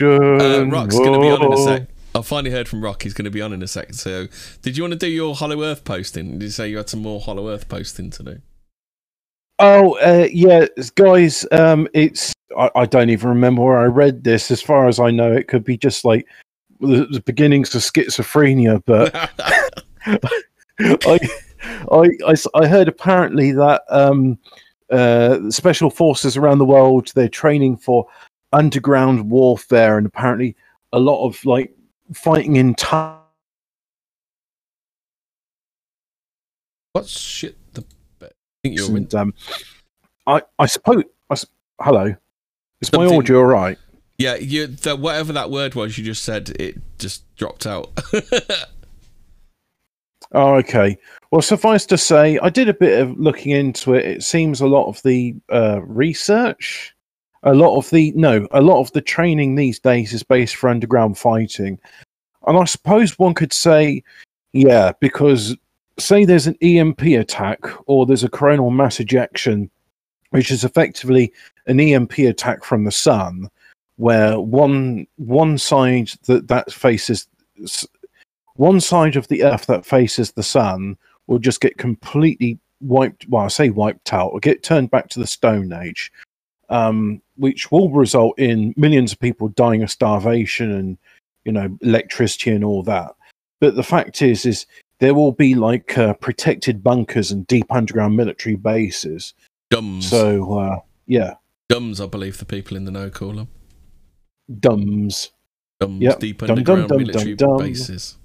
introduction. 0.00 0.68
Uh, 0.68 0.72
Rock's 0.72 0.98
going 0.98 1.12
to 1.12 1.20
be 1.20 1.30
on 1.30 1.44
in 1.44 1.52
a 1.52 1.56
sec. 1.56 1.88
I 2.14 2.22
finally 2.22 2.52
heard 2.52 2.68
from 2.68 2.82
Rock. 2.82 3.02
He's 3.02 3.12
going 3.12 3.24
to 3.24 3.30
be 3.30 3.42
on 3.42 3.52
in 3.52 3.62
a 3.62 3.66
sec. 3.66 3.92
So, 3.94 4.28
did 4.62 4.76
you 4.76 4.84
want 4.84 4.92
to 4.92 4.98
do 4.98 5.08
your 5.08 5.34
Hollow 5.34 5.62
Earth 5.62 5.84
posting? 5.84 6.38
Did 6.38 6.42
you 6.42 6.50
say 6.50 6.68
you 6.68 6.76
had 6.76 6.88
some 6.88 7.02
more 7.02 7.20
Hollow 7.20 7.48
Earth 7.48 7.68
posting 7.68 8.10
to 8.10 8.22
do? 8.22 8.38
Oh, 9.58 9.94
uh, 9.98 10.28
yeah, 10.32 10.66
guys. 10.94 11.46
Um, 11.50 11.88
it's 11.92 12.32
I, 12.56 12.70
I 12.74 12.86
don't 12.86 13.10
even 13.10 13.30
remember 13.30 13.62
where 13.62 13.78
I 13.78 13.86
read 13.86 14.24
this. 14.24 14.50
As 14.50 14.62
far 14.62 14.88
as 14.88 15.00
I 15.00 15.10
know, 15.10 15.32
it 15.32 15.48
could 15.48 15.64
be 15.64 15.76
just 15.76 16.04
like 16.04 16.26
the, 16.80 17.06
the 17.06 17.20
beginnings 17.20 17.74
of 17.74 17.82
schizophrenia. 17.82 18.82
But 18.86 19.12
I, 20.86 21.18
I, 21.90 22.34
I 22.54 22.66
heard 22.66 22.88
apparently 22.88 23.52
that 23.52 23.82
um, 23.88 24.38
uh, 24.90 25.50
special 25.50 25.90
forces 25.90 26.36
around 26.36 26.58
the 26.58 26.64
world 26.64 27.10
they're 27.14 27.28
training 27.28 27.76
for 27.76 28.06
underground 28.54 29.30
warfare, 29.30 29.98
and 29.98 30.06
apparently 30.06 30.56
a 30.92 30.98
lot 30.98 31.26
of 31.26 31.44
like 31.44 31.74
fighting 32.12 32.56
in 32.56 32.74
time. 32.74 33.18
What 36.92 37.06
shit? 37.06 37.56
The 37.74 37.84
I 38.22 38.28
think 38.62 38.78
you're. 38.78 38.96
And, 38.96 39.14
um, 39.14 39.34
I 40.26 40.42
I 40.58 40.66
suppose. 40.66 41.04
I 41.28 41.36
hello, 41.80 42.14
is 42.80 42.92
my 42.92 43.06
audio 43.06 43.38
all 43.38 43.44
right? 43.44 43.78
Yeah, 44.18 44.36
you. 44.36 44.68
The, 44.68 44.96
whatever 44.96 45.32
that 45.32 45.50
word 45.50 45.74
was 45.74 45.98
you 45.98 46.04
just 46.04 46.22
said, 46.22 46.50
it 46.60 46.76
just 46.98 47.24
dropped 47.36 47.66
out. 47.66 47.90
Oh, 50.34 50.54
okay. 50.56 50.98
Well, 51.30 51.42
suffice 51.42 51.86
to 51.86 51.96
say, 51.96 52.38
I 52.38 52.50
did 52.50 52.68
a 52.68 52.74
bit 52.74 53.00
of 53.00 53.18
looking 53.18 53.52
into 53.52 53.94
it. 53.94 54.04
It 54.04 54.22
seems 54.24 54.60
a 54.60 54.66
lot 54.66 54.88
of 54.88 55.00
the 55.02 55.34
uh, 55.50 55.80
research, 55.82 56.93
a 57.44 57.54
lot 57.54 57.76
of 57.76 57.88
the 57.90 58.12
no, 58.16 58.48
a 58.50 58.62
lot 58.62 58.80
of 58.80 58.90
the 58.92 59.00
training 59.00 59.54
these 59.54 59.78
days 59.78 60.12
is 60.12 60.22
based 60.22 60.56
for 60.56 60.68
underground 60.68 61.18
fighting, 61.18 61.78
and 62.46 62.58
I 62.58 62.64
suppose 62.64 63.18
one 63.18 63.34
could 63.34 63.52
say, 63.52 64.02
yeah, 64.52 64.92
because 65.00 65.56
say 65.98 66.24
there's 66.24 66.46
an 66.46 66.56
EMP 66.62 67.02
attack 67.02 67.60
or 67.86 68.06
there's 68.06 68.24
a 68.24 68.28
coronal 68.28 68.70
mass 68.70 68.98
ejection, 68.98 69.70
which 70.30 70.50
is 70.50 70.64
effectively 70.64 71.32
an 71.66 71.78
EMP 71.78 72.18
attack 72.18 72.64
from 72.64 72.84
the 72.84 72.92
sun, 72.92 73.48
where 73.96 74.40
one 74.40 75.06
one 75.16 75.58
side 75.58 76.10
that 76.26 76.48
that 76.48 76.72
faces 76.72 77.28
one 78.56 78.80
side 78.80 79.16
of 79.16 79.28
the 79.28 79.44
earth 79.44 79.66
that 79.66 79.86
faces 79.86 80.32
the 80.32 80.42
sun 80.42 80.96
will 81.26 81.38
just 81.38 81.60
get 81.60 81.78
completely 81.78 82.58
wiped 82.80 83.26
well 83.28 83.44
i 83.44 83.48
say 83.48 83.70
wiped 83.70 84.12
out 84.12 84.28
or 84.28 84.40
get 84.40 84.62
turned 84.62 84.90
back 84.90 85.08
to 85.08 85.20
the 85.20 85.26
stone 85.26 85.72
age. 85.72 86.10
Um, 86.68 87.22
which 87.36 87.70
will 87.70 87.90
result 87.90 88.38
in 88.38 88.72
millions 88.76 89.12
of 89.12 89.18
people 89.20 89.48
dying 89.48 89.82
of 89.82 89.90
starvation 89.90 90.70
and 90.72 90.98
you 91.44 91.52
know 91.52 91.76
electricity 91.82 92.50
and 92.50 92.64
all 92.64 92.82
that 92.82 93.14
but 93.60 93.74
the 93.74 93.82
fact 93.82 94.22
is 94.22 94.46
is 94.46 94.66
there 95.00 95.14
will 95.14 95.32
be 95.32 95.54
like 95.54 95.98
uh, 95.98 96.14
protected 96.14 96.82
bunkers 96.82 97.30
and 97.30 97.46
deep 97.46 97.66
underground 97.70 98.16
military 98.16 98.54
bases 98.56 99.34
Dums. 99.70 100.08
so 100.08 100.58
uh, 100.58 100.78
yeah 101.06 101.34
Dums, 101.68 102.00
I 102.00 102.06
believe 102.06 102.38
the 102.38 102.44
people 102.44 102.76
in 102.76 102.84
the 102.84 102.90
know 102.90 103.10
call 103.10 103.32
them. 103.32 103.48
dumbs 104.60 105.30
Dums, 105.80 106.00
Yep. 106.02 106.18
deep 106.20 106.38
Dum, 106.38 106.46
dum, 106.46 106.56
underground 106.58 106.88
dum, 106.88 106.98
military 106.98 107.34
dum. 107.34 107.58
bases. 107.58 108.16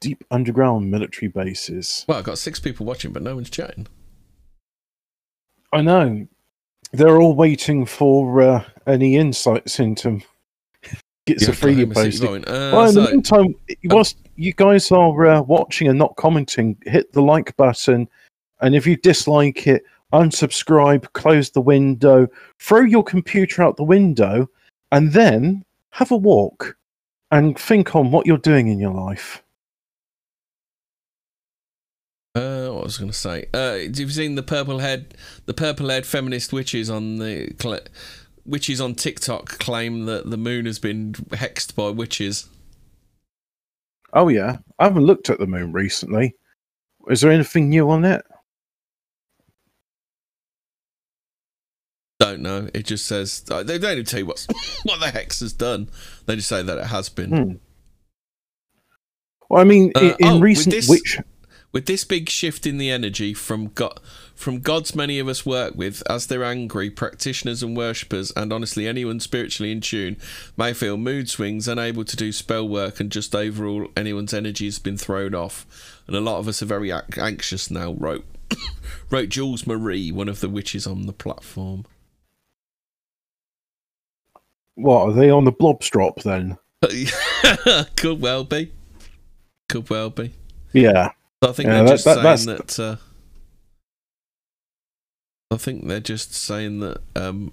deep 0.00 0.24
underground 0.30 0.90
military 0.90 1.28
bases 1.28 2.04
Well, 2.08 2.18
I've 2.18 2.24
got 2.24 2.38
six 2.38 2.58
people 2.58 2.84
watching, 2.84 3.12
but 3.12 3.22
no 3.22 3.34
one's 3.36 3.50
chatting. 3.50 3.86
I 5.72 5.80
know. 5.80 6.26
They're 6.92 7.20
all 7.20 7.34
waiting 7.34 7.86
for 7.86 8.42
uh, 8.42 8.64
any 8.86 9.16
insights 9.16 9.80
into 9.80 10.20
schizophrenia 11.28 11.84
Oklahoma 11.84 11.94
City 11.94 12.18
posting. 12.18 12.28
voting. 12.28 12.48
Uh, 12.48 12.70
Well, 12.72 12.88
in 12.88 12.94
the 12.94 13.10
meantime, 13.10 13.54
whilst 13.84 14.18
you 14.36 14.52
guys 14.52 14.90
are 14.90 15.26
uh, 15.26 15.42
watching 15.42 15.88
and 15.88 15.98
not 15.98 16.16
commenting, 16.16 16.76
hit 16.82 17.12
the 17.12 17.22
like 17.22 17.56
button. 17.56 18.08
And 18.60 18.74
if 18.74 18.86
you 18.86 18.96
dislike 18.96 19.66
it, 19.66 19.82
unsubscribe, 20.12 21.10
close 21.14 21.50
the 21.50 21.60
window, 21.60 22.28
throw 22.60 22.82
your 22.82 23.02
computer 23.02 23.62
out 23.62 23.76
the 23.76 23.84
window, 23.84 24.48
and 24.90 25.12
then 25.12 25.64
have 25.90 26.10
a 26.10 26.16
walk 26.16 26.76
and 27.30 27.58
think 27.58 27.96
on 27.96 28.10
what 28.10 28.26
you're 28.26 28.38
doing 28.38 28.68
in 28.68 28.78
your 28.78 28.92
life. 28.92 29.42
Uh, 32.34 32.68
what 32.70 32.84
was 32.84 32.96
I 32.98 33.00
going 33.00 33.12
to 33.12 33.16
say? 33.18 33.44
Uh, 33.52 33.74
have 33.74 33.98
you 33.98 34.08
seen 34.08 34.36
the 34.36 34.42
purple 34.42 34.78
head, 34.78 35.14
the 35.44 35.52
purple 35.52 35.90
head 35.90 36.06
feminist 36.06 36.52
witches 36.52 36.88
on 36.88 37.16
the 37.18 37.54
cl- 37.60 37.80
witches 38.46 38.80
on 38.80 38.94
TikTok 38.94 39.58
claim 39.58 40.06
that 40.06 40.30
the 40.30 40.38
moon 40.38 40.64
has 40.64 40.78
been 40.78 41.12
hexed 41.12 41.74
by 41.74 41.90
witches? 41.90 42.48
Oh, 44.14 44.28
yeah. 44.28 44.58
I 44.78 44.84
haven't 44.84 45.04
looked 45.04 45.28
at 45.28 45.38
the 45.40 45.46
moon 45.46 45.72
recently. 45.72 46.34
Is 47.08 47.20
there 47.20 47.30
anything 47.32 47.68
new 47.68 47.90
on 47.90 48.04
it? 48.06 48.22
Don't 52.18 52.40
know. 52.40 52.68
It 52.72 52.86
just 52.86 53.04
says 53.06 53.44
uh, 53.50 53.62
they 53.62 53.78
don't 53.78 53.92
even 53.92 54.04
tell 54.06 54.20
you 54.20 54.26
what's, 54.26 54.46
what 54.84 55.00
the 55.00 55.10
hex 55.10 55.40
has 55.40 55.52
done. 55.52 55.90
They 56.24 56.36
just 56.36 56.48
say 56.48 56.62
that 56.62 56.78
it 56.78 56.86
has 56.86 57.10
been. 57.10 57.30
Hmm. 57.30 57.52
Well, 59.50 59.60
I 59.60 59.64
mean, 59.64 59.92
Uh, 59.94 60.00
in, 60.00 60.10
in 60.20 60.26
oh, 60.28 60.40
recent 60.40 60.74
this- 60.74 60.88
witch. 60.88 61.18
With 61.72 61.86
this 61.86 62.04
big 62.04 62.28
shift 62.28 62.66
in 62.66 62.76
the 62.76 62.90
energy 62.90 63.32
from 63.32 63.68
God, 63.68 63.98
from 64.34 64.60
gods 64.60 64.94
many 64.94 65.18
of 65.18 65.26
us 65.26 65.46
work 65.46 65.74
with, 65.74 66.02
as 66.08 66.26
they're 66.26 66.44
angry, 66.44 66.90
practitioners 66.90 67.62
and 67.62 67.74
worshippers, 67.74 68.30
and 68.36 68.52
honestly 68.52 68.86
anyone 68.86 69.20
spiritually 69.20 69.72
in 69.72 69.80
tune, 69.80 70.18
may 70.54 70.74
feel 70.74 70.98
mood 70.98 71.30
swings, 71.30 71.66
unable 71.66 72.04
to 72.04 72.16
do 72.16 72.30
spell 72.30 72.68
work, 72.68 73.00
and 73.00 73.10
just 73.10 73.34
overall 73.34 73.88
anyone's 73.96 74.34
energy 74.34 74.66
has 74.66 74.78
been 74.78 74.98
thrown 74.98 75.34
off. 75.34 75.66
And 76.06 76.14
a 76.14 76.20
lot 76.20 76.38
of 76.38 76.48
us 76.48 76.62
are 76.62 76.66
very 76.66 76.90
ac- 76.90 77.18
anxious 77.18 77.70
now. 77.70 77.92
Wrote 77.92 78.26
wrote 79.10 79.30
Jules 79.30 79.66
Marie, 79.66 80.12
one 80.12 80.28
of 80.28 80.40
the 80.40 80.50
witches 80.50 80.86
on 80.86 81.06
the 81.06 81.12
platform. 81.14 81.86
What 84.74 85.08
are 85.08 85.12
they 85.12 85.30
on 85.30 85.44
the 85.44 85.52
blob 85.52 85.82
strop 85.82 86.22
then? 86.22 86.58
Could 87.96 88.20
well 88.20 88.44
be. 88.44 88.72
Could 89.68 89.88
well 89.88 90.10
be. 90.10 90.34
Yeah. 90.72 91.12
I 91.42 91.52
think 91.52 91.66
Yeah, 91.66 91.72
they're 91.74 91.84
that- 91.84 91.90
just 91.90 92.04
that- 92.04 92.38
saying 92.38 92.56
that. 92.56 92.78
Uh, 92.78 92.96
I 95.50 95.56
think 95.58 95.86
they're 95.86 96.00
just 96.00 96.32
saying 96.34 96.80
that. 96.80 96.98
Um, 97.14 97.52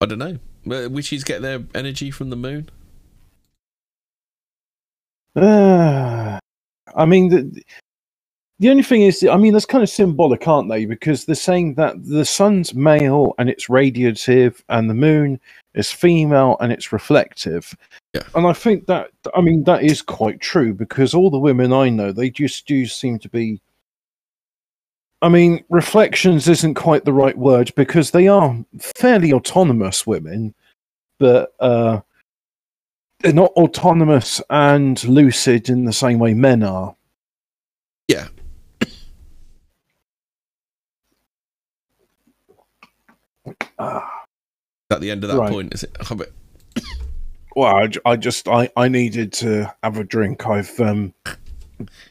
I 0.00 0.06
don't 0.06 0.18
know. 0.18 0.38
Witches 0.88 1.24
get 1.24 1.42
their 1.42 1.64
energy 1.74 2.10
from 2.10 2.30
the 2.30 2.36
moon. 2.36 2.68
Uh, 5.34 6.38
I 6.96 7.04
mean, 7.04 7.28
the, 7.30 7.62
the 8.60 8.70
only 8.70 8.82
thing 8.82 9.02
is, 9.02 9.24
I 9.24 9.36
mean, 9.36 9.52
that's 9.52 9.66
kind 9.66 9.82
of 9.82 9.88
symbolic, 9.90 10.46
aren't 10.46 10.68
they? 10.68 10.84
Because 10.84 11.24
they're 11.24 11.34
saying 11.34 11.74
that 11.74 11.94
the 12.04 12.24
sun's 12.24 12.74
male 12.74 13.34
and 13.38 13.48
it's 13.48 13.66
radiative, 13.66 14.62
and 14.68 14.88
the 14.90 14.94
moon 14.94 15.40
is 15.78 15.90
female 15.92 16.56
and 16.60 16.72
it's 16.72 16.92
reflective. 16.92 17.76
Yeah. 18.14 18.22
And 18.34 18.46
I 18.46 18.52
think 18.52 18.86
that, 18.86 19.10
I 19.34 19.40
mean, 19.40 19.64
that 19.64 19.82
is 19.82 20.02
quite 20.02 20.40
true 20.40 20.74
because 20.74 21.14
all 21.14 21.30
the 21.30 21.38
women 21.38 21.72
I 21.72 21.88
know, 21.88 22.12
they 22.12 22.30
just 22.30 22.66
do 22.66 22.86
seem 22.86 23.18
to 23.20 23.28
be. 23.28 23.60
I 25.20 25.28
mean, 25.28 25.64
reflections 25.68 26.48
isn't 26.48 26.74
quite 26.74 27.04
the 27.04 27.12
right 27.12 27.36
word 27.36 27.72
because 27.74 28.12
they 28.12 28.28
are 28.28 28.56
fairly 28.78 29.32
autonomous 29.32 30.06
women, 30.06 30.54
but 31.18 31.54
uh, 31.58 32.00
they're 33.20 33.32
not 33.32 33.50
autonomous 33.52 34.40
and 34.48 35.02
lucid 35.04 35.68
in 35.68 35.84
the 35.84 35.92
same 35.92 36.20
way 36.20 36.34
men 36.34 36.62
are. 36.62 36.94
Yeah. 38.06 38.28
Ah, 43.78 44.17
At 44.90 45.00
the 45.00 45.10
end 45.10 45.22
of 45.24 45.30
that 45.30 45.38
Right. 45.38 45.50
point, 45.50 45.74
is 45.74 45.82
it? 45.84 45.96
But- 46.16 46.32
well, 47.56 47.76
I, 47.76 47.86
j- 47.88 48.00
I 48.06 48.16
just 48.16 48.48
I, 48.48 48.70
I 48.76 48.88
needed 48.88 49.32
to 49.34 49.72
have 49.82 49.98
a 49.98 50.04
drink. 50.04 50.46
I've 50.46 50.78
um 50.80 51.12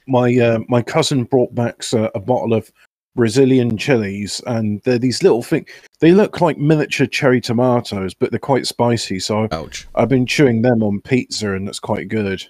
my 0.07 0.35
uh, 0.37 0.59
my 0.69 0.81
cousin 0.81 1.23
brought 1.23 1.55
back 1.55 1.83
a 1.93 2.19
bottle 2.19 2.53
of 2.53 2.71
Brazilian 3.15 3.77
chilies, 3.77 4.41
and 4.45 4.79
they're 4.83 4.99
these 4.99 5.23
little 5.23 5.41
thing. 5.41 5.65
They 6.01 6.11
look 6.11 6.39
like 6.39 6.57
miniature 6.59 7.07
cherry 7.07 7.41
tomatoes, 7.41 8.13
but 8.13 8.29
they're 8.29 8.39
quite 8.39 8.67
spicy. 8.67 9.19
So 9.19 9.43
I've, 9.45 9.53
Ouch. 9.53 9.87
I've 9.95 10.09
been 10.09 10.27
chewing 10.27 10.61
them 10.61 10.83
on 10.83 11.01
pizza, 11.01 11.53
and 11.53 11.67
that's 11.67 11.79
quite 11.79 12.09
good. 12.09 12.45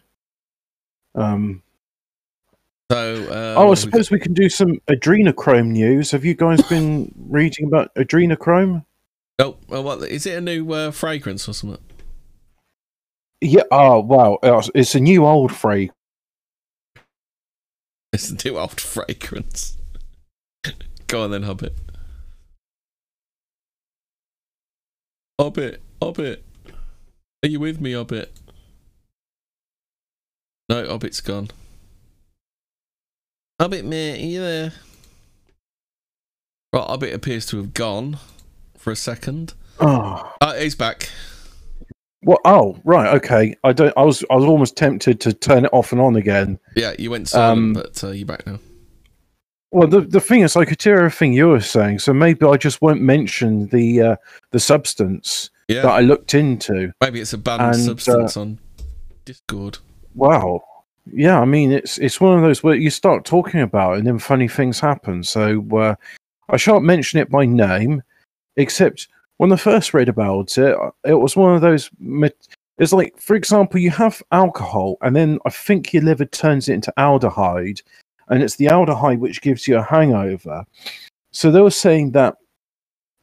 Um, 1.16 1.64
So. 2.92 3.24
Uh, 3.30 3.56
oh, 3.58 3.62
I 3.62 3.66
what 3.66 3.78
have 3.78 3.86
we 3.86 3.92
suppose 3.92 4.12
we 4.12 4.20
can 4.20 4.34
do 4.34 4.50
some 4.50 4.80
adrenochrome 4.90 5.68
news. 5.68 6.12
Have 6.12 6.26
you 6.26 6.34
guys 6.34 6.62
been 6.64 7.14
reading 7.30 7.68
about 7.68 7.96
adrenochrome? 7.96 8.84
Oh, 9.40 9.58
well, 9.68 9.84
what 9.84 10.02
is 10.10 10.26
it? 10.26 10.38
A 10.38 10.42
new 10.42 10.72
uh, 10.74 10.92
fragrance 10.92 11.48
or 11.48 11.54
something? 11.54 11.84
Yeah. 13.42 13.64
Oh, 13.72 14.00
wow. 14.00 14.40
It's- 14.42 14.70
It's 14.74 14.96
a 14.96 15.00
new 15.00 15.26
old 15.26 15.54
phrase. 15.56 15.90
It's 18.14 18.30
a 18.32 18.36
new 18.48 18.58
old 18.58 18.80
fragrance. 18.82 19.78
Go 21.08 21.24
on 21.24 21.32
then, 21.32 21.44
Hobbit. 21.44 21.74
Hobbit, 25.40 25.82
Hobbit. 26.02 26.44
Are 27.44 27.48
you 27.50 27.60
with 27.60 27.80
me, 27.80 27.94
Hobbit? 27.94 28.32
No, 30.70 30.86
Hobbit's 30.88 31.22
gone. 31.22 31.50
Hobbit, 33.62 33.86
mate, 33.86 34.20
are 34.20 34.26
you 34.26 34.40
there? 34.42 34.74
Right, 36.74 36.88
Hobbit 36.88 37.14
appears 37.14 37.46
to 37.48 37.58
have 37.58 37.74
gone 37.74 38.18
for 38.88 38.92
a 38.92 38.96
second. 38.96 39.54
Oh, 39.82 40.34
Uh, 40.40 40.54
he's 40.54 40.74
back. 40.74 41.10
what? 42.22 42.40
Oh, 42.46 42.80
right. 42.86 43.14
Okay. 43.16 43.54
I 43.66 43.74
don't. 43.74 43.94
I 43.98 44.04
was. 44.04 44.24
I 44.32 44.36
was 44.36 44.46
almost 44.46 44.78
tempted 44.78 45.20
to 45.22 45.34
turn 45.34 45.66
it 45.66 45.74
off 45.74 45.92
and 45.92 46.00
on 46.00 46.16
again. 46.16 46.58
Yeah, 46.78 46.94
you 46.98 47.12
went 47.12 47.28
silent, 47.28 47.58
Um, 47.60 47.74
but 47.74 48.02
uh, 48.02 48.12
you're 48.12 48.26
back 48.26 48.48
now. 48.48 48.60
Well, 49.72 49.90
the 49.90 50.00
the 50.00 50.22
thing 50.22 50.40
is, 50.42 50.56
I 50.56 50.64
could 50.64 50.82
hear 50.82 50.96
everything 50.96 51.34
you 51.34 51.50
were 51.50 51.60
saying, 51.60 52.00
so 52.00 52.14
maybe 52.14 52.46
I 52.46 52.56
just 52.56 52.82
won't 52.82 53.02
mention 53.02 53.68
the 53.68 54.02
uh, 54.02 54.16
the 54.52 54.60
substance 54.62 55.50
Yeah, 55.68 55.82
that 55.82 55.92
I 55.92 56.00
looked 56.00 56.34
into. 56.34 56.94
maybe 57.02 57.20
it's 57.20 57.34
a 57.34 57.38
banned 57.38 57.62
uh, 57.62 57.74
substance 57.74 58.38
on 58.38 58.60
Discord. 59.26 59.80
Wow. 60.16 60.62
Yeah, 61.12 61.42
I 61.42 61.46
mean, 61.46 61.74
it's 61.74 61.98
it's 61.98 62.22
one 62.22 62.38
of 62.38 62.42
those 62.42 62.64
where 62.64 62.76
you 62.76 62.90
start 62.90 63.26
talking 63.26 63.60
about 63.60 63.96
it 63.96 63.98
and 64.00 64.08
then 64.08 64.20
funny 64.20 64.48
things 64.48 64.80
happen. 64.80 65.24
So 65.24 65.62
uh, 65.78 65.96
I 66.48 66.56
shan't 66.56 66.84
mention 66.86 67.20
it 67.20 67.30
by 67.30 67.46
name, 67.46 68.02
except 68.58 69.08
when 69.38 69.54
I 69.54 69.56
first 69.56 69.94
read 69.94 70.10
about 70.10 70.58
it, 70.58 70.76
it 71.06 71.14
was 71.14 71.36
one 71.36 71.56
of 71.56 71.62
those. 71.62 71.90
It's 72.80 72.94
like, 72.94 73.18
for 73.20 73.36
example, 73.36 73.80
you 73.80 73.92
have 73.92 74.22
alcohol, 74.32 74.98
and 75.02 75.16
then 75.16 75.40
I 75.46 75.50
think 75.50 75.94
your 75.94 76.04
liver 76.04 76.26
turns 76.26 76.68
it 76.68 76.74
into 76.74 76.94
aldehyde, 76.98 77.82
and 78.28 78.44
it's 78.44 78.58
the 78.58 78.66
aldehyde 78.66 79.20
which 79.20 79.42
gives 79.42 79.68
you 79.68 79.78
a 79.78 79.84
hangover. 79.84 80.66
So 81.32 81.52
they 81.52 81.62
were 81.62 81.72
saying 81.72 82.12
that. 82.12 82.36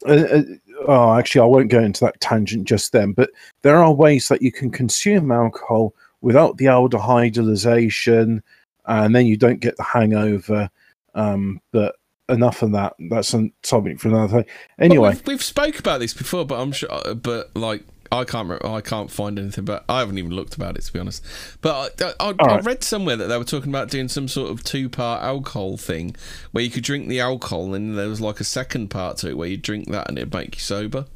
Uh, 0.06 0.12
uh, 0.12 0.42
oh, 0.86 1.14
actually, 1.14 1.40
I 1.40 1.46
won't 1.46 1.70
go 1.70 1.82
into 1.82 2.04
that 2.04 2.20
tangent 2.20 2.68
just 2.68 2.92
then, 2.92 3.12
but 3.12 3.30
there 3.62 3.82
are 3.82 3.92
ways 3.92 4.28
that 4.28 4.42
you 4.42 4.52
can 4.52 4.70
consume 4.70 5.32
alcohol 5.32 5.94
without 6.20 6.58
the 6.58 6.66
aldehydelization, 6.66 8.40
and 8.86 9.14
then 9.14 9.26
you 9.26 9.36
don't 9.36 9.60
get 9.60 9.76
the 9.76 9.82
hangover. 9.82 10.68
Um, 11.14 11.60
but 11.72 11.96
enough 12.28 12.62
of 12.62 12.72
that. 12.72 12.94
That's 13.10 13.34
a 13.34 13.50
topic 13.62 14.00
for 14.00 14.08
another 14.08 14.42
thing. 14.42 14.52
Anyway, 14.78 15.10
we've, 15.10 15.26
we've 15.26 15.42
spoke 15.42 15.78
about 15.78 16.00
this 16.00 16.14
before, 16.14 16.44
but 16.44 16.60
I'm 16.60 16.72
sure. 16.72 16.88
But 17.14 17.54
like, 17.56 17.84
I 18.12 18.24
can't. 18.24 18.48
re- 18.48 18.58
I 18.62 18.80
can't 18.80 19.10
find 19.10 19.38
anything. 19.38 19.64
But 19.64 19.84
I 19.88 20.00
haven't 20.00 20.18
even 20.18 20.32
looked 20.32 20.54
about 20.54 20.76
it 20.76 20.82
to 20.82 20.92
be 20.92 20.98
honest. 20.98 21.24
But 21.60 21.94
I, 22.02 22.12
I, 22.20 22.34
I, 22.38 22.54
I 22.56 22.58
read 22.60 22.82
somewhere 22.84 23.16
that 23.16 23.26
they 23.26 23.38
were 23.38 23.44
talking 23.44 23.70
about 23.70 23.90
doing 23.90 24.08
some 24.08 24.28
sort 24.28 24.50
of 24.50 24.62
two-part 24.64 25.22
alcohol 25.22 25.76
thing, 25.76 26.16
where 26.52 26.64
you 26.64 26.70
could 26.70 26.84
drink 26.84 27.08
the 27.08 27.20
alcohol, 27.20 27.74
and 27.74 27.98
there 27.98 28.08
was 28.08 28.20
like 28.20 28.40
a 28.40 28.44
second 28.44 28.88
part 28.88 29.18
to 29.18 29.30
it 29.30 29.36
where 29.36 29.48
you 29.48 29.56
drink 29.56 29.90
that 29.90 30.08
and 30.08 30.18
it'd 30.18 30.32
make 30.32 30.56
you 30.56 30.60
sober. 30.60 31.06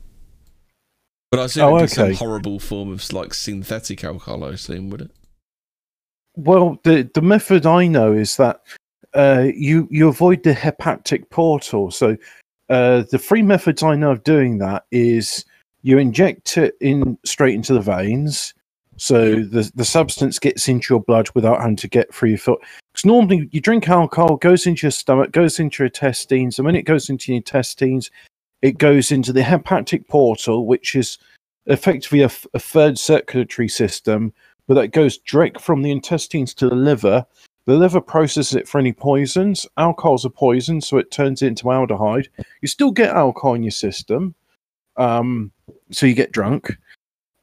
But 1.30 1.40
I 1.40 1.44
assume 1.44 1.64
Oh, 1.64 1.76
it'd 1.76 1.90
be 1.90 1.94
some 1.94 2.14
horrible 2.14 2.58
form 2.58 2.90
of 2.90 3.12
like 3.12 3.34
synthetic 3.34 4.02
alcohol. 4.02 4.44
I 4.44 4.50
assume 4.50 4.90
would 4.90 5.02
it? 5.02 5.10
well, 6.36 6.78
the 6.84 7.10
the 7.14 7.20
method 7.20 7.66
I 7.66 7.86
know 7.86 8.12
is 8.12 8.36
that 8.36 8.62
uh, 9.14 9.48
you 9.54 9.88
you 9.90 10.08
avoid 10.08 10.42
the 10.42 10.54
hepatic 10.54 11.30
portal. 11.30 11.90
So 11.90 12.16
uh, 12.68 13.04
the 13.10 13.18
three 13.18 13.42
methods 13.42 13.82
I 13.82 13.96
know 13.96 14.12
of 14.12 14.24
doing 14.24 14.58
that 14.58 14.84
is 14.90 15.44
you 15.82 15.98
inject 15.98 16.58
it 16.58 16.74
in 16.80 17.18
straight 17.24 17.54
into 17.54 17.72
the 17.72 17.80
veins. 17.80 18.54
So 18.96 19.36
the 19.36 19.70
the 19.74 19.84
substance 19.84 20.38
gets 20.38 20.68
into 20.68 20.92
your 20.92 21.00
blood 21.00 21.28
without 21.34 21.60
having 21.60 21.76
to 21.76 21.88
get 21.88 22.12
through 22.14 22.30
your 22.30 22.38
foot. 22.38 22.60
Because 22.92 23.04
normally 23.04 23.48
you 23.52 23.60
drink 23.60 23.88
alcohol, 23.88 24.36
goes 24.36 24.66
into 24.66 24.86
your 24.86 24.90
stomach, 24.90 25.32
goes 25.32 25.60
into 25.60 25.82
your 25.82 25.86
intestines, 25.86 26.58
and 26.58 26.66
when 26.66 26.76
it 26.76 26.82
goes 26.82 27.08
into 27.08 27.32
your 27.32 27.36
intestines, 27.36 28.10
it 28.60 28.78
goes 28.78 29.12
into 29.12 29.32
the 29.32 29.42
hepatic 29.42 30.08
portal, 30.08 30.66
which 30.66 30.96
is 30.96 31.18
effectively 31.66 32.22
a 32.22 32.28
third 32.28 32.98
circulatory 32.98 33.68
system, 33.68 34.32
but 34.66 34.74
that 34.74 34.88
goes 34.88 35.18
direct 35.18 35.60
from 35.60 35.82
the 35.82 35.90
intestines 35.90 36.54
to 36.54 36.68
the 36.68 36.74
liver. 36.74 37.24
The 37.68 37.76
liver 37.76 38.00
processes 38.00 38.54
it 38.54 38.66
for 38.66 38.78
any 38.78 38.94
poisons. 38.94 39.66
Alcohol's 39.76 40.24
a 40.24 40.30
poison, 40.30 40.80
so 40.80 40.96
it 40.96 41.10
turns 41.10 41.42
it 41.42 41.48
into 41.48 41.64
aldehyde. 41.64 42.28
You 42.62 42.66
still 42.66 42.90
get 42.90 43.14
alcohol 43.14 43.52
in 43.52 43.62
your 43.62 43.72
system, 43.72 44.34
um, 44.96 45.52
so 45.90 46.06
you 46.06 46.14
get 46.14 46.32
drunk. 46.32 46.78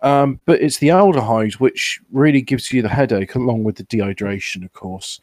Um, 0.01 0.39
but 0.47 0.59
it's 0.63 0.79
the 0.79 0.87
aldehyde 0.87 1.59
which 1.59 1.99
really 2.11 2.41
gives 2.41 2.73
you 2.73 2.81
the 2.81 2.89
headache, 2.89 3.35
along 3.35 3.65
with 3.65 3.75
the 3.75 3.83
dehydration, 3.83 4.65
of 4.65 4.73
course. 4.73 5.21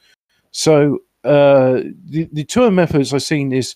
So 0.52 1.00
uh, 1.24 1.80
the 2.04 2.28
the 2.32 2.44
two 2.44 2.70
methods 2.70 3.12
I've 3.12 3.24
seen 3.24 3.52
is 3.52 3.74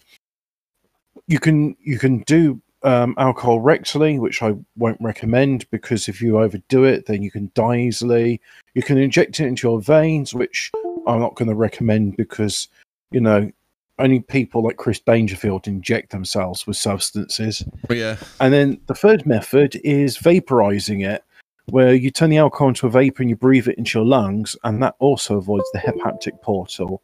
you 1.27 1.41
can 1.41 1.77
you 1.81 1.99
can 1.99 2.19
do 2.19 2.63
um, 2.85 3.17
alcohol 3.19 3.61
rectally, 3.61 4.21
which 4.21 4.45
I 4.45 4.55
won't 4.77 5.01
recommend 5.01 5.69
because 5.73 6.09
if 6.09 6.23
you 6.23 6.39
overdo 6.39 6.85
it, 6.85 7.07
then 7.07 7.21
you 7.21 7.33
can 7.33 7.51
die 7.57 7.79
easily. 7.79 8.41
You 8.75 8.83
can 8.83 8.97
inject 8.97 9.41
it 9.41 9.47
into 9.47 9.67
your 9.67 9.81
veins, 9.81 10.33
which 10.33 10.71
I'm 11.07 11.21
not 11.21 11.35
going 11.35 11.49
to 11.49 11.55
recommend 11.55 12.17
because 12.17 12.69
you 13.11 13.21
know 13.21 13.51
only 13.99 14.21
people 14.21 14.63
like 14.63 14.77
Chris 14.77 15.01
Dangerfield 15.01 15.67
inject 15.67 16.11
themselves 16.11 16.67
with 16.67 16.77
substances. 16.77 17.65
But 17.89 17.97
yeah, 17.97 18.17
And 18.41 18.53
then 18.53 18.81
the 18.87 18.95
third 18.95 19.27
method 19.27 19.81
is 19.85 20.19
vaporizing 20.19 21.07
it, 21.07 21.25
where 21.67 21.95
you 21.95 22.11
turn 22.11 22.31
the 22.31 22.39
alcohol 22.39 22.69
into 22.69 22.87
a 22.87 22.91
vapor 22.91 23.23
and 23.23 23.31
you 23.31 23.37
breathe 23.37 23.69
it 23.69 23.79
into 23.79 23.99
your 23.99 24.07
lungs, 24.07 24.57
and 24.65 24.83
that 24.83 24.97
also 24.99 25.39
avoids 25.39 25.71
the 25.73 25.79
hepatic 25.79 26.41
portal. 26.43 27.03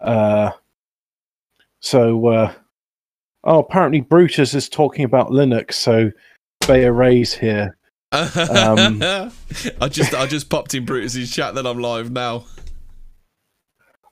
Uh, 0.00 0.50
so, 1.80 2.26
uh, 2.26 2.52
oh, 3.44 3.60
apparently 3.60 4.00
Brutus 4.00 4.54
is 4.54 4.68
talking 4.68 5.04
about 5.04 5.30
Linux, 5.30 5.74
so 5.74 6.10
Bayer 6.66 6.92
Ray's 6.92 7.32
here. 7.32 7.76
Um, 8.12 9.02
I 9.02 9.88
just 9.90 10.14
I 10.14 10.26
just 10.26 10.48
popped 10.48 10.74
in 10.74 10.86
Brutus's 10.86 11.30
chat 11.30 11.54
that 11.56 11.66
I'm 11.66 11.80
live 11.80 12.10
now. 12.10 12.44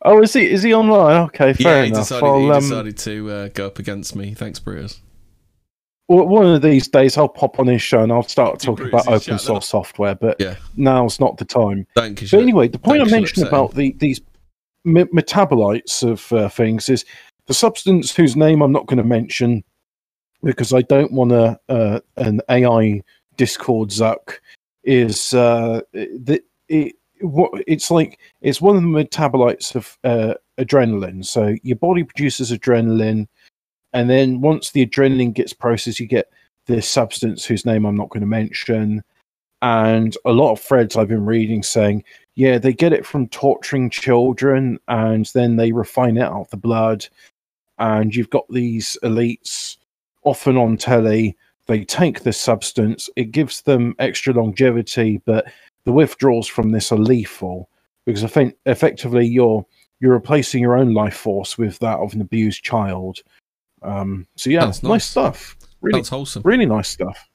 Oh, 0.04 0.22
is 0.22 0.32
he? 0.34 0.50
Is 0.50 0.62
he 0.62 0.74
online? 0.74 1.22
Okay, 1.28 1.54
fair 1.54 1.78
yeah, 1.78 1.82
he 1.82 1.88
enough. 1.88 2.00
decided, 2.00 2.40
he 2.42 2.50
um, 2.50 2.62
decided 2.62 2.98
to 2.98 3.30
uh, 3.30 3.48
go 3.48 3.66
up 3.66 3.78
against 3.78 4.14
me. 4.14 4.34
Thanks, 4.34 4.58
w- 6.08 6.28
one 6.28 6.46
of 6.46 6.62
these 6.62 6.88
days, 6.88 7.16
I'll 7.16 7.28
pop 7.28 7.58
on 7.58 7.66
his 7.66 7.82
show 7.82 8.02
and 8.02 8.12
I'll 8.12 8.22
start 8.22 8.58
Do 8.60 8.66
talking 8.66 8.88
about 8.88 9.08
open 9.08 9.38
source 9.38 9.68
software. 9.68 10.14
But 10.14 10.40
Yeah. 10.40 10.56
now's 10.76 11.20
not 11.20 11.38
the 11.38 11.44
time. 11.44 11.86
Don't 11.96 12.14
because 12.14 12.28
So 12.28 12.38
anyway, 12.38 12.68
the 12.68 12.78
point 12.78 13.02
I 13.02 13.04
mentioned 13.10 13.46
about 13.46 13.74
the, 13.74 13.94
these 13.98 14.20
me- 14.84 15.04
metabolites 15.04 16.02
of 16.02 16.32
uh, 16.32 16.48
things 16.48 16.88
is 16.88 17.04
the 17.46 17.54
substance 17.54 18.14
whose 18.14 18.36
name 18.36 18.62
I'm 18.62 18.72
not 18.72 18.86
going 18.86 18.98
to 18.98 19.04
mention 19.04 19.64
because 20.42 20.72
I 20.74 20.82
don't 20.82 21.12
want 21.12 21.32
a 21.32 21.58
uh, 21.68 22.00
an 22.16 22.40
AI 22.50 23.02
Discord 23.36 23.88
zuck 23.88 24.38
is 24.84 25.32
uh, 25.32 25.80
the 25.92 26.42
it, 26.68 26.96
it's 27.66 27.90
like 27.90 28.18
it's 28.40 28.60
one 28.60 28.76
of 28.76 28.82
the 28.82 28.88
metabolites 28.88 29.74
of 29.74 29.98
uh, 30.04 30.34
adrenaline. 30.58 31.24
So 31.24 31.56
your 31.62 31.76
body 31.76 32.04
produces 32.04 32.52
adrenaline, 32.52 33.26
and 33.92 34.10
then 34.10 34.40
once 34.40 34.70
the 34.70 34.86
adrenaline 34.86 35.34
gets 35.34 35.52
processed, 35.52 36.00
you 36.00 36.06
get 36.06 36.30
this 36.66 36.88
substance 36.88 37.44
whose 37.44 37.66
name 37.66 37.84
I'm 37.84 37.96
not 37.96 38.10
going 38.10 38.22
to 38.22 38.26
mention. 38.26 39.02
And 39.62 40.14
a 40.26 40.32
lot 40.32 40.52
of 40.52 40.60
threads 40.60 40.96
I've 40.96 41.08
been 41.08 41.24
reading 41.24 41.62
saying 41.62 42.04
yeah, 42.36 42.58
they 42.58 42.72
get 42.72 42.92
it 42.92 43.06
from 43.06 43.28
torturing 43.28 43.90
children 43.90 44.78
and 44.88 45.26
then 45.34 45.56
they 45.56 45.72
refine 45.72 46.16
it 46.16 46.22
out 46.22 46.40
of 46.42 46.50
the 46.50 46.56
blood. 46.56 47.06
And 47.78 48.14
you've 48.14 48.30
got 48.30 48.48
these 48.48 48.98
elites 49.02 49.76
often 50.24 50.56
on 50.56 50.76
telly. 50.76 51.36
They 51.66 51.84
take 51.84 52.22
this 52.22 52.38
substance, 52.38 53.08
it 53.16 53.30
gives 53.30 53.62
them 53.62 53.94
extra 53.98 54.34
longevity, 54.34 55.22
but 55.24 55.46
the 55.84 55.92
withdrawals 55.92 56.46
from 56.48 56.70
this 56.70 56.90
are 56.92 56.98
lethal 56.98 57.68
because 58.06 58.24
eff- 58.24 58.52
effectively 58.66 59.26
you're 59.26 59.64
you're 60.00 60.12
replacing 60.12 60.60
your 60.60 60.76
own 60.76 60.92
life 60.92 61.16
force 61.16 61.56
with 61.56 61.78
that 61.78 61.98
of 61.98 62.12
an 62.14 62.20
abused 62.20 62.62
child. 62.62 63.20
Um, 63.82 64.26
so 64.36 64.50
yeah, 64.50 64.64
That's 64.64 64.82
nice. 64.82 64.90
nice. 64.90 65.04
stuff. 65.04 65.56
Really, 65.80 66.00
That's 66.00 66.08
wholesome. 66.08 66.42
really 66.44 66.66
nice 66.66 66.88
stuff. 66.88 67.28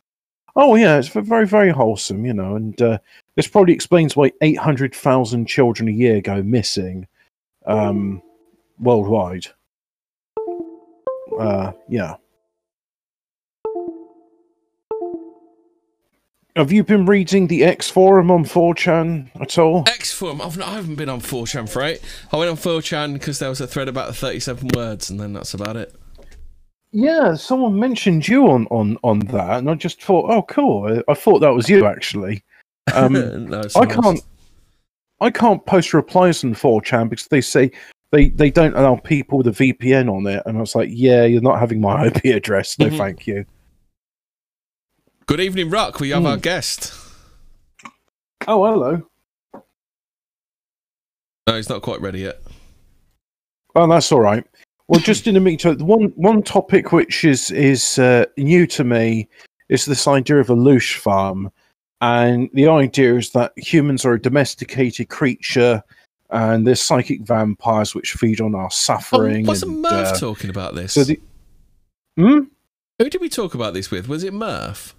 Oh 0.55 0.75
yeah, 0.75 0.97
it's 0.97 1.07
very 1.07 1.45
very 1.47 1.69
wholesome, 1.69 2.25
you 2.25 2.33
know, 2.33 2.55
and 2.55 2.79
uh, 2.81 2.97
this 3.35 3.47
probably 3.47 3.73
explains 3.73 4.15
why 4.15 4.31
eight 4.41 4.57
hundred 4.57 4.93
thousand 4.93 5.45
children 5.45 5.87
a 5.87 5.91
year 5.91 6.21
go 6.21 6.41
missing 6.43 7.07
um, 7.65 8.21
worldwide. 8.79 9.45
Uh, 11.39 11.71
yeah. 11.87 12.15
Have 16.59 16.73
you 16.73 16.83
been 16.83 17.05
reading 17.05 17.47
the 17.47 17.63
X 17.63 17.89
forum 17.89 18.29
on 18.29 18.43
4chan 18.43 19.29
at 19.39 19.57
all? 19.57 19.85
X 19.87 20.11
forum. 20.11 20.41
I've 20.41 20.57
not, 20.57 20.67
I 20.67 20.73
haven't 20.73 20.95
been 20.95 21.07
on 21.07 21.21
4chan 21.21 21.69
for 21.69 21.83
it. 21.83 22.03
I 22.33 22.37
went 22.37 22.51
on 22.51 22.57
4chan 22.57 23.13
because 23.13 23.39
there 23.39 23.47
was 23.47 23.61
a 23.61 23.65
thread 23.65 23.87
about 23.87 24.07
the 24.07 24.13
37 24.13 24.67
words, 24.75 25.09
and 25.09 25.17
then 25.17 25.31
that's 25.31 25.53
about 25.53 25.77
it. 25.77 25.95
Yeah, 26.91 27.35
someone 27.35 27.79
mentioned 27.79 28.27
you 28.27 28.49
on 28.49 28.67
on 28.71 28.97
on 29.05 29.19
that, 29.19 29.59
and 29.59 29.69
I 29.69 29.75
just 29.75 30.03
thought, 30.03 30.29
oh, 30.29 30.41
cool. 30.41 31.01
I, 31.07 31.09
I 31.09 31.13
thought 31.13 31.39
that 31.39 31.53
was 31.53 31.69
you 31.69 31.85
actually. 31.85 32.43
Um, 32.93 33.13
no, 33.49 33.61
I 33.77 33.85
can't. 33.85 34.19
I 35.21 35.31
can't 35.31 35.65
post 35.65 35.93
replies 35.93 36.43
on 36.43 36.55
4chan 36.55 37.07
because 37.07 37.27
they 37.27 37.39
say 37.39 37.71
they, 38.11 38.29
they 38.31 38.51
don't 38.51 38.75
allow 38.75 38.97
people 38.97 39.37
with 39.37 39.47
a 39.47 39.51
VPN 39.51 40.13
on 40.13 40.27
it, 40.27 40.43
and 40.45 40.57
I 40.57 40.59
was 40.59 40.75
like, 40.75 40.89
yeah, 40.91 41.23
you're 41.23 41.41
not 41.41 41.59
having 41.61 41.79
my 41.79 42.07
IP 42.07 42.25
address. 42.35 42.77
No, 42.77 42.87
Mhm. 42.87 42.97
thank 42.97 43.27
you. 43.27 43.45
Good 45.29 45.41
evening, 45.41 45.69
Ruck. 45.69 45.99
We 45.99 46.09
have 46.09 46.21
Hmm. 46.23 46.25
our 46.27 46.37
guest. 46.37 46.91
Oh, 48.47 48.65
hello. 48.65 49.03
No, 51.45 51.55
he's 51.55 51.69
not 51.69 51.83
quite 51.83 52.01
ready 52.01 52.21
yet. 52.21 52.41
Oh, 53.75 53.87
that's 53.87 54.11
all 54.11 54.21
right. 54.21 54.43
Well, 54.87 54.99
just 54.99 55.27
in 55.27 55.35
the 55.35 55.39
meantime, 55.39 55.77
the 55.77 55.85
one 55.85 56.05
one 56.15 56.41
topic 56.41 56.91
which 56.91 57.23
is 57.23 57.51
is 57.51 57.99
uh, 57.99 58.25
new 58.37 58.65
to 58.65 58.83
me 58.83 59.27
is 59.69 59.85
this 59.85 60.07
idea 60.07 60.37
of 60.39 60.49
a 60.49 60.55
loosh 60.55 60.95
farm, 60.97 61.51
and 62.01 62.49
the 62.55 62.67
idea 62.67 63.13
is 63.15 63.29
that 63.33 63.53
humans 63.55 64.05
are 64.05 64.13
a 64.13 64.19
domesticated 64.19 65.09
creature, 65.09 65.83
and 66.31 66.65
there's 66.65 66.81
psychic 66.81 67.21
vampires 67.21 67.93
which 67.93 68.13
feed 68.13 68.41
on 68.41 68.55
our 68.55 68.65
Oh, 68.65 68.69
suffering. 68.69 69.45
wasn't 69.45 69.73
and, 69.73 69.81
Murph 69.83 70.07
uh, 70.07 70.17
talking 70.17 70.49
about 70.49 70.73
this? 70.73 70.93
so 70.93 71.03
the 71.03 71.19
hmm? 72.17 72.39
Who 72.97 73.09
did 73.11 73.21
we 73.21 73.29
talk 73.29 73.53
about 73.53 73.75
this 73.75 73.91
with? 73.91 74.07
Was 74.07 74.23
it 74.23 74.33
Murph? 74.33 74.95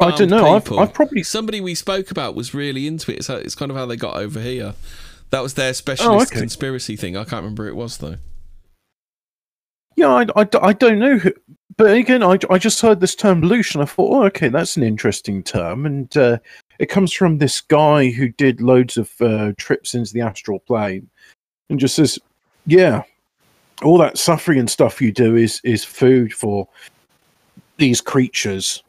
I 0.00 0.16
don't 0.16 0.30
know. 0.30 0.54
I've. 0.54 0.72
I've 0.72 0.94
probably 0.94 1.22
Somebody 1.22 1.60
we 1.60 1.74
spoke 1.74 2.10
about 2.10 2.34
was 2.34 2.54
really 2.54 2.86
into 2.86 3.14
it. 3.14 3.24
So 3.24 3.36
it's 3.36 3.54
kind 3.54 3.70
of 3.70 3.76
how 3.76 3.86
they 3.86 3.96
got 3.96 4.16
over 4.16 4.40
here. 4.40 4.74
That 5.30 5.42
was 5.42 5.54
their 5.54 5.74
specialist 5.74 6.32
Oh, 6.32 6.34
okay. 6.34 6.40
conspiracy 6.40 6.96
thing. 6.96 7.16
I 7.16 7.24
can't 7.24 7.42
remember 7.42 7.64
who 7.64 7.70
it 7.70 7.76
was 7.76 7.98
though. 7.98 8.16
Yeah, 9.96 10.08
I, 10.08 10.26
I, 10.34 10.48
I 10.62 10.72
don't 10.72 10.98
know. 10.98 11.18
Who, 11.18 11.32
but 11.76 11.94
again, 11.94 12.22
I, 12.22 12.38
I 12.48 12.58
just 12.58 12.80
heard 12.80 13.00
this 13.00 13.14
term 13.14 13.42
loosh 13.42 13.74
and 13.74 13.82
I 13.82 13.86
thought, 13.86 14.14
oh, 14.14 14.24
okay, 14.24 14.48
that's 14.48 14.76
an 14.76 14.82
interesting 14.82 15.42
term. 15.42 15.86
And 15.86 16.14
uh, 16.16 16.38
it 16.78 16.86
comes 16.86 17.12
from 17.12 17.38
this 17.38 17.60
guy 17.60 18.10
who 18.10 18.28
did 18.28 18.60
loads 18.60 18.96
of 18.96 19.12
uh, 19.20 19.52
trips 19.56 19.94
into 19.94 20.12
the 20.12 20.20
astral 20.20 20.58
plane 20.60 21.08
and 21.68 21.78
just 21.78 21.96
says, 21.96 22.18
yeah, 22.66 23.02
all 23.82 23.98
that 23.98 24.18
suffering 24.18 24.58
and 24.58 24.70
stuff 24.70 25.00
you 25.00 25.12
do 25.12 25.36
is, 25.36 25.60
is 25.64 25.84
food 25.84 26.32
for 26.32 26.68
these 27.76 28.00
creatures. 28.00 28.82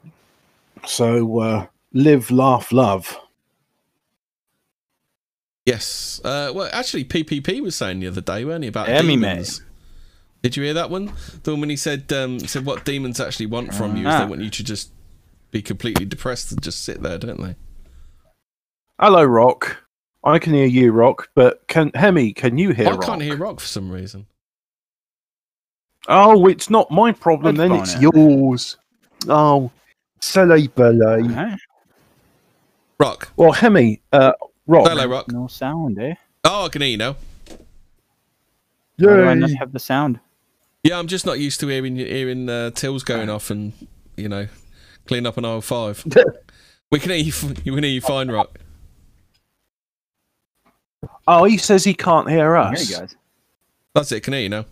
So 0.86 1.40
uh, 1.40 1.68
live, 1.94 2.32
laugh, 2.32 2.72
love. 2.72 3.20
Yes. 5.66 6.20
Uh, 6.24 6.52
well, 6.54 6.70
actually, 6.74 7.06
PPP 7.06 7.62
was 7.62 7.76
saying 7.76 8.00
the 8.00 8.08
other 8.08 8.22
day, 8.22 8.44
weren't 8.44 8.64
he, 8.64 8.68
about 8.68 8.88
Yeah, 8.90 9.02
me 9.04 9.16
demons? 9.16 9.62
Did 10.42 10.58
you 10.58 10.64
hear 10.64 10.74
that 10.74 10.90
one? 10.90 11.14
The 11.44 11.52
one 11.52 11.60
when 11.60 11.70
he 11.70 11.76
said 11.76 12.12
um, 12.12 12.40
said 12.40 12.66
what 12.66 12.84
demons 12.84 13.20
actually 13.20 13.46
want 13.46 13.76
from 13.76 13.96
you 13.96 14.08
is 14.08 14.16
they 14.18 14.24
Ah. 14.24 14.28
want 14.28 14.42
you 14.42 14.50
to 14.50 14.64
just 14.64 14.92
be 15.52 15.62
completely 15.62 16.04
depressed 16.06 16.52
and 16.52 16.62
just 16.64 16.84
sit 16.84 17.04
there, 17.04 17.20
don't 17.20 17.40
they? 17.40 17.56
Hello, 19.00 19.24
Rock. 19.24 19.84
I 20.24 20.40
can 20.40 20.54
hear 20.54 20.66
you, 20.66 20.92
Rock, 20.92 21.30
but 21.36 21.68
can 21.68 21.92
Hemi, 21.94 22.34
can 22.34 22.58
you 22.58 22.72
hear 22.72 22.86
Rock? 22.86 22.94
I 22.94 22.98
Rock? 22.98 23.06
can't 23.06 23.22
hear 23.22 23.38
rock 23.38 23.60
for 23.60 23.68
some 23.68 23.92
reason. 23.92 24.26
Oh, 26.08 26.48
it's 26.48 26.70
not 26.72 26.90
my 26.90 27.12
problem, 27.12 27.56
then 27.56 27.72
it's 27.74 27.94
it. 27.96 28.02
yours. 28.02 28.78
Oh, 29.28 29.72
silly 30.22 30.68
belly. 30.68 31.28
Huh? 31.28 31.56
Rock. 33.00 33.32
Well, 33.36 33.52
Hemi, 33.52 34.02
uh, 34.14 34.34
Rock. 34.68 34.88
Hello, 34.88 35.06
Rock. 35.08 35.32
No 35.32 35.48
sound, 35.48 36.00
eh? 36.00 36.14
Oh, 36.44 36.66
I 36.66 36.70
can 36.70 36.82
hear 36.82 36.92
you 36.92 36.98
now. 36.98 37.16
Why 38.98 39.16
do 39.16 39.24
I 39.26 39.34
not 39.34 39.50
Yay. 39.50 39.56
have 39.56 39.72
the 39.72 39.80
sound? 39.80 40.20
Yeah, 40.84 41.00
I'm 41.00 41.08
just 41.08 41.26
not 41.26 41.40
used 41.40 41.60
to 41.62 41.68
hearing 41.68 41.96
hearing 41.96 42.50
uh, 42.50 42.72
tills 42.72 43.04
going 43.04 43.30
off 43.30 43.50
and 43.50 43.74
you 44.16 44.30
know 44.30 44.48
clean 45.08 45.26
up 45.26 45.38
an 45.38 45.46
aisle 45.46 45.62
five. 45.62 46.04
we 46.92 47.00
can 47.00 47.12
hear 47.12 47.20
you. 47.20 47.34
We 47.50 47.72
can 47.74 47.84
hear 47.84 47.94
you 47.94 48.02
fine, 48.02 48.30
Rock. 48.30 48.60
Oh, 51.28 51.44
he 51.46 51.58
says 51.58 51.84
he 51.84 51.94
can't 51.94 52.30
hear 52.30 52.56
Here 52.56 52.58
us, 52.58 52.90
you 52.90 52.98
guys. 52.98 53.16
That's 53.96 54.12
it. 54.12 54.22
Can 54.22 54.34
hear 54.34 54.44
you 54.44 54.50
now. 54.50 54.66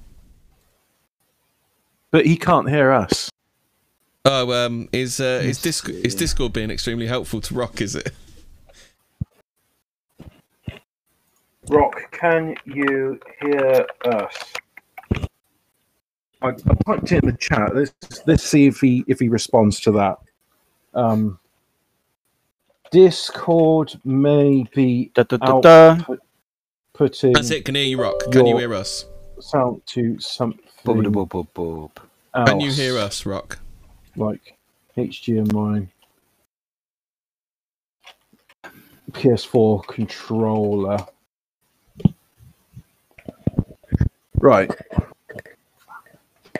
but 2.12 2.26
he 2.26 2.38
can't 2.38 2.70
hear 2.70 2.92
us. 2.92 3.30
Oh, 4.32 4.52
um, 4.52 4.88
is 4.92 5.20
uh, 5.20 5.42
is 5.44 5.60
Discord 5.60 5.96
is. 6.06 6.14
Discord 6.14 6.54
being 6.54 6.70
extremely 6.70 7.08
helpful 7.08 7.42
to 7.42 7.54
Rock? 7.56 7.82
Is 7.82 7.96
it? 7.96 8.12
Rock, 11.68 12.12
can 12.12 12.56
you 12.64 13.20
hear 13.42 13.88
us? 14.06 14.36
I, 16.44 16.50
I 16.50 16.52
typed 16.86 17.12
it 17.12 17.24
in 17.24 17.30
the 17.32 17.38
chat. 17.40 17.76
Let's 17.76 17.94
let's 18.28 18.44
see 18.44 18.68
if 18.68 18.80
he 18.80 19.04
if 19.08 19.20
he 19.20 19.30
responds 19.30 19.80
to 19.82 19.92
that. 19.94 20.20
Um, 20.94 21.40
Discord 22.92 24.00
may 24.06 24.64
be 24.76 25.12
Da, 25.16 25.24
da, 25.24 25.38
da, 25.38 25.58
out 25.58 25.64
da. 25.64 26.04
put, 26.04 26.20
putting 26.94 27.34
That's 27.34 27.50
it. 27.50 27.66
Can 27.66 27.74
hear 27.74 27.84
you, 27.86 28.00
Rock. 28.00 28.20
Can 28.32 28.46
you 28.46 28.52
Your- 28.52 28.60
hear 28.60 28.74
us? 28.76 29.06
sound 29.40 29.82
to 29.88 30.20
something. 30.20 30.62
Boop, 30.86 31.04
boop, 31.12 31.30
boop, 31.30 31.48
boop. 31.56 32.46
Can 32.46 32.60
you 32.60 32.68
else, 32.68 32.78
hear 32.78 32.98
us, 32.98 33.26
Rock? 33.26 33.58
Like 34.16 34.58
HDMI, 34.98 35.88
PS4 39.12 39.86
controller. 39.88 40.98
Right. 44.36 44.72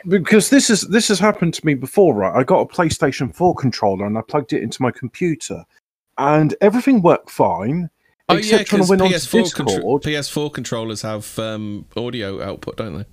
Because 0.08 0.48
this 0.48 0.70
is 0.70 0.82
this 0.82 1.08
has 1.08 1.18
happened 1.18 1.52
to 1.54 1.66
me 1.66 1.74
before, 1.74 2.14
right? 2.14 2.34
I 2.34 2.42
got 2.42 2.60
a 2.60 2.66
PlayStation 2.66 3.34
4 3.34 3.54
controller 3.54 4.06
and 4.06 4.16
I 4.16 4.22
plugged 4.22 4.52
it 4.54 4.62
into 4.62 4.80
my 4.80 4.90
computer, 4.90 5.64
and 6.16 6.54
everything 6.62 7.02
worked 7.02 7.30
fine. 7.30 7.90
Oh 8.30 8.34
yeah, 8.34 8.56
except 8.60 8.88
when 8.88 9.00
I 9.02 9.08
because 9.08 9.32
went 9.32 9.44
PS4 9.44 9.54
contro- 9.54 9.74
Discord. 9.74 10.02
PS4 10.02 10.52
controllers 10.54 11.02
have 11.02 11.38
um, 11.38 11.84
audio 11.96 12.42
output, 12.42 12.76
don't 12.78 12.96
they? 12.98 13.04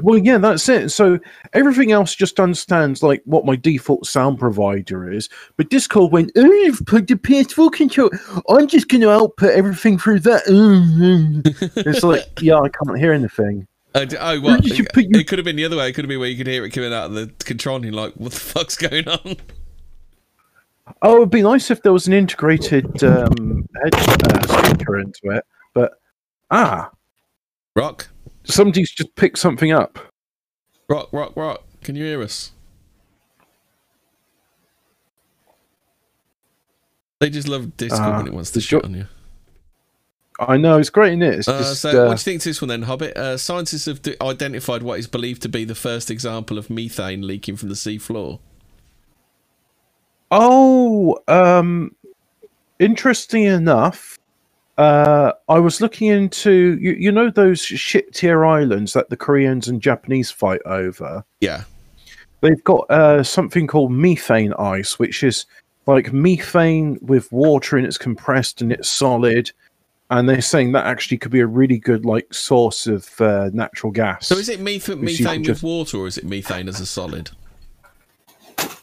Well, 0.00 0.18
yeah, 0.18 0.38
that's 0.38 0.68
it. 0.68 0.90
So 0.90 1.18
everything 1.52 1.92
else 1.92 2.14
just 2.14 2.40
understands 2.40 3.02
like 3.02 3.22
what 3.24 3.44
my 3.44 3.56
default 3.56 4.06
sound 4.06 4.38
provider 4.38 5.10
is. 5.10 5.28
But 5.56 5.68
Discord 5.68 6.12
went, 6.12 6.32
"Oh, 6.36 6.44
you've 6.44 6.82
plugged 6.86 7.10
a 7.10 7.16
PS4 7.16 7.70
controller. 7.72 8.18
I'm 8.48 8.66
just 8.68 8.88
going 8.88 9.02
to 9.02 9.10
output 9.10 9.50
everything 9.50 9.98
through 9.98 10.20
that." 10.20 10.42
it's 11.76 12.02
like, 12.02 12.40
yeah, 12.40 12.58
I 12.58 12.68
can't 12.68 12.98
hear 12.98 13.12
anything. 13.12 13.66
Uh, 13.94 14.06
oh, 14.20 14.40
what? 14.40 14.62
did 14.62 14.78
you 14.78 14.84
put 14.92 15.04
your- 15.04 15.20
It 15.20 15.28
could 15.28 15.38
have 15.38 15.44
been 15.44 15.56
the 15.56 15.66
other 15.66 15.76
way. 15.76 15.88
It 15.88 15.92
could 15.92 16.04
have 16.04 16.08
been 16.08 16.20
where 16.20 16.28
you 16.28 16.36
could 16.38 16.46
hear 16.46 16.64
it 16.64 16.70
coming 16.70 16.94
out 16.94 17.06
of 17.06 17.14
the 17.14 17.26
control 17.44 17.76
and 17.76 17.84
you're 17.84 17.94
like, 17.94 18.14
what 18.14 18.32
the 18.32 18.40
fuck's 18.40 18.76
going 18.76 19.06
on? 19.06 19.36
Oh, 21.02 21.16
it'd 21.16 21.30
be 21.30 21.42
nice 21.42 21.70
if 21.70 21.82
there 21.82 21.92
was 21.92 22.06
an 22.06 22.12
integrated 22.12 23.04
um, 23.04 23.68
head 23.82 23.94
uh, 23.94 24.68
speaker 24.68 24.98
into 24.98 25.30
it. 25.30 25.44
But 25.74 25.92
ah, 26.50 26.90
Rock? 27.76 28.08
Somebody's 28.44 28.90
just 28.90 29.14
picked 29.16 29.38
something 29.38 29.72
up. 29.72 29.98
Rock, 30.88 31.08
rock, 31.12 31.36
rock. 31.36 31.62
Can 31.82 31.96
you 31.96 32.04
hear 32.04 32.22
us? 32.22 32.52
They 37.20 37.30
just 37.30 37.48
love 37.48 37.76
Discord 37.76 38.02
Ah, 38.02 38.16
when 38.18 38.26
it 38.26 38.34
wants 38.34 38.50
to 38.52 38.60
shit 38.60 38.84
on 38.84 38.94
you. 38.94 39.06
I 40.40 40.56
know 40.56 40.78
it's 40.78 40.90
great, 40.90 41.10
isn't 41.10 41.22
it? 41.22 41.34
It's 41.40 41.48
Uh, 41.48 41.58
just 41.58 41.80
so, 41.82 41.90
uh, 41.90 42.08
what 42.08 42.16
do 42.16 42.20
you 42.20 42.24
think 42.24 42.42
to 42.42 42.48
this 42.48 42.60
one 42.60 42.68
then, 42.68 42.82
Hobbit? 42.82 43.16
Uh, 43.16 43.36
scientists 43.36 43.86
have 43.86 44.02
d- 44.02 44.16
identified 44.20 44.82
what 44.82 44.98
is 44.98 45.06
believed 45.06 45.42
to 45.42 45.48
be 45.48 45.64
the 45.64 45.74
first 45.74 46.10
example 46.10 46.58
of 46.58 46.68
methane 46.68 47.24
leaking 47.24 47.56
from 47.56 47.68
the 47.68 47.76
sea 47.76 47.98
floor. 47.98 48.40
Oh, 50.32 51.18
um, 51.28 51.94
interesting 52.80 53.44
enough, 53.44 54.18
uh, 54.78 55.32
I 55.48 55.58
was 55.58 55.80
looking 55.80 56.08
into 56.08 56.78
you, 56.80 56.92
you 56.92 57.12
know 57.12 57.30
those 57.30 57.60
ship 57.60 58.12
tier 58.12 58.44
islands 58.44 58.92
that 58.94 59.10
the 59.10 59.16
Koreans 59.16 59.68
and 59.68 59.80
Japanese 59.80 60.30
fight 60.30 60.60
over. 60.64 61.24
Yeah. 61.40 61.64
They've 62.40 62.62
got 62.64 62.90
uh, 62.90 63.22
something 63.22 63.66
called 63.66 63.92
methane 63.92 64.52
ice, 64.54 64.98
which 64.98 65.22
is 65.22 65.46
like 65.86 66.12
methane 66.12 66.98
with 67.02 67.30
water 67.30 67.76
and 67.76 67.86
it's 67.86 67.98
compressed 67.98 68.62
and 68.62 68.72
it's 68.72 68.88
solid. 68.88 69.50
And 70.10 70.28
they're 70.28 70.42
saying 70.42 70.72
that 70.72 70.86
actually 70.86 71.18
could 71.18 71.32
be 71.32 71.40
a 71.40 71.46
really 71.46 71.78
good 71.78 72.04
like 72.04 72.32
source 72.34 72.86
of 72.86 73.20
uh, 73.20 73.50
natural 73.52 73.92
gas. 73.92 74.26
So 74.26 74.36
is 74.36 74.48
it 74.48 74.60
meth- 74.60 74.88
methane 74.88 75.40
with 75.40 75.46
just- 75.46 75.62
water 75.62 75.98
or 75.98 76.06
is 76.06 76.18
it 76.18 76.24
methane 76.24 76.68
as 76.68 76.80
a 76.80 76.86
solid? 76.86 77.30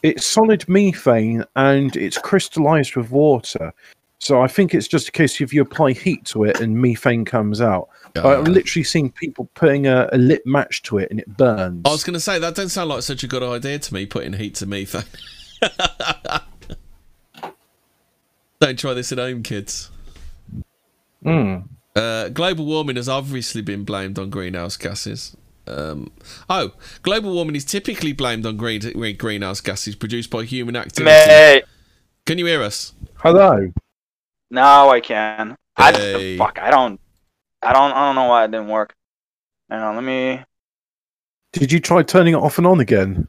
it's 0.02 0.26
solid 0.26 0.66
methane 0.68 1.44
and 1.56 1.96
it's 1.96 2.18
crystallized 2.18 2.96
with 2.96 3.10
water. 3.10 3.72
So 4.20 4.42
I 4.42 4.48
think 4.48 4.74
it's 4.74 4.86
just 4.86 5.08
a 5.08 5.12
case 5.12 5.40
if 5.40 5.52
you 5.54 5.62
apply 5.62 5.92
heat 5.92 6.26
to 6.26 6.44
it 6.44 6.60
and 6.60 6.76
methane 6.76 7.24
comes 7.24 7.62
out. 7.62 7.88
I've 8.16 8.46
literally 8.46 8.84
seen 8.84 9.10
people 9.10 9.48
putting 9.54 9.86
a, 9.86 10.10
a 10.12 10.18
lit 10.18 10.46
match 10.46 10.82
to 10.84 10.98
it 10.98 11.10
and 11.10 11.18
it 11.20 11.36
burns. 11.38 11.80
I 11.86 11.88
was 11.88 12.04
going 12.04 12.14
to 12.14 12.20
say, 12.20 12.38
that 12.38 12.54
doesn't 12.54 12.68
sound 12.68 12.90
like 12.90 13.02
such 13.02 13.24
a 13.24 13.26
good 13.26 13.42
idea 13.42 13.78
to 13.78 13.94
me, 13.94 14.04
putting 14.04 14.34
heat 14.34 14.56
to 14.56 14.66
methane. 14.66 15.04
Don't 18.60 18.78
try 18.78 18.92
this 18.92 19.10
at 19.10 19.16
home, 19.16 19.42
kids. 19.42 19.90
Mm. 21.24 21.66
Uh, 21.96 22.28
global 22.28 22.66
warming 22.66 22.96
has 22.96 23.08
obviously 23.08 23.62
been 23.62 23.84
blamed 23.84 24.18
on 24.18 24.28
greenhouse 24.28 24.76
gases. 24.76 25.34
Um, 25.66 26.12
oh, 26.50 26.72
global 27.00 27.32
warming 27.32 27.56
is 27.56 27.64
typically 27.64 28.12
blamed 28.12 28.44
on 28.44 28.58
green, 28.58 28.82
greenhouse 29.16 29.62
gases 29.62 29.96
produced 29.96 30.28
by 30.28 30.44
human 30.44 30.76
activity. 30.76 31.04
Mate, 31.04 31.64
Can 32.26 32.36
you 32.36 32.44
hear 32.44 32.62
us? 32.62 32.92
Hello. 33.14 33.72
Now 34.50 34.90
I 34.90 35.00
can. 35.00 35.56
I 35.76 35.92
Hey. 35.92 36.36
fuck. 36.38 36.58
I 36.60 36.70
don't. 36.70 37.00
I 37.62 37.72
don't. 37.72 37.92
I 37.92 38.06
don't 38.06 38.14
know 38.14 38.26
why 38.28 38.44
it 38.44 38.50
didn't 38.50 38.68
work. 38.68 38.94
Hang 39.68 39.80
on. 39.80 39.94
Let 39.96 40.04
me. 40.04 40.42
Did 41.52 41.72
you 41.72 41.80
try 41.80 42.02
turning 42.02 42.34
it 42.34 42.38
off 42.38 42.58
and 42.58 42.66
on 42.66 42.80
again? 42.80 43.26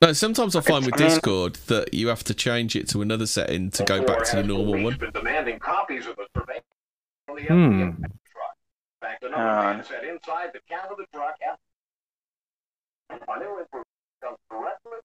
No, 0.00 0.12
sometimes 0.12 0.54
I 0.54 0.60
find 0.60 0.84
with 0.86 0.94
I 0.94 0.98
mean- 0.98 1.08
Discord 1.08 1.56
that 1.66 1.92
you 1.92 2.06
have 2.08 2.22
to 2.24 2.34
change 2.34 2.76
it 2.76 2.88
to 2.90 3.02
another 3.02 3.26
setting 3.26 3.70
to 3.72 3.84
go 3.84 4.04
back 4.04 4.22
to 4.26 4.36
your 4.36 4.46
normal 4.46 4.80
one. 4.84 4.96
Been 4.96 5.10
demanding 5.10 5.58
copies 5.58 6.06
of 6.06 6.14
the 6.14 6.26
survey 6.36 6.60
from 7.26 7.36
the 7.36 7.42
Hmm. 7.42 7.82
FDM 7.82 7.96
truck. 8.30 8.56
In 9.02 9.08
fact, 9.08 9.24
another 9.24 9.42
Uh. 9.42 9.62
man 9.72 9.84
inside 10.14 10.52
the 10.52 10.60
cab 10.68 10.92
of 10.92 10.98
the 10.98 11.06
truck. 11.12 11.36
Our 13.26 13.38
new 13.40 13.58
information 13.58 13.84
comes 14.22 14.38
directly 14.48 14.98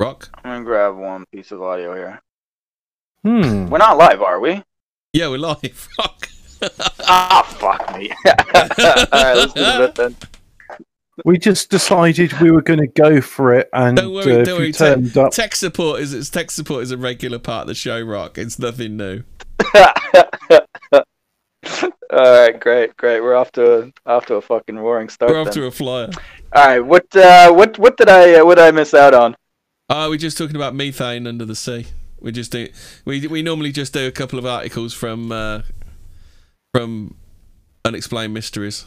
Rock? 0.00 0.28
I'm 0.36 0.42
gonna 0.50 0.64
grab 0.64 0.96
one 0.96 1.26
piece 1.32 1.52
of 1.52 1.60
audio 1.62 1.94
here. 1.94 2.22
Hmm. 3.26 3.66
We're 3.66 3.78
not 3.78 3.98
live, 3.98 4.22
are 4.22 4.38
we? 4.38 4.62
Yeah, 5.12 5.26
we're 5.26 5.38
live. 5.38 5.88
Rock. 5.98 6.28
Ah, 7.08 7.42
fuck 7.58 7.98
me. 7.98 8.08
Alright, 8.24 9.36
let's 9.36 9.52
do 9.52 9.60
the 9.62 9.92
then. 9.96 10.16
We 11.24 11.36
just 11.36 11.68
decided 11.68 12.38
we 12.40 12.52
were 12.52 12.62
going 12.62 12.78
to 12.78 12.86
go 12.86 13.20
for 13.20 13.52
it, 13.54 13.68
and 13.72 13.96
Don't 13.96 14.14
worry, 14.14 14.42
uh, 14.42 14.44
don't 14.44 14.58
worry. 14.60 14.70
turned 14.72 15.12
Tech, 15.12 15.24
up, 15.24 15.32
tech 15.32 15.56
support 15.56 16.00
is 16.02 16.14
it's 16.14 16.30
tech 16.30 16.52
support 16.52 16.84
is 16.84 16.92
a 16.92 16.96
regular 16.96 17.40
part 17.40 17.62
of 17.62 17.66
the 17.66 17.74
show. 17.74 18.00
Rock. 18.00 18.38
It's 18.38 18.60
nothing 18.60 18.96
new. 18.96 19.24
Alright, 22.12 22.60
great, 22.60 22.96
great. 22.96 23.20
We're 23.22 23.34
off 23.34 23.50
to 23.52 23.82
a, 23.82 23.92
off 24.08 24.26
to 24.26 24.36
a 24.36 24.40
fucking 24.40 24.78
roaring 24.78 25.08
start. 25.08 25.32
We're 25.32 25.40
off 25.40 25.46
then. 25.46 25.54
to 25.54 25.64
a 25.66 25.70
flyer. 25.72 26.10
Alright, 26.54 26.84
what 26.86 27.16
uh, 27.16 27.52
what 27.52 27.76
what 27.76 27.96
did 27.96 28.08
I 28.08 28.34
uh, 28.36 28.44
what 28.44 28.54
did 28.54 28.64
I 28.66 28.70
miss 28.70 28.94
out 28.94 29.14
on? 29.14 29.36
Oh, 29.88 30.10
we're 30.10 30.16
just 30.16 30.38
talking 30.38 30.54
about 30.54 30.76
methane 30.76 31.26
under 31.26 31.44
the 31.44 31.56
sea. 31.56 31.86
We 32.26 32.32
just 32.32 32.50
do. 32.50 32.66
We 33.04 33.24
we 33.28 33.40
normally 33.40 33.70
just 33.70 33.92
do 33.92 34.04
a 34.08 34.10
couple 34.10 34.36
of 34.36 34.44
articles 34.44 34.92
from 34.92 35.30
uh, 35.30 35.62
from 36.74 37.14
unexplained 37.84 38.34
mysteries. 38.34 38.84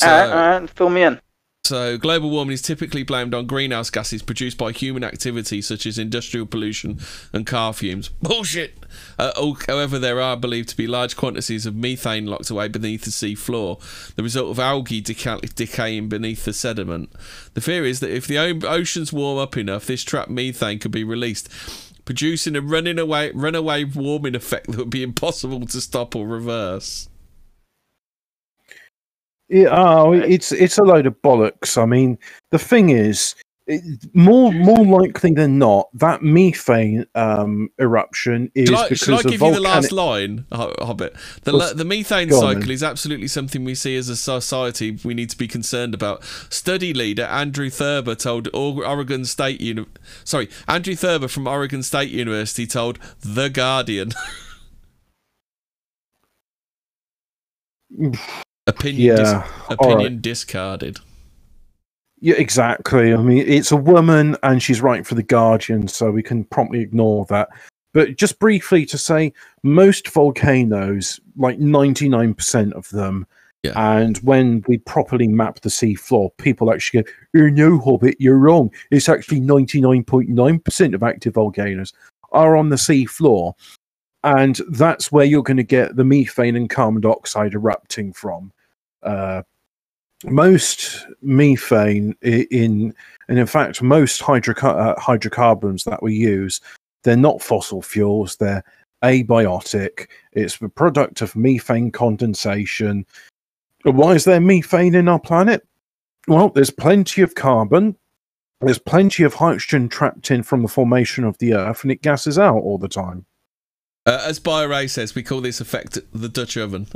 So, 0.00 0.06
Alright, 0.06 0.30
alright, 0.30 0.70
fill 0.70 0.88
me 0.88 1.02
in. 1.02 1.20
So 1.64 1.96
global 1.96 2.28
warming 2.28 2.52
is 2.52 2.60
typically 2.60 3.02
blamed 3.04 3.32
on 3.32 3.46
greenhouse 3.46 3.88
gases 3.88 4.22
produced 4.22 4.58
by 4.58 4.70
human 4.70 5.02
activity 5.02 5.62
such 5.62 5.86
as 5.86 5.98
industrial 5.98 6.44
pollution 6.44 7.00
and 7.32 7.46
car 7.46 7.72
fumes. 7.72 8.10
Bullshit. 8.20 8.74
Uh, 9.18 9.54
however, 9.66 9.98
there 9.98 10.20
are 10.20 10.36
believed 10.36 10.68
to 10.68 10.76
be 10.76 10.86
large 10.86 11.16
quantities 11.16 11.64
of 11.64 11.74
methane 11.74 12.26
locked 12.26 12.50
away 12.50 12.68
beneath 12.68 13.04
the 13.04 13.10
sea 13.10 13.34
floor, 13.34 13.78
the 14.16 14.22
result 14.22 14.50
of 14.50 14.58
algae 14.58 15.00
deca- 15.00 15.54
decaying 15.54 16.10
beneath 16.10 16.44
the 16.44 16.52
sediment. 16.52 17.10
The 17.54 17.62
fear 17.62 17.86
is 17.86 18.00
that 18.00 18.14
if 18.14 18.26
the 18.26 18.36
oceans 18.38 19.10
warm 19.10 19.38
up 19.38 19.56
enough, 19.56 19.86
this 19.86 20.04
trapped 20.04 20.30
methane 20.30 20.78
could 20.78 20.92
be 20.92 21.02
released, 21.04 21.48
producing 22.04 22.56
a 22.56 22.60
running 22.60 22.98
away, 22.98 23.30
runaway 23.32 23.84
warming 23.84 24.34
effect 24.34 24.66
that 24.66 24.76
would 24.76 24.90
be 24.90 25.02
impossible 25.02 25.66
to 25.66 25.80
stop 25.80 26.14
or 26.14 26.26
reverse. 26.26 27.08
Yeah, 29.54 29.68
oh, 29.70 30.10
it's 30.10 30.50
it's 30.50 30.78
a 30.78 30.82
load 30.82 31.06
of 31.06 31.14
bollocks. 31.22 31.80
I 31.80 31.86
mean, 31.86 32.18
the 32.50 32.58
thing 32.58 32.90
is, 32.90 33.36
it, 33.68 33.84
more 34.12 34.52
more 34.52 34.84
likely 34.84 35.30
than 35.30 35.60
not, 35.60 35.90
that 35.94 36.24
methane 36.24 37.06
um, 37.14 37.70
eruption 37.78 38.50
is 38.56 38.72
I, 38.72 38.82
because 38.88 38.98
shall 38.98 39.20
I 39.20 39.22
give 39.22 39.40
you 39.40 39.54
the 39.54 39.60
last 39.60 39.92
line, 39.92 40.44
Hobbit? 40.50 41.14
The, 41.44 41.56
Well, 41.56 41.72
the 41.72 41.84
methane 41.84 42.32
cycle 42.32 42.62
then. 42.62 42.68
is 42.68 42.82
absolutely 42.82 43.28
something 43.28 43.62
we 43.62 43.76
see 43.76 43.94
as 43.96 44.08
a 44.08 44.16
society 44.16 44.98
we 45.04 45.14
need 45.14 45.30
to 45.30 45.38
be 45.38 45.46
concerned 45.46 45.94
about. 45.94 46.24
Study 46.50 46.92
leader 46.92 47.22
Andrew 47.22 47.70
Thurber 47.70 48.16
told 48.16 48.48
Oregon 48.52 49.24
State 49.24 49.60
Uni- 49.60 49.86
sorry, 50.24 50.48
Andrew 50.66 50.96
Thurber 50.96 51.28
from 51.28 51.46
Oregon 51.46 51.84
State 51.84 52.10
University 52.10 52.66
told 52.66 52.98
The 53.20 53.50
Guardian. 53.50 54.10
opinion 58.66 59.16
dis- 59.16 59.30
Yeah, 59.30 59.46
opinion 59.70 60.20
discarded. 60.20 60.98
yeah, 62.20 62.34
exactly. 62.36 63.12
I 63.14 63.18
mean, 63.18 63.44
it's 63.46 63.72
a 63.72 63.76
woman, 63.76 64.36
and 64.42 64.62
she's 64.62 64.80
writing 64.80 65.04
for 65.04 65.14
the 65.14 65.22
Guardian, 65.22 65.88
so 65.88 66.10
we 66.10 66.22
can 66.22 66.44
promptly 66.44 66.80
ignore 66.80 67.26
that. 67.26 67.48
But 67.92 68.16
just 68.16 68.38
briefly 68.38 68.84
to 68.86 68.98
say, 68.98 69.32
most 69.62 70.08
volcanoes, 70.08 71.20
like 71.36 71.58
ninety 71.58 72.08
nine 72.08 72.34
percent 72.34 72.72
of 72.72 72.88
them, 72.90 73.26
Yeah. 73.62 73.72
and 73.76 74.16
when 74.18 74.64
we 74.66 74.78
properly 74.78 75.28
map 75.28 75.60
the 75.60 75.70
sea 75.70 75.94
floor, 75.94 76.32
people 76.38 76.72
actually 76.72 77.02
go, 77.02 77.10
"Oh 77.36 77.48
no, 77.50 77.78
Hobbit, 77.78 78.16
you're 78.18 78.38
wrong. 78.38 78.70
It's 78.90 79.08
actually 79.08 79.40
ninety 79.40 79.80
nine 79.80 80.02
point 80.02 80.28
nine 80.28 80.58
percent 80.58 80.94
of 80.94 81.02
active 81.04 81.34
volcanoes 81.34 81.92
are 82.32 82.56
on 82.56 82.70
the 82.70 82.78
sea 82.78 83.04
floor." 83.06 83.54
And 84.24 84.58
that's 84.70 85.12
where 85.12 85.26
you're 85.26 85.42
going 85.42 85.58
to 85.58 85.62
get 85.62 85.96
the 85.96 86.04
methane 86.04 86.56
and 86.56 86.70
carbon 86.70 87.02
dioxide 87.02 87.54
erupting 87.54 88.14
from. 88.14 88.52
Uh, 89.02 89.42
most 90.24 91.06
methane 91.20 92.16
in 92.22 92.94
and 93.28 93.38
in 93.38 93.46
fact 93.46 93.82
most 93.82 94.22
uh, 94.26 94.94
hydrocarbons 94.98 95.84
that 95.84 96.02
we 96.02 96.14
use 96.14 96.62
they're 97.02 97.14
not 97.14 97.42
fossil 97.42 97.82
fuels 97.82 98.36
they're 98.36 98.64
abiotic. 99.02 100.08
It's 100.32 100.56
the 100.56 100.70
product 100.70 101.20
of 101.20 101.36
methane 101.36 101.90
condensation. 101.90 103.04
Why 103.82 104.12
is 104.12 104.24
there 104.24 104.40
methane 104.40 104.94
in 104.94 105.08
our 105.08 105.20
planet? 105.20 105.66
Well 106.26 106.48
there's 106.48 106.70
plenty 106.70 107.20
of 107.20 107.34
carbon. 107.34 107.96
There's 108.62 108.78
plenty 108.78 109.24
of 109.24 109.34
hydrogen 109.34 109.90
trapped 109.90 110.30
in 110.30 110.42
from 110.42 110.62
the 110.62 110.68
formation 110.68 111.24
of 111.24 111.36
the 111.36 111.52
earth 111.52 111.82
and 111.82 111.92
it 111.92 112.00
gases 112.00 112.38
out 112.38 112.56
all 112.56 112.78
the 112.78 112.88
time 112.88 113.26
Uh, 114.06 114.20
as 114.24 114.38
Byray 114.38 114.88
says, 114.90 115.14
we 115.14 115.22
call 115.22 115.40
this 115.40 115.60
effect 115.60 115.98
the 116.12 116.28
Dutch 116.28 116.56
oven. 116.56 116.86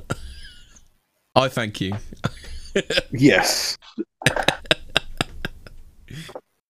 I 1.35 1.49
thank 1.49 1.81
you. 1.81 1.93
yes 3.13 3.77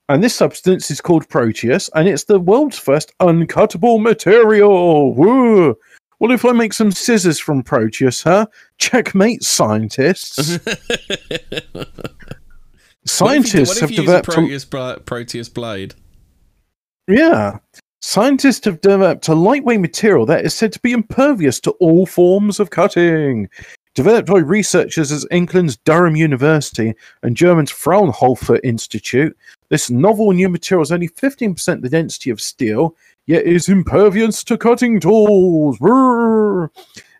And 0.08 0.22
this 0.22 0.34
substance 0.36 0.88
is 0.90 1.00
called 1.00 1.28
Proteus, 1.28 1.90
and 1.94 2.08
it's 2.08 2.24
the 2.24 2.38
world's 2.38 2.78
first 2.78 3.12
uncuttable 3.20 4.00
material. 4.00 5.14
Woo! 5.14 5.74
What 6.18 6.30
if 6.30 6.44
I 6.44 6.52
make 6.52 6.72
some 6.72 6.92
scissors 6.92 7.38
from 7.40 7.62
Proteus, 7.62 8.22
huh? 8.22 8.46
Checkmate, 8.78 9.42
scientists. 9.42 10.58
Scientists 13.06 13.68
what 13.68 13.76
if 13.76 13.80
have 13.82 13.90
you, 13.90 13.96
what 13.96 13.96
if 13.96 13.96
you 13.96 13.96
use 13.96 13.98
a 13.98 14.02
developed. 14.02 14.28
a- 14.28 14.32
Proteus, 14.32 14.64
bla- 14.64 15.00
Proteus 15.00 15.48
blade? 15.48 15.94
Yeah. 17.08 17.58
Scientists 18.02 18.64
have 18.64 18.80
developed 18.80 19.28
a 19.28 19.34
lightweight 19.34 19.80
material 19.80 20.26
that 20.26 20.44
is 20.44 20.54
said 20.54 20.72
to 20.72 20.80
be 20.80 20.92
impervious 20.92 21.58
to 21.60 21.70
all 21.72 22.06
forms 22.06 22.60
of 22.60 22.70
cutting. 22.70 23.48
Developed 23.94 24.28
by 24.28 24.38
researchers 24.38 25.10
at 25.10 25.22
England's 25.32 25.78
Durham 25.78 26.16
University 26.16 26.94
and 27.22 27.36
German's 27.36 27.70
Fraunhofer 27.70 28.60
Institute, 28.62 29.34
this 29.70 29.88
novel 29.90 30.32
new 30.32 30.50
material 30.50 30.82
is 30.82 30.92
only 30.92 31.08
15% 31.08 31.80
the 31.80 31.88
density 31.88 32.28
of 32.28 32.40
steel, 32.40 32.94
yet 33.26 33.44
is 33.44 33.70
impervious 33.70 34.44
to 34.44 34.58
cutting 34.58 35.00
tools. 35.00 35.78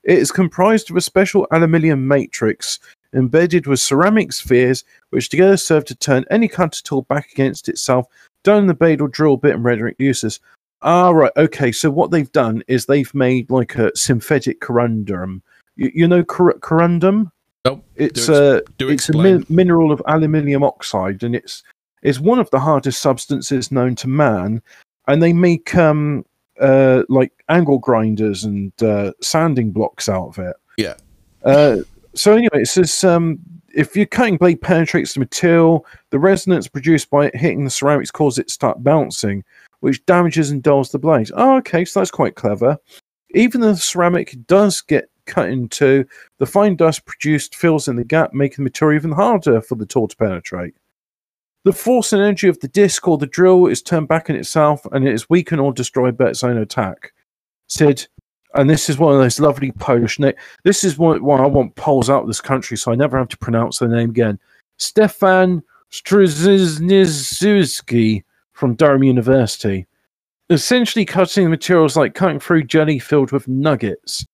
It 0.04 0.18
is 0.18 0.30
comprised 0.30 0.90
of 0.90 0.96
a 0.96 1.00
special 1.00 1.46
aluminium 1.50 2.06
matrix 2.06 2.78
embedded 3.14 3.66
with 3.66 3.80
ceramic 3.80 4.32
spheres, 4.32 4.84
which 5.10 5.28
together 5.28 5.56
serve 5.56 5.84
to 5.86 5.94
turn 5.94 6.24
any 6.30 6.48
cutter 6.48 6.82
tool 6.82 7.02
back 7.02 7.30
against 7.32 7.68
itself 7.68 8.06
done 8.46 8.68
the 8.68 8.74
blade 8.74 9.00
or 9.00 9.08
drill 9.08 9.36
bit 9.36 9.54
and 9.54 9.64
rhetoric 9.64 9.96
uses. 9.98 10.38
Ah, 10.82 11.10
right. 11.10 11.32
Okay. 11.36 11.72
So 11.72 11.90
what 11.90 12.12
they've 12.12 12.30
done 12.30 12.62
is 12.68 12.86
they've 12.86 13.12
made 13.12 13.50
like 13.50 13.74
a 13.74 13.90
synthetic 13.96 14.60
corundum. 14.60 15.42
You, 15.74 15.90
you 15.92 16.08
know 16.08 16.22
cor- 16.22 16.58
corundum? 16.60 17.30
Nope. 17.64 17.84
It's 17.96 18.26
Do 18.26 18.32
ex- 18.32 18.38
a 18.38 18.72
do 18.78 18.88
it's 18.88 19.08
a 19.08 19.12
explain. 19.12 19.38
mi- 19.38 19.46
mineral 19.48 19.90
of 19.90 20.00
aluminium 20.06 20.62
oxide, 20.62 21.24
and 21.24 21.34
it's 21.34 21.64
it's 22.02 22.20
one 22.20 22.38
of 22.38 22.48
the 22.50 22.60
hardest 22.60 23.02
substances 23.02 23.72
known 23.72 23.96
to 23.96 24.06
man. 24.06 24.62
And 25.08 25.20
they 25.20 25.32
make 25.32 25.74
um 25.74 26.24
uh 26.60 27.02
like 27.08 27.32
angle 27.48 27.78
grinders 27.78 28.44
and 28.44 28.72
uh, 28.82 29.12
sanding 29.20 29.72
blocks 29.72 30.08
out 30.08 30.28
of 30.28 30.38
it. 30.38 30.56
Yeah. 30.76 30.94
Uh, 31.44 31.78
so 32.16 32.32
anyway, 32.32 32.62
it 32.62 32.68
says 32.68 33.04
um, 33.04 33.38
if 33.74 33.94
your 33.94 34.06
cutting 34.06 34.38
blade 34.38 34.60
penetrates 34.60 35.14
the 35.14 35.20
material, 35.20 35.86
the 36.10 36.18
resonance 36.18 36.66
produced 36.66 37.10
by 37.10 37.26
it 37.26 37.36
hitting 37.36 37.64
the 37.64 37.70
ceramics 37.70 38.10
causes 38.10 38.38
it 38.38 38.48
to 38.48 38.54
start 38.54 38.82
bouncing, 38.82 39.44
which 39.80 40.04
damages 40.06 40.50
and 40.50 40.62
dulls 40.62 40.90
the 40.90 40.98
blade. 40.98 41.30
Oh, 41.34 41.56
okay, 41.58 41.84
so 41.84 42.00
that's 42.00 42.10
quite 42.10 42.34
clever. 42.34 42.78
Even 43.34 43.60
the 43.60 43.76
ceramic 43.76 44.36
does 44.46 44.80
get 44.80 45.10
cut 45.26 45.50
in 45.50 45.68
two. 45.68 46.06
The 46.38 46.46
fine 46.46 46.76
dust 46.76 47.04
produced 47.04 47.54
fills 47.54 47.86
in 47.86 47.96
the 47.96 48.04
gap, 48.04 48.32
making 48.32 48.56
the 48.56 48.62
material 48.62 48.98
even 48.98 49.12
harder 49.12 49.60
for 49.60 49.74
the 49.74 49.86
tool 49.86 50.08
to 50.08 50.16
penetrate. 50.16 50.74
The 51.64 51.72
force 51.72 52.12
and 52.12 52.22
energy 52.22 52.48
of 52.48 52.60
the 52.60 52.68
disc 52.68 53.06
or 53.08 53.18
the 53.18 53.26
drill 53.26 53.66
is 53.66 53.82
turned 53.82 54.08
back 54.08 54.30
in 54.30 54.36
itself, 54.36 54.86
and 54.92 55.06
it 55.06 55.12
is 55.12 55.28
weakened 55.28 55.60
or 55.60 55.72
destroyed 55.72 56.16
by 56.16 56.28
its 56.28 56.44
own 56.44 56.56
attack. 56.56 57.12
Said, 57.68 58.06
and 58.56 58.68
this 58.68 58.88
is 58.88 58.98
one 58.98 59.14
of 59.14 59.20
those 59.20 59.40
lovely 59.40 59.72
Polish 59.72 60.18
names. 60.18 60.34
This 60.64 60.84
is 60.84 60.98
why, 60.98 61.16
why 61.18 61.38
I 61.38 61.46
want 61.46 61.74
Poles 61.76 62.10
out 62.10 62.22
of 62.22 62.28
this 62.28 62.40
country, 62.40 62.76
so 62.76 62.92
I 62.92 62.94
never 62.94 63.18
have 63.18 63.28
to 63.28 63.38
pronounce 63.38 63.78
their 63.78 63.88
name 63.88 64.10
again. 64.10 64.38
Stefan 64.78 65.62
Strzezinski 65.92 68.22
from 68.52 68.74
Durham 68.74 69.04
University. 69.04 69.86
Essentially, 70.48 71.04
cutting 71.04 71.50
materials 71.50 71.96
like 71.96 72.14
cutting 72.14 72.40
through 72.40 72.64
jelly 72.64 72.98
filled 72.98 73.32
with 73.32 73.48
nuggets. 73.48 74.24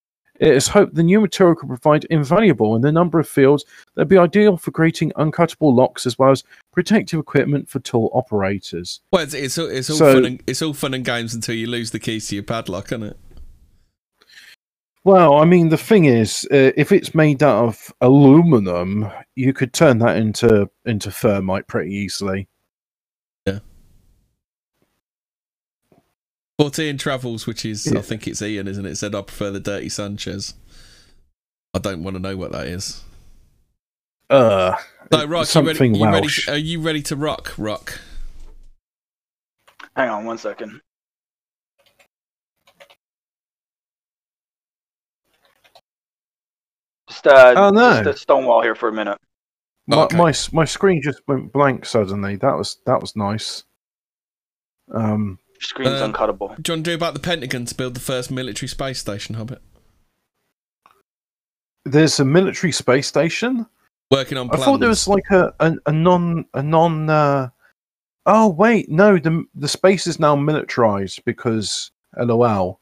It 0.40 0.54
is 0.54 0.66
hoped 0.66 0.96
the 0.96 1.04
new 1.04 1.20
material 1.20 1.54
could 1.54 1.68
provide 1.68 2.04
invaluable 2.06 2.74
in 2.74 2.84
a 2.84 2.90
number 2.90 3.20
of 3.20 3.28
fields 3.28 3.64
that 3.94 4.02
would 4.02 4.08
be 4.08 4.18
ideal 4.18 4.56
for 4.56 4.72
creating 4.72 5.12
uncuttable 5.12 5.74
locks 5.74 6.04
as 6.04 6.18
well 6.18 6.32
as 6.32 6.42
protective 6.72 7.20
equipment 7.20 7.68
for 7.68 7.78
tool 7.80 8.10
operators. 8.12 9.00
Well, 9.12 9.22
it's, 9.22 9.34
it's 9.34 9.56
all, 9.56 9.68
it's 9.68 9.88
all 9.88 9.96
So- 9.96 10.14
fun 10.14 10.24
and 10.24 10.42
it's 10.46 10.60
all 10.60 10.74
fun 10.74 10.94
and 10.94 11.04
games 11.04 11.32
until 11.32 11.54
you 11.54 11.68
lose 11.68 11.92
the 11.92 12.00
keys 12.00 12.26
to 12.28 12.34
your 12.34 12.44
padlock, 12.44 12.86
isn't 12.86 13.04
it? 13.04 13.16
Well, 15.04 15.36
I 15.36 15.44
mean, 15.44 15.68
the 15.68 15.76
thing 15.76 16.04
is, 16.04 16.46
uh, 16.52 16.70
if 16.76 16.92
it's 16.92 17.14
made 17.14 17.42
out 17.42 17.64
of 17.64 17.92
aluminum, 18.00 19.10
you 19.34 19.52
could 19.52 19.72
turn 19.72 19.98
that 19.98 20.16
into 20.16 20.70
into 20.84 21.10
thermite 21.10 21.66
pretty 21.66 21.92
easily. 21.92 22.48
Yeah. 23.46 23.58
Fourteen 26.58 26.98
travels, 26.98 27.46
which 27.48 27.64
is 27.64 27.92
I 27.92 28.00
think 28.00 28.28
it's 28.28 28.42
Ian, 28.42 28.68
isn't 28.68 28.86
it? 28.86 28.96
Said 28.96 29.14
I 29.14 29.22
prefer 29.22 29.50
the 29.50 29.58
dirty 29.60 29.88
Sanchez. 29.88 30.54
I 31.74 31.78
don't 31.80 32.04
want 32.04 32.14
to 32.16 32.22
know 32.22 32.36
what 32.36 32.52
that 32.52 32.66
is. 32.68 33.02
Uh, 34.30 34.76
So, 35.12 35.26
Rock, 35.26 35.40
you 35.40 35.44
something 35.46 35.92
ready, 35.94 35.98
you 35.98 36.04
ready? 36.06 36.20
Welsh. 36.22 36.48
Are 36.48 36.56
you 36.56 36.80
ready 36.80 37.02
to 37.02 37.16
rock? 37.16 37.54
Rock. 37.58 38.00
Hang 39.96 40.08
on 40.08 40.24
one 40.24 40.38
second. 40.38 40.80
Just 47.24 47.26
uh, 47.26 47.54
Oh, 47.56 47.70
no. 47.70 48.02
just 48.02 48.06
a 48.06 48.20
stonewall 48.20 48.62
here 48.62 48.74
for 48.74 48.88
a 48.88 48.92
minute. 48.92 49.18
my, 49.86 50.02
Okay. 50.04 50.16
my 50.16 50.32
my 50.52 50.64
screen 50.64 51.00
just 51.02 51.20
went 51.28 51.52
blank 51.52 51.84
suddenly. 51.84 52.36
That 52.36 52.56
was 52.56 52.78
that 52.86 53.00
was 53.00 53.14
nice. 53.16 53.64
Um, 54.92 55.38
Your 55.54 55.60
screen's 55.60 56.00
Uh, 56.00 56.08
uncuttable. 56.12 56.48
Do 56.62 56.72
you 56.72 56.76
want 56.76 56.84
to 56.84 56.90
do 56.90 56.94
about 56.94 57.14
the 57.14 57.20
Pentagon 57.20 57.64
to 57.66 57.74
build 57.74 57.94
the 57.94 58.00
first 58.00 58.30
military 58.30 58.68
space 58.68 58.98
station, 58.98 59.34
Hobbit? 59.36 59.62
there's 61.84 62.20
a 62.20 62.24
military 62.24 62.72
space 62.72 63.08
station. 63.08 63.66
Working 64.10 64.38
on 64.38 64.46
I 64.46 64.50
plans. 64.50 64.64
thought 64.64 64.80
there 64.80 64.88
was 64.88 65.08
like 65.08 65.28
a 65.30 65.52
a, 65.60 65.74
a 65.86 65.92
non 65.92 66.44
a 66.54 66.62
non. 66.62 67.08
Uh... 67.10 67.48
Oh 68.26 68.48
wait, 68.50 68.88
no 68.88 69.18
the 69.18 69.44
the 69.54 69.66
space 69.68 70.06
is 70.06 70.20
now 70.20 70.36
militarized 70.36 71.24
because 71.24 71.90
LOL. 72.16 72.78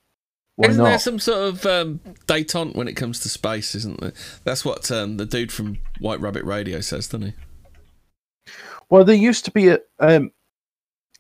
Why 0.61 0.69
Isn't 0.69 0.85
there 0.85 0.99
some 0.99 1.19
sort 1.19 1.39
of 1.39 1.65
um, 1.65 2.01
detente 2.27 2.75
when 2.75 2.87
it 2.87 2.93
comes 2.93 3.21
to 3.21 3.31
space? 3.31 3.75
Isn't 3.75 3.99
there? 3.99 4.13
That's 4.45 4.63
what 4.63 4.91
um, 4.91 5.17
the 5.17 5.25
dude 5.25 5.51
from 5.51 5.79
White 6.01 6.21
Rabbit 6.21 6.45
Radio 6.45 6.83
says, 6.83 7.09
doesn't 7.09 7.29
he? 7.29 8.53
Well, 8.91 9.03
there 9.03 9.17
used 9.17 9.47
to 9.47 9.51
be 9.53 9.69
a 9.69 9.79
um, 10.01 10.31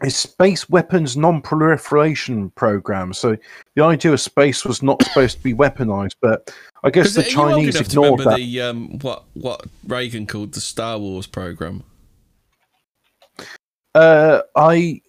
a 0.02 0.10
space 0.10 0.68
weapons 0.68 1.16
non-proliferation 1.16 2.50
program. 2.50 3.14
So 3.14 3.38
the 3.76 3.82
idea 3.82 4.12
of 4.12 4.20
space 4.20 4.62
was 4.66 4.82
not 4.82 5.02
supposed 5.04 5.38
to 5.38 5.42
be 5.42 5.54
weaponized, 5.54 6.16
but 6.20 6.54
I 6.84 6.90
guess 6.90 7.14
the 7.14 7.22
are 7.22 7.28
you 7.30 7.40
old 7.40 7.50
Chinese 7.52 7.80
ignored 7.80 8.20
remember 8.20 8.30
that. 8.32 8.36
the 8.36 8.60
um, 8.60 8.98
what 8.98 9.24
what 9.32 9.64
Reagan 9.86 10.26
called 10.26 10.52
the 10.52 10.60
Star 10.60 10.98
Wars 10.98 11.26
program? 11.26 11.82
Uh, 13.94 14.42
I 14.54 15.00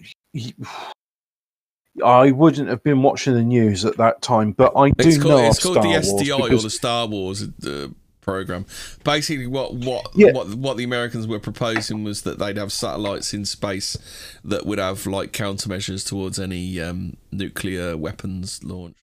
I 2.03 2.31
wouldn't 2.31 2.69
have 2.69 2.83
been 2.83 3.01
watching 3.01 3.33
the 3.33 3.43
news 3.43 3.83
at 3.85 3.97
that 3.97 4.21
time, 4.21 4.53
but 4.53 4.71
I 4.75 4.89
do 4.91 5.07
It's 5.09 5.17
know 5.17 5.23
called, 5.23 5.39
of 5.41 5.45
it's 5.47 5.59
called 5.63 5.75
Star 5.77 5.83
the 5.83 5.99
SDI 5.99 6.51
or 6.53 6.61
the 6.61 6.69
Star 6.69 7.07
Wars 7.07 7.43
uh, 7.65 7.87
program. 8.21 8.65
Basically, 9.03 9.47
what 9.47 9.73
what 9.73 10.07
Yeah. 10.15 10.31
what 10.31 10.47
what 10.55 10.77
the 10.77 10.83
Americans 10.85 11.27
were 11.27 11.39
proposing 11.39 12.03
was 12.03 12.21
that 12.21 12.39
they'd 12.39 12.57
have 12.57 12.71
satellites 12.71 13.33
in 13.33 13.43
space 13.45 13.97
that 14.43 14.65
would 14.65 14.79
have 14.79 15.05
like 15.05 15.31
countermeasures 15.33 16.07
towards 16.07 16.39
any 16.39 16.79
um, 16.79 17.17
nuclear 17.31 17.97
weapons 17.97 18.63
launch. 18.63 18.95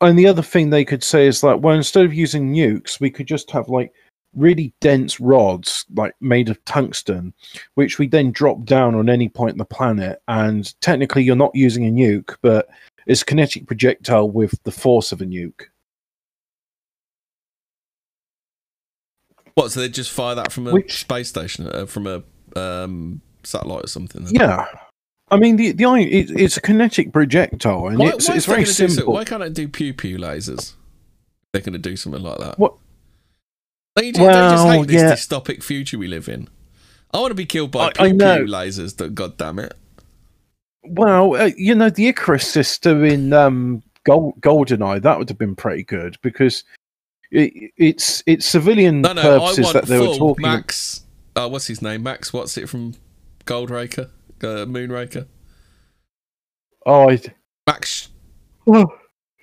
and 0.00 0.18
the 0.18 0.26
other 0.26 0.42
thing 0.42 0.68
they 0.68 0.84
could 0.84 1.02
say 1.02 1.26
is 1.26 1.40
that, 1.40 1.62
well, 1.62 1.74
instead 1.74 2.04
of 2.04 2.12
using 2.12 2.52
nukes, 2.52 3.00
we 3.00 3.10
could 3.10 3.26
just 3.26 3.50
have 3.52 3.68
like 3.70 3.92
really 4.36 4.72
dense 4.80 5.20
rods, 5.20 5.84
like 5.94 6.14
made 6.20 6.48
of 6.48 6.64
tungsten, 6.64 7.32
which 7.74 7.98
we 7.98 8.06
then 8.06 8.32
drop 8.32 8.64
down 8.64 8.94
on 8.94 9.08
any 9.08 9.28
point 9.28 9.52
on 9.52 9.58
the 9.58 9.64
planet. 9.64 10.20
And 10.28 10.72
technically, 10.80 11.22
you're 11.22 11.36
not 11.36 11.54
using 11.54 11.86
a 11.86 11.90
nuke, 11.90 12.36
but 12.42 12.68
it's 13.06 13.22
a 13.22 13.24
kinetic 13.26 13.66
projectile 13.66 14.30
with 14.30 14.54
the 14.64 14.72
force 14.72 15.12
of 15.12 15.20
a 15.20 15.24
nuke. 15.26 15.62
What? 19.54 19.70
So 19.70 19.80
they 19.80 19.88
just 19.88 20.10
fire 20.10 20.34
that 20.34 20.52
from 20.52 20.66
a 20.66 20.72
Which- 20.72 21.00
space 21.00 21.28
station, 21.28 21.68
uh, 21.68 21.86
from 21.86 22.06
a 22.06 22.22
um, 22.58 23.20
satellite 23.44 23.84
or 23.84 23.88
something? 23.88 24.26
Yeah. 24.30 24.66
I 25.30 25.36
mean, 25.36 25.56
the 25.56 25.72
the 25.72 25.84
it, 25.94 26.30
it's 26.30 26.56
a 26.56 26.60
kinetic 26.60 27.12
projectile, 27.12 27.86
and 27.88 27.98
Why, 27.98 28.08
it's, 28.10 28.28
why 28.28 28.36
it's 28.36 28.46
very 28.46 28.58
gonna 28.64 28.66
so- 28.66 28.88
simple. 28.88 29.14
why 29.14 29.24
can't 29.24 29.42
it 29.42 29.54
do 29.54 29.68
pew 29.68 29.94
pew 29.94 30.18
lasers? 30.18 30.74
They're 31.52 31.62
going 31.62 31.72
to 31.72 31.78
do 31.78 31.96
something 31.96 32.22
like 32.22 32.38
that. 32.38 32.58
What- 32.58 32.74
They, 33.96 34.10
ju- 34.12 34.18
they 34.20 34.32
just 34.32 34.64
Well, 34.64 34.72
hate 34.80 34.88
this 34.88 35.02
yeah. 35.02 35.12
dystopic 35.12 35.62
future 35.62 35.98
we 35.98 36.08
live 36.08 36.28
in. 36.28 36.48
I 37.12 37.18
want 37.18 37.30
to 37.30 37.34
be 37.36 37.46
killed 37.46 37.70
by 37.70 37.86
I- 37.86 37.92
pew 37.92 38.04
I 38.06 38.10
pew 38.10 38.46
lasers. 38.46 38.96
That 38.96 39.14
God 39.14 39.36
damn 39.36 39.58
it! 39.60 39.74
Well, 40.82 41.36
uh, 41.36 41.50
you 41.56 41.74
know, 41.74 41.90
the 41.90 42.08
Icarus 42.08 42.46
system 42.50 43.04
in 43.04 43.32
um, 43.32 43.82
Gold, 44.04 44.40
GoldenEye 44.40 45.00
that 45.02 45.18
would 45.18 45.28
have 45.28 45.38
been 45.38 45.54
pretty 45.56 45.84
good 45.84 46.16
because 46.22 46.64
it, 47.30 47.70
it's 47.76 48.22
it's 48.26 48.46
civilian 48.46 49.00
No, 49.00 49.12
no, 49.12 49.20
I 49.20 49.38
purposes 49.38 49.64
want 49.64 49.74
that 49.74 49.86
they 49.86 50.00
were 50.00 50.14
talking. 50.14 50.42
Max. 50.42 51.02
Uh, 51.36 51.48
what's 51.48 51.66
his 51.68 51.80
name? 51.80 52.02
Max. 52.02 52.32
What's 52.32 52.56
it 52.58 52.68
from? 52.68 52.94
Goldraker, 53.46 54.08
uh, 54.42 54.64
Moonraker. 54.66 55.26
Oh, 56.86 57.10
I, 57.10 57.20
Max. 57.66 58.08
oh, 58.66 58.86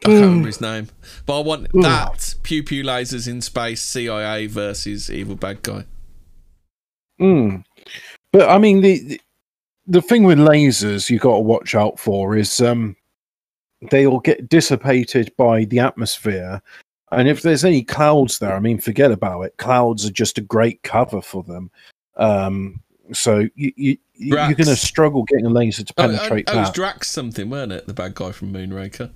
I 0.03 0.07
can't 0.07 0.17
Hmm. 0.17 0.23
remember 0.25 0.47
his 0.47 0.61
name, 0.61 0.87
but 1.25 1.39
I 1.39 1.43
want 1.43 1.67
Ugh. 1.75 1.81
that 1.83 2.35
pew 2.43 2.63
pew 2.63 2.83
lasers 2.83 3.27
in 3.27 3.41
space. 3.41 3.81
CIA 3.81 4.47
versus 4.47 5.09
evil 5.11 5.35
bad 5.35 5.61
guy. 5.63 5.85
mm. 7.19 7.63
But 8.33 8.49
I 8.49 8.57
mean, 8.57 8.81
the, 8.81 8.99
the 8.99 9.21
the 9.87 10.01
thing 10.01 10.23
with 10.23 10.37
lasers 10.39 11.09
you 11.09 11.19
got 11.19 11.33
to 11.33 11.39
watch 11.39 11.75
out 11.75 11.99
for 11.99 12.35
is 12.37 12.61
um, 12.61 12.95
they'll 13.89 14.19
get 14.19 14.47
dissipated 14.49 15.31
by 15.37 15.65
the 15.65 15.79
atmosphere. 15.79 16.61
And 17.11 17.27
if 17.27 17.41
there's 17.41 17.65
any 17.65 17.83
clouds 17.83 18.39
there, 18.39 18.53
I 18.55 18.59
mean, 18.59 18.79
forget 18.79 19.11
about 19.11 19.41
it. 19.41 19.57
Clouds 19.57 20.05
are 20.05 20.11
just 20.11 20.37
a 20.37 20.41
great 20.41 20.81
cover 20.83 21.21
for 21.21 21.43
them. 21.43 21.69
Um, 22.15 22.79
so 23.11 23.49
you, 23.55 23.73
you, 23.75 23.97
you're 24.13 24.37
going 24.37 24.55
to 24.67 24.75
struggle 24.77 25.23
getting 25.23 25.45
a 25.45 25.49
laser 25.49 25.83
to 25.83 25.93
Oh, 25.97 26.07
penetrate 26.07 26.45
oh, 26.49 26.53
it 26.53 26.61
was. 26.61 26.71
Drax 26.71 27.09
something, 27.09 27.49
weren't 27.49 27.73
it? 27.73 27.85
The 27.85 27.93
bad 27.93 28.15
guy 28.15 28.31
from 28.31 28.53
Moonraker. 28.53 29.11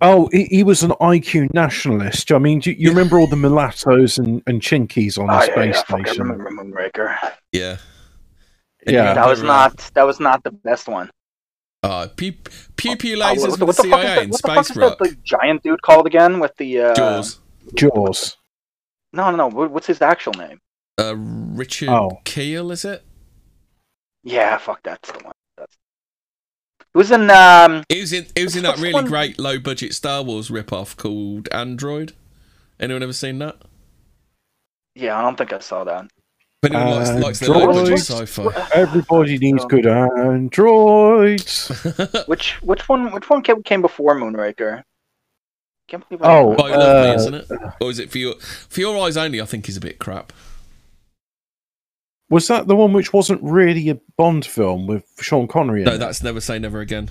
Oh, 0.00 0.28
he, 0.32 0.44
he 0.44 0.62
was 0.62 0.82
an 0.82 0.90
IQ 1.00 1.52
nationalist. 1.54 2.30
I 2.32 2.38
mean, 2.38 2.60
do 2.60 2.70
you, 2.70 2.76
you 2.78 2.88
remember 2.90 3.18
all 3.18 3.26
the 3.26 3.36
mulattoes 3.36 4.18
and, 4.18 4.42
and 4.46 4.60
chinkies 4.60 5.18
on 5.18 5.26
the 5.26 5.36
Oh, 5.36 5.40
space 5.40 5.74
yeah, 5.76 5.82
fuck, 5.82 6.00
I 6.00 6.04
station? 6.04 6.22
remember 6.28 6.50
Moonraker. 6.50 7.16
Yeah. 7.52 7.76
Yeah. 8.86 9.14
That 9.14 9.26
was 9.26 9.42
uh, 9.42 9.46
not 9.46 9.76
that 9.94 10.04
was 10.06 10.20
not 10.20 10.42
the 10.44 10.52
best 10.52 10.88
one. 10.88 11.10
Uh, 11.82 12.08
pew 12.16 12.32
pew, 12.76 12.96
pew 12.96 13.20
Uh, 13.20 13.26
lasers 13.34 13.40
what, 13.40 13.50
with 13.50 13.58
the- 13.58 13.66
what 13.66 13.76
the 13.76 13.82
the 13.82 13.88
fuck 13.90 14.00
is 14.04 14.04
CIA 14.04 14.14
that? 14.14 14.22
in 14.24 14.30
What 14.30 14.42
the 14.42 14.48
fuck 14.48 14.64
Space 14.64 14.70
is 14.70 14.76
that 14.76 14.82
Rock. 14.82 14.98
the 14.98 15.16
giant 15.24 15.62
dude 15.62 15.82
called 15.82 16.06
again 16.06 16.38
with 16.40 16.54
the 16.56 16.80
uh, 16.80 16.94
Jaws. 16.94 17.40
Jaws. 17.74 18.36
No, 19.12 19.30
no, 19.30 19.48
no. 19.48 19.66
What's 19.68 19.86
his 19.86 20.00
actual 20.00 20.34
name? 20.34 20.60
Uh, 20.98 21.14
Richard 21.16 21.88
Oh. 21.88 22.20
Kiel, 22.24 22.70
is 22.70 22.84
it? 22.84 23.02
Yeah, 24.22 24.56
fuck, 24.58 24.82
that's 24.82 25.10
the 25.10 25.18
one. 25.24 25.32
That's. 26.94 26.94
It 26.94 26.98
was 26.98 27.10
in 27.10 27.30
um. 27.30 27.84
It 27.88 28.00
was 28.00 28.12
in 28.12 28.26
it 28.34 28.44
was 28.44 28.56
in 28.56 28.62
that 28.64 28.78
really 28.78 28.92
one- 28.94 29.06
great 29.06 29.38
low 29.38 29.58
budget 29.58 29.94
Star 29.94 30.22
Wars 30.22 30.50
rip 30.50 30.72
off 30.72 30.96
called 30.96 31.48
Android. 31.52 32.12
Anyone 32.78 33.02
ever 33.02 33.12
seen 33.12 33.38
that? 33.40 33.56
Yeah, 34.94 35.18
I 35.18 35.22
don't 35.22 35.36
think 35.36 35.52
I 35.52 35.58
saw 35.60 35.84
that. 35.84 36.06
If 36.62 36.72
anyone 36.72 36.90
likes, 36.98 37.10
likes 37.24 37.38
the 37.40 37.50
low 37.52 37.66
budget 37.66 37.78
Android? 37.82 37.98
sci-fi. 38.00 38.68
Everybody 38.74 39.38
needs 39.42 39.62
Um, 39.62 39.68
good 39.68 39.86
androids. 39.86 41.68
Which 42.26 42.60
which 42.62 42.88
one 42.88 43.12
which 43.12 43.30
one 43.30 43.42
came, 43.42 43.62
came 43.62 43.82
before 43.82 44.14
Moonraker? 44.16 44.82
Can't 45.88 46.06
believe 46.08 46.22
I 46.22 46.38
Oh, 46.38 46.54
By 46.54 46.70
Love 46.74 47.04
Me, 47.04 47.10
Uh, 47.10 47.14
isn't 47.14 47.34
it? 47.34 47.50
Or 47.80 47.90
is 47.90 47.98
it 47.98 48.10
for 48.10 48.18
your 48.18 48.34
for 48.40 48.80
your 48.80 48.98
eyes 49.06 49.16
only? 49.16 49.40
I 49.40 49.44
think 49.44 49.68
is 49.68 49.76
a 49.76 49.80
bit 49.80 49.98
crap. 49.98 50.32
Was 52.30 52.46
that 52.48 52.68
the 52.68 52.76
one 52.76 52.92
which 52.92 53.12
wasn't 53.12 53.42
really 53.42 53.88
a 53.90 53.98
Bond 54.16 54.46
film 54.46 54.86
with 54.86 55.04
Sean 55.20 55.48
Connery 55.48 55.80
in 55.80 55.86
No, 55.86 55.94
it? 55.94 55.98
that's 55.98 56.22
Never 56.22 56.40
Say 56.40 56.58
Never 56.58 56.80
Again. 56.80 57.08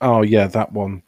Oh, 0.00 0.22
yeah, 0.22 0.48
that 0.48 0.72
one. 0.72 1.02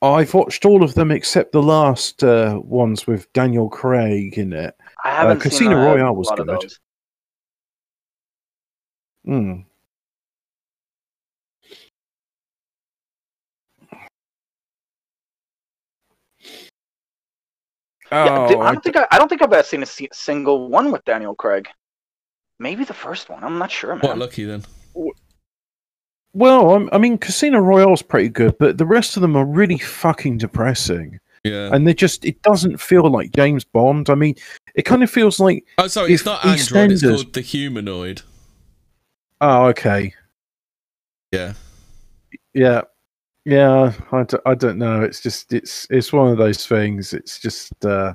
I've 0.00 0.34
watched 0.34 0.64
all 0.64 0.82
of 0.82 0.94
them 0.94 1.10
except 1.12 1.52
the 1.52 1.62
last 1.62 2.24
uh, 2.24 2.58
ones 2.64 3.06
with 3.06 3.32
Daniel 3.34 3.68
Craig 3.68 4.36
in 4.38 4.52
it. 4.52 4.74
I 5.04 5.10
haven't 5.10 5.36
Uh, 5.36 5.40
Casino 5.42 5.70
seen 5.70 5.72
a 5.72 5.76
Royale 5.76 6.16
was 6.16 6.28
lot 6.28 6.40
of 6.40 6.46
good. 6.46 6.62
those. 6.62 6.78
Hmm. 18.12 18.26
Yeah, 18.26 18.48
dude, 18.48 18.56
Oh, 18.58 18.60
I 18.60 18.68
I 18.68 18.72
don't 18.72 18.84
think 18.84 18.96
I, 18.96 19.06
I 19.10 19.18
don't 19.18 19.28
think 19.28 19.42
I've 19.42 19.52
ever 19.52 19.62
seen 19.62 19.82
a 19.82 19.86
se- 19.86 20.08
single 20.12 20.68
one 20.68 20.92
with 20.92 21.04
Daniel 21.04 21.34
Craig. 21.34 21.68
Maybe 22.58 22.84
the 22.84 22.94
first 22.94 23.28
one. 23.28 23.42
I'm 23.42 23.58
not 23.58 23.70
sure, 23.70 23.94
man. 23.94 24.02
What 24.02 24.18
lucky 24.18 24.44
then? 24.44 24.64
Well, 26.34 26.74
I'm, 26.74 26.88
I 26.92 26.98
mean, 26.98 27.18
Casino 27.18 27.58
Royale's 27.58 28.02
pretty 28.02 28.28
good, 28.28 28.56
but 28.58 28.78
the 28.78 28.86
rest 28.86 29.16
of 29.16 29.20
them 29.20 29.36
are 29.36 29.44
really 29.44 29.78
fucking 29.78 30.38
depressing. 30.38 31.18
Yeah. 31.44 31.70
And 31.74 31.86
they 31.86 31.92
just, 31.92 32.24
it 32.24 32.40
doesn't 32.42 32.78
feel 32.80 33.10
like 33.10 33.32
James 33.32 33.64
Bond. 33.64 34.08
I 34.08 34.14
mean, 34.14 34.36
it 34.74 34.82
kind 34.82 35.02
of 35.02 35.10
feels 35.10 35.40
like, 35.40 35.66
Oh, 35.78 35.88
sorry, 35.88 36.12
it's 36.14 36.24
not 36.24 36.44
Android. 36.44 36.92
It's 36.92 37.02
called 37.02 37.32
the 37.34 37.40
humanoid. 37.40 38.22
oh, 39.40 39.66
okay. 39.66 40.14
Yeah. 41.32 41.54
Yeah. 42.54 42.82
Yeah. 43.44 43.92
I 44.12 44.24
don't, 44.24 44.46
don't 44.54 44.78
know. 44.78 45.02
It's 45.02 45.20
just, 45.20 45.52
it's, 45.52 45.86
it's 45.90 46.12
one 46.12 46.30
of 46.30 46.38
those 46.38 46.66
things. 46.66 47.12
It's 47.12 47.40
just, 47.40 47.84
uh, 47.84 48.14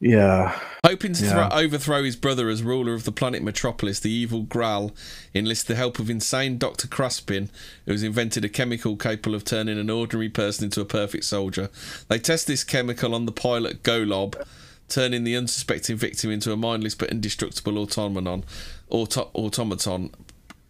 yeah. 0.00 0.58
Hoping 0.86 1.14
to 1.14 1.24
Yeah. 1.24 1.48
thro- 1.48 1.58
overthrow 1.58 2.04
his 2.04 2.16
brother 2.16 2.48
as 2.48 2.62
ruler 2.62 2.94
of 2.94 3.04
the 3.04 3.12
planet 3.12 3.42
Metropolis, 3.42 3.98
the 4.00 4.10
evil 4.12 4.44
Graal 4.44 4.92
enlists 5.34 5.64
the 5.64 5.74
help 5.74 5.98
of 5.98 6.08
insane 6.08 6.58
Dr. 6.58 6.86
Cruspin, 6.86 7.48
who 7.86 7.92
has 7.92 8.04
invented 8.04 8.44
a 8.44 8.48
chemical 8.48 8.96
capable 8.96 9.34
of 9.34 9.44
turning 9.44 9.78
an 9.78 9.90
ordinary 9.90 10.28
person 10.28 10.66
into 10.66 10.80
a 10.80 10.84
perfect 10.84 11.24
soldier. 11.24 11.68
They 12.08 12.20
test 12.20 12.46
this 12.46 12.62
chemical 12.64 13.14
on 13.14 13.26
the 13.26 13.32
pilot 13.32 13.82
Golob, 13.82 14.40
turning 14.88 15.24
the 15.24 15.36
unsuspecting 15.36 15.96
victim 15.96 16.30
into 16.30 16.52
a 16.52 16.56
mindless 16.56 16.94
but 16.94 17.10
indestructible 17.10 17.76
automaton, 17.78 18.44
auto- 18.90 19.30
automaton 19.34 20.10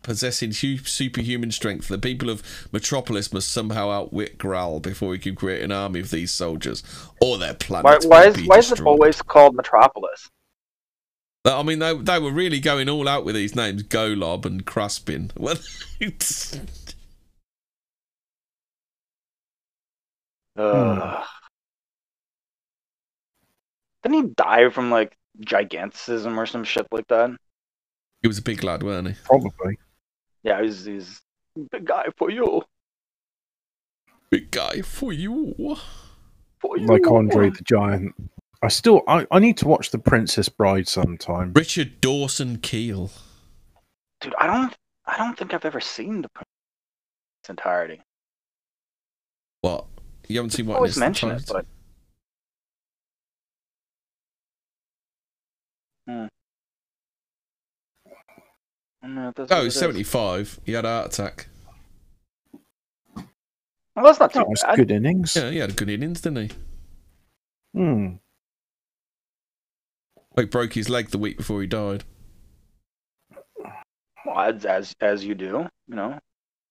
possessing 0.08 0.52
hu- 0.52 0.78
superhuman 0.78 1.52
strength. 1.52 1.86
The 1.88 1.98
people 1.98 2.30
of 2.30 2.42
Metropolis 2.72 3.30
must 3.30 3.52
somehow 3.52 3.90
outwit 3.90 4.38
Graal 4.38 4.80
before 4.80 5.12
he 5.12 5.18
can 5.18 5.34
create 5.34 5.62
an 5.62 5.70
army 5.70 6.00
of 6.00 6.10
these 6.10 6.30
soldiers, 6.30 6.82
or 7.20 7.36
their 7.36 7.52
planet. 7.52 8.04
why 8.06 8.08
why 8.08 8.26
is 8.28 8.36
be 8.36 8.46
why 8.46 8.56
is 8.56 8.72
it 8.72 8.80
always 8.80 9.20
called 9.20 9.54
Metropolis? 9.54 10.30
I 11.44 11.62
mean, 11.62 11.78
they, 11.78 11.94
they 11.94 12.18
were 12.18 12.32
really 12.32 12.58
going 12.58 12.88
all 12.88 13.06
out 13.08 13.24
with 13.24 13.34
these 13.34 13.54
names, 13.54 13.82
Golob 13.82 14.44
and 14.46 14.64
Cruspin. 14.66 15.30
Well, 15.36 15.56
it's- 16.00 16.58
hmm. 20.56 21.22
Didn't 24.02 24.24
he 24.28 24.34
die 24.36 24.70
from 24.70 24.90
like 24.90 25.16
giganticism 25.40 26.38
or 26.40 26.46
some 26.46 26.64
shit 26.64 26.86
like 26.90 27.08
that? 27.08 27.30
he 28.22 28.28
was 28.28 28.38
a 28.38 28.42
big 28.42 28.64
lad, 28.64 28.82
weren't 28.82 29.08
he? 29.08 29.14
Probably. 29.24 29.78
Yeah, 30.42 30.62
he's 30.62 30.84
he's 30.84 31.20
big 31.70 31.84
guy 31.84 32.06
for 32.16 32.30
you. 32.30 32.62
Big 34.30 34.50
guy 34.50 34.82
for 34.82 35.12
you. 35.12 35.76
For 36.60 36.78
you. 36.78 36.86
Like 36.86 37.06
Andre 37.06 37.50
the 37.50 37.62
Giant. 37.62 38.14
I 38.60 38.68
still, 38.68 39.02
I, 39.06 39.24
I 39.30 39.38
need 39.38 39.56
to 39.58 39.68
watch 39.68 39.90
The 39.90 39.98
Princess 40.00 40.48
Bride 40.48 40.88
sometime. 40.88 41.52
Richard 41.54 42.00
Dawson 42.00 42.58
Kiel. 42.58 43.12
Dude, 44.20 44.34
I 44.36 44.48
don't 44.48 44.76
I 45.06 45.16
don't 45.16 45.38
think 45.38 45.54
I've 45.54 45.64
ever 45.64 45.80
seen 45.80 46.22
the 46.22 46.28
its 47.40 47.48
entirety. 47.48 48.00
What? 49.62 49.86
You 50.28 50.36
haven't 50.36 50.50
seen 50.50 50.66
what? 50.66 50.76
always 50.76 50.96
in 50.96 51.02
its 51.04 51.22
mention 51.22 51.30
it, 51.30 51.44
but 51.48 51.66
hmm. 56.06 56.26
No, 59.02 59.32
Oh, 59.38 59.42
it 59.60 59.64
he's 59.64 59.74
is. 59.74 59.80
75. 59.80 60.60
He 60.64 60.72
had 60.72 60.84
a 60.84 60.88
heart 60.88 61.06
attack. 61.14 61.48
Well, 63.14 64.04
that's 64.04 64.20
not 64.20 64.32
too 64.32 64.40
That 64.40 64.48
was 64.48 64.62
bad. 64.62 64.76
good 64.76 64.90
innings. 64.90 65.34
Yeah, 65.36 65.50
he 65.50 65.58
had 65.58 65.76
good 65.76 65.88
innings, 65.90 66.20
didn't 66.20 66.50
he? 66.50 66.56
Hmm. 67.74 68.06
He 70.36 70.44
broke 70.44 70.72
his 70.74 70.88
leg 70.88 71.08
the 71.10 71.18
week 71.18 71.36
before 71.36 71.60
he 71.60 71.66
died. 71.66 72.04
Well, 74.24 74.38
as, 74.40 74.64
as 74.64 74.94
as 75.00 75.24
you 75.24 75.34
do, 75.34 75.66
you 75.88 75.96
know. 75.96 76.18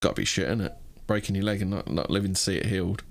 Got 0.02 0.16
to 0.16 0.22
be 0.22 0.26
shit, 0.26 0.48
innit? 0.48 0.74
Breaking 1.06 1.36
your 1.36 1.44
leg 1.46 1.62
and 1.62 1.72
not, 1.72 1.90
not 1.92 2.10
living 2.10 2.34
to 2.34 2.40
see 2.40 2.56
it 2.58 2.66
healed. 2.68 3.04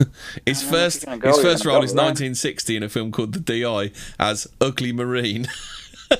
his 0.46 0.62
I 0.62 0.70
don't 0.70 0.72
know 0.72 0.78
if 0.78 0.92
first 0.92 1.06
go, 1.06 1.28
his 1.28 1.42
first 1.42 1.64
role 1.64 1.78
go 1.80 1.84
is 1.84 1.90
with 1.92 1.98
1960 1.98 2.76
in 2.76 2.82
a 2.82 2.88
film 2.88 3.12
called 3.12 3.32
The 3.34 3.40
DI 3.62 3.92
as 4.18 4.46
Ugly 4.60 4.92
Marine. 4.92 5.46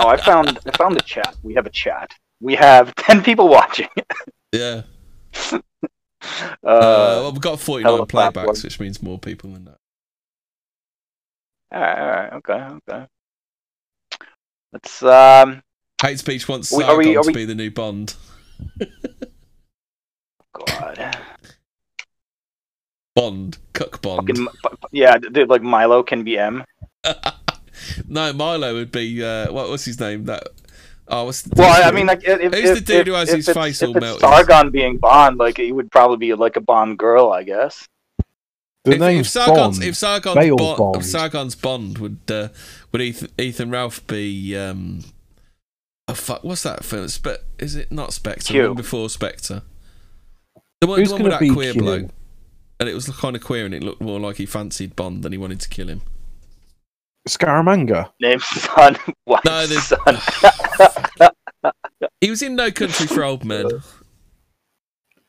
Oh, 0.00 0.06
I 0.08 0.16
found 0.16 0.58
I 0.64 0.76
found 0.76 0.94
the 0.96 1.02
chat. 1.02 1.34
We 1.42 1.54
have 1.54 1.66
a 1.66 1.70
chat. 1.70 2.12
We 2.40 2.54
have 2.54 2.94
ten 2.96 3.22
people 3.22 3.48
watching. 3.48 3.88
yeah. 4.52 4.82
uh, 5.52 5.58
Uh, 6.62 7.20
well, 7.22 7.32
we've 7.32 7.40
got 7.40 7.58
49 7.58 7.92
of 7.94 8.00
a 8.00 8.06
platform. 8.06 8.46
playbacks, 8.46 8.62
which 8.64 8.78
means 8.78 9.02
more 9.02 9.18
people 9.18 9.50
than 9.52 9.64
that. 9.64 9.78
all 11.72 11.80
right, 11.80 11.98
all 11.98 12.06
right, 12.06 12.32
okay, 12.34 12.76
okay. 12.88 13.06
Let's 14.72 15.02
um. 15.02 15.62
Hate 16.00 16.18
Speech 16.20 16.48
wants 16.48 16.68
Sargon 16.68 16.88
are 16.90 16.96
we- 16.98 17.16
are 17.16 17.22
to 17.22 17.26
we- 17.28 17.32
be 17.34 17.44
the 17.44 17.54
new 17.56 17.70
Bond. 17.72 18.14
God. 20.52 21.16
Bond. 23.16 23.58
Cuck 23.72 24.00
Bond. 24.00 24.28
Fucking, 24.28 24.46
yeah, 24.92 25.18
dude, 25.18 25.48
like 25.48 25.62
Milo 25.62 26.04
can 26.04 26.22
be 26.22 26.38
M. 26.38 26.64
no, 28.08 28.32
Milo 28.32 28.74
would 28.74 28.92
be. 28.92 29.22
Uh, 29.22 29.52
what 29.52 29.68
was 29.68 29.84
his 29.84 29.98
name? 30.00 30.24
That. 30.24 30.48
Oh, 31.10 31.24
what's 31.24 31.42
the 31.42 31.50
Well, 31.56 31.88
I 31.88 31.90
mean, 31.90 32.06
like, 32.06 32.22
if, 32.22 32.40
Who's 32.40 32.70
if, 32.70 32.74
the 32.74 32.80
dude 32.82 33.00
if, 33.00 33.06
who 33.06 33.12
has 33.14 33.28
if 33.30 33.36
his 33.36 33.48
it's, 33.48 33.58
face 33.58 33.82
all 33.82 33.96
it's 33.96 34.00
melted? 34.00 34.20
Sargon 34.20 34.70
being 34.70 34.98
Bond, 34.98 35.38
like 35.38 35.56
he 35.56 35.72
would 35.72 35.90
probably 35.90 36.18
be 36.18 36.34
like 36.34 36.56
a 36.56 36.60
Bond 36.60 36.98
girl, 36.98 37.32
I 37.32 37.44
guess. 37.44 37.88
The 38.84 38.92
if, 38.92 39.20
if 39.20 39.28
Sargon's, 39.28 39.78
Bond. 39.78 39.88
if 39.88 39.96
Sargon's 39.96 40.34
Bale 40.36 40.56
Bond, 40.56 40.78
Bond. 40.78 40.96
if 40.96 41.04
Sargon's 41.04 41.54
Bond 41.54 41.98
would 41.98 42.18
uh, 42.30 42.48
would 42.92 43.02
Ethan, 43.02 43.28
Ethan 43.38 43.70
Ralph 43.70 44.06
be 44.06 44.56
um 44.56 45.04
oh 46.06 46.14
fuck 46.14 46.44
what's 46.44 46.62
that 46.62 46.84
film 46.84 47.08
Spe- 47.08 47.42
is 47.58 47.74
it 47.76 47.90
not 47.92 48.12
Spectre 48.12 48.52
Q. 48.52 48.62
the 48.62 48.68
one 48.68 48.76
before 48.76 49.10
Spectre 49.10 49.62
the 50.80 50.86
one, 50.86 51.00
Who's 51.00 51.08
the 51.08 51.16
one 51.16 51.24
with 51.24 51.32
gonna 51.32 51.40
that 51.40 51.48
be 51.48 51.54
queer 51.54 51.72
Q? 51.72 51.82
bloke 51.82 52.10
and 52.80 52.88
it 52.88 52.94
was 52.94 53.08
kind 53.08 53.34
of 53.36 53.42
queer 53.42 53.66
and 53.66 53.74
it 53.74 53.82
looked 53.82 54.00
more 54.00 54.20
like 54.20 54.36
he 54.36 54.46
fancied 54.46 54.94
Bond 54.96 55.22
than 55.22 55.32
he 55.32 55.38
wanted 55.38 55.60
to 55.60 55.68
kill 55.68 55.88
him 55.88 56.02
Scaramanga. 57.26 58.10
Named 58.20 58.42
Son. 58.42 58.96
What 59.24 59.44
No, 59.44 59.66
there's- 59.66 59.88
Son? 59.88 61.30
he 62.20 62.30
was 62.30 62.42
in 62.42 62.56
No 62.56 62.70
Country 62.70 63.06
for 63.06 63.24
Old 63.24 63.44
Men 63.44 63.68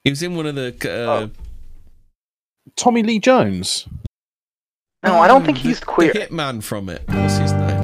he 0.03 0.09
was 0.11 0.23
in 0.23 0.35
one 0.35 0.45
of 0.45 0.55
the 0.55 0.73
uh, 0.85 0.87
Oh. 1.09 1.29
Tommy 2.75 3.03
Lee 3.03 3.19
Jones. 3.19 3.85
no, 5.03 5.19
I 5.19 5.27
don't 5.27 5.43
think 5.45 5.57
he's 5.57 5.79
queer. 5.79 6.13
the 6.13 6.19
hitman 6.19 6.63
from 6.63 6.87
it 6.89 7.03
what's 7.07 7.37
his 7.37 7.51
name 7.53 7.83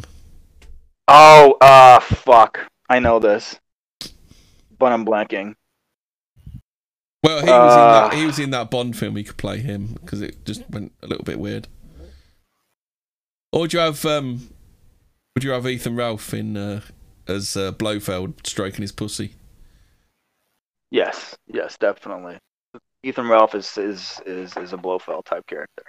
Oh, 1.07 1.57
uh, 1.61 1.99
fuck. 1.99 2.59
I 2.89 2.97
know 2.99 3.19
this, 3.19 3.59
but 4.79 4.91
I'm 4.91 5.05
blanking. 5.05 5.53
well 7.23 7.41
he 7.41 7.51
was 7.51 7.73
in 7.73 7.79
that 7.79 8.03
Uh. 8.03 8.09
he 8.15 8.25
was 8.25 8.39
in 8.39 8.49
that 8.51 8.71
Bond 8.71 8.97
film 8.97 9.15
he 9.17 9.23
could 9.23 9.37
play 9.37 9.59
him 9.59 9.97
because 10.01 10.21
it 10.21 10.45
just 10.45 10.67
went 10.69 10.93
a 11.03 11.07
little 11.07 11.23
bit 11.25 11.39
weird 11.39 11.67
Or 13.55 13.61
would 13.61 13.73
you 13.73 13.79
have 13.79 14.05
um 14.05 14.49
would 15.33 15.45
you 15.45 15.51
have 15.51 15.65
Ethan 15.65 15.95
Ralph 15.95 16.33
in 16.33 16.57
uh, 16.57 16.81
as 17.25 17.55
uh, 17.55 17.71
Blofeld 17.71 18.45
stroking 18.45 18.81
his 18.81 18.91
pussy? 18.91 19.33
Yes, 20.91 21.37
yes, 21.47 21.77
definitely. 21.77 22.37
Ethan 23.03 23.29
Ralph 23.29 23.55
is 23.55 23.77
is 23.77 24.21
is, 24.25 24.57
is 24.57 24.73
a 24.73 24.77
Blofeld 24.77 25.23
type 25.23 25.47
character. 25.47 25.83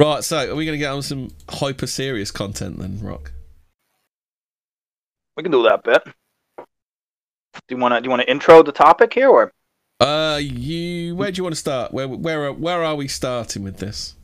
Right, 0.00 0.24
so 0.24 0.50
are 0.50 0.56
we 0.56 0.64
going 0.64 0.74
to 0.74 0.78
get 0.78 0.90
on 0.90 1.02
some 1.02 1.30
hyper 1.48 1.86
serious 1.86 2.32
content 2.32 2.80
then, 2.80 2.98
Rock? 3.00 3.30
We 5.36 5.44
can 5.44 5.52
do 5.52 5.62
that 5.62 5.84
bit. 5.84 6.02
Do 6.56 6.64
you 7.68 7.76
want 7.76 7.94
to 7.94 8.00
do 8.00 8.06
you 8.06 8.10
want 8.10 8.22
to 8.22 8.30
intro 8.30 8.64
the 8.64 8.72
topic 8.72 9.14
here, 9.14 9.28
or 9.28 9.52
Uh, 10.00 10.40
you 10.42 11.14
where 11.14 11.30
do 11.30 11.36
you 11.36 11.44
want 11.44 11.54
to 11.54 11.60
start? 11.60 11.92
Where 11.92 12.08
where 12.08 12.52
where 12.52 12.82
are 12.82 12.96
we 12.96 13.06
starting 13.06 13.62
with 13.62 13.76
this? 13.76 14.16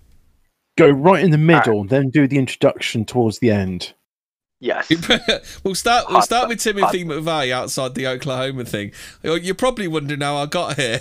Go 0.79 0.89
right 0.89 1.23
in 1.25 1.31
the 1.31 1.39
middle, 1.39 1.85
then 1.85 2.11
do 2.11 2.29
the 2.29 2.39
introduction 2.39 3.05
towards 3.05 3.41
the 3.41 3.51
end. 3.51 3.93
yes? 4.61 4.89
we'll 5.65 5.75
start. 5.75 6.07
We'll 6.09 6.23
start 6.23 6.49
with 6.49 6.61
stuff, 6.61 6.75
Timothy 6.77 7.05
McVeigh 7.05 7.51
outside 7.51 7.95
the 7.95 8.07
Oklahoma 8.07 8.65
thing. 8.65 8.93
You're 9.23 9.39
you're 9.39 9.55
probably 9.55 9.89
wondering 9.89 10.21
how 10.21 10.37
I 10.37 10.47
got 10.47 10.77
here. 10.77 11.01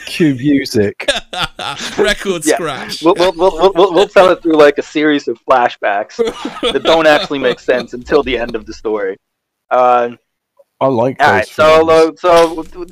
Cue 0.05 0.36
music. 0.36 1.10
Record 1.97 2.45
Yeah. 2.45 2.55
scratch. 2.55 3.01
We'll, 3.03 3.15
we'll, 3.15 3.34
we'll, 3.34 3.51
we'll, 3.51 3.73
we'll, 3.73 3.93
we'll 3.93 4.07
tell 4.07 4.29
it 4.29 4.41
through 4.43 4.57
like 4.57 4.77
a 4.77 4.84
series 4.84 5.27
of 5.27 5.39
flashbacks 5.49 6.17
that 6.71 6.84
don't 6.84 7.07
actually 7.07 7.39
make 7.39 7.60
sense 7.60 7.93
until 7.93 8.23
the 8.23 8.38
end 8.38 8.55
of 8.55 8.65
the 8.65 8.73
story. 8.73 9.17
Uh, 9.69 10.12
I 10.79 10.88
like 10.88 11.21
all 11.21 11.27
those. 11.27 11.36
right, 11.36 11.47
so 11.47 11.88
films. 11.88 12.23
uh, 12.23 12.65
so 12.65 12.86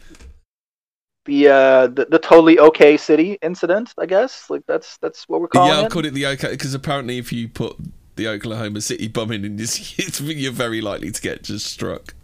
the 1.29 1.47
uh 1.47 1.87
the, 1.87 2.07
the 2.09 2.19
totally 2.19 2.59
okay 2.59 2.97
city 2.97 3.37
incident, 3.41 3.93
I 3.97 4.07
guess. 4.07 4.49
Like 4.49 4.63
that's 4.67 4.97
that's 4.97 5.29
what 5.29 5.41
we're 5.41 5.47
calling 5.47 5.71
it. 5.71 5.75
yeah, 5.75 5.85
it. 5.85 5.91
called 5.91 6.05
it 6.05 6.13
the 6.13 6.25
OK 6.25 6.49
because 6.49 6.73
apparently, 6.73 7.19
if 7.19 7.31
you 7.31 7.47
put 7.47 7.77
the 8.15 8.27
Oklahoma 8.27 8.81
City 8.81 9.07
bombing 9.07 9.45
in 9.45 9.55
this, 9.61 10.19
you're 10.19 10.51
very 10.51 10.81
likely 10.81 11.11
to 11.11 11.21
get 11.21 11.43
just 11.43 11.67
struck. 11.67 12.15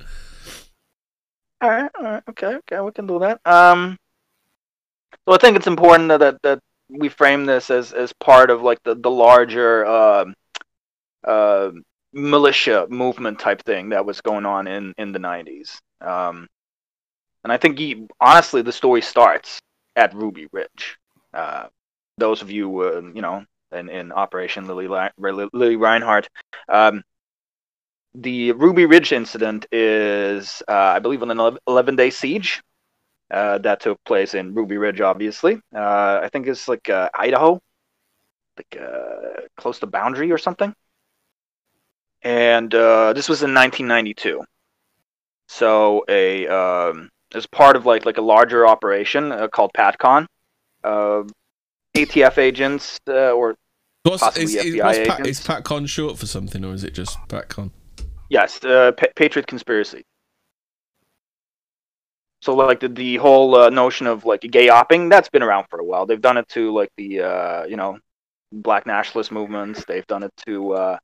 All 1.61 1.69
right, 1.69 1.91
all 1.97 2.03
right, 2.03 2.23
okay, 2.29 2.55
okay, 2.55 2.81
we 2.81 2.91
can 2.91 3.07
do 3.07 3.19
that. 3.19 3.39
Um, 3.45 3.97
so 5.27 5.33
I 5.33 5.37
think 5.37 5.55
it's 5.55 5.67
important 5.67 6.09
that 6.09 6.19
that, 6.19 6.41
that 6.41 6.59
we 6.89 7.09
frame 7.09 7.45
this 7.45 7.69
as 7.69 7.93
as 7.93 8.11
part 8.13 8.49
of 8.49 8.61
like 8.61 8.79
the 8.83 8.95
the 8.95 9.11
larger 9.11 9.85
um 9.85 10.33
uh, 11.23 11.71
militia 12.11 12.87
movement 12.89 13.39
type 13.39 13.63
thing 13.63 13.89
that 13.89 14.05
was 14.05 14.19
going 14.21 14.45
on 14.45 14.67
in 14.67 14.93
in 14.97 15.11
the 15.11 15.19
'90s. 15.19 15.77
Um, 16.01 16.47
and 17.45 17.51
I 17.51 17.57
think 17.57 17.77
he, 17.77 18.07
honestly, 18.19 18.63
the 18.63 18.71
story 18.71 19.03
starts 19.03 19.59
at 19.95 20.15
Ruby 20.15 20.47
Ridge. 20.51 20.97
Uh, 21.31 21.67
those 22.17 22.41
of 22.41 22.49
you, 22.49 22.81
uh, 22.81 23.01
you 23.13 23.21
know, 23.21 23.45
in, 23.71 23.87
in 23.87 24.11
Operation 24.11 24.65
Lily, 24.65 24.87
Li- 24.87 25.11
Lily 25.53 25.75
Reinhardt, 25.75 26.27
um, 26.69 27.03
the 28.15 28.51
Ruby 28.53 28.87
Ridge 28.87 29.11
incident 29.11 29.67
is, 29.71 30.63
uh, 30.67 30.73
I 30.95 30.97
believe, 30.97 31.21
an 31.21 31.59
11 31.67 31.95
day 31.95 32.09
siege 32.09 32.63
uh, 33.29 33.59
that 33.59 33.79
took 33.79 34.03
place 34.05 34.33
in 34.33 34.55
Ruby 34.55 34.77
Ridge, 34.77 35.01
obviously. 35.01 35.61
Uh, 35.71 36.21
I 36.23 36.29
think 36.33 36.47
it's 36.47 36.67
like 36.67 36.89
uh, 36.89 37.09
Idaho, 37.13 37.61
like 38.57 38.81
uh, 38.81 39.41
close 39.55 39.77
to 39.81 39.85
Boundary 39.85 40.31
or 40.31 40.39
something. 40.39 40.73
And 42.23 42.73
uh, 42.73 43.13
this 43.13 43.29
was 43.29 43.43
in 43.43 43.53
1992. 43.53 44.43
So 45.47 46.03
a 46.09 46.47
um, 46.47 47.11
as 47.33 47.45
part 47.47 47.75
of 47.75 47.85
like 47.85 48.05
like 48.05 48.17
a 48.17 48.21
larger 48.21 48.67
operation 48.67 49.31
uh, 49.31 49.47
called 49.47 49.71
PatCon, 49.75 50.25
uh, 50.83 51.23
ATF 51.95 52.37
agents 52.37 52.99
uh, 53.07 53.31
or 53.31 53.55
What's, 54.05 54.21
Possibly 54.21 54.43
is, 54.43 54.55
is, 54.55 54.75
FBI 54.75 55.07
Pat, 55.07 55.19
agents. 55.21 55.39
is 55.39 55.47
PatCon 55.47 55.89
short 55.89 56.19
for 56.19 56.27
something, 56.27 56.63
or 56.63 56.75
is 56.75 56.83
it 56.83 56.93
just 56.93 57.17
PatCon? 57.27 57.71
Yes, 58.29 58.63
uh, 58.63 58.91
pa- 58.91 59.07
Patriot 59.15 59.47
conspiracy. 59.47 60.03
So 62.43 62.53
like 62.53 62.79
the, 62.79 62.89
the 62.89 63.15
whole 63.15 63.55
uh, 63.55 63.69
notion 63.71 64.05
of 64.05 64.23
like 64.23 64.41
gay 64.41 64.67
opping, 64.67 65.09
that's 65.09 65.29
been 65.29 65.41
around 65.41 65.65
for 65.71 65.79
a 65.79 65.83
while. 65.83 66.05
They've 66.05 66.21
done 66.21 66.37
it 66.37 66.47
to 66.49 66.71
like 66.71 66.91
the 66.97 67.21
uh, 67.21 67.65
you 67.65 67.77
know 67.77 67.97
black 68.51 68.85
nationalist 68.85 69.31
movements. 69.31 69.83
They've 69.85 70.05
done 70.05 70.21
it 70.21 70.33
to 70.45 70.73
uh, 70.73 70.97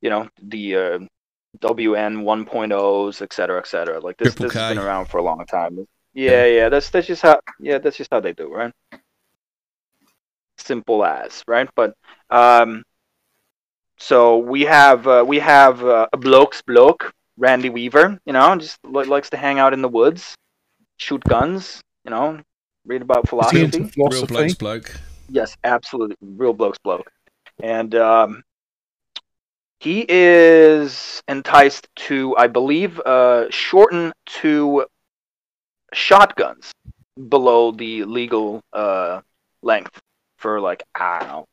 you 0.00 0.10
know 0.10 0.28
the 0.40 0.76
uh, 0.76 0.98
WN 1.60 2.22
1.0s, 2.22 3.22
et 3.22 3.32
cetera, 3.32 3.58
et 3.58 3.66
cetera. 3.66 4.00
Like 4.00 4.16
this, 4.16 4.34
Triple 4.34 4.46
this 4.46 4.54
has 4.54 4.74
been 4.74 4.84
around 4.84 5.06
for 5.06 5.18
a 5.18 5.22
long 5.22 5.44
time. 5.46 5.86
Yeah, 6.14 6.44
yeah, 6.46 6.68
that's 6.68 6.90
that's 6.90 7.06
just 7.06 7.22
how 7.22 7.40
yeah, 7.58 7.78
that's 7.78 7.96
just 7.96 8.10
how 8.10 8.20
they 8.20 8.32
do, 8.32 8.52
right? 8.52 8.72
Simple 10.58 11.04
as, 11.04 11.42
right? 11.48 11.68
But 11.74 11.94
um, 12.30 12.84
so 13.98 14.38
we 14.38 14.62
have 14.62 15.06
uh, 15.06 15.24
we 15.26 15.40
have 15.40 15.84
uh, 15.84 16.06
a 16.12 16.16
bloke's 16.16 16.62
bloke, 16.62 17.12
Randy 17.36 17.68
Weaver. 17.68 18.18
You 18.26 18.32
know, 18.32 18.56
just 18.56 18.78
li- 18.84 19.06
likes 19.06 19.30
to 19.30 19.36
hang 19.36 19.58
out 19.58 19.72
in 19.72 19.82
the 19.82 19.88
woods, 19.88 20.36
shoot 20.98 21.22
guns. 21.24 21.80
You 22.04 22.12
know, 22.12 22.40
read 22.86 23.02
about 23.02 23.24
Is 23.24 23.50
he 23.50 23.64
into 23.64 23.84
philosophy. 23.88 24.14
Real 24.14 24.26
bloke's 24.26 24.54
bloke. 24.54 25.00
Yes, 25.28 25.56
absolutely, 25.64 26.16
real 26.20 26.52
bloke's 26.52 26.78
bloke, 26.78 27.10
and 27.60 27.94
um, 27.96 28.44
he 29.84 30.06
is 30.08 31.22
enticed 31.28 31.88
to, 31.94 32.34
I 32.38 32.46
believe, 32.46 32.98
uh, 33.00 33.50
shorten 33.50 34.12
to 34.40 34.86
shotguns 35.92 36.72
below 37.28 37.70
the 37.70 38.04
legal 38.04 38.62
uh, 38.72 39.20
length 39.62 40.00
for 40.38 40.58
like 40.60 40.82
I 40.94 41.18
don't 41.20 41.28
know, 41.28 41.46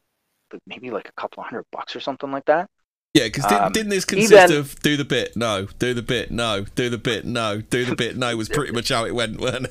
maybe 0.65 0.91
like 0.91 1.09
a 1.09 1.13
couple 1.21 1.41
of 1.43 1.49
hundred 1.49 1.65
bucks 1.73 1.93
or 1.93 1.99
something 1.99 2.31
like 2.31 2.45
that. 2.45 2.69
Yeah, 3.13 3.25
because 3.25 3.43
didn't, 3.43 3.63
Um, 3.63 3.71
didn't 3.73 3.89
this 3.89 4.05
consist 4.05 4.31
then- 4.31 4.57
of 4.57 4.79
do 4.79 4.95
the 4.95 5.03
bit, 5.03 5.35
no, 5.35 5.65
do 5.79 5.93
the 5.93 6.01
bit, 6.01 6.31
no, 6.31 6.63
do 6.75 6.89
the 6.89 6.97
bit, 6.97 7.25
no, 7.25 7.59
do 7.59 7.83
the 7.83 7.95
bit, 7.97 8.15
no 8.15 8.37
was 8.37 8.47
pretty 8.47 8.71
much 8.71 8.87
how 8.87 9.03
it 9.05 9.13
went, 9.13 9.41
weren't? 9.41 9.67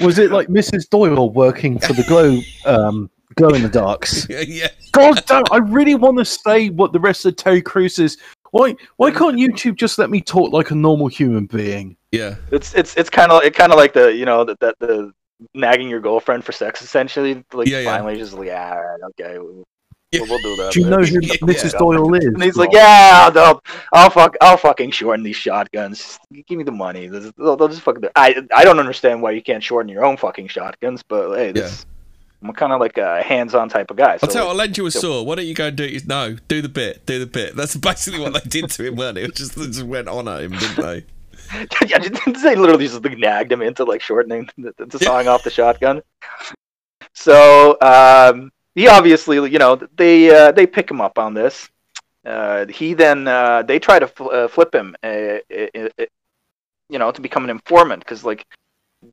Was 0.00 0.20
it 0.20 0.30
like 0.30 0.46
Mrs. 0.46 0.88
Doyle 0.88 1.28
working 1.28 1.80
for 1.80 1.92
the 1.92 2.04
glow, 2.04 2.38
um, 2.64 3.10
glow 3.36 3.50
in 3.50 3.62
the 3.62 3.68
darks? 3.68 4.26
yeah, 4.30 4.40
yeah. 4.46 4.68
God 4.92 5.22
damn! 5.26 5.44
I 5.50 5.58
really 5.58 5.94
want 5.94 6.18
to 6.18 6.24
say 6.24 6.70
what 6.70 6.92
the 6.92 7.00
rest 7.00 7.24
of 7.26 7.36
Terry 7.36 7.62
Crews 7.62 7.98
is. 7.98 8.18
Why? 8.50 8.74
Why 8.96 9.10
can't 9.10 9.36
YouTube 9.36 9.76
just 9.76 9.98
let 9.98 10.10
me 10.10 10.20
talk 10.20 10.52
like 10.52 10.70
a 10.70 10.74
normal 10.74 11.08
human 11.08 11.46
being? 11.46 11.96
Yeah, 12.12 12.36
It's 12.50 12.74
it's 12.74 12.96
it's 12.96 13.10
kind 13.10 13.30
of 13.30 13.42
it 13.44 13.54
kind 13.54 13.70
of 13.72 13.76
like 13.76 13.92
the 13.92 14.14
you 14.14 14.24
know 14.24 14.42
that 14.44 14.58
that 14.60 14.76
the 14.78 15.12
nagging 15.54 15.88
your 15.88 16.00
girlfriend 16.00 16.44
for 16.44 16.52
sex 16.52 16.80
essentially. 16.82 17.44
Like 17.52 17.68
Yeah, 17.68 17.80
yeah. 17.80 17.92
finally, 17.92 18.16
just 18.16 18.32
like 18.32 18.46
yeah, 18.46 18.72
all 18.74 18.82
right, 18.82 19.00
okay, 19.20 19.38
we'll, 19.38 19.64
Yeah. 20.10 20.20
we'll 20.22 20.38
do 20.38 20.56
that. 20.56 20.72
Do 20.72 20.80
you 20.80 20.86
man." 20.86 21.00
know 21.00 21.06
who 21.06 21.20
Yeah, 21.20 21.36
Mrs. 21.42 21.72
yeah. 21.74 21.78
Doyle 21.78 22.14
is? 22.14 22.24
And 22.24 22.42
he's 22.42 22.56
like, 22.56 22.70
yeah, 22.72 23.28
I'll, 23.34 23.62
I'll 23.92 24.08
fuck, 24.10 24.36
I'll 24.40 24.56
fucking 24.56 24.90
shorten 24.92 25.22
these 25.22 25.36
shotguns. 25.36 26.18
Give 26.46 26.56
me 26.56 26.64
the 26.64 26.72
money. 26.72 27.08
They'll, 27.08 27.56
they'll 27.56 27.68
just 27.68 27.82
fucking. 27.82 28.00
Do. 28.00 28.08
I, 28.16 28.42
I 28.54 28.64
don't 28.64 28.80
understand 28.80 29.20
why 29.20 29.32
you 29.32 29.42
can't 29.42 29.62
shorten 29.62 29.90
your 29.90 30.04
own 30.06 30.16
fucking 30.16 30.48
shotguns, 30.48 31.02
but 31.06 31.36
hey, 31.36 31.52
this, 31.52 31.84
I'm 32.42 32.52
kind 32.52 32.72
of 32.72 32.80
like 32.80 32.98
a 32.98 33.22
hands-on 33.22 33.68
type 33.68 33.90
of 33.90 33.96
guy. 33.96 34.16
So 34.16 34.26
I'll 34.26 34.32
tell 34.32 34.44
you, 34.44 34.50
I'll 34.50 34.54
lend 34.54 34.78
you 34.78 34.86
a 34.86 34.90
saw. 34.90 35.22
Why 35.22 35.34
don't 35.34 35.46
you 35.46 35.54
go 35.54 35.66
and 35.66 35.76
do 35.76 35.84
it? 35.84 36.06
No, 36.06 36.36
do 36.46 36.62
the 36.62 36.68
bit, 36.68 37.04
do 37.04 37.18
the 37.18 37.26
bit. 37.26 37.56
That's 37.56 37.74
basically 37.74 38.20
what 38.20 38.32
they 38.32 38.48
did 38.48 38.70
to 38.70 38.84
him, 38.86 38.96
weren't 38.96 39.18
it? 39.18 39.24
It 39.24 39.34
just, 39.34 39.56
they 39.56 39.66
just 39.66 39.82
went 39.82 40.08
on 40.08 40.28
at 40.28 40.42
him, 40.42 40.52
didn't 40.52 40.76
they? 40.76 41.04
yeah, 41.86 41.98
they 41.98 42.56
literally 42.56 42.86
just 42.86 43.02
like, 43.02 43.18
nagged 43.18 43.50
him 43.50 43.62
into 43.62 43.84
like 43.84 44.02
shortening, 44.02 44.48
the, 44.58 44.72
the 44.78 44.98
sawing 44.98 45.28
off 45.28 45.42
the 45.42 45.50
shotgun. 45.50 46.02
So 47.14 47.76
um, 47.80 48.52
he 48.74 48.86
obviously, 48.86 49.36
you 49.50 49.58
know, 49.58 49.76
they 49.96 50.30
uh, 50.30 50.52
they 50.52 50.66
pick 50.66 50.90
him 50.90 51.00
up 51.00 51.18
on 51.18 51.34
this. 51.34 51.68
Uh, 52.24 52.66
he 52.66 52.94
then 52.94 53.26
uh, 53.26 53.62
they 53.62 53.78
try 53.78 53.98
to 53.98 54.06
fl- 54.06 54.30
uh, 54.30 54.48
flip 54.48 54.74
him, 54.74 54.94
uh, 55.02 55.06
uh, 55.06 55.66
uh, 55.74 56.04
you 56.88 56.98
know, 56.98 57.10
to 57.10 57.20
become 57.20 57.44
an 57.44 57.50
informant 57.50 58.04
because 58.04 58.24
like 58.24 58.44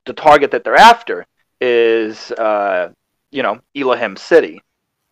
the 0.05 0.13
target 0.13 0.51
that 0.51 0.63
they're 0.63 0.75
after 0.75 1.25
is, 1.61 2.31
uh, 2.33 2.91
you 3.35 3.43
know, 3.43 3.59
Elohim 3.75 4.15
City, 4.15 4.61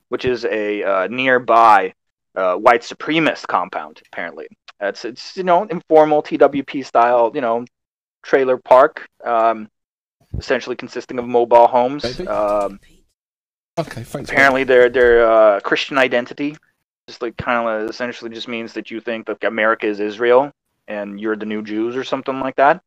which 0.09 0.25
is 0.25 0.45
a 0.45 0.83
uh, 0.83 1.07
nearby 1.07 1.93
uh, 2.35 2.55
white 2.55 2.81
supremacist 2.81 3.47
compound. 3.47 4.01
Apparently, 4.07 4.47
it's 4.79 5.05
it's 5.05 5.35
you 5.37 5.43
know 5.43 5.63
informal 5.65 6.23
TWP 6.23 6.85
style, 6.85 7.31
you 7.35 7.41
know, 7.41 7.65
trailer 8.23 8.57
park, 8.57 9.07
um, 9.23 9.69
essentially 10.37 10.75
consisting 10.75 11.19
of 11.19 11.27
mobile 11.27 11.67
homes. 11.67 12.19
Um, 12.21 12.79
Okay, 13.79 14.03
thanks. 14.03 14.29
apparently 14.29 14.63
their 14.63 14.87
their 14.87 15.27
uh, 15.27 15.59
Christian 15.61 15.97
identity 15.97 16.55
just 17.07 17.21
like 17.21 17.35
kind 17.37 17.67
of 17.67 17.89
essentially 17.89 18.29
just 18.29 18.47
means 18.47 18.73
that 18.73 18.91
you 18.91 19.01
think 19.01 19.25
that 19.25 19.43
America 19.43 19.87
is 19.87 19.99
Israel 19.99 20.51
and 20.87 21.19
you're 21.19 21.35
the 21.35 21.45
new 21.45 21.61
Jews 21.63 21.95
or 21.95 22.03
something 22.03 22.39
like 22.39 22.55
that. 22.55 22.81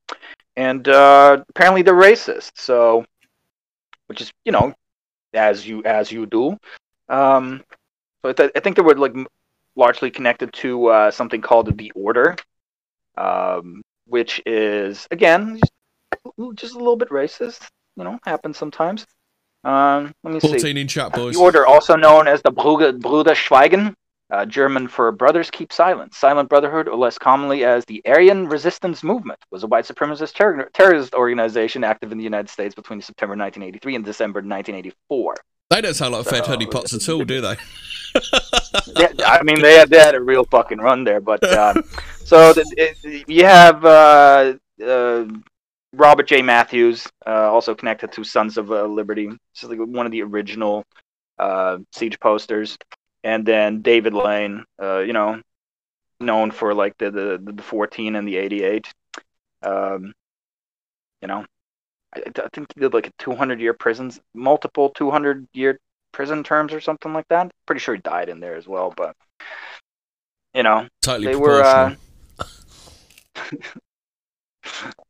And 0.57 0.87
uh, 0.89 1.43
apparently 1.49 1.83
they're 1.83 1.95
racist. 1.95 2.53
So, 2.55 3.05
which 4.07 4.21
is 4.21 4.33
you 4.45 4.53
know, 4.53 4.75
as 5.37 5.67
you 5.67 5.83
as 5.85 6.11
you 6.11 6.27
do. 6.27 6.57
Um, 7.09 7.63
so 8.23 8.31
I, 8.31 8.33
th- 8.33 8.51
I 8.57 8.61
think 8.61 8.77
they 8.77 8.83
were 8.83 8.97
like 8.97 9.13
m- 9.15 9.27
largely 9.77 10.11
connected 10.11 10.53
to 10.55 10.87
uh, 10.87 11.11
something 11.11 11.41
called 11.41 11.77
the 11.77 11.93
Order, 11.95 12.37
um, 13.17 13.83
which 14.07 14.43
is 14.47 15.07
again 15.11 15.61
just, 16.55 16.75
a 16.75 16.79
little 16.79 16.97
bit 16.97 17.11
racist. 17.11 17.69
You 17.97 18.05
know, 18.05 18.19
happens 18.25 18.59
sometimes. 18.59 19.07
Um, 19.65 20.13
let 20.23 20.35
me 20.35 20.41
see. 20.41 20.49
14 20.49 20.77
in 20.77 20.89
chat, 20.89 21.13
boys. 21.13 21.35
The 21.35 21.41
order, 21.41 21.67
also 21.67 21.97
known 21.97 22.29
as 22.29 22.43
the 22.43 22.51
Bruder 22.51 22.93
Schweigen, 22.93 23.95
uh, 24.31 24.45
German 24.45 24.89
for 24.89 25.11
Brothers 25.13 25.51
Keep 25.51 25.73
Silent, 25.73 26.15
Silent 26.15 26.49
Brotherhood, 26.49 26.89
or 26.89 26.97
less 26.97 27.19
commonly 27.19 27.65
as 27.65 27.85
the 27.85 28.03
Aryan 28.07 28.49
Resistance 28.49 29.03
Movement, 29.03 29.39
was 29.51 29.63
a 29.63 29.67
white 29.67 29.85
supremacist 29.85 30.35
terror- 30.35 30.69
terrorist 30.75 31.15
organization 31.15 31.85
active 31.85 32.13
in 32.13 32.19
the 32.19 32.25
United 32.25 32.49
States 32.49 32.75
between 32.75 33.01
September 33.01 33.33
1983 33.37 33.95
and 33.97 34.05
December 34.05 34.39
1984. 34.39 35.37
They 35.71 35.81
don't 35.81 35.95
sound 35.95 36.15
like 36.15 36.25
fed 36.27 36.45
So- 36.45 36.51
honey 36.51 36.67
pots 36.67 36.95
at 36.95 37.09
all, 37.09 37.25
do 37.25 37.41
they? 37.41 37.57
Yeah, 38.97 39.13
I 39.27 39.43
mean, 39.43 39.61
they 39.61 39.75
had, 39.75 39.91
they 39.91 39.99
had 39.99 40.15
a 40.15 40.21
real 40.21 40.45
fucking 40.45 40.79
run 40.79 41.05
there. 41.05 41.21
But 41.21 41.43
um, 41.53 41.83
so 42.25 42.53
the, 42.53 42.65
it, 42.77 43.29
you 43.29 43.45
have 43.45 43.85
uh, 43.85 44.55
uh, 44.85 45.25
Robert 45.93 46.27
J. 46.27 46.43
Mathews, 46.43 47.07
uh, 47.27 47.51
also 47.51 47.75
connected 47.75 48.13
to 48.13 48.25
Sons 48.25 48.59
of 48.59 48.71
uh, 48.71 48.85
Liberty. 48.85 49.27
This 49.27 49.63
is 49.63 49.69
like 49.69 49.79
one 49.79 50.07
of 50.07 50.13
the 50.13 50.23
original 50.23 50.85
uh, 51.39 51.79
siege 51.93 52.19
posters, 52.21 52.79
and 53.27 53.45
then 53.45 53.83
David 53.83 54.15
Lane, 54.15 54.65
uh, 54.81 55.01
you 55.01 55.13
know, 55.13 55.43
known 56.21 56.53
for 56.53 56.73
like 56.73 56.97
the 56.97 57.11
the, 57.11 57.53
the 57.53 57.63
14 57.63 58.15
and 58.15 58.27
the 58.27 58.37
88. 58.37 58.87
Um, 59.63 60.15
you 61.21 61.27
know, 61.27 61.45
I, 62.15 62.21
I 62.21 62.49
think 62.53 62.69
he 62.73 62.81
did 62.81 62.95
like 62.95 63.09
a 63.09 63.13
200 63.19 63.61
year 63.61 63.75
prisons, 63.75 64.21
multiple 64.33 64.91
200 64.91 65.49
year 65.55 65.81
prison 66.13 66.45
terms 66.45 66.73
or 66.73 66.81
something 66.81 67.13
like 67.13 67.27
that. 67.29 67.51
Pretty 67.67 67.81
sure 67.81 67.97
he 67.97 68.01
died 68.01 68.29
in 68.29 68.39
there 68.39 68.55
as 68.55 68.69
well, 68.69 68.95
but 68.97 69.17
you 70.55 70.63
know, 70.63 70.87
Totally 71.03 71.27
they 71.27 71.35
were. 71.35 71.65
Uh, 71.65 71.95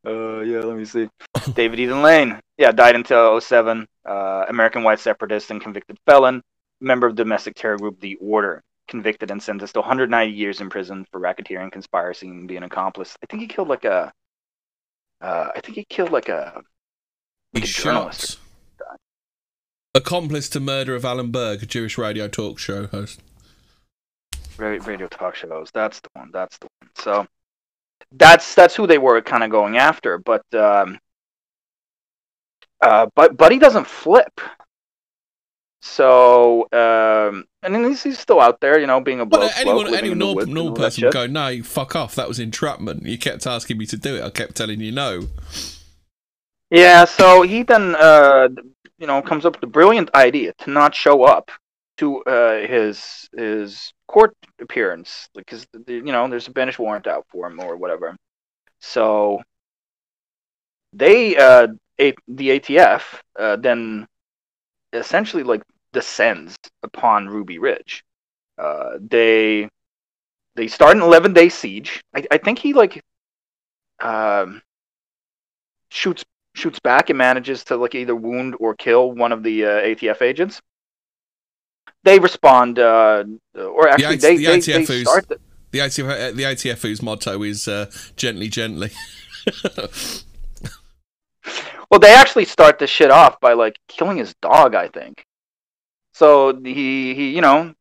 uh, 0.07 0.39
yeah, 0.39 0.61
let 0.61 0.75
me 0.75 0.85
see. 0.85 1.07
David 1.53 1.79
Eden 1.79 2.01
Lane. 2.01 2.39
Yeah, 2.57 2.71
died 2.71 2.95
until 2.95 3.39
07. 3.39 3.87
Uh, 4.03 4.45
American 4.49 4.81
white 4.81 4.99
separatist 4.99 5.51
and 5.51 5.61
convicted 5.61 5.99
felon, 6.07 6.41
member 6.79 7.07
of 7.07 7.15
domestic 7.15 7.55
terror 7.55 7.77
group 7.77 7.99
The 7.99 8.15
Order. 8.15 8.63
Convicted 8.87 9.31
and 9.31 9.43
sentenced 9.43 9.73
to 9.73 9.81
190 9.81 10.33
years 10.33 10.61
in 10.61 10.69
prison 10.69 11.05
for 11.11 11.19
racketeering, 11.19 11.71
conspiracy, 11.71 12.29
and 12.29 12.47
being 12.47 12.59
an 12.59 12.63
accomplice. 12.63 13.17
I 13.21 13.25
think 13.25 13.41
he 13.41 13.47
killed 13.47 13.67
like 13.67 13.83
a. 13.83 14.13
Uh, 15.19 15.49
I 15.53 15.59
think 15.59 15.75
he 15.75 15.83
killed 15.83 16.11
like 16.11 16.29
a. 16.29 16.61
He 17.51 17.63
a 17.63 17.65
journalist. 17.65 18.39
shot. 18.77 18.99
Accomplice 19.93 20.47
to 20.49 20.61
murder 20.61 20.95
of 20.95 21.03
Alan 21.03 21.31
Berg, 21.31 21.63
a 21.63 21.65
Jewish 21.65 21.97
radio 21.97 22.29
talk 22.29 22.59
show 22.59 22.87
host. 22.87 23.19
Ra- 24.57 24.77
radio 24.85 25.07
talk 25.07 25.35
shows. 25.35 25.69
That's 25.73 25.99
the 25.99 26.09
one. 26.13 26.29
That's 26.31 26.57
the 26.59 26.67
one. 26.79 26.89
So 26.95 27.27
that's 28.11 28.55
that's 28.55 28.75
who 28.75 28.87
they 28.87 28.97
were 28.97 29.21
kind 29.21 29.43
of 29.43 29.49
going 29.49 29.77
after. 29.77 30.17
But 30.17 30.43
um, 30.53 30.99
uh, 32.81 33.07
but 33.15 33.37
Buddy 33.37 33.59
doesn't 33.59 33.87
flip. 33.87 34.39
So 35.87 36.67
um, 36.71 37.45
and 37.63 37.73
then 37.73 37.83
he's, 37.85 38.03
he's 38.03 38.19
still 38.19 38.39
out 38.39 38.59
there, 38.61 38.79
you 38.79 38.87
know, 38.87 38.99
being 38.99 39.19
a 39.19 39.25
blow 39.25 39.39
Well, 39.39 39.51
anyone, 39.57 39.85
living 39.91 40.11
any 40.11 40.15
normal, 40.15 40.45
normal 40.45 40.73
person 40.75 41.05
would 41.05 41.13
go, 41.13 41.27
no, 41.27 41.63
fuck 41.63 41.95
off. 41.95 42.15
That 42.15 42.27
was 42.27 42.39
entrapment. 42.39 43.05
You 43.05 43.17
kept 43.17 43.47
asking 43.47 43.77
me 43.77 43.85
to 43.87 43.97
do 43.97 44.15
it. 44.15 44.23
I 44.23 44.29
kept 44.29 44.55
telling 44.55 44.79
you 44.79 44.91
no. 44.91 45.27
Yeah, 46.69 47.05
so 47.05 47.41
he 47.43 47.63
then, 47.63 47.95
uh, 47.95 48.49
you 48.99 49.07
know, 49.07 49.21
comes 49.21 49.45
up 49.45 49.53
with 49.53 49.61
the 49.61 49.67
brilliant 49.67 50.13
idea 50.13 50.53
to 50.59 50.69
not 50.69 50.93
show 50.93 51.23
up 51.23 51.49
to 51.97 52.21
uh, 52.23 52.67
his 52.67 53.27
his 53.35 53.91
court 54.07 54.35
appearance 54.61 55.29
because 55.33 55.65
you 55.87 56.01
know 56.03 56.27
there's 56.27 56.47
a 56.47 56.51
bench 56.51 56.77
warrant 56.77 57.07
out 57.07 57.25
for 57.29 57.47
him 57.47 57.59
or 57.59 57.75
whatever. 57.77 58.15
So 58.79 59.41
they, 60.93 61.35
uh, 61.35 61.67
a- 61.99 62.13
the 62.27 62.49
ATF, 62.59 63.21
uh, 63.37 63.55
then 63.55 64.07
essentially 64.93 65.43
like 65.43 65.63
descends 65.93 66.55
upon 66.83 67.27
Ruby 67.27 67.59
Ridge. 67.59 68.03
Uh, 68.57 68.97
they 68.99 69.69
they 70.55 70.67
start 70.67 70.95
an 70.95 71.03
11 71.03 71.33
day 71.33 71.49
siege. 71.49 72.01
I, 72.15 72.25
I 72.31 72.37
think 72.37 72.59
he 72.59 72.73
like 72.73 73.01
um, 73.99 74.61
shoots 75.89 76.23
shoots 76.53 76.79
back 76.79 77.09
and 77.09 77.17
manages 77.17 77.63
to 77.65 77.77
like 77.77 77.95
either 77.95 78.15
wound 78.15 78.55
or 78.59 78.75
kill 78.75 79.11
one 79.11 79.31
of 79.31 79.43
the 79.43 79.65
uh, 79.65 79.69
ATF 79.69 80.21
agents. 80.21 80.61
They 82.03 82.19
respond, 82.19 82.79
uh, 82.79 83.23
or 83.55 83.89
actually 83.89 84.15
IT 84.15 84.21
they, 84.21 84.37
the 84.37 84.45
they, 84.45 84.59
they 84.59 85.03
start. 85.03 85.27
The, 85.27 85.39
The 85.71 85.79
ITF, 85.79 86.09
uh, 86.09 86.31
the 86.31 86.43
ITF 86.43 86.81
whose 86.81 87.01
motto 87.01 87.43
is 87.43 87.67
uh, 87.67 87.91
gently, 88.15 88.47
gently. 88.47 88.91
well, 91.89 91.99
they 91.99 92.13
actually 92.13 92.45
start 92.45 92.79
the 92.79 92.87
shit 92.87 93.11
off 93.11 93.39
by 93.39 93.53
like 93.53 93.77
killing 93.87 94.17
his 94.17 94.33
dog. 94.41 94.73
I 94.75 94.87
think. 94.87 95.25
So 96.17 96.59
he 96.63 97.13
he 97.13 97.35
you 97.35 97.41
know 97.41 97.75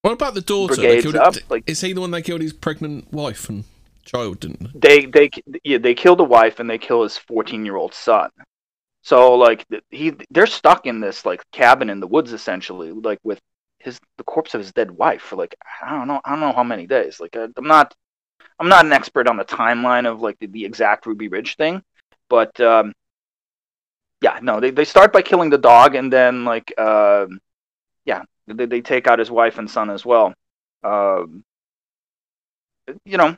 what 0.00 0.12
about 0.12 0.32
the 0.32 0.40
daughter? 0.40 0.76
They 0.76 1.02
killed 1.02 1.16
up 1.16 1.34
like 1.50 1.64
is 1.66 1.82
he 1.82 1.92
the 1.92 2.00
one 2.00 2.10
they 2.10 2.22
killed 2.22 2.40
his 2.40 2.54
pregnant 2.54 3.12
wife 3.12 3.50
and 3.50 3.64
child, 4.02 4.40
didn't 4.40 4.80
they 4.80 5.04
they? 5.04 5.28
they 5.46 5.60
yeah 5.62 5.76
they 5.76 5.92
kill 5.92 6.16
the 6.16 6.24
wife 6.24 6.58
and 6.58 6.70
they 6.70 6.78
kill 6.78 7.02
his 7.02 7.18
14 7.18 7.66
year 7.66 7.76
old 7.76 7.92
son 7.92 8.30
so 9.02 9.34
like 9.34 9.66
he 9.90 10.14
they're 10.30 10.46
stuck 10.46 10.86
in 10.86 11.00
this 11.00 11.26
like 11.26 11.42
cabin 11.52 11.90
in 11.90 12.00
the 12.00 12.06
woods 12.06 12.32
essentially 12.32 12.92
like 12.92 13.18
with 13.24 13.40
his 13.78 14.00
the 14.16 14.24
corpse 14.24 14.54
of 14.54 14.60
his 14.60 14.72
dead 14.72 14.90
wife 14.90 15.20
for 15.20 15.36
like 15.36 15.54
i 15.82 15.90
don't 15.90 16.08
know 16.08 16.20
i 16.24 16.30
don't 16.30 16.40
know 16.40 16.52
how 16.52 16.64
many 16.64 16.86
days 16.86 17.20
like 17.20 17.36
I, 17.36 17.48
i'm 17.56 17.66
not 17.66 17.94
i'm 18.58 18.68
not 18.68 18.86
an 18.86 18.92
expert 18.92 19.28
on 19.28 19.36
the 19.36 19.44
timeline 19.44 20.10
of 20.10 20.22
like 20.22 20.38
the, 20.38 20.46
the 20.46 20.64
exact 20.64 21.04
ruby 21.04 21.28
ridge 21.28 21.56
thing 21.56 21.82
but 22.30 22.58
um 22.60 22.94
yeah 24.22 24.38
no 24.40 24.60
they, 24.60 24.70
they 24.70 24.84
start 24.84 25.12
by 25.12 25.20
killing 25.20 25.50
the 25.50 25.58
dog 25.58 25.94
and 25.94 26.12
then 26.12 26.44
like 26.44 26.72
um 26.78 27.38
yeah 28.06 28.22
they, 28.46 28.66
they 28.66 28.80
take 28.80 29.06
out 29.06 29.18
his 29.18 29.30
wife 29.30 29.58
and 29.58 29.70
son 29.70 29.90
as 29.90 30.06
well. 30.06 30.34
Um 30.84 31.44
you 33.04 33.18
know 33.18 33.36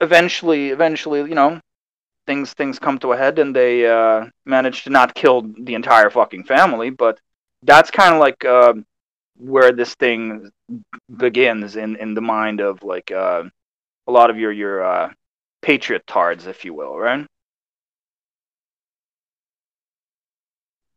eventually 0.00 0.70
eventually 0.70 1.20
you 1.20 1.34
know 1.34 1.60
things 2.26 2.52
things 2.54 2.78
come 2.78 2.98
to 2.98 3.12
a 3.12 3.16
head 3.16 3.38
and 3.38 3.54
they 3.56 3.86
uh 3.86 4.26
manage 4.44 4.84
to 4.84 4.90
not 4.90 5.14
kill 5.14 5.42
the 5.60 5.74
entire 5.74 6.10
fucking 6.10 6.44
family 6.44 6.90
but 6.90 7.18
that's 7.62 7.90
kind 7.90 8.14
of 8.14 8.20
like 8.20 8.44
um 8.44 8.84
where 9.36 9.72
this 9.72 9.94
thing 9.94 10.50
begins 11.16 11.76
in 11.76 11.96
in 11.96 12.14
the 12.14 12.20
mind 12.20 12.60
of 12.60 12.82
like 12.82 13.10
uh, 13.12 13.44
a 14.08 14.12
lot 14.12 14.30
of 14.30 14.38
your 14.38 14.52
your 14.52 14.84
uh 14.84 15.10
patriot 15.62 16.06
tards 16.06 16.46
if 16.46 16.64
you 16.64 16.74
will 16.74 16.98
right 16.98 17.26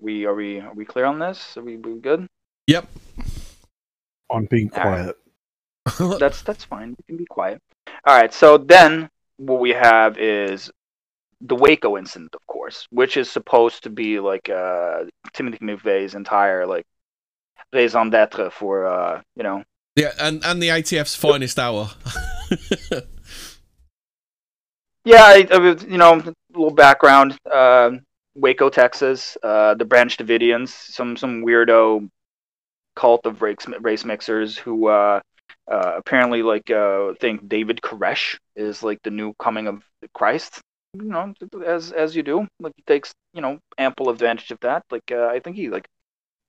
we 0.02 0.26
are 0.26 0.36
we 0.36 0.60
are 0.60 0.74
we 0.74 0.84
clear 0.84 1.06
on 1.06 1.20
this 1.20 1.56
are 1.58 1.64
we, 1.64 1.78
we 1.78 2.00
good 2.00 2.28
Yep. 2.68 2.88
I'm 4.32 4.46
being 4.46 4.70
All 4.76 4.84
right. 4.84 5.16
quiet. 5.96 6.20
that's 6.20 6.42
that's 6.44 6.64
fine. 6.64 6.90
You 6.90 7.04
can 7.08 7.18
be 7.18 7.26
quiet. 7.26 7.62
All 8.06 8.18
right. 8.18 8.34
So 8.34 8.58
then 8.58 9.10
what 9.38 9.60
we 9.60 9.72
have 9.72 10.18
is 10.18 10.72
the 11.42 11.56
Waco 11.56 11.98
incident, 11.98 12.34
of 12.36 12.46
course, 12.48 12.88
which 12.92 13.18
is 13.18 13.30
supposed 13.30 13.84
to 13.84 13.90
be 13.90 14.20
like 14.20 14.50
uh, 14.50 15.06
Timothy 15.34 15.58
McVeigh's 15.58 16.16
entire 16.16 16.66
like 16.66 16.86
raison 17.74 18.10
d'être 18.10 18.52
for 18.52 18.86
uh, 18.86 19.22
you 19.36 19.44
know. 19.44 19.64
yeah, 19.96 20.12
and, 20.20 20.46
and 20.46 20.62
the 20.62 20.70
ATF's 20.70 21.16
finest 21.16 21.60
hour. 21.60 21.90
Yeah, 25.04 25.24
I, 25.24 25.48
I 25.52 25.58
you 25.90 25.98
know, 25.98 26.14
a 26.14 26.34
little 26.54 26.70
background. 26.70 27.36
Uh, 27.52 27.94
Waco, 28.36 28.70
Texas, 28.70 29.38
uh, 29.44 29.74
the 29.76 29.86
Branch 29.86 30.16
Davidians, 30.18 30.70
some 30.70 31.18
some 31.18 31.44
weirdo 31.44 32.10
cult 32.96 33.26
of 33.26 33.42
race, 33.42 33.68
race 33.82 34.06
mixers 34.06 34.58
who 34.58 34.88
uh, 34.88 35.22
uh, 35.72 35.94
apparently 35.98 36.44
like 36.44 36.70
uh, 36.70 37.14
think 37.20 37.48
David 37.48 37.82
Koresh 37.82 38.38
is 38.56 38.84
like 38.84 39.00
the 39.04 39.12
new 39.12 39.34
coming 39.40 39.68
of 39.68 39.84
Christ. 40.14 40.62
You 40.94 41.04
know, 41.04 41.34
as 41.66 41.92
as 41.92 42.16
you 42.16 42.24
do, 42.24 42.48
like 42.60 42.74
he 42.76 42.84
takes 42.84 43.14
you 43.34 43.42
know 43.42 43.60
ample 43.78 44.10
advantage 44.10 44.52
of 44.52 44.60
that. 44.62 44.84
Like 44.92 45.12
uh, 45.12 45.28
I 45.28 45.40
think 45.40 45.56
he 45.58 45.70
like 45.70 45.88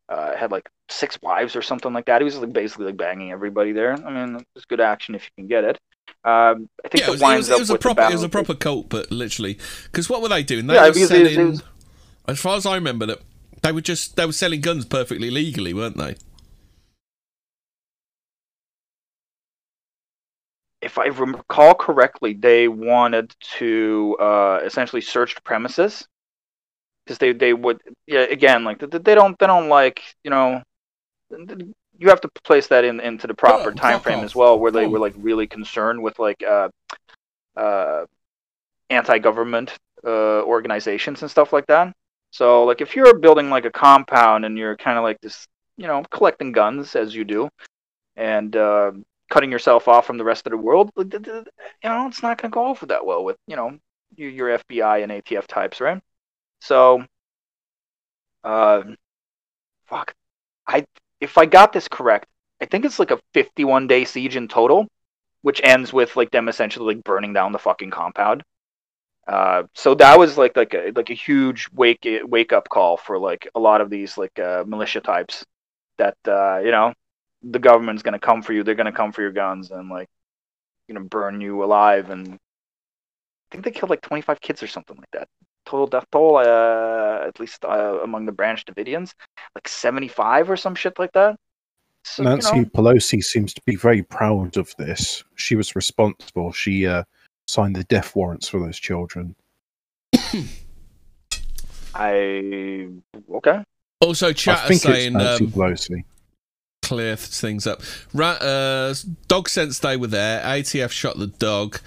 uh, 0.09 0.37
had 0.37 0.53
like 0.53 0.68
six 0.91 1.18
wives 1.22 1.57
or 1.57 1.62
something 1.62 1.93
like 1.93 2.07
that. 2.07 2.20
He 2.20 2.24
was 2.24 2.39
like 2.39 2.53
basically 2.53 2.87
like 2.87 2.97
banging 2.97 3.33
everybody 3.33 3.72
there. 3.72 3.95
I 3.95 4.11
mean, 4.11 4.45
it's 4.57 4.66
good 4.66 4.80
action 4.80 5.14
if 5.14 5.24
you 5.24 5.30
can 5.37 5.49
get 5.49 5.64
it. 5.64 5.78
Um, 6.25 6.68
I 6.85 6.89
think 6.89 7.03
yeah, 7.03 7.07
it, 7.07 7.09
it 7.09 7.12
was, 7.12 7.20
it 7.23 7.25
winds 7.25 7.49
was, 7.49 7.49
it 7.51 7.59
was 7.59 7.70
a 7.70 7.75
proper, 7.77 8.03
it 8.03 8.12
was 8.12 8.23
a 8.23 8.29
proper 8.29 8.55
cult, 8.55 8.89
but 8.89 9.11
literally, 9.11 9.59
because 9.85 10.09
what 10.09 10.23
were 10.23 10.29
they 10.29 10.43
doing? 10.43 10.66
They 10.66 10.75
Yeah, 10.75 10.89
were 10.89 10.95
because 10.95 11.11
it- 11.11 11.37
selling, 11.37 11.47
was- 11.49 11.62
as 12.29 12.41
far 12.41 12.57
as 12.57 12.66
I 12.66 12.75
remember, 12.77 13.07
that 13.07 13.20
they 13.62 13.73
were 13.73 13.81
just 13.81 14.16
they 14.16 14.27
were 14.27 14.33
selling 14.33 14.61
guns 14.61 14.85
perfectly 14.85 15.31
legally, 15.31 15.75
weren't 15.75 15.97
they? 15.97 16.16
if 20.81 20.99
I 20.99 21.07
recall 21.07 21.75
correctly, 21.75 22.35
they 22.35 22.68
wanted 22.68 23.35
to 23.59 24.16
uh, 24.20 24.61
essentially 24.64 25.01
search 25.01 25.35
the 25.37 25.41
premises 25.43 26.07
because 27.05 27.18
they 27.18 27.33
they 27.33 27.53
would 27.53 27.81
yeah 28.07 28.20
again 28.20 28.64
like 28.64 28.79
they, 28.79 28.99
they 28.99 29.14
don't 29.14 29.39
they 29.39 29.47
don't 29.47 29.68
like 29.68 30.03
you 30.25 30.31
know 30.31 30.62
you 31.99 32.09
have 32.09 32.20
to 32.22 32.28
place 32.45 32.66
that 32.68 32.84
in 32.84 33.01
into 33.01 33.26
the 33.26 33.34
proper 33.34 33.70
Oh, 33.70 33.74
time 33.74 34.01
frame 34.01 34.24
as 34.24 34.34
well 34.34 34.59
where 34.59 34.72
they 34.72 34.86
Oh. 34.86 34.90
were 34.90 34.99
like 34.99 35.14
really 35.16 35.47
concerned 35.47 36.03
with 36.03 36.18
like 36.18 36.43
uh, 36.43 36.68
uh, 37.57 38.07
anti-government 38.90 39.76
uh, 40.05 40.43
organizations 40.43 41.22
and 41.22 41.30
stuff 41.30 41.53
like 41.53 41.66
that. 41.66 41.93
So 42.30 42.64
like 42.64 42.80
if 42.80 42.97
you're 42.97 43.18
building 43.18 43.51
like 43.51 43.64
a 43.64 43.70
compound 43.70 44.45
and 44.45 44.59
you're 44.59 44.76
kind 44.76 44.99
of 44.99 45.05
like 45.05 45.20
this 45.20 45.47
you 45.76 45.86
know 45.86 46.03
collecting 46.11 46.53
guns 46.53 46.97
as 46.97 47.14
you 47.14 47.24
do 47.24 47.49
and 48.16 48.55
uh, 48.57 48.93
cutting 49.30 49.53
yourself 49.53 49.88
off 49.88 50.07
from 50.07 50.18
the 50.18 50.24
rest 50.24 50.47
of 50.47 50.51
the 50.51 50.57
world, 50.57 50.90
like, 50.97 51.11
th- 51.11 51.22
th- 51.24 51.47
you 51.82 51.88
know, 51.90 52.07
it's 52.09 52.22
not 52.22 52.40
going 52.40 52.51
to 52.51 52.55
go 52.55 52.66
over 52.66 52.86
that 52.86 53.05
well 53.07 53.24
with, 53.24 53.36
you 53.47 53.57
know, 53.57 53.78
your, 54.16 54.30
your 54.30 54.51
FBI 54.51 54.99
and 54.99 55.12
ATF 55.12 55.47
types, 55.47 55.80
right? 55.80 56.03
So, 56.61 57.05
uh, 58.45 58.82
fuck, 59.86 60.14
I 60.66 60.84
if 61.23 61.39
I 61.39 61.47
got 61.47 61.73
this 61.73 61.89
correct, 61.89 62.27
I 62.61 62.66
think 62.66 62.85
it's 62.85 62.99
like 62.99 63.12
a 63.12 63.20
51 63.33 63.87
day 63.87 64.05
siege 64.05 64.37
in 64.37 64.49
total, 64.49 64.89
which 65.43 65.61
ends 65.64 65.93
with 65.93 66.16
like 66.16 66.31
them 66.33 66.49
essentially 66.49 66.97
like 66.97 67.05
burning 67.05 67.33
down 67.33 67.53
the 67.53 67.59
fucking 67.61 67.91
compound. 67.91 68.43
Uh, 69.29 69.62
so 69.75 69.95
that 69.95 70.18
was 70.18 70.37
like 70.37 70.57
like 70.57 70.75
a 70.75 70.91
like 70.97 71.11
a 71.11 71.14
huge 71.14 71.68
wake 71.73 72.07
wake 72.25 72.53
up 72.53 72.68
call 72.68 72.97
for 72.97 73.18
like 73.18 73.49
a 73.55 73.61
lot 73.61 73.81
of 73.81 73.89
these 73.89 74.18
like 74.18 74.37
uh, 74.41 74.64
militia 74.66 75.01
types 75.01 75.45
that 75.99 76.16
uh, 76.27 76.59
you 76.64 76.73
know 76.73 76.93
the 77.43 77.61
government's 77.61 78.03
gonna 78.03 78.18
come 78.18 78.43
for 78.43 78.53
you. 78.53 78.64
They're 78.64 78.75
gonna 78.75 78.93
come 78.93 79.12
for 79.12 79.23
your 79.23 79.33
guns 79.33 79.70
and 79.70 79.89
like 79.89 80.09
you 80.89 80.95
know 80.95 81.03
burn 81.05 81.41
you 81.41 81.62
alive. 81.62 82.11
And 82.11 82.35
I 82.35 82.39
think 83.53 83.64
they 83.64 83.70
killed 83.70 83.91
like 83.91 84.03
25 84.03 84.41
kids 84.41 84.62
or 84.62 84.66
something 84.66 84.97
like 84.97 85.11
that. 85.12 85.29
Total 85.65 85.87
death 85.87 86.07
toll, 86.11 86.39
uh, 86.39 87.27
at 87.27 87.39
least 87.41 87.65
uh, 87.65 87.99
among 88.03 88.27
the 88.27 88.33
Branch 88.33 88.65
Davidians, 88.65 89.15
like 89.55 89.69
75 89.69 90.51
or 90.51 90.57
some 90.57 90.75
shit 90.75 90.99
like 90.99 91.13
that. 91.13 91.37
So, 92.05 92.23
you 92.23 92.29
Nancy 92.29 92.61
know, 92.61 92.65
Pelosi 92.67 93.23
seems 93.23 93.55
to 93.55 93.63
be 93.65 93.77
very 93.77 94.03
proud 94.03 94.57
of 94.57 94.75
this. 94.77 95.23
She 95.37 95.55
was 95.55 95.77
responsible. 95.77 96.51
She 96.53 96.87
uh, 96.87 97.05
signed 97.47 97.77
the 97.77 97.85
death 97.85 98.17
warrants 98.17 98.49
for 98.49 98.59
those 98.59 98.79
children. 98.79 99.37
I 101.95 102.89
okay. 103.31 103.63
Also, 104.01 104.29
I 104.29 104.33
chat 104.33 104.59
are 104.59 104.69
think 104.69 104.85
it's 104.85 104.93
saying 104.93 105.13
Nancy 105.13 105.45
um, 105.45 105.53
Pelosi. 105.53 106.05
Clear 106.93 107.16
things 107.16 107.66
up. 107.66 107.80
Ra- 108.12 108.32
uh, 108.32 108.95
dog 109.26 109.49
sense 109.49 109.78
they 109.78 109.97
were 109.97 110.09
there. 110.09 110.43
ATF 110.43 110.90
shot 110.90 111.18
the 111.18 111.28
dog. 111.28 111.80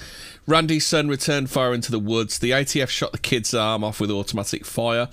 Randy's 0.47 0.87
son 0.87 1.09
returned 1.09 1.51
fire 1.51 1.75
into 1.75 1.91
the 1.91 1.99
woods. 1.99 2.39
The 2.39 2.49
ATF 2.49 2.89
shot 2.89 3.11
the 3.11 3.19
kid's 3.19 3.53
arm 3.53 3.83
off 3.83 3.99
with 3.99 4.09
automatic 4.09 4.65
fire. 4.65 5.07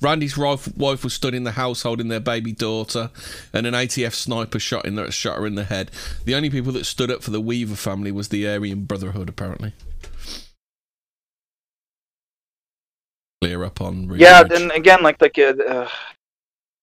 Randy's 0.00 0.38
wife, 0.38 0.74
wife 0.74 1.04
was 1.04 1.12
stood 1.12 1.34
in 1.34 1.44
the 1.44 1.52
house 1.52 1.82
holding 1.82 2.08
their 2.08 2.20
baby 2.20 2.52
daughter, 2.52 3.10
and 3.52 3.66
an 3.66 3.74
ATF 3.74 4.14
sniper 4.14 4.58
shot 4.58 4.86
in 4.86 4.94
there, 4.94 5.10
shot 5.10 5.36
her 5.36 5.46
in 5.46 5.54
the 5.54 5.64
head. 5.64 5.90
The 6.24 6.34
only 6.34 6.48
people 6.48 6.72
that 6.72 6.86
stood 6.86 7.10
up 7.10 7.22
for 7.22 7.30
the 7.30 7.40
Weaver 7.40 7.76
family 7.76 8.12
was 8.12 8.28
the 8.28 8.48
Aryan 8.48 8.84
Brotherhood, 8.84 9.28
apparently. 9.28 9.72
Clear 13.42 13.64
up 13.64 13.82
on 13.82 14.10
Yeah, 14.18 14.40
Ridge. 14.42 14.48
then 14.50 14.70
again, 14.70 15.02
like 15.02 15.20
like 15.20 15.38
uh, 15.38 15.88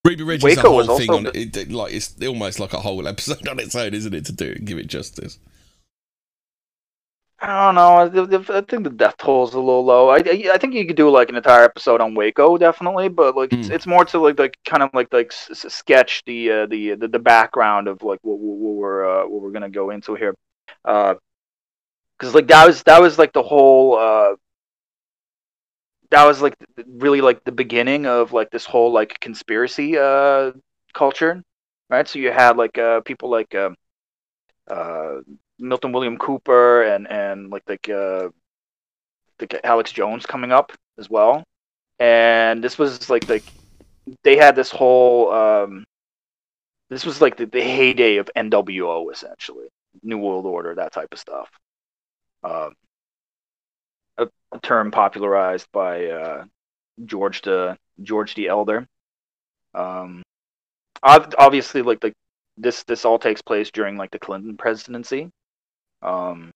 Ruby 0.06 0.24
Ridge 0.24 0.44
is 0.44 0.58
a 0.58 0.62
whole 0.62 0.78
was 0.78 0.98
thing 1.00 1.10
on 1.12 1.26
it. 1.28 1.36
It- 1.36 1.58
it- 1.58 1.72
Like 1.72 1.94
it's 1.94 2.16
almost 2.26 2.60
like 2.60 2.74
a 2.74 2.80
whole 2.82 3.08
episode 3.08 3.48
on 3.48 3.60
its 3.60 3.76
own, 3.76 3.94
isn't 3.94 4.14
it? 4.14 4.26
To 4.26 4.32
do 4.34 4.46
it 4.48 4.66
give 4.66 4.78
it 4.78 4.88
justice. 4.88 5.40
I 7.40 7.66
don't 7.66 7.76
know. 7.76 7.96
I, 7.98 8.58
I- 8.58 8.62
think 8.62 8.84
the 8.86 8.90
death 8.90 9.18
toll 9.18 9.46
is 9.46 9.54
a 9.54 9.60
little 9.60 9.84
low. 9.84 10.10
I, 10.10 10.18
I 10.18 10.58
think 10.58 10.74
you 10.74 10.86
could 10.88 10.96
do 10.96 11.10
like 11.10 11.28
an 11.30 11.36
entire 11.36 11.64
episode 11.66 12.00
on 12.00 12.16
Waco, 12.16 12.58
definitely, 12.58 13.10
but 13.10 13.36
like 13.36 13.52
it's, 13.52 13.68
Hmm. 13.68 13.74
it's 13.74 13.86
more 13.88 14.06
to 14.06 14.20
like 14.20 14.40
like 14.40 14.58
kind 14.66 14.82
of 14.82 14.90
like 14.94 15.12
like 15.12 15.32
s- 15.34 15.50
s- 15.66 15.74
sketch 15.74 16.24
the 16.26 16.52
uh, 16.52 16.66
the, 16.68 16.96
the 16.96 17.08
the 17.10 17.20
background 17.20 17.88
of 17.90 18.02
like 18.02 18.20
what, 18.24 18.40
what, 18.40 18.58
what 18.58 18.74
we're 18.76 19.06
uh, 19.24 19.28
what 19.28 19.42
we're 19.42 19.52
gonna 19.52 19.70
go 19.70 19.90
into 19.90 20.16
here, 20.16 20.34
because 20.86 22.34
like 22.34 22.48
that 22.48 22.66
was 22.66 22.82
that 22.84 23.02
was 23.02 23.20
like 23.20 23.34
the 23.34 23.44
whole 23.44 23.98
uh, 23.98 24.36
that 26.14 26.26
was 26.26 26.42
like 26.42 26.56
really 26.88 27.22
like 27.22 27.44
the 27.44 27.52
beginning 27.52 28.06
of 28.06 28.34
like 28.34 28.52
this 28.52 28.66
whole 28.66 28.92
like 28.92 29.20
conspiracy 29.20 29.98
uh 29.98 30.52
culture, 30.94 31.42
right? 31.90 32.08
So 32.08 32.20
you 32.20 32.32
had 32.32 32.56
like 32.56 32.78
uh 32.78 33.02
people 33.02 33.30
like 33.30 33.56
um 33.56 33.76
uh 34.70 35.22
Milton 35.60 35.92
William 35.92 36.18
Cooper 36.18 36.84
and 36.84 37.08
and 37.10 37.50
like 37.50 37.64
like 37.68 37.90
uh 37.90 38.30
Alex 39.64 39.92
Jones 39.92 40.26
coming 40.26 40.52
up 40.52 40.72
as 41.00 41.10
well. 41.10 41.44
And 42.00 42.64
this 42.64 42.78
was 42.78 43.10
like 43.10 43.28
like 43.28 43.44
they 44.24 44.38
had 44.38 44.56
this 44.56 44.70
whole 44.70 45.32
um 45.34 45.84
this 46.90 47.06
was 47.06 47.22
like 47.22 47.38
the, 47.38 47.48
the 47.48 47.62
heyday 47.62 48.18
of 48.18 48.30
NWO 48.36 49.12
essentially. 49.12 49.68
New 50.04 50.20
World 50.20 50.46
Order, 50.46 50.76
that 50.76 50.92
type 50.94 51.12
of 51.12 51.20
stuff. 51.20 51.50
Um 52.44 52.74
a, 54.18 54.28
a 54.52 54.60
term 54.60 54.92
popularized 54.92 55.68
by 55.72 56.08
uh 56.08 56.46
George 57.06 57.42
the 57.42 57.78
George 58.02 58.36
the 58.36 58.48
Elder. 58.48 58.88
Um 59.74 60.24
obviously 61.04 61.82
like 61.82 62.04
like 62.04 62.14
this 62.58 62.84
this 62.84 63.06
all 63.06 63.20
takes 63.20 63.42
place 63.42 63.72
during 63.72 63.98
like 63.98 64.12
the 64.12 64.20
Clinton 64.20 64.58
presidency. 64.58 65.30
Um, 66.02 66.52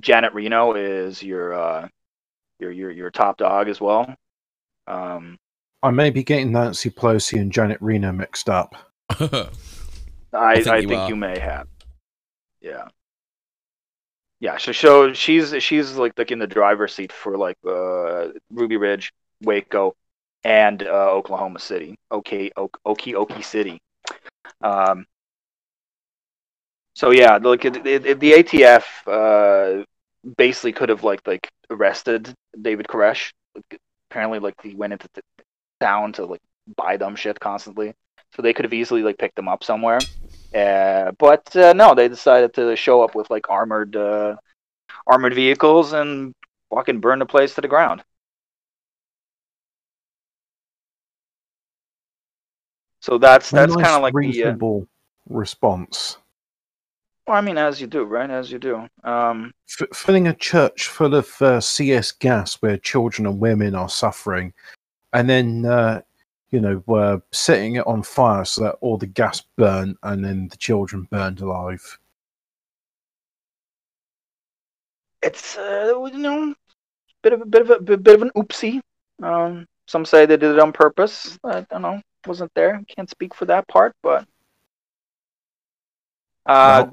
Janet 0.00 0.32
Reno 0.32 0.74
is 0.74 1.22
your 1.22 1.54
uh, 1.54 1.88
your 2.58 2.70
your 2.70 2.90
your 2.90 3.10
top 3.10 3.36
dog 3.36 3.68
as 3.68 3.80
well. 3.80 4.14
Um, 4.86 5.36
I 5.82 5.90
may 5.90 6.10
be 6.10 6.22
getting 6.22 6.52
Nancy 6.52 6.90
Pelosi 6.90 7.40
and 7.40 7.52
Janet 7.52 7.78
Reno 7.80 8.12
mixed 8.12 8.48
up. 8.48 8.74
I 9.10 9.48
I 10.32 10.62
think 10.62 10.66
think, 10.66 10.90
you 10.90 11.08
you, 11.08 11.16
may 11.16 11.38
have. 11.38 11.66
Yeah. 12.60 12.88
Yeah, 14.42 14.56
so 14.58 14.72
so 14.72 15.12
she's 15.12 15.54
she's 15.62 15.96
like 15.96 16.18
like 16.18 16.32
in 16.32 16.40
the 16.40 16.48
driver's 16.48 16.92
seat 16.92 17.12
for 17.12 17.38
like 17.38 17.56
uh 17.64 18.30
Ruby 18.50 18.76
Ridge, 18.76 19.12
Waco, 19.40 19.94
and 20.42 20.82
uh, 20.82 21.12
Oklahoma 21.12 21.60
City. 21.60 21.96
Okay, 22.10 22.50
ok- 22.56 23.12
Okie 23.14 23.44
City. 23.44 23.80
Um. 24.60 25.06
So 26.94 27.12
yeah, 27.12 27.36
like 27.36 27.64
it, 27.64 27.86
it, 27.86 28.04
it- 28.06 28.20
the 28.20 28.32
ATF 28.32 28.84
uh 29.06 29.84
basically 30.36 30.72
could 30.72 30.88
have 30.88 31.04
like 31.04 31.24
like 31.24 31.48
arrested 31.70 32.34
David 32.60 32.88
Koresh. 32.88 33.32
Apparently, 34.10 34.40
like 34.40 34.54
he 34.60 34.74
went 34.74 34.92
into 34.94 35.08
town 35.80 36.14
to 36.14 36.26
like 36.26 36.42
buy 36.76 36.96
dumb 36.96 37.14
shit 37.16 37.38
constantly, 37.40 37.94
so 38.34 38.42
they 38.42 38.52
could 38.54 38.64
have 38.64 38.74
easily 38.74 39.04
like 39.04 39.18
picked 39.18 39.38
him 39.38 39.48
up 39.48 39.62
somewhere. 39.64 40.00
Uh, 40.54 41.12
but 41.18 41.54
uh, 41.56 41.72
no, 41.72 41.94
they 41.94 42.08
decided 42.08 42.52
to 42.54 42.76
show 42.76 43.02
up 43.02 43.14
with 43.14 43.30
like 43.30 43.48
armored 43.48 43.96
uh, 43.96 44.36
armored 45.06 45.34
vehicles 45.34 45.92
and 45.92 46.34
fucking 46.74 47.00
burn 47.00 47.18
the 47.18 47.26
place 47.26 47.54
to 47.54 47.60
the 47.60 47.68
ground. 47.68 48.02
So 53.00 53.18
that's 53.18 53.50
that's 53.50 53.74
nice, 53.74 53.84
kind 53.84 53.96
of 53.96 54.02
like 54.02 54.12
the. 54.12 54.18
Uh, 54.18 54.20
reasonable 54.20 54.86
response. 55.28 56.18
well, 57.26 57.36
I 57.36 57.40
mean, 57.40 57.58
as 57.58 57.80
you 57.80 57.86
do, 57.86 58.04
right? 58.04 58.30
As 58.30 58.52
you 58.52 58.58
do. 58.58 58.88
Um, 59.04 59.52
F- 59.80 59.88
filling 59.96 60.28
a 60.28 60.34
church 60.34 60.86
full 60.86 61.14
of 61.14 61.40
uh, 61.42 61.60
CS 61.60 62.12
gas 62.12 62.54
where 62.62 62.76
children 62.76 63.26
and 63.26 63.40
women 63.40 63.74
are 63.74 63.88
suffering, 63.88 64.52
and 65.12 65.28
then 65.28 65.64
uh, 65.64 66.02
you 66.52 66.60
know 66.60 66.82
were 66.86 67.20
setting 67.32 67.76
it 67.76 67.86
on 67.86 68.02
fire 68.02 68.44
so 68.44 68.62
that 68.62 68.76
all 68.80 68.96
the 68.96 69.06
gas 69.06 69.42
burnt 69.56 69.98
and 70.04 70.24
then 70.24 70.48
the 70.48 70.56
children 70.56 71.08
burned 71.10 71.40
alive. 71.40 71.98
it's 75.22 75.56
uh, 75.56 75.94
you 76.12 76.18
know, 76.18 76.54
bit 77.22 77.32
of 77.32 77.40
a 77.40 77.46
bit 77.46 77.62
of 77.62 77.70
a 77.70 77.80
bit, 77.80 78.14
of 78.14 78.22
an 78.22 78.30
oopsie. 78.36 78.80
Um, 79.22 79.66
some 79.86 80.04
say 80.04 80.26
they 80.26 80.36
did 80.36 80.52
it 80.52 80.58
on 80.58 80.72
purpose. 80.72 81.38
I 81.44 81.64
don't 81.70 81.82
know. 81.82 82.00
Wasn't 82.26 82.52
there. 82.54 82.82
Can't 82.94 83.08
speak 83.10 83.34
for 83.34 83.46
that 83.46 83.66
part, 83.68 83.94
but. 84.02 84.26
Uh, 86.44 86.88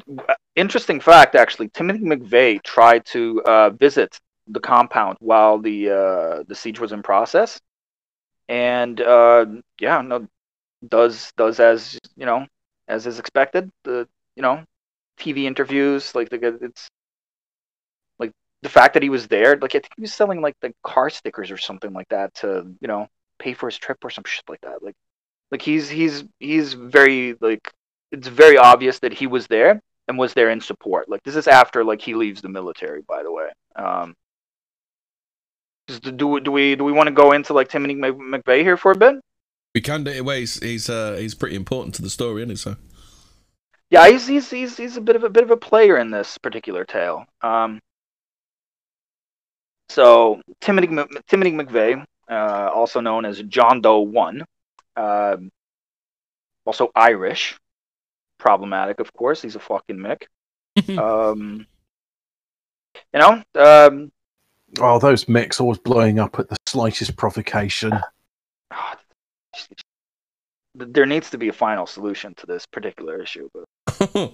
interesting 0.55 0.99
fact, 0.99 1.33
actually. 1.33 1.69
Timothy 1.69 2.03
McVeigh 2.03 2.61
tried 2.61 3.03
to 3.07 3.41
uh, 3.45 3.69
visit 3.71 4.19
the 4.47 4.59
compound 4.59 5.17
while 5.19 5.57
the 5.57 5.89
uh, 5.89 6.43
the 6.47 6.55
siege 6.55 6.79
was 6.79 6.91
in 6.91 7.01
process, 7.01 7.59
and 8.49 8.99
uh, 8.99 9.45
yeah, 9.79 10.01
no, 10.01 10.27
does 10.89 11.31
does 11.37 11.59
as 11.59 11.97
you 12.17 12.25
know 12.25 12.45
as 12.87 13.05
is 13.07 13.19
expected. 13.19 13.71
The 13.83 14.07
you 14.35 14.41
know 14.41 14.63
TV 15.19 15.45
interviews, 15.45 16.13
like 16.15 16.29
the 16.29 16.57
it's 16.61 16.89
like 18.17 18.31
the 18.63 18.69
fact 18.69 18.95
that 18.95 19.03
he 19.03 19.09
was 19.09 19.27
there, 19.27 19.55
like 19.57 19.75
I 19.75 19.79
think 19.79 19.93
he 19.95 20.01
was 20.01 20.13
selling 20.13 20.41
like 20.41 20.55
the 20.61 20.73
car 20.83 21.09
stickers 21.09 21.51
or 21.51 21.57
something 21.57 21.93
like 21.93 22.09
that 22.09 22.33
to 22.35 22.75
you 22.81 22.87
know 22.87 23.07
pay 23.37 23.53
for 23.53 23.69
his 23.69 23.77
trip 23.77 24.03
or 24.03 24.09
some 24.09 24.25
shit 24.25 24.43
like 24.49 24.61
that. 24.61 24.83
Like 24.83 24.95
like 25.51 25.61
he's 25.61 25.89
he's 25.89 26.23
he's 26.39 26.73
very 26.73 27.35
like 27.39 27.71
it's 28.11 28.27
very 28.27 28.57
obvious 28.57 28.99
that 28.99 29.13
he 29.13 29.27
was 29.27 29.45
there 29.47 29.79
and 30.07 30.17
was 30.17 30.33
there 30.33 30.49
in 30.49 30.59
support. 30.59 31.07
Like 31.07 31.21
this 31.23 31.35
is 31.35 31.47
after 31.47 31.83
like 31.83 32.01
he 32.01 32.15
leaves 32.15 32.41
the 32.41 32.49
military, 32.49 33.03
by 33.03 33.21
the 33.21 33.31
way. 33.31 33.49
Um, 33.75 34.15
do 35.97 36.27
we 36.27 36.39
do 36.41 36.51
we 36.51 36.75
do 36.75 36.83
we 36.83 36.91
want 36.91 37.07
to 37.07 37.13
go 37.13 37.31
into 37.31 37.53
like 37.53 37.69
Timothy 37.69 37.95
Mc- 37.95 38.15
McVeigh 38.15 38.61
here 38.61 38.77
for 38.77 38.91
a 38.91 38.95
bit? 38.95 39.15
We 39.75 39.81
can 39.81 40.03
do 40.03 40.11
it. 40.11 40.25
Well, 40.25 40.37
he's 40.37 40.59
he's, 40.59 40.89
uh, 40.89 41.15
he's 41.15 41.35
pretty 41.35 41.55
important 41.55 41.95
to 41.95 42.01
the 42.01 42.09
story, 42.09 42.41
isn't 42.41 42.49
he? 42.49 42.55
So 42.55 42.75
Yeah, 43.89 44.07
he's 44.09 44.27
he's 44.27 44.49
he's 44.49 44.77
he's 44.77 44.97
a 44.97 45.01
bit 45.01 45.15
of 45.15 45.23
a 45.23 45.29
bit 45.29 45.43
of 45.43 45.51
a 45.51 45.57
player 45.57 45.97
in 45.97 46.11
this 46.11 46.37
particular 46.37 46.85
tale. 46.85 47.25
Um, 47.41 47.79
so 49.89 50.41
Timothy 50.61 50.87
Mc- 50.87 51.25
Timothy 51.27 51.51
McVeigh, 51.51 52.03
uh, 52.29 52.69
also 52.73 52.99
known 52.99 53.25
as 53.25 53.41
John 53.43 53.81
Doe 53.81 54.01
One, 54.01 54.43
um, 54.95 55.49
also 56.65 56.91
Irish, 56.95 57.57
problematic, 58.37 58.99
of 58.99 59.11
course. 59.13 59.41
He's 59.41 59.55
a 59.55 59.59
fucking 59.59 59.97
Mick. 59.97 60.23
Um, 60.97 61.67
you 63.13 63.19
know, 63.19 63.43
um, 63.55 64.11
Oh, 64.79 64.99
those 64.99 65.27
mechs 65.27 65.59
always 65.59 65.79
blowing 65.79 66.19
up 66.19 66.37
at 66.39 66.47
the 66.49 66.57
slightest 66.67 67.15
provocation. 67.17 67.99
there 70.75 71.05
needs 71.05 71.29
to 71.31 71.37
be 71.37 71.49
a 71.49 71.53
final 71.53 71.87
solution 71.87 72.33
to 72.35 72.45
this 72.45 72.65
particular 72.65 73.21
issue, 73.21 73.49
but 73.53 73.65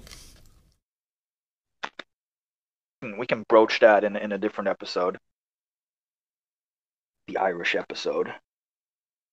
we 3.18 3.26
can 3.26 3.44
broach 3.48 3.80
that 3.80 4.04
in 4.04 4.16
in 4.16 4.32
a 4.32 4.38
different 4.38 4.68
episode. 4.68 5.18
The 7.28 7.38
Irish 7.38 7.76
episode. 7.76 8.34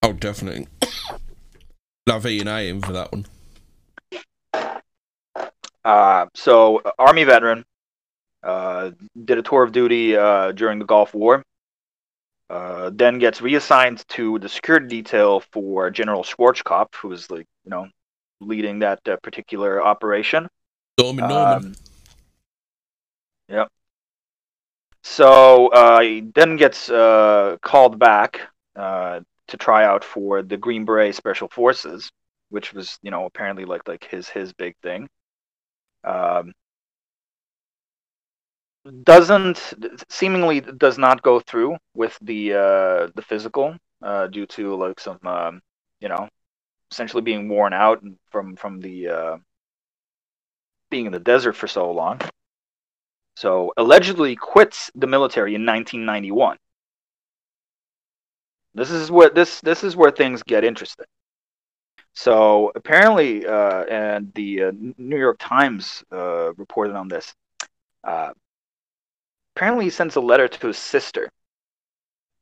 oh, 0.03 0.13
definitely. 0.13 0.69
Love 2.07 2.27
E 2.27 2.41
and 2.41 2.49
A 2.49 2.69
in 2.69 2.81
for 2.81 2.93
that 2.93 3.13
one. 3.13 3.27
Uh, 5.85 6.27
so 6.35 6.79
uh, 6.79 6.93
Army 6.99 7.25
veteran, 7.25 7.65
did 8.43 9.39
a 9.39 9.43
tour 9.43 9.63
of 9.63 9.73
duty 9.73 10.17
uh, 10.17 10.53
during 10.53 10.79
the 10.79 10.85
Gulf 10.85 11.15
War. 11.15 11.43
Uh, 12.51 12.91
then 12.93 13.19
gets 13.19 13.41
reassigned 13.41 14.07
to 14.09 14.39
the 14.39 14.49
security 14.49 14.87
detail 14.87 15.41
for 15.53 15.91
General 15.91 16.23
Schwarzkopf, 16.23 16.95
who 16.97 17.11
is 17.13 17.31
like 17.31 17.47
you 17.65 17.71
know 17.71 17.89
leading 18.41 18.81
that 18.81 19.01
uh, 19.09 19.17
particular 19.23 19.83
operation. 19.83 20.49
Norman 20.99 21.29
Norman. 21.29 21.65
Um, 21.65 21.75
yep. 23.49 23.69
So 25.03 25.69
uh, 25.69 26.01
he 26.01 26.21
then 26.35 26.57
gets 26.57 26.91
uh, 26.91 27.57
called 27.63 27.99
back 27.99 28.41
uh, 28.77 29.21
to 29.49 29.57
try 29.57 29.85
out 29.85 30.05
for 30.05 30.43
the 30.43 30.57
Green 30.57 30.85
Beret 30.85 31.15
Special 31.15 31.49
Forces, 31.49 32.11
which 32.51 32.75
was 32.75 32.99
you 33.03 33.11
know 33.11 33.25
apparently 33.25 33.65
like 33.65 33.89
like 33.89 34.05
his 34.05 34.29
his 34.29 34.53
big 34.53 34.77
thing. 34.83 35.09
Um, 36.05 36.53
doesn't 39.05 39.75
seemingly 40.09 40.61
does 40.61 40.99
not 40.99 41.23
go 41.23 41.41
through 41.41 41.77
with 41.95 42.19
the 42.21 42.53
uh, 42.53 43.09
the 43.15 43.23
physical 43.23 43.77
uh, 44.03 44.27
due 44.27 44.47
to 44.47 44.75
like 44.75 44.99
some 44.99 45.21
um, 45.25 45.63
you 46.01 46.09
know 46.09 46.29
essentially 46.91 47.23
being 47.23 47.49
worn 47.49 47.73
out 47.73 48.03
from 48.31 48.57
from 48.57 48.81
the 48.81 49.09
uh, 49.09 49.37
being 50.91 51.07
in 51.07 51.13
the 51.13 51.21
desert 51.21 51.55
for 51.55 51.69
so 51.69 51.91
long. 51.91 52.21
So 53.37 53.73
allegedly 53.77 54.37
quits 54.37 54.91
the 54.95 55.07
military 55.07 55.55
in 55.55 55.65
1991. 55.65 56.59
This 58.75 58.91
is 58.91 59.11
where 59.11 59.31
this 59.31 59.61
this 59.61 59.85
is 59.85 59.97
where 59.97 60.11
things 60.11 60.43
get 60.43 60.65
interesting. 60.65 61.07
So 62.15 62.73
apparently, 62.75 63.47
uh, 63.47 63.85
and 63.85 64.33
the 64.35 64.65
uh, 64.65 64.73
New 64.99 65.19
York 65.19 65.37
Times 65.39 66.05
uh, 66.13 66.53
reported 66.55 66.95
on 66.95 67.09
this. 67.09 67.35
Apparently, 69.55 69.85
he 69.85 69.91
sends 69.91 70.17
a 70.17 70.21
letter 70.21 70.49
to 70.49 70.67
his 70.67 70.79
sister, 70.79 71.31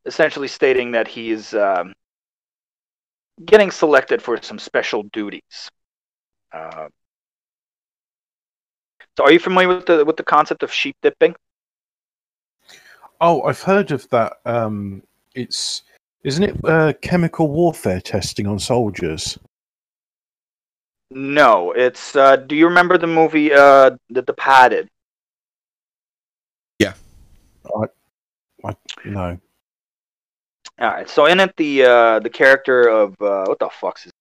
essentially 0.05 0.49
stating 0.49 0.93
that 0.93 1.09
he's 1.09 1.55
um, 1.55 1.93
getting 3.45 3.71
selected 3.71 4.23
for 4.23 4.41
some 4.43 4.59
special 4.59 5.03
duties. 5.05 5.71
Uh, 6.53 6.89
so, 9.17 9.25
are 9.25 9.33
you 9.33 9.39
familiar 9.39 9.69
with 9.69 9.87
the 9.87 10.05
with 10.05 10.17
the 10.17 10.23
concept 10.23 10.63
of 10.63 10.73
sheep 10.73 10.97
dipping? 11.03 11.35
Oh, 13.21 13.43
I've 13.43 13.63
heard 13.63 13.91
of 13.91 14.09
that. 14.11 14.35
Um, 14.47 15.03
it's 15.35 15.83
isn't 16.23 16.43
it 16.43 16.57
uh, 16.65 16.93
chemical 17.03 17.49
warfare 17.49 18.01
testing 18.01 18.47
on 18.47 18.59
soldiers? 18.59 19.39
No, 21.11 21.73
it's. 21.73 22.15
Uh, 22.15 22.37
do 22.37 22.55
you 22.55 22.67
remember 22.67 22.97
the 22.97 23.07
movie 23.07 23.53
uh, 23.53 23.91
the 24.11 24.23
Departed? 24.23 24.89
No. 27.65 27.87
All 30.81 30.89
right. 30.89 31.09
So 31.09 31.27
in 31.27 31.41
it, 31.41 31.55
the 31.57 31.85
uh, 31.85 32.19
the 32.21 32.31
character 32.31 32.89
of 32.89 33.13
uh, 33.21 33.45
what 33.47 33.59
the 33.59 33.69
fuck's 33.69 34.05
his 34.05 34.13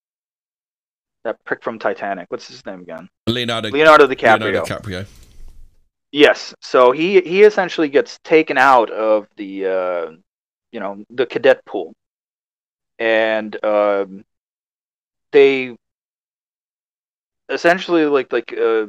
that 1.24 1.44
prick 1.44 1.64
from 1.64 1.80
Titanic? 1.80 2.28
What's 2.30 2.48
his 2.48 2.66
name 2.66 2.82
again? 2.82 3.10
Leonardo, 3.28 3.70
Leonardo 3.70 4.08
DiCaprio. 4.08 4.40
Leonardo 4.40 4.64
DiCaprio. 4.64 5.06
Yes. 6.12 6.54
So 6.62 6.92
he 6.92 7.22
he 7.22 7.44
essentially 7.44 7.90
gets 7.90 8.20
taken 8.24 8.58
out 8.58 8.90
of 8.90 9.28
the 9.38 9.66
uh, 9.66 10.12
you 10.72 10.80
know 10.80 11.04
the 11.10 11.26
cadet 11.26 11.64
pool, 11.66 11.94
and 12.98 13.64
um, 13.64 14.26
they 15.32 15.76
essentially 17.50 18.06
like 18.06 18.32
like 18.34 18.54
uh, 18.54 18.88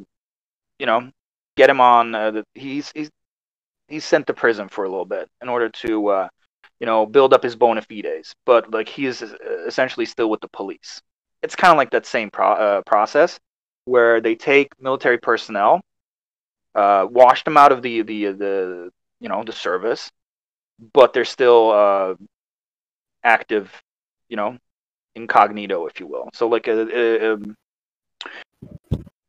you 0.79 0.87
know 0.87 1.11
get 1.57 1.69
him 1.69 1.81
on. 1.81 2.15
Uh, 2.15 2.31
the, 2.31 2.45
he's 2.55 2.91
he's 2.95 3.11
he's 3.91 4.05
sent 4.05 4.26
to 4.28 4.34
prison 4.34 4.68
for 4.68 4.84
a 4.84 4.88
little 4.88 5.05
bit 5.05 5.28
in 5.43 5.49
order 5.49 5.68
to 5.68 6.09
uh, 6.09 6.28
you 6.78 6.86
know 6.86 7.07
build 7.07 7.34
up 7.34 7.43
his 7.43 7.57
bona 7.57 7.82
fides. 7.82 8.34
But 8.47 8.70
like 8.72 8.88
he 8.88 9.07
is 9.07 9.22
essentially 9.66 10.07
still 10.07 10.30
with 10.30 10.41
the 10.41 10.49
police. 10.49 11.01
It's 11.43 11.57
kind 11.57 11.72
of 11.72 11.78
like 11.78 11.91
that 11.91 12.07
same 12.07 12.30
pro- 12.30 12.53
uh, 12.53 12.82
process 12.86 13.38
where 13.84 14.20
they 14.20 14.34
take 14.34 14.68
military 14.80 15.18
personnel 15.18 15.80
uh, 16.74 17.07
washed 17.11 17.45
them 17.45 17.57
out 17.57 17.72
of 17.72 17.82
the 17.82 18.03
the 18.03 18.26
the 18.26 18.91
you 19.20 19.28
know 19.28 19.43
the 19.45 19.53
service, 19.53 20.11
but 20.93 21.12
they're 21.12 21.24
still 21.24 21.70
uh, 21.70 22.14
active, 23.24 23.70
you 24.28 24.36
know, 24.36 24.57
incognito, 25.14 25.86
if 25.86 26.01
you 26.01 26.07
will. 26.07 26.28
So 26.32 26.49
like 26.49 26.68
a, 26.68 26.80
a, 26.80 27.34
a 27.34 27.38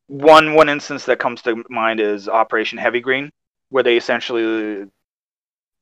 one 0.08 0.54
one 0.54 0.70
instance 0.70 1.06
that 1.06 1.20
comes 1.20 1.42
to 1.44 1.64
mind 1.70 2.00
is 2.00 2.30
Operation 2.30 2.78
Heavy 2.78 3.00
Green, 3.00 3.32
where 3.72 3.84
they 3.84 3.98
essentially 3.98 4.86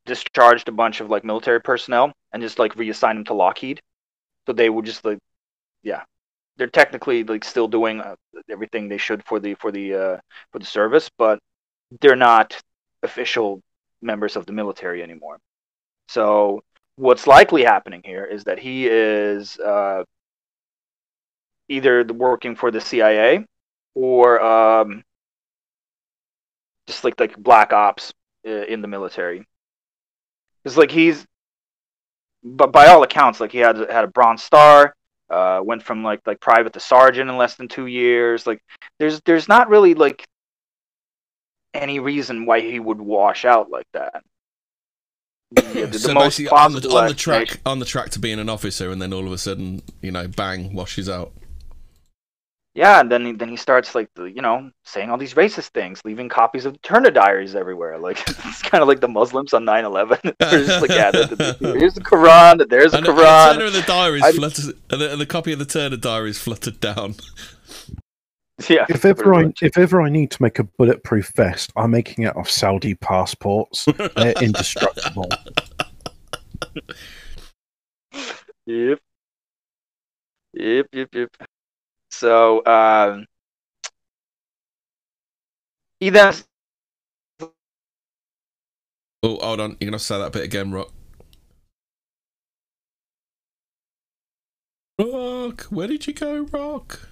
discharged 0.06 0.70
a 0.70 0.72
bunch 0.72 1.02
of 1.02 1.10
like 1.10 1.26
military 1.26 1.60
personnel 1.60 2.14
and 2.32 2.42
just 2.42 2.60
like 2.60 2.76
reassigned 2.76 3.18
them 3.18 3.26
to 3.26 3.34
Lockheed. 3.34 3.82
So 4.46 4.54
they 4.54 4.70
would 4.70 4.86
just 4.86 5.04
like, 5.04 5.20
yeah, 5.84 6.04
they're 6.56 6.68
technically 6.68 7.24
like 7.24 7.44
still 7.44 7.68
doing 7.68 8.00
uh, 8.00 8.16
everything 8.50 8.88
they 8.88 8.98
should 8.98 9.26
for 9.26 9.40
the 9.40 9.56
for 9.56 9.72
the 9.72 9.94
uh, 9.94 10.18
for 10.52 10.60
the 10.60 10.66
service, 10.66 11.10
but 11.18 11.40
they're 12.00 12.16
not 12.16 12.60
official 13.04 13.62
members 14.02 14.36
of 14.36 14.46
the 14.46 14.54
military 14.54 15.02
anymore. 15.02 15.40
So 16.10 16.62
what's 16.96 17.28
likely 17.28 17.64
happening 17.64 18.02
here 18.06 18.26
is 18.26 18.44
that 18.44 18.60
he 18.60 18.88
is 18.88 19.58
uh, 19.60 20.04
either 21.68 22.04
working 22.04 22.56
for 22.56 22.70
the 22.72 22.82
CIA 22.82 23.46
or 23.96 24.42
um, 24.42 25.04
just 26.90 27.04
like 27.04 27.20
like 27.20 27.38
black 27.38 27.72
ops 27.72 28.14
uh, 28.46 28.66
in 28.66 28.82
the 28.82 28.88
military. 28.88 29.48
It's 30.66 30.76
like 30.76 30.92
he's, 30.92 31.26
but 32.44 32.72
by 32.72 32.88
all 32.88 33.04
accounts, 33.04 33.40
like 33.40 33.52
he 33.52 33.60
had 33.60 33.78
had 33.78 34.04
a 34.04 34.08
Bronze 34.08 34.44
Star, 34.44 34.94
uh, 35.30 35.62
went 35.64 35.84
from 35.84 36.04
like 36.04 36.22
like 36.26 36.40
private 36.42 36.74
to 36.74 36.80
sergeant 36.80 37.30
in 37.30 37.38
less 37.38 37.56
than 37.56 37.68
two 37.68 37.86
years. 37.86 38.46
Like 38.46 38.62
there's 38.98 39.22
there's 39.22 39.48
not 39.48 39.70
really 39.70 39.94
like 39.94 40.26
any 41.74 42.00
reason 42.00 42.46
why 42.46 42.62
he 42.62 42.80
would 42.80 43.00
wash 43.00 43.46
out 43.46 43.70
like 43.70 43.88
that. 43.94 44.24
The, 45.52 45.62
the, 45.62 45.88
the 45.88 46.00
so 46.00 46.14
most 46.14 46.38
basically, 46.38 46.58
on 46.58 46.74
the, 46.74 46.90
on 46.90 47.08
the 47.08 47.14
track, 47.16 47.42
explanation- 47.42 47.62
on 47.66 47.80
the 47.80 47.86
track 47.86 48.10
to 48.12 48.20
being 48.20 48.40
an 48.40 48.50
officer, 48.50 48.92
and 48.92 49.02
then 49.02 49.14
all 49.14 49.26
of 49.26 49.32
a 49.32 49.38
sudden, 49.38 49.82
you 50.00 50.12
know, 50.12 50.28
bang, 50.28 50.74
washes 50.74 51.10
out. 51.10 51.32
Yeah, 52.80 53.02
and 53.02 53.12
then 53.12 53.26
he, 53.26 53.32
then 53.34 53.50
he 53.50 53.58
starts 53.58 53.94
like 53.94 54.10
the, 54.16 54.24
you 54.32 54.42
know 54.42 54.72
saying 54.86 55.10
all 55.10 55.18
these 55.18 55.34
racist 55.34 55.72
things, 55.72 56.00
leaving 56.06 56.30
copies 56.30 56.66
of 56.66 56.72
the 56.72 56.80
Turner 56.80 57.12
Diaries 57.12 57.54
everywhere. 57.54 57.98
Like 57.98 58.20
it's 58.30 58.62
kind 58.62 58.82
of 58.82 58.88
like 58.88 59.02
the 59.02 59.10
Muslims 59.10 59.54
on 59.54 59.66
9/11. 59.66 60.22
They're 60.40 60.66
just 60.66 60.82
like, 60.82 60.90
yeah, 61.02 61.12
the, 61.12 61.58
the, 61.60 61.78
here's 61.78 61.96
the 61.96 62.00
Quran, 62.02 62.70
there's 62.70 62.94
a 62.94 62.98
And, 63.00 63.06
uh, 63.06 63.10
and 63.12 63.18
the 63.18 63.22
Quran. 63.22 63.54
Turner 63.54 63.66
and 63.66 63.76
the 63.76 63.82
diaries 63.82 64.24
I- 64.24 64.32
fluttered, 64.32 64.66
and 64.92 65.02
the, 65.02 65.12
and 65.12 65.20
the 65.20 65.26
copy 65.26 65.52
of 65.52 65.60
the 65.60 65.66
Turner 65.66 65.98
diaries 65.98 66.40
fluttered 66.40 66.80
down. 66.80 67.16
Yeah, 68.70 68.86
If 68.88 69.04
ever 69.04 69.34
I 69.34 69.44
much. 69.44 69.62
if 69.62 69.78
ever 69.78 70.02
I 70.02 70.08
need 70.10 70.32
to 70.32 70.42
make 70.42 70.58
a 70.58 70.64
bulletproof 70.64 71.34
vest, 71.36 71.74
I'm 71.76 71.92
making 71.92 72.24
it 72.24 72.36
off 72.38 72.50
Saudi 72.50 72.96
passports. 72.96 73.86
They're 74.16 74.34
indestructible. 74.42 75.28
Yep. 78.66 79.00
Yep, 80.54 80.88
yep, 80.94 81.10
yep. 81.14 81.30
So, 82.12 82.66
um, 82.66 83.26
he 86.00 86.10
then 86.12 86.36
Oh, 89.24 89.38
hold 89.42 89.62
on, 89.62 89.78
you're 89.80 89.90
gonna 89.92 90.00
say 90.00 90.20
that 90.20 90.34
bit 90.34 90.44
again, 90.44 90.72
Rock. 90.72 90.94
Rock, 95.00 95.64
where 95.66 95.88
did 95.88 96.08
you 96.08 96.14
go, 96.14 96.44
Rock? 96.52 97.10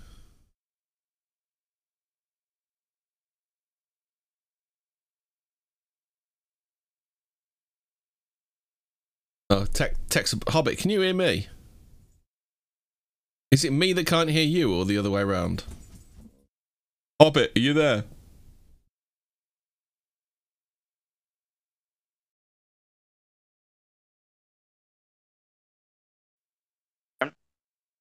Oh, 9.49 9.65
tech, 9.65 9.95
text 10.09 10.35
Hobbit, 10.49 10.79
can 10.79 10.91
you 10.91 11.01
hear 11.01 11.13
me? 11.15 11.47
Is 13.51 13.63
it 13.63 13.71
me 13.71 13.93
that 13.93 14.05
can't 14.05 14.29
hear 14.29 14.45
you, 14.45 14.73
or 14.75 14.83
the 14.83 14.97
other 14.97 15.09
way 15.09 15.21
around? 15.21 15.63
Hobbit, 17.21 17.53
are 17.55 17.59
you 17.59 17.73
there? 17.73 18.03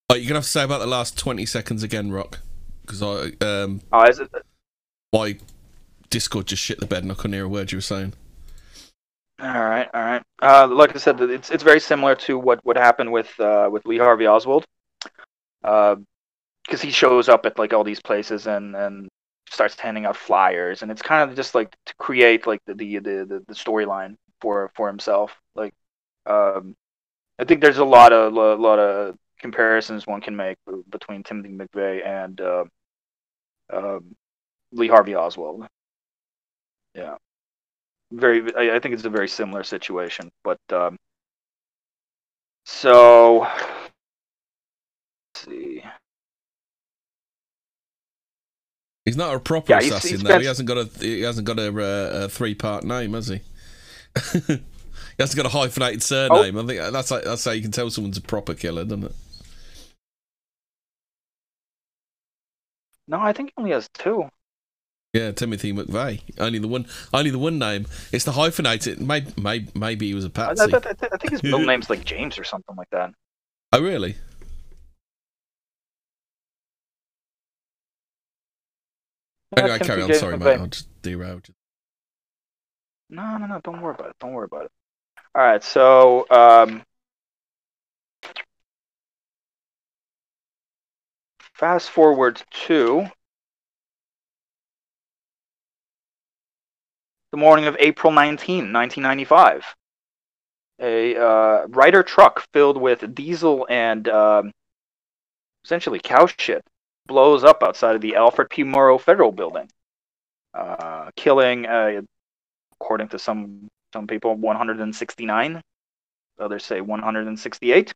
Oh, 0.09 0.15
you're 0.15 0.29
gonna 0.29 0.35
have 0.37 0.45
to 0.45 0.51
say 0.51 0.65
about 0.65 0.81
the 0.81 0.87
last 0.87 1.19
twenty 1.19 1.47
seconds 1.47 1.83
again, 1.83 2.11
Rock, 2.11 2.41
because 2.83 3.03
I 3.03 3.33
um 3.45 3.81
oh, 3.93 4.05
is 4.05 4.19
it? 4.19 4.31
my 5.13 5.37
Discord 6.11 6.47
just 6.47 6.63
shit 6.63 6.79
the 6.79 6.87
bed 6.87 7.03
and 7.03 7.13
I 7.13 7.15
couldn't 7.15 7.33
hear 7.33 7.45
a 7.45 7.49
word 7.49 7.73
you 7.73 7.79
were 7.79 7.83
saying. 7.83 8.13
All 9.41 9.49
right, 9.49 9.89
all 9.93 10.03
right. 10.03 10.23
Uh, 10.41 10.67
like 10.67 10.95
I 10.95 10.99
said, 10.99 11.21
it's 11.21 11.51
it's 11.51 11.63
very 11.63 11.81
similar 11.81 12.15
to 12.17 12.39
what 12.39 12.65
what 12.65 12.77
happened 12.77 13.13
with 13.13 13.39
uh, 13.41 13.69
with 13.71 13.85
Lee 13.85 13.99
Harvey 13.99 14.27
Oswald, 14.27 14.65
because 16.67 16.83
he 16.83 16.91
shows 16.91 17.29
up 17.29 17.47
at 17.47 17.59
like 17.59 17.73
all 17.73 17.85
these 17.85 18.01
places 18.01 18.47
and 18.47 18.77
and 18.77 19.09
starts 19.51 19.79
handing 19.81 20.07
out 20.07 20.17
flyers, 20.17 20.83
and 20.83 20.91
it's 20.91 21.03
kind 21.03 21.29
of 21.31 21.37
just 21.37 21.55
like 21.55 21.71
to 21.87 21.95
create 21.99 22.47
like 22.47 22.61
the 22.67 22.75
the 22.75 22.99
the, 22.99 23.45
the 23.49 23.55
storyline 23.55 24.17
for 24.41 24.71
for 24.77 24.89
himself. 24.89 25.37
Like 25.55 25.75
um, 26.27 26.77
I 27.39 27.45
think 27.45 27.61
there's 27.63 27.79
a 27.79 27.85
lot 27.85 28.13
of 28.13 28.35
a 28.35 28.57
lot 28.63 28.79
of 28.81 29.17
comparisons 29.41 30.07
one 30.07 30.23
can 30.23 30.37
make 30.37 30.59
between 30.91 31.25
Timothy 31.25 31.51
McVeigh 31.51 32.07
and 32.07 32.41
uh, 32.41 32.65
um 33.73 34.15
Lee 34.73 34.89
Harvey 34.89 35.15
Oswald. 35.17 35.67
Yeah, 36.95 37.17
very. 38.13 38.55
I, 38.57 38.77
I 38.77 38.81
think 38.81 38.95
it's 38.95 39.05
a 39.05 39.11
very 39.11 39.29
similar 39.29 39.65
situation, 39.65 40.31
but 40.45 40.61
um, 40.73 40.99
so 42.65 43.47
see. 45.47 45.83
He's 49.05 49.17
not 49.17 49.35
a 49.35 49.39
proper 49.39 49.73
Yeah, 49.73 49.79
assassin 49.79 50.11
he's 50.11 50.23
though. 50.23 50.31
spent- 50.31 50.43
He 50.43 50.49
hasn't 50.49 50.69
got 50.69 50.79
a 50.79 50.85
he 51.01 51.21
hasn't 51.23 51.47
got 51.47 51.59
a, 51.61 51.69
uh, 51.69 52.25
a 52.25 52.29
three 52.29 52.55
part 52.55 52.83
name, 52.85 53.13
has 53.15 53.29
he? 53.29 53.37
he 54.33 54.59
hasn't 55.19 55.37
got 55.37 55.47
a 55.47 55.51
hyphenated 55.51 56.03
surname. 56.03 56.59
I 56.59 56.67
think 56.67 56.93
that's 56.93 57.11
like, 57.11 57.25
that's 57.25 57.45
how 57.45 57.53
you 57.53 57.63
can 57.63 57.71
tell 57.71 57.89
someone's 57.91 58.17
a 58.19 58.23
proper 58.23 58.55
killer, 58.55 58.85
doesn't 58.85 59.05
it? 59.05 59.13
No, 63.09 63.21
I 63.21 63.33
think 63.33 63.51
he 63.51 63.55
only 63.59 63.71
has 63.71 63.89
two. 63.95 64.29
Yeah, 65.13 65.31
Timothy 65.31 65.73
McVeigh. 65.73 66.21
Only 66.39 66.59
the 66.59 66.69
one. 66.69 66.87
Only 67.15 67.31
the 67.31 67.39
one 67.39 67.59
name. 67.59 67.87
It's 68.13 68.25
the 68.25 68.33
hyphenated. 68.33 69.01
Maybe 69.01 69.33
maybe, 69.39 69.69
maybe 69.75 70.09
he 70.09 70.15
was 70.15 70.25
a 70.25 70.33
I, 70.35 70.43
I, 70.51 70.55
patsy. 70.55 70.75
I, 70.75 70.77
I 71.13 71.17
think 71.17 71.31
his 71.31 71.43
middle 71.43 71.61
name's 71.65 71.89
like 71.89 72.05
James 72.05 72.39
or 72.39 72.45
something 72.45 72.75
like 72.77 72.91
that. 72.91 73.13
Oh 73.73 73.81
really? 73.83 74.17
Anyway, 79.57 79.79
carry 79.79 80.03
on. 80.03 80.15
Sorry, 80.15 80.37
mate. 80.37 80.61
I'll 80.61 80.67
just 80.67 80.89
derailed 81.03 81.49
you. 81.49 81.55
No, 83.09 83.39
no, 83.39 83.47
no. 83.47 83.61
Don't 83.63 83.81
worry 83.81 83.95
about 83.95 84.11
it. 84.11 84.17
Don't 84.21 84.33
worry 84.33 84.45
about 84.45 84.67
it. 84.67 84.71
All 85.35 85.43
right. 85.43 85.63
So, 85.63 86.27
um, 86.31 86.83
fast 91.55 91.91
forward 91.91 92.43
to 92.67 93.07
the 97.33 97.39
morning 97.39 97.67
of 97.67 97.77
April 97.79 98.13
19, 98.13 98.73
1995. 98.73 99.65
A 100.79 101.17
uh, 101.17 101.67
Ryder 101.69 102.03
truck 102.03 102.45
filled 102.53 102.77
with 102.77 103.15
diesel 103.15 103.67
and 103.71 104.07
um, 104.09 104.53
essentially 105.65 105.99
cow 105.99 106.27
shit 106.27 106.63
blows 107.07 107.45
up 107.45 107.63
outside 107.63 107.95
of 107.95 108.01
the 108.01 108.17
Alfred 108.17 108.51
P. 108.51 108.63
Murrah 108.65 109.01
Federal 109.01 109.33
Building, 109.33 109.69
uh, 110.55 111.11
killing 111.17 111.67
uh, 111.67 112.03
according 112.81 113.09
to 113.09 113.19
some 113.19 113.69
some 113.93 114.07
people 114.07 114.35
169 114.35 115.63
others 116.39 116.65
say 116.65 116.81
168 116.81 117.93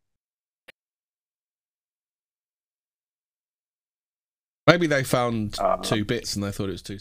Maybe 4.66 4.86
they 4.86 5.02
found 5.04 5.56
Uh, 5.58 5.76
two 5.78 6.04
bits 6.04 6.34
and 6.36 6.44
they 6.44 6.52
thought 6.52 6.68
it 6.68 6.72
was 6.72 6.82
two. 6.82 6.98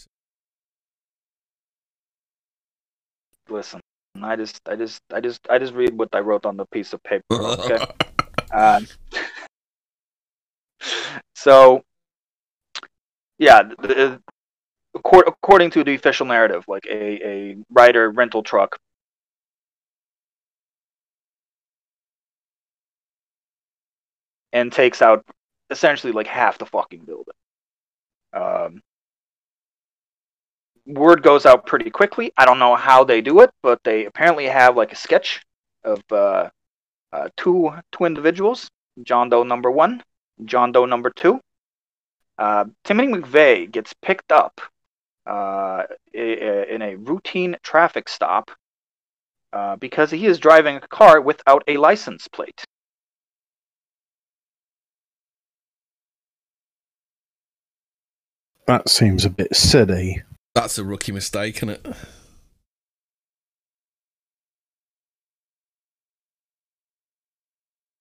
listen 3.47 3.79
i 4.21 4.35
just 4.35 4.59
i 4.67 4.75
just 4.75 5.01
i 5.13 5.19
just 5.19 5.39
i 5.49 5.57
just 5.57 5.73
read 5.73 5.97
what 5.97 6.09
i 6.13 6.19
wrote 6.19 6.45
on 6.45 6.55
the 6.57 6.65
piece 6.67 6.93
of 6.93 7.01
paper 7.03 7.23
okay 7.31 7.83
um, 8.53 8.85
so 11.35 11.81
yeah 13.39 13.63
the, 13.63 13.75
the- 13.87 14.21
according 14.95 15.71
to 15.71 15.83
the 15.83 15.95
official 15.95 16.25
narrative 16.25 16.65
like 16.67 16.85
a 16.87 17.27
a 17.27 17.57
Ryder 17.71 18.11
rental 18.11 18.43
truck. 18.43 18.79
And 24.51 24.71
takes 24.71 25.01
out 25.01 25.25
essentially 25.69 26.11
like 26.11 26.25
half 26.27 26.57
the 26.57 26.65
fucking 26.65 27.01
building. 27.05 27.35
Um, 28.33 28.81
word 30.85 31.21
goes 31.23 31.45
out 31.45 31.65
pretty 31.65 31.89
quickly. 31.89 32.31
I 32.37 32.45
don't 32.45 32.59
know 32.59 32.75
how 32.75 33.03
they 33.03 33.21
do 33.21 33.41
it 33.41 33.51
but 33.61 33.83
they 33.83 34.05
apparently 34.05 34.45
have 34.45 34.75
like 34.75 34.91
a 34.91 34.95
sketch 34.95 35.41
of 35.83 36.01
uh, 36.11 36.49
uh, 37.13 37.29
two 37.37 37.71
two 37.91 38.05
individuals. 38.05 38.69
John 39.03 39.29
doe 39.29 39.43
number 39.43 39.71
one 39.71 40.03
john 40.45 40.71
doe 40.71 40.85
number 40.85 41.09
two 41.09 41.39
uh, 42.39 42.65
timothy 42.83 43.11
mcveigh 43.13 43.71
gets 43.71 43.93
picked 44.01 44.31
up 44.31 44.59
uh, 45.27 45.83
i- 46.15 46.39
i- 46.47 46.65
in 46.69 46.81
a 46.81 46.95
routine 46.95 47.55
traffic 47.63 48.09
stop 48.09 48.49
uh, 49.53 49.75
because 49.75 50.09
he 50.11 50.25
is 50.25 50.39
driving 50.39 50.77
a 50.77 50.87
car 50.87 51.21
without 51.21 51.63
a 51.67 51.77
license 51.77 52.27
plate 52.27 52.63
That 58.67 58.87
seems 58.87 59.25
a 59.25 59.31
bit 59.31 59.55
silly. 59.55 60.21
That's 60.53 60.77
a 60.77 60.83
rookie 60.83 61.11
mistake, 61.11 61.57
isn't 61.57 61.69
it? 61.71 61.85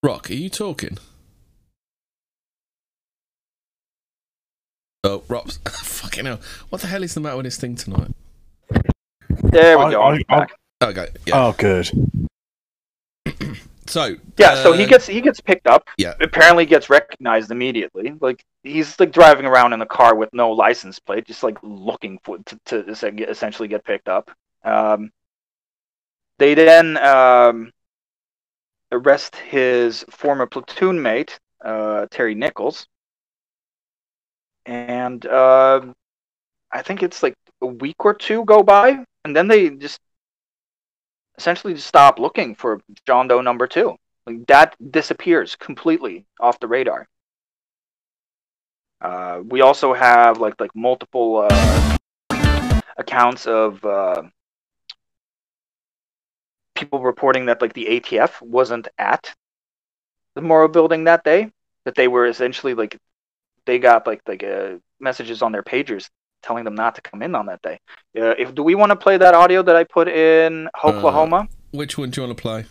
Rock, 0.03 0.31
are 0.31 0.35
you 0.35 0.51
talking? 0.51 0.99
Oh, 5.09 5.23
Rob, 5.29 5.51
fucking 5.69 6.27
hell! 6.27 6.39
What 6.69 6.83
the 6.83 6.89
hell 6.89 7.03
is 7.03 7.15
the 7.15 7.21
matter 7.21 7.37
with 7.37 7.45
this 7.47 7.57
thing 7.57 7.77
tonight? 7.77 8.11
there 9.43 9.79
we 9.79 9.85
I- 9.85 9.91
go 9.91 10.03
I- 10.03 10.13
I'm 10.15 10.23
back. 10.29 10.53
Okay, 10.83 11.09
yeah. 11.27 11.47
Oh, 11.49 11.53
good. 11.57 11.91
So 13.87 14.17
Yeah, 14.37 14.63
so 14.63 14.73
he 14.75 14.85
uh, 14.85 14.87
gets 14.87 15.07
he 15.07 15.21
gets 15.23 15.41
picked 15.41 15.67
up. 15.67 15.89
Yeah. 15.97 16.13
Apparently 16.21 16.67
gets 16.67 16.91
recognized 16.91 17.51
immediately. 17.51 18.13
Like 18.21 18.45
he's 18.63 19.01
like 19.01 19.13
driving 19.13 19.47
around 19.47 19.73
in 19.73 19.81
a 19.81 19.87
car 19.87 20.15
with 20.15 20.29
no 20.35 20.53
license 20.53 20.99
plate, 20.99 21.27
just 21.27 21.43
like 21.43 21.57
looking 21.63 22.19
for 22.23 22.37
to, 22.39 22.59
to 22.67 23.31
essentially 23.31 23.67
get 23.67 23.85
picked 23.85 24.09
up. 24.09 24.31
Um, 24.63 25.11
they 26.39 26.53
then 26.55 26.99
um, 26.99 27.73
arrest 28.93 29.37
his 29.37 30.05
former 30.11 30.45
platoon 30.47 31.01
mate, 31.01 31.41
uh, 31.65 32.07
Terry 32.11 32.35
Nichols, 32.35 32.87
and 34.69 35.25
um 35.27 35.95
I 36.71 36.83
think 36.83 37.03
it's 37.03 37.23
like 37.23 37.35
a 37.63 37.67
week 37.67 38.05
or 38.05 38.15
two 38.15 38.45
go 38.45 38.63
by, 38.63 39.05
and 39.25 39.35
then 39.35 39.49
they 39.49 39.71
just 39.71 39.99
essentially 41.39 41.75
just 41.75 41.87
stop 41.87 42.19
looking 42.19 42.55
for 42.55 42.81
John 43.07 43.29
Doe 43.29 43.41
number 43.41 43.67
two. 43.67 43.97
Like 44.27 44.47
that 44.49 44.77
disappears 44.91 45.57
completely 45.57 46.27
off 46.39 46.61
the 46.61 46.69
radar. 46.69 47.09
Uh, 49.01 49.41
we 49.45 49.63
also 49.63 49.95
have 49.95 50.39
like 50.39 50.61
like 50.61 50.75
multiple 50.75 51.49
uh, 51.51 51.99
accounts 52.99 53.47
of 53.47 53.83
uh, 53.85 54.23
people 56.75 57.01
reporting 57.01 57.47
that 57.47 57.63
like 57.63 57.73
the 57.73 57.87
ATF 57.87 58.43
wasn't 58.43 58.89
at 58.99 59.35
the 60.35 60.43
Murrah 60.43 60.71
building 60.71 61.05
that 61.05 61.25
day. 61.25 61.51
That 61.85 61.95
they 61.95 62.09
were 62.09 62.27
essentially 62.27 62.75
like 62.75 62.99
they 63.69 63.79
got 63.79 64.07
like 64.07 64.23
like 64.27 64.43
uh, 64.43 64.79
messages 64.99 65.43
on 65.43 65.53
their 65.53 65.63
pagers 65.63 66.09
telling 66.43 66.65
them 66.65 66.75
not 66.75 66.95
to 66.95 67.03
come 67.03 67.23
in 67.23 67.35
on 67.35 67.47
that 67.47 67.61
day. 67.63 67.79
Uh, 68.19 68.35
if 68.39 68.55
do 68.55 68.63
we 68.63 68.75
want 68.75 68.91
to 68.91 68.97
play 68.97 69.17
that 69.19 69.35
audio 69.35 69.63
that 69.63 69.77
I 69.77 69.85
put 69.85 70.09
in 70.09 70.69
Oklahoma? 70.83 71.47
Which 71.71 71.99
one 71.99 72.11
do 72.11 72.21
you 72.21 72.27
want 72.27 72.37
to 72.37 72.43
play? 72.43 72.65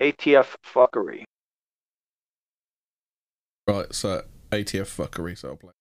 ATF 0.00 0.54
fuckery. 0.64 1.24
Right, 3.66 3.92
so 3.92 4.22
ATF 4.52 4.88
fuckery. 4.96 5.36
So 5.36 5.48
I'll 5.48 5.56
play. 5.56 5.72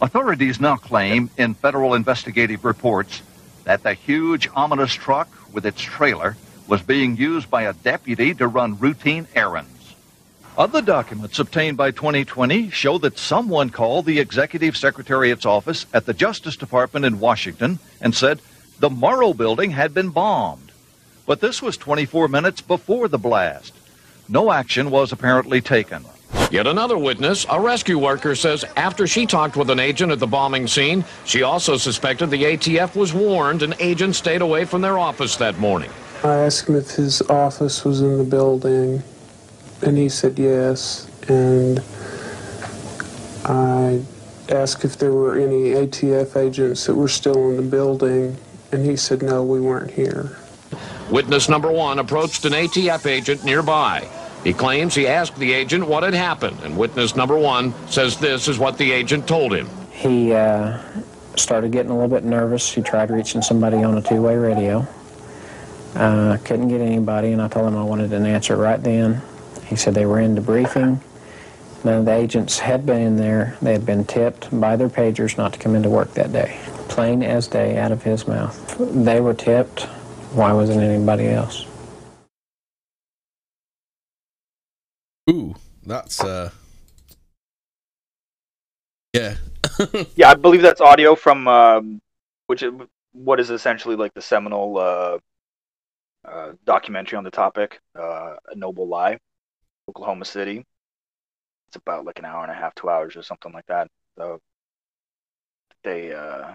Authorities 0.00 0.60
now 0.60 0.76
claim 0.76 1.30
in 1.38 1.54
federal 1.54 1.94
investigative 1.94 2.64
reports 2.64 3.22
that 3.64 3.82
the 3.82 3.94
huge, 3.94 4.48
ominous 4.54 4.92
truck 4.92 5.28
with 5.52 5.66
its 5.66 5.80
trailer 5.80 6.36
was 6.66 6.82
being 6.82 7.16
used 7.16 7.50
by 7.50 7.62
a 7.62 7.72
deputy 7.72 8.34
to 8.34 8.48
run 8.48 8.78
routine 8.78 9.26
errands. 9.34 9.77
Other 10.58 10.82
documents 10.82 11.38
obtained 11.38 11.76
by 11.76 11.92
2020 11.92 12.70
show 12.70 12.98
that 12.98 13.16
someone 13.16 13.70
called 13.70 14.06
the 14.06 14.18
Executive 14.18 14.76
Secretariat's 14.76 15.46
office 15.46 15.86
at 15.94 16.04
the 16.04 16.12
Justice 16.12 16.56
Department 16.56 17.06
in 17.06 17.20
Washington 17.20 17.78
and 18.00 18.12
said 18.12 18.40
the 18.80 18.90
Murrah 18.90 19.36
building 19.36 19.70
had 19.70 19.94
been 19.94 20.08
bombed. 20.08 20.72
But 21.26 21.40
this 21.40 21.62
was 21.62 21.76
24 21.76 22.26
minutes 22.26 22.60
before 22.60 23.06
the 23.06 23.18
blast. 23.18 23.72
No 24.28 24.50
action 24.50 24.90
was 24.90 25.12
apparently 25.12 25.60
taken. 25.60 26.04
Yet 26.50 26.66
another 26.66 26.98
witness, 26.98 27.46
a 27.48 27.60
rescue 27.60 28.00
worker, 28.00 28.34
says 28.34 28.64
after 28.76 29.06
she 29.06 29.26
talked 29.26 29.56
with 29.56 29.70
an 29.70 29.78
agent 29.78 30.10
at 30.10 30.18
the 30.18 30.26
bombing 30.26 30.66
scene, 30.66 31.04
she 31.24 31.44
also 31.44 31.76
suspected 31.76 32.30
the 32.30 32.42
ATF 32.42 32.96
was 32.96 33.14
warned 33.14 33.62
and 33.62 33.76
agents 33.78 34.18
stayed 34.18 34.42
away 34.42 34.64
from 34.64 34.80
their 34.80 34.98
office 34.98 35.36
that 35.36 35.56
morning. 35.60 35.90
I 36.24 36.34
asked 36.34 36.68
him 36.68 36.74
if 36.74 36.90
his 36.90 37.22
office 37.22 37.84
was 37.84 38.00
in 38.00 38.18
the 38.18 38.24
building, 38.24 39.04
and 39.82 39.96
he 39.96 40.08
said 40.08 40.38
yes. 40.38 41.08
And 41.28 41.82
I 43.44 44.02
asked 44.48 44.84
if 44.84 44.98
there 44.98 45.12
were 45.12 45.38
any 45.38 45.70
ATF 45.70 46.36
agents 46.36 46.86
that 46.86 46.94
were 46.94 47.08
still 47.08 47.50
in 47.50 47.56
the 47.56 47.62
building, 47.62 48.36
and 48.72 48.84
he 48.84 48.96
said 48.96 49.22
no, 49.22 49.44
we 49.44 49.60
weren't 49.60 49.90
here. 49.90 50.36
Witness 51.10 51.48
number 51.48 51.70
one 51.70 51.98
approached 51.98 52.44
an 52.44 52.52
ATF 52.52 53.06
agent 53.06 53.44
nearby. 53.44 54.06
He 54.44 54.52
claims 54.52 54.94
he 54.94 55.06
asked 55.06 55.36
the 55.36 55.52
agent 55.52 55.86
what 55.86 56.02
had 56.02 56.14
happened, 56.14 56.58
and 56.62 56.76
witness 56.76 57.16
number 57.16 57.36
one 57.36 57.74
says 57.88 58.16
this 58.18 58.48
is 58.48 58.58
what 58.58 58.78
the 58.78 58.92
agent 58.92 59.26
told 59.26 59.52
him. 59.52 59.68
He 59.90 60.32
uh, 60.32 60.78
started 61.36 61.72
getting 61.72 61.90
a 61.90 61.94
little 61.94 62.08
bit 62.08 62.24
nervous. 62.24 62.72
He 62.72 62.82
tried 62.82 63.10
reaching 63.10 63.42
somebody 63.42 63.78
on 63.78 63.96
a 63.98 64.02
two-way 64.02 64.36
radio. 64.36 64.86
Uh, 65.94 66.36
couldn't 66.44 66.68
get 66.68 66.80
anybody, 66.80 67.32
and 67.32 67.42
I 67.42 67.48
told 67.48 67.66
him 67.66 67.76
I 67.76 67.82
wanted 67.82 68.12
an 68.12 68.26
answer 68.26 68.56
right 68.56 68.80
then. 68.80 69.20
He 69.68 69.76
said 69.76 69.94
they 69.94 70.06
were 70.06 70.20
in 70.20 70.34
debriefing. 70.34 71.00
None 71.84 72.00
of 72.00 72.04
the 72.06 72.14
agents 72.14 72.58
had 72.58 72.84
been 72.84 73.00
in 73.00 73.16
there. 73.16 73.56
They 73.62 73.72
had 73.72 73.86
been 73.86 74.04
tipped 74.04 74.48
by 74.60 74.76
their 74.76 74.88
pagers 74.88 75.36
not 75.36 75.52
to 75.52 75.58
come 75.58 75.76
into 75.76 75.88
work 75.88 76.12
that 76.14 76.32
day. 76.32 76.58
Plain 76.88 77.22
as 77.22 77.46
day 77.46 77.78
out 77.78 77.92
of 77.92 78.02
his 78.02 78.26
mouth. 78.26 78.76
They 78.78 79.20
were 79.20 79.34
tipped. 79.34 79.82
Why 80.32 80.52
wasn't 80.52 80.80
anybody 80.82 81.28
else? 81.28 81.66
Ooh, 85.30 85.54
that's 85.84 86.22
uh. 86.22 86.50
Yeah. 89.12 89.36
Yeah, 90.16 90.30
I 90.30 90.34
believe 90.34 90.62
that's 90.62 90.80
audio 90.80 91.14
from 91.14 91.46
um, 91.46 92.00
which 92.46 92.62
is, 92.62 92.72
what 93.12 93.38
is 93.38 93.50
essentially 93.50 93.94
like 93.94 94.12
the 94.14 94.22
seminal 94.22 94.78
uh, 94.78 95.18
uh, 96.26 96.52
documentary 96.64 97.16
on 97.16 97.24
the 97.24 97.30
topic, 97.30 97.80
uh, 97.96 98.36
A 98.50 98.54
Noble 98.56 98.88
Lie, 98.88 99.18
Oklahoma 99.88 100.24
City. 100.24 100.64
It's 101.68 101.76
about 101.76 102.04
like 102.04 102.18
an 102.18 102.24
hour 102.24 102.42
and 102.42 102.52
a 102.52 102.54
half, 102.54 102.74
two 102.74 102.88
hours 102.88 103.16
or 103.16 103.22
something 103.22 103.52
like 103.52 103.66
that. 103.66 103.88
So 104.16 104.40
they 105.84 106.12
uh, 106.12 106.54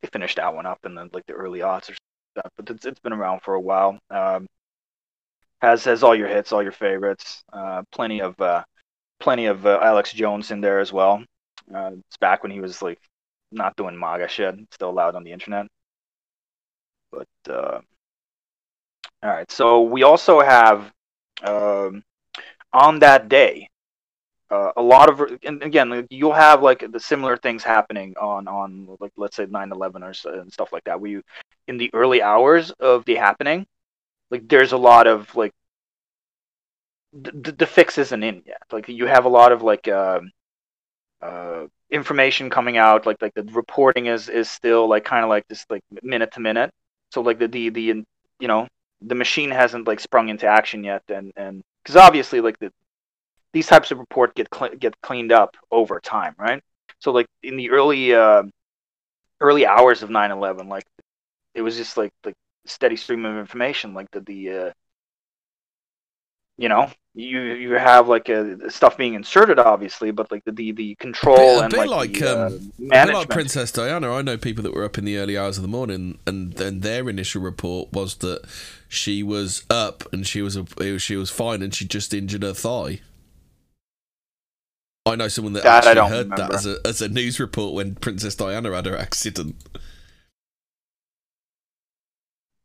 they 0.00 0.08
finished 0.08 0.36
that 0.36 0.54
one 0.54 0.66
up 0.66 0.78
in 0.84 0.94
the 0.94 1.08
like 1.12 1.26
the 1.26 1.34
early 1.34 1.60
aughts 1.60 1.90
or 1.90 1.94
stuff, 2.36 2.52
but 2.56 2.70
it's 2.70 2.84
it's 2.86 3.00
been 3.00 3.12
around 3.12 3.40
for 3.42 3.54
a 3.54 3.60
while. 3.60 3.98
Um, 4.10 4.46
has 5.60 5.84
has 5.84 6.02
all 6.02 6.14
your 6.14 6.28
hits, 6.28 6.52
all 6.52 6.62
your 6.62 6.72
favorites, 6.72 7.42
uh, 7.52 7.82
plenty 7.92 8.20
of 8.20 8.40
uh, 8.40 8.64
plenty 9.18 9.46
of 9.46 9.66
uh, 9.66 9.78
Alex 9.82 10.12
Jones 10.12 10.50
in 10.50 10.60
there 10.60 10.80
as 10.80 10.92
well. 10.92 11.22
Uh, 11.74 11.92
it's 12.08 12.16
back 12.18 12.42
when 12.42 12.52
he 12.52 12.60
was 12.60 12.82
like 12.82 12.98
not 13.52 13.76
doing 13.76 13.98
MAGA 13.98 14.28
shit, 14.28 14.54
still 14.70 14.90
allowed 14.90 15.14
on 15.16 15.24
the 15.24 15.32
internet. 15.32 15.66
But 17.12 17.28
uh, 17.48 17.80
all 19.22 19.30
right, 19.30 19.50
so 19.50 19.82
we 19.82 20.02
also 20.02 20.40
have 20.40 20.90
um, 21.44 22.02
on 22.72 22.98
that 23.00 23.28
day 23.28 23.68
uh, 24.50 24.72
a 24.76 24.82
lot 24.82 25.08
of 25.08 25.38
and 25.44 25.62
again 25.62 26.06
you'll 26.10 26.32
have 26.32 26.62
like 26.62 26.84
the 26.90 27.00
similar 27.00 27.36
things 27.36 27.62
happening 27.62 28.14
on 28.20 28.48
on 28.48 28.88
like 29.00 29.12
let's 29.16 29.36
say 29.36 29.46
9/11 29.46 30.02
or 30.02 30.40
and 30.40 30.52
stuff 30.52 30.72
like 30.72 30.84
that. 30.84 31.00
You 31.06 31.22
in 31.68 31.78
the 31.78 31.90
early 31.94 32.20
hours 32.22 32.70
of 32.72 33.04
the 33.04 33.14
happening, 33.16 33.66
like 34.30 34.48
there's 34.48 34.72
a 34.72 34.76
lot 34.76 35.06
of 35.06 35.34
like 35.36 35.52
the, 37.12 37.52
the 37.52 37.66
fix 37.66 37.98
isn't 37.98 38.22
in 38.22 38.42
yet. 38.46 38.62
Like 38.72 38.88
you 38.88 39.06
have 39.06 39.24
a 39.24 39.28
lot 39.28 39.52
of 39.52 39.62
like 39.62 39.86
um 39.88 40.30
uh, 41.22 41.66
information 41.90 42.50
coming 42.50 42.76
out, 42.78 43.06
like 43.06 43.20
like 43.22 43.34
the 43.34 43.44
reporting 43.44 44.06
is 44.06 44.28
is 44.28 44.50
still 44.50 44.88
like 44.88 45.04
kind 45.04 45.24
of 45.24 45.28
like 45.30 45.46
this 45.48 45.64
like 45.70 45.82
minute 46.02 46.32
to 46.32 46.40
minute. 46.40 46.70
So 47.12 47.20
like 47.22 47.38
the 47.38 47.46
the 47.48 47.70
the 47.70 48.04
you 48.40 48.48
know 48.48 48.68
the 49.02 49.14
machine 49.14 49.50
hasn't 49.50 49.86
like 49.86 50.00
sprung 50.00 50.28
into 50.28 50.46
action 50.46 50.84
yet, 50.84 51.02
and 51.08 51.32
and 51.36 51.62
because 51.82 51.96
obviously 51.96 52.40
like 52.40 52.58
the 52.58 52.72
these 53.52 53.66
types 53.66 53.90
of 53.90 53.98
report 53.98 54.34
get 54.34 54.48
cl- 54.54 54.74
get 54.76 55.00
cleaned 55.02 55.32
up 55.32 55.56
over 55.70 56.00
time, 56.00 56.34
right? 56.38 56.62
So 56.98 57.12
like 57.12 57.26
in 57.42 57.56
the 57.56 57.70
early 57.70 58.14
uh, 58.14 58.44
early 59.40 59.66
hours 59.66 60.02
of 60.02 60.10
9/11, 60.10 60.68
like 60.68 60.84
it 61.54 61.62
was 61.62 61.76
just 61.76 61.96
like 61.96 62.12
like 62.24 62.34
steady 62.66 62.96
stream 62.96 63.24
of 63.24 63.36
information, 63.38 63.94
like 63.94 64.10
the 64.12 64.20
the 64.20 64.50
uh, 64.50 64.72
you 66.60 66.68
know 66.68 66.90
you 67.14 67.40
you 67.40 67.72
have 67.72 68.06
like 68.06 68.28
uh, 68.28 68.68
stuff 68.68 68.96
being 68.98 69.14
inserted 69.14 69.58
obviously 69.58 70.10
but 70.10 70.30
like 70.30 70.44
the 70.44 70.52
the, 70.52 70.72
the 70.72 70.94
control 70.96 71.58
a 71.58 71.64
and 71.64 71.72
like, 71.72 71.88
like, 71.88 72.12
the, 72.12 72.38
uh, 72.38 72.46
um, 72.46 72.72
a 72.92 73.06
bit 73.06 73.14
like 73.14 73.28
Princess 73.30 73.72
Diana. 73.72 74.12
I 74.12 74.20
know 74.20 74.36
people 74.36 74.62
that 74.64 74.74
were 74.74 74.84
up 74.84 74.98
in 74.98 75.06
the 75.06 75.16
early 75.16 75.38
hours 75.38 75.56
of 75.56 75.62
the 75.62 75.68
morning, 75.68 76.18
and 76.26 76.52
then 76.52 76.80
their 76.80 77.08
initial 77.08 77.40
report 77.40 77.92
was 77.92 78.16
that 78.16 78.42
she 78.88 79.22
was 79.22 79.64
up 79.70 80.04
and 80.12 80.26
she 80.26 80.42
was 80.42 80.56
a, 80.56 80.98
she 80.98 81.16
was 81.16 81.30
fine, 81.30 81.62
and 81.62 81.74
she 81.74 81.86
just 81.86 82.12
injured 82.12 82.42
her 82.42 82.54
thigh. 82.54 83.00
I 85.06 85.16
know 85.16 85.28
someone 85.28 85.54
that, 85.54 85.64
That 85.64 85.72
I 85.72 85.76
actually 85.78 85.94
don't 85.94 86.10
heard 86.10 86.36
that 86.36 86.54
as 86.54 86.66
a 86.66 86.76
as 86.84 87.00
a 87.00 87.08
news 87.08 87.40
report 87.40 87.74
when 87.74 87.94
Princess 87.94 88.34
Diana 88.34 88.72
had 88.72 88.86
her 88.86 88.96
accident. 88.96 89.56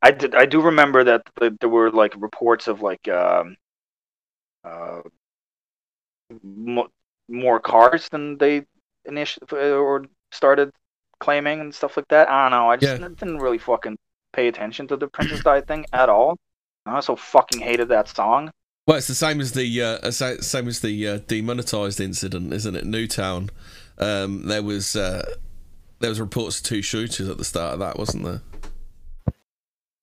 I 0.02 0.12
did 0.12 0.36
I 0.36 0.46
do 0.46 0.62
remember 0.62 1.04
that 1.06 1.24
there 1.60 1.70
were 1.70 1.89
like 1.89 2.14
reports 2.22 2.68
of 2.68 2.82
like 2.82 3.08
um 3.08 3.56
uh 4.66 5.01
mo- 6.43 6.89
more 7.30 7.59
cars 7.59 8.09
than 8.09 8.38
they 8.38 8.66
initially 9.05 9.47
or 9.72 10.05
started 10.32 10.72
claiming 11.20 11.59
and 11.61 11.74
stuff 11.74 11.97
like 11.97 12.07
that. 12.09 12.30
I 12.30 12.43
don't 12.43 12.51
know. 12.51 12.70
I 12.70 12.78
just 12.78 13.01
Yeah. 13.01 13.07
didn't 13.07 13.39
really 13.39 13.57
fucking 13.57 13.97
pay 14.34 14.47
attention 14.47 14.88
to 14.88 14.97
the 14.97 15.07
Princess 15.07 15.43
Di 15.43 15.61
thing 15.61 15.86
at 15.93 16.09
all. 16.09 16.38
I 16.86 16.95
also 16.95 17.16
fucking 17.16 17.61
hated 17.61 17.88
that 17.89 18.07
song. 18.09 18.51
Well, 18.88 18.97
it's 18.97 19.07
the 19.07 19.16
same 19.16 19.41
as 19.41 19.53
the 19.53 19.82
uh, 19.82 20.11
same 20.11 20.68
as 20.68 20.82
the 20.82 21.07
uh, 21.07 21.18
demonetized 21.28 21.99
incident, 21.99 22.53
isn't 22.53 22.76
it? 22.76 22.86
Newtown. 22.86 23.49
Um, 23.97 24.45
there 24.47 24.61
was 24.61 24.95
uh, 24.95 25.26
there 25.99 26.09
was 26.09 26.20
reports 26.20 26.59
of 26.59 26.66
two 26.66 26.84
shooters 26.84 27.28
at 27.28 27.38
the 27.39 27.45
start 27.45 27.74
of 27.74 27.80
that, 27.80 27.97
wasn't 27.97 28.26
there? 28.26 28.41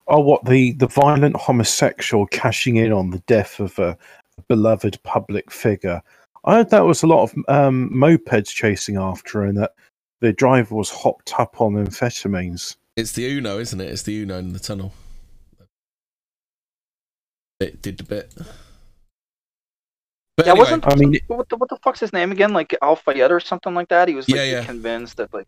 Oh, 0.09 0.19
what 0.21 0.45
the 0.47 0.73
the 0.73 0.89
violent 0.89 1.37
homosexual 1.37 2.27
cashing 2.27 2.75
in 2.77 2.93
on 2.93 3.11
the 3.11 3.21
death 3.21 3.61
of 3.61 3.79
a 3.79 3.97
beloved 4.49 5.03
public 5.03 5.51
figure. 5.51 6.03
I 6.45 6.57
heard 6.57 6.71
that 6.71 6.85
was 6.85 7.03
a 7.03 7.07
lot 7.07 7.23
of 7.23 7.35
um, 7.49 7.91
mopeds 7.91 8.49
chasing 8.49 8.97
after, 8.97 9.41
her 9.41 9.47
and 9.47 9.59
that 9.59 9.75
the 10.21 10.33
driver 10.33 10.75
was 10.75 10.91
hopped 10.91 11.39
up 11.39 11.61
on 11.61 11.75
amphetamines. 11.75 12.77
It's 12.97 13.13
the 13.13 13.27
Uno, 13.27 13.59
isn't 13.59 13.81
it? 13.81 13.89
It's 13.89 14.03
the 14.03 14.17
Uno 14.23 14.39
in 14.39 14.53
the 14.53 14.59
tunnel. 14.59 14.93
It 17.61 17.81
did 17.81 18.01
a 18.01 18.05
bit. 18.05 18.35
But 20.37 20.47
Yeah, 20.47 20.53
anyway, 20.53 20.65
wasn't 20.65 20.87
I 20.89 20.95
mean, 20.97 21.17
what 21.29 21.49
the 21.49 21.57
what 21.57 21.69
the 21.69 21.77
fuck's 21.77 22.01
his 22.01 22.13
name 22.13 22.33
again? 22.33 22.53
Like 22.53 22.77
Al 22.83 22.97
Fayed 22.97 23.31
or 23.31 23.39
something 23.41 23.75
like 23.75 23.89
that. 23.89 24.09
He 24.09 24.15
was 24.15 24.29
like 24.29 24.37
Yeah, 24.39 24.45
yeah. 24.45 24.65
convinced 24.65 25.17
that 25.19 25.33
like 25.33 25.47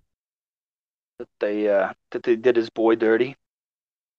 that 1.19 1.29
they 1.41 1.69
uh 1.69 1.93
that 2.13 2.23
they 2.23 2.37
did 2.37 2.57
his 2.57 2.71
boy 2.71 2.95
dirty. 2.95 3.35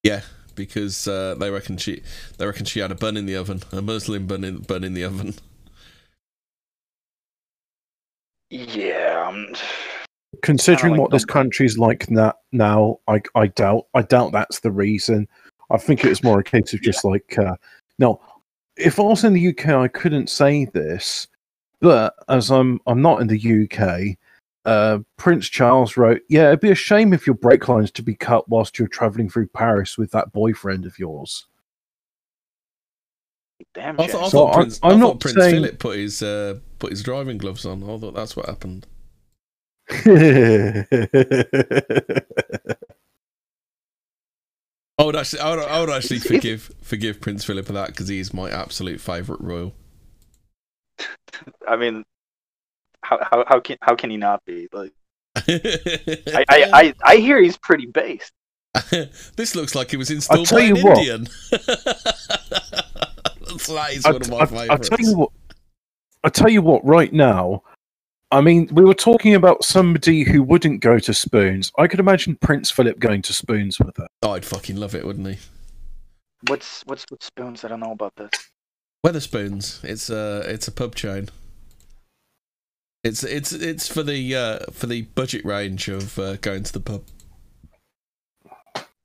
yeah, 0.03 0.21
because 0.55 1.07
uh, 1.07 1.35
they 1.35 1.49
reckon 1.49 1.77
she 1.77 2.01
they 2.37 2.45
reckon 2.45 2.65
she 2.65 2.79
had 2.79 2.91
a 2.91 2.95
bun 2.95 3.17
in 3.17 3.25
the 3.25 3.35
oven, 3.35 3.61
a 3.71 3.81
Muslim 3.81 4.25
bun 4.27 4.43
in 4.43 4.57
bun 4.59 4.83
in 4.83 4.93
the 4.93 5.03
oven. 5.03 5.35
Yeah. 8.49 9.27
Um, 9.27 9.53
considering 10.41 10.93
like 10.93 11.01
what 11.01 11.11
this 11.11 11.23
dumb- 11.25 11.33
country's 11.33 11.77
like 11.77 12.09
na- 12.09 12.33
now, 12.51 12.99
I 13.07 13.21
I 13.35 13.47
doubt 13.47 13.87
I 13.93 14.01
doubt 14.03 14.31
that's 14.31 14.59
the 14.61 14.71
reason. 14.71 15.27
I 15.71 15.77
think 15.77 16.03
it 16.03 16.09
was 16.09 16.23
more 16.23 16.39
a 16.39 16.43
case 16.43 16.73
of 16.73 16.81
just 16.81 17.03
like 17.03 17.37
uh, 17.37 17.55
no. 17.99 18.21
If 18.77 18.99
I 18.99 19.03
was 19.03 19.23
in 19.23 19.33
the 19.33 19.47
UK, 19.49 19.67
I 19.69 19.87
couldn't 19.87 20.29
say 20.29 20.65
this, 20.65 21.27
but 21.79 22.13
as 22.27 22.51
I'm 22.51 22.79
I'm 22.87 23.01
not 23.01 23.21
in 23.21 23.27
the 23.27 23.69
UK. 23.69 24.17
Uh, 24.65 24.99
Prince 25.17 25.47
Charles 25.47 25.95
wrote, 25.95 26.21
"Yeah, 26.29 26.47
it'd 26.47 26.59
be 26.59 26.71
a 26.71 26.75
shame 26.75 27.13
if 27.13 27.27
your 27.27 27.35
brake 27.35 27.67
lines 27.69 27.91
to 27.91 28.01
be 28.03 28.15
cut 28.15 28.49
whilst 28.49 28.79
you're 28.79 28.87
traveling 28.87 29.29
through 29.29 29.47
Paris 29.49 29.97
with 29.97 30.11
that 30.11 30.33
boyfriend 30.33 30.85
of 30.85 30.97
yours." 30.99 31.45
damn. 33.73 33.99
I 33.99 34.03
James. 34.07 34.11
thought, 34.13 34.23
I 34.23 34.27
So 34.29 34.37
thought 34.37 34.45
I'm- 34.47 34.55
Prince, 34.55 34.79
I 34.83 34.87
I'm 34.89 34.99
thought 34.99 35.07
not 35.07 35.19
Prince 35.19 35.37
saying- 35.37 35.53
Philip 35.55 35.79
put 35.79 35.97
his 35.97 36.21
uh, 36.23 36.59
put 36.79 36.91
his 36.91 37.03
driving 37.03 37.37
gloves 37.37 37.65
on. 37.65 37.83
I 37.83 37.97
thought 37.97 38.13
that's 38.15 38.35
what 38.35 38.47
happened. 38.47 38.87
I 44.97 45.03
would 45.03 45.15
actually, 45.15 45.41
I 45.41 45.49
would, 45.55 45.59
I 45.65 45.79
would 45.81 45.89
actually 45.89 46.17
It's- 46.17 46.25
it's- 46.31 46.41
forgive 46.41 46.71
forgive 46.81 47.21
Prince 47.21 47.43
Philip 47.43 47.65
for 47.65 47.73
that 47.73 47.87
because 47.87 48.07
he's 48.07 48.33
my 48.33 48.49
absolute 48.49 49.01
favourite 49.01 49.41
royal. 49.41 49.73
I 51.67 51.75
mean, 51.75 52.05
how 53.05 53.19
how 53.21 53.43
how 53.47 53.59
can 53.59 53.77
how 53.81 53.95
can 53.95 54.09
he 54.09 54.17
not 54.17 54.43
be? 54.45 54.67
Like, 54.73 54.91
I 55.35 55.41
I, 56.27 56.45
I 56.49 56.69
I, 56.73 56.93
I 57.03 57.15
hear 57.17 57.41
he's 57.41 57.57
pretty 57.57 57.85
based. 57.85 58.31
this 59.35 59.55
looks 59.55 59.75
like 59.75 59.93
it 59.93 59.97
was 59.97 60.11
installed 60.11 60.49
by 60.49 60.61
an 60.61 60.81
what. 60.81 60.97
Indian. 60.97 61.27
that 63.67 63.87
is 63.91 64.05
I, 64.05 64.11
one 64.11 64.21
of 64.21 64.29
my 64.29 64.37
I, 64.37 64.41
I 64.41 64.45
favourites. 64.45 64.89
tell 64.89 64.99
you 64.99 65.17
what. 65.17 65.31
I 66.23 66.29
tell 66.29 66.49
you 66.49 66.61
what. 66.61 66.83
Right 66.83 67.13
now, 67.13 67.63
I 68.31 68.41
mean, 68.41 68.67
we 68.71 68.83
were 68.83 68.93
talking 68.93 69.35
about 69.35 69.63
somebody 69.63 70.23
who 70.23 70.43
wouldn't 70.43 70.81
go 70.81 70.99
to 70.99 71.13
Spoons. 71.13 71.71
I 71.77 71.87
could 71.87 71.99
imagine 71.99 72.35
Prince 72.35 72.69
Philip 72.71 72.99
going 72.99 73.21
to 73.23 73.33
Spoons 73.33 73.79
with 73.79 73.95
her. 73.97 74.07
Oh, 74.23 74.31
I'd 74.31 74.43
fucking 74.43 74.75
love 74.75 74.95
it, 74.95 75.05
wouldn't 75.05 75.27
he? 75.27 75.37
What's 76.47 76.83
what's 76.85 77.05
with 77.09 77.23
spoons? 77.23 77.63
I 77.63 77.69
don't 77.69 77.79
know 77.79 77.91
about 77.91 78.15
this. 78.17 78.29
Wetherspoons. 79.05 79.83
It's 79.83 80.09
a 80.09 80.43
it's 80.45 80.67
a 80.67 80.71
pub 80.71 80.95
chain. 80.95 81.29
It's 83.05 83.23
it's 83.23 83.53
it's 83.53 83.87
for 83.87 84.01
the 84.01 84.35
uh, 84.35 84.59
for 84.71 84.87
the 84.87 85.03
budget 85.03 85.45
range 85.45 85.89
of 85.89 86.17
uh, 86.17 86.37
going 86.37 86.63
to 86.63 86.73
the 86.73 86.79
pub. 86.79 87.03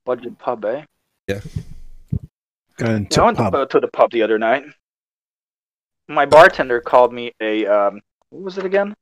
Budget 0.07 0.39
pub, 0.39 0.65
eh? 0.65 0.85
Going 2.79 3.07
Yeah, 3.11 3.21
I 3.21 3.25
went 3.25 3.37
pub. 3.37 3.53
To, 3.53 3.67
to 3.67 3.81
the 3.81 3.89
pub 3.93 4.11
the 4.11 4.23
other 4.23 4.39
night. 4.39 4.65
My 6.09 6.25
bartender 6.25 6.81
called 6.81 7.13
me 7.13 7.33
a 7.43 7.67
um, 7.67 8.01
what 8.31 8.43
was 8.43 8.57
it 8.57 8.65
again? 8.65 8.95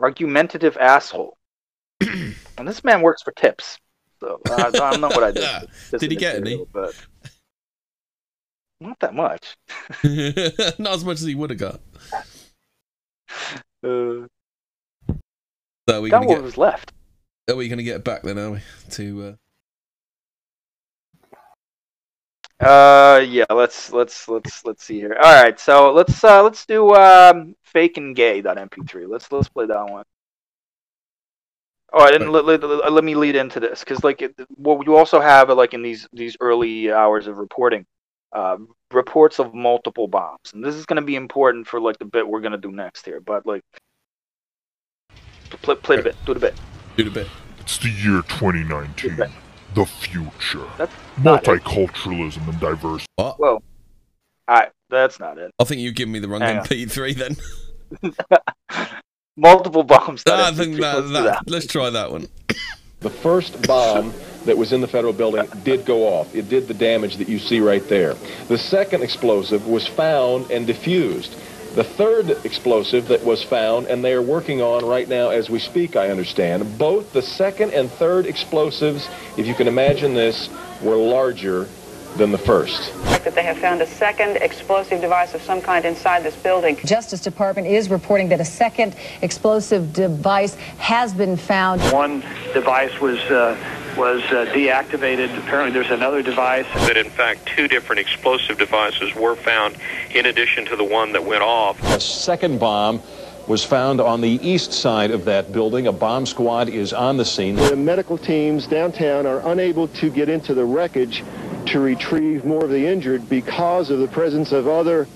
Argumentative 0.00 0.76
asshole. 0.76 1.36
and 2.00 2.68
this 2.68 2.84
man 2.84 3.02
works 3.02 3.24
for 3.24 3.32
tips, 3.32 3.78
so 4.20 4.40
uh, 4.48 4.54
I 4.66 4.70
don't 4.70 5.00
know 5.00 5.08
what 5.08 5.24
I 5.24 5.32
did. 5.32 5.70
for 5.72 5.98
Did 5.98 6.12
he 6.12 6.16
get 6.16 6.36
any? 6.36 6.64
But 6.72 6.94
not 8.80 9.00
that 9.00 9.14
much. 9.14 9.56
Not 10.78 10.94
as 10.94 11.04
much 11.04 11.14
as 11.20 11.22
he 11.22 11.34
would 11.34 11.50
have 11.50 11.58
got. 11.58 11.80
Uh, 13.84 14.26
So 15.88 16.00
we 16.00 16.10
gonna 16.10 16.26
what 16.26 16.36
get 16.36 16.42
was 16.42 16.56
left. 16.56 16.92
are 17.48 17.56
we 17.56 17.68
gonna 17.68 17.82
get 17.82 18.04
back 18.04 18.22
then, 18.22 18.38
are 18.38 18.52
we? 18.52 18.60
To 18.92 19.36
uh 22.60 22.64
Uh, 22.64 23.20
yeah. 23.20 23.44
Let's 23.50 23.92
let's 23.92 24.28
let's 24.28 24.64
let's 24.64 24.84
see 24.84 24.98
here. 25.00 25.16
All 25.22 25.42
right, 25.42 25.58
so 25.60 25.92
let's 25.92 26.22
uh 26.24 26.42
let's 26.42 26.64
do 26.64 26.94
um 26.94 27.54
fake 27.62 27.98
and 27.98 28.16
gay 28.16 28.40
mp3. 28.42 29.08
Let's 29.08 29.30
let's 29.30 29.48
play 29.48 29.66
that 29.66 29.90
one. 29.90 30.04
All 31.92 32.00
right, 32.00 32.14
and 32.14 32.32
let, 32.32 32.44
let, 32.44 32.60
let, 32.62 32.92
let 32.92 33.04
me 33.04 33.14
lead 33.14 33.36
into 33.36 33.60
this 33.60 33.80
because 33.80 34.02
like 34.02 34.20
it, 34.22 34.34
what 34.56 34.84
you 34.84 34.96
also 34.96 35.20
have 35.20 35.48
like 35.50 35.74
in 35.74 35.82
these 35.82 36.08
these 36.12 36.36
early 36.40 36.90
hours 36.90 37.26
of 37.28 37.38
reporting, 37.38 37.86
uh, 38.34 38.58
reports 38.92 39.38
of 39.38 39.54
multiple 39.54 40.08
bombs, 40.08 40.52
and 40.52 40.64
this 40.64 40.74
is 40.74 40.86
going 40.86 41.00
to 41.00 41.06
be 41.06 41.16
important 41.16 41.66
for 41.66 41.80
like 41.80 41.98
the 41.98 42.04
bit 42.04 42.26
we're 42.26 42.40
going 42.40 42.52
to 42.52 42.58
do 42.58 42.72
next 42.72 43.04
here. 43.04 43.20
But 43.20 43.46
like, 43.46 43.62
play, 45.62 45.76
play 45.76 45.96
the 45.96 46.02
bit, 46.02 46.16
do 46.26 46.34
the 46.34 46.40
bit. 46.40 46.54
do 46.96 47.04
the 47.04 47.10
bit. 47.10 47.28
It's 47.60 47.78
the 47.78 47.88
year 47.88 48.22
2019. 48.28 49.16
The 49.74 49.86
future. 49.86 50.66
That's 50.76 50.94
not 51.22 51.42
it. 51.42 51.62
Multiculturalism 51.64 52.48
and 52.48 52.60
diversity. 52.60 53.06
What? 53.16 53.40
Whoa. 53.40 53.62
All 54.46 54.56
right, 54.56 54.70
that's 54.90 55.18
not 55.18 55.38
it. 55.38 55.50
I 55.58 55.64
think 55.64 55.80
you've 55.80 55.94
given 55.94 56.12
me 56.12 56.18
the 56.18 56.28
wrong 56.28 56.42
Hang 56.42 56.58
on. 56.58 56.64
MP3 56.66 57.16
then. 57.16 57.36
Multiple 59.36 59.82
bombs. 59.82 60.22
I 60.28 60.52
think 60.52 60.80
that, 60.80 61.04
Let's 61.06 61.12
that, 61.12 61.50
let's 61.50 61.66
try 61.66 61.90
that 61.90 62.10
one. 62.12 62.28
The 63.00 63.10
first 63.10 63.66
bomb 63.66 64.12
that 64.44 64.56
was 64.56 64.72
in 64.72 64.80
the 64.80 64.88
federal 64.88 65.12
building 65.12 65.46
did 65.62 65.84
go 65.84 66.06
off. 66.06 66.34
It 66.34 66.48
did 66.48 66.68
the 66.68 66.74
damage 66.74 67.16
that 67.16 67.28
you 67.28 67.38
see 67.38 67.60
right 67.60 67.86
there. 67.88 68.14
The 68.48 68.58
second 68.58 69.02
explosive 69.02 69.66
was 69.66 69.86
found 69.86 70.50
and 70.50 70.66
diffused. 70.66 71.36
The 71.74 71.84
third 71.84 72.30
explosive 72.44 73.08
that 73.08 73.24
was 73.24 73.42
found, 73.42 73.88
and 73.88 74.04
they 74.04 74.12
are 74.12 74.22
working 74.22 74.62
on 74.62 74.86
right 74.86 75.08
now 75.08 75.30
as 75.30 75.50
we 75.50 75.58
speak, 75.58 75.96
I 75.96 76.08
understand, 76.08 76.78
both 76.78 77.12
the 77.12 77.22
second 77.22 77.72
and 77.72 77.90
third 77.90 78.26
explosives, 78.26 79.08
if 79.36 79.46
you 79.46 79.54
can 79.54 79.66
imagine 79.66 80.14
this, 80.14 80.48
were 80.80 80.94
larger 80.94 81.66
than 82.16 82.30
the 82.30 82.38
first. 82.38 82.92
that 83.24 83.34
they 83.34 83.42
have 83.42 83.58
found 83.58 83.82
a 83.82 83.86
second 83.86 84.36
explosive 84.36 85.00
device 85.00 85.34
of 85.34 85.42
some 85.42 85.60
kind 85.60 85.84
inside 85.84 86.22
this 86.22 86.36
building. 86.36 86.76
Justice 86.84 87.20
Department 87.20 87.66
is 87.66 87.90
reporting 87.90 88.28
that 88.28 88.40
a 88.40 88.44
second 88.44 88.94
explosive 89.22 89.92
device 89.92 90.54
has 90.78 91.12
been 91.12 91.36
found. 91.36 91.80
One 91.92 92.22
device 92.52 93.00
was 93.00 93.18
uh, 93.32 93.56
was 93.96 94.22
uh, 94.24 94.46
deactivated. 94.52 95.36
Apparently, 95.38 95.72
there's 95.72 95.90
another 95.90 96.22
device. 96.22 96.66
that 96.86 96.96
in 96.96 97.10
fact 97.10 97.46
two 97.46 97.68
different 97.68 98.00
explosive 98.00 98.58
devices 98.58 99.14
were 99.14 99.36
found 99.36 99.76
in 100.14 100.26
addition 100.26 100.64
to 100.66 100.76
the 100.76 100.84
one 100.84 101.12
that 101.12 101.24
went 101.24 101.42
off. 101.42 101.82
A 101.84 102.00
second 102.00 102.58
bomb 102.58 103.00
was 103.46 103.64
found 103.64 104.00
on 104.00 104.20
the 104.20 104.40
east 104.46 104.72
side 104.72 105.10
of 105.10 105.24
that 105.26 105.52
building. 105.52 105.86
A 105.86 105.92
bomb 105.92 106.26
squad 106.26 106.68
is 106.68 106.92
on 106.92 107.16
the 107.16 107.24
scene. 107.24 107.56
The 107.56 107.76
medical 107.76 108.16
teams 108.16 108.66
downtown 108.66 109.26
are 109.26 109.46
unable 109.50 109.88
to 109.88 110.10
get 110.10 110.28
into 110.28 110.54
the 110.54 110.64
wreckage 110.64 111.22
to 111.66 111.80
retrieve 111.80 112.44
more 112.44 112.64
of 112.64 112.70
the 112.70 112.86
injured 112.86 113.28
because 113.28 113.90
of 113.90 113.98
the 113.98 114.08
presence 114.08 114.52
of 114.52 114.66
other 114.66 115.06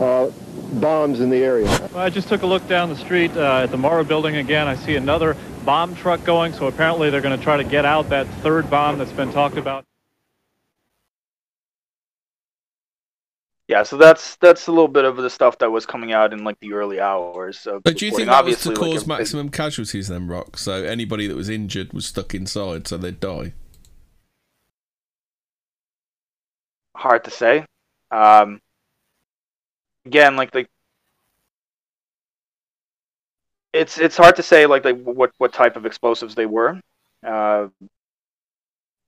uh, 0.00 0.30
bombs 0.74 1.20
in 1.20 1.30
the 1.30 1.38
area. 1.38 1.88
I 1.94 2.10
just 2.10 2.28
took 2.28 2.42
a 2.42 2.46
look 2.46 2.66
down 2.68 2.88
the 2.88 2.96
street 2.96 3.34
uh, 3.36 3.62
at 3.62 3.70
the 3.70 3.76
Murrah 3.76 4.06
building 4.06 4.36
again. 4.36 4.68
I 4.68 4.76
see 4.76 4.96
another 4.96 5.36
bomb 5.68 5.94
truck 5.94 6.24
going, 6.24 6.50
so 6.54 6.66
apparently 6.66 7.10
they're 7.10 7.20
going 7.20 7.38
to 7.38 7.44
try 7.44 7.58
to 7.58 7.62
get 7.62 7.84
out 7.84 8.08
that 8.08 8.26
third 8.40 8.70
bomb 8.70 8.96
that's 8.96 9.12
been 9.12 9.30
talked 9.30 9.58
about. 9.58 9.84
Yeah, 13.66 13.82
so 13.82 13.98
that's 13.98 14.36
that's 14.36 14.68
a 14.68 14.70
little 14.72 14.88
bit 14.88 15.04
of 15.04 15.18
the 15.18 15.28
stuff 15.28 15.58
that 15.58 15.70
was 15.70 15.84
coming 15.84 16.10
out 16.14 16.32
in 16.32 16.42
like 16.42 16.58
the 16.60 16.72
early 16.72 17.00
hours. 17.00 17.66
Of 17.66 17.82
But 17.82 17.98
do 17.98 18.06
you 18.06 18.12
think 18.12 18.28
that 18.28 18.42
was 18.46 18.62
to 18.62 18.70
Obviously, 18.70 18.70
like, 18.70 18.78
cause 18.78 19.02
everybody- 19.02 19.18
maximum 19.20 19.48
casualties 19.50 20.08
then, 20.08 20.26
Rock? 20.26 20.56
So 20.56 20.72
anybody 20.72 21.26
that 21.26 21.36
was 21.36 21.50
injured 21.50 21.92
was 21.92 22.06
stuck 22.06 22.34
inside, 22.34 22.88
so 22.88 22.96
they'd 22.96 23.20
die. 23.20 23.52
hard 26.96 27.24
to 27.24 27.30
say. 27.30 27.66
Um, 28.10 28.62
again, 30.06 30.34
like 30.36 30.54
like 30.54 30.70
it's 33.72 33.98
it's 33.98 34.16
hard 34.16 34.36
to 34.36 34.42
say 34.42 34.66
like 34.66 34.84
like 34.84 35.00
what 35.02 35.32
what 35.38 35.52
type 35.52 35.76
of 35.76 35.86
explosives 35.86 36.34
they 36.34 36.46
were. 36.46 36.80
Uh, 37.26 37.68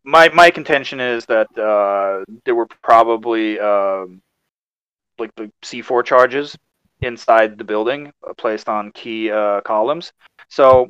my 0.04 0.28
my 0.30 0.50
contention 0.50 1.00
is 1.00 1.26
that 1.26 1.46
uh, 1.58 2.24
there 2.44 2.54
were 2.54 2.66
probably 2.82 3.58
um, 3.60 4.20
like 5.18 5.34
the 5.36 5.50
C4 5.62 6.04
charges 6.04 6.56
inside 7.00 7.58
the 7.58 7.64
building 7.64 8.12
uh, 8.28 8.34
placed 8.34 8.68
on 8.68 8.92
key 8.92 9.30
uh, 9.30 9.60
columns. 9.62 10.12
So 10.48 10.88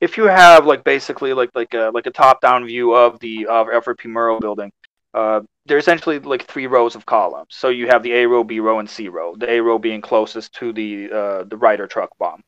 if 0.00 0.16
you 0.16 0.24
have 0.24 0.66
like 0.66 0.84
basically 0.84 1.32
like 1.32 1.50
like 1.54 1.74
a 1.74 1.90
like 1.94 2.06
a 2.06 2.10
top 2.10 2.40
down 2.40 2.66
view 2.66 2.94
of 2.94 3.18
the 3.20 3.46
of 3.46 3.68
Alfred 3.68 3.98
P. 3.98 4.08
Murrah 4.08 4.40
building, 4.40 4.70
uh, 5.14 5.40
they're 5.66 5.78
essentially 5.78 6.18
like 6.18 6.46
three 6.46 6.66
rows 6.66 6.94
of 6.94 7.06
columns. 7.06 7.48
So 7.50 7.68
you 7.68 7.86
have 7.88 8.02
the 8.02 8.12
A 8.12 8.26
row, 8.26 8.44
B 8.44 8.60
row, 8.60 8.78
and 8.80 8.88
C 8.88 9.08
row. 9.08 9.34
The 9.36 9.50
A 9.50 9.60
row 9.60 9.78
being 9.78 10.00
closest 10.00 10.52
to 10.54 10.72
the 10.72 11.10
uh, 11.12 11.44
the 11.44 11.56
Ryder 11.56 11.86
truck 11.86 12.10
bomb 12.18 12.42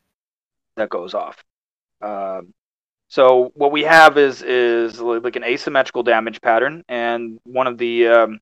that 0.77 0.91
goes 0.91 1.15
off. 1.15 1.43
Um, 2.01 2.53
so 3.09 3.53
what 3.55 3.73
we 3.73 3.83
have 3.83 4.17
is 4.17 4.43
is 4.43 4.99
like 5.01 5.37
an 5.37 5.45
asymmetrical 5.45 6.03
damage 6.03 6.41
pattern, 6.41 6.83
and 6.89 7.39
one 7.45 7.67
of 7.67 7.79
the 7.79 8.09
um, 8.09 8.41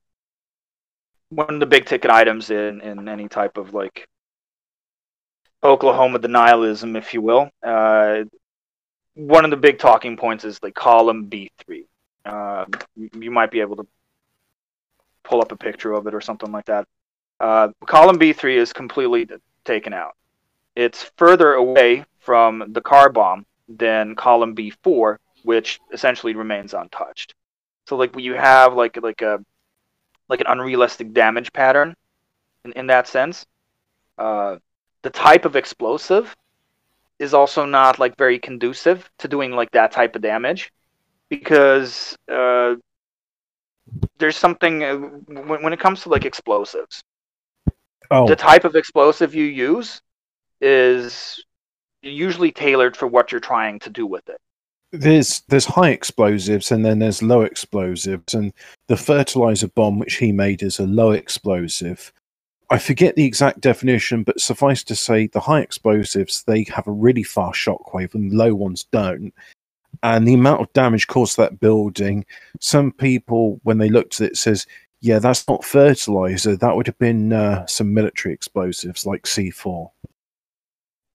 one 1.30 1.54
of 1.54 1.60
the 1.60 1.66
big 1.66 1.86
ticket 1.86 2.10
items 2.10 2.50
in 2.50 2.80
in 2.80 3.08
any 3.08 3.28
type 3.28 3.56
of 3.56 3.74
like 3.74 4.06
Oklahoma 5.62 6.18
denialism, 6.18 6.96
if 6.96 7.12
you 7.14 7.20
will. 7.20 7.50
Uh, 7.62 8.24
one 9.14 9.44
of 9.44 9.50
the 9.50 9.56
big 9.56 9.78
talking 9.78 10.16
points 10.16 10.44
is 10.44 10.62
like 10.62 10.74
column 10.74 11.28
B3. 11.28 11.86
Uh, 12.24 12.64
you, 12.96 13.10
you 13.18 13.30
might 13.30 13.50
be 13.50 13.60
able 13.60 13.76
to 13.76 13.86
pull 15.24 15.40
up 15.40 15.52
a 15.52 15.56
picture 15.56 15.92
of 15.92 16.06
it 16.06 16.14
or 16.14 16.20
something 16.20 16.50
like 16.50 16.66
that. 16.66 16.86
Uh, 17.38 17.68
column 17.86 18.18
B3 18.18 18.56
is 18.56 18.72
completely 18.72 19.28
taken 19.64 19.92
out. 19.92 20.12
It's 20.76 21.10
further 21.16 21.54
away 21.54 22.04
from 22.20 22.64
the 22.72 22.80
car 22.82 23.10
bomb 23.10 23.46
than 23.68 24.16
column 24.16 24.54
B4, 24.54 25.18
which 25.44 25.80
essentially 25.92 26.34
remains 26.34 26.74
untouched. 26.74 27.34
So 27.86 27.96
like 27.96 28.18
you 28.18 28.34
have 28.34 28.74
like 28.74 28.96
like 29.02 29.22
a 29.22 29.40
like 30.28 30.40
an 30.40 30.46
unrealistic 30.48 31.12
damage 31.12 31.52
pattern 31.52 31.94
in, 32.64 32.72
in 32.72 32.86
that 32.88 33.08
sense. 33.08 33.46
Uh, 34.18 34.58
the 35.02 35.10
type 35.10 35.44
of 35.44 35.56
explosive 35.56 36.36
is 37.18 37.34
also 37.34 37.64
not 37.64 37.98
like 37.98 38.16
very 38.16 38.38
conducive 38.38 39.10
to 39.18 39.28
doing 39.28 39.52
like 39.52 39.70
that 39.72 39.92
type 39.92 40.16
of 40.16 40.22
damage 40.22 40.72
because 41.28 42.16
uh, 42.32 42.74
there's 44.18 44.36
something 44.36 44.84
uh, 44.84 44.96
when, 44.96 45.62
when 45.62 45.72
it 45.72 45.80
comes 45.80 46.02
to 46.02 46.08
like 46.08 46.24
explosives 46.24 47.02
Oh, 48.10 48.26
the 48.26 48.36
type 48.36 48.64
of 48.64 48.74
explosive 48.76 49.34
you 49.34 49.44
use 49.44 50.02
is 50.60 51.44
usually 52.02 52.52
tailored 52.52 52.96
for 52.96 53.06
what 53.06 53.30
you're 53.30 53.40
trying 53.40 53.78
to 53.78 53.90
do 53.90 54.06
with 54.06 54.28
it 54.28 54.40
there's 54.92 55.42
there's 55.48 55.66
high 55.66 55.90
explosives 55.90 56.72
and 56.72 56.84
then 56.84 56.98
there's 56.98 57.22
low 57.22 57.42
explosives, 57.42 58.34
and 58.34 58.52
the 58.88 58.96
fertilizer 58.96 59.68
bomb 59.68 59.98
which 59.98 60.16
he 60.16 60.32
made 60.32 60.62
is 60.62 60.78
a 60.78 60.86
low 60.86 61.12
explosive. 61.12 62.12
I 62.70 62.78
forget 62.78 63.16
the 63.16 63.24
exact 63.24 63.60
definition, 63.60 64.22
but 64.22 64.40
suffice 64.40 64.84
to 64.84 64.94
say, 64.94 65.26
the 65.26 65.40
high 65.40 65.60
explosives 65.60 66.44
they 66.44 66.64
have 66.74 66.86
a 66.86 66.92
really 66.92 67.22
fast 67.22 67.58
shockwave, 67.58 68.14
and 68.14 68.32
low 68.32 68.54
ones 68.54 68.86
don't. 68.92 69.32
And 70.02 70.26
the 70.26 70.34
amount 70.34 70.60
of 70.62 70.72
damage 70.72 71.06
caused 71.08 71.36
to 71.36 71.42
that 71.42 71.60
building, 71.60 72.24
some 72.60 72.92
people 72.92 73.60
when 73.64 73.78
they 73.78 73.88
looked 73.88 74.20
at 74.20 74.30
it 74.30 74.36
says, 74.36 74.66
"Yeah, 75.00 75.18
that's 75.20 75.46
not 75.48 75.64
fertilizer. 75.64 76.56
That 76.56 76.74
would 76.76 76.86
have 76.86 76.98
been 76.98 77.32
uh, 77.32 77.66
some 77.66 77.94
military 77.94 78.34
explosives 78.34 79.06
like 79.06 79.24
C4." 79.24 79.90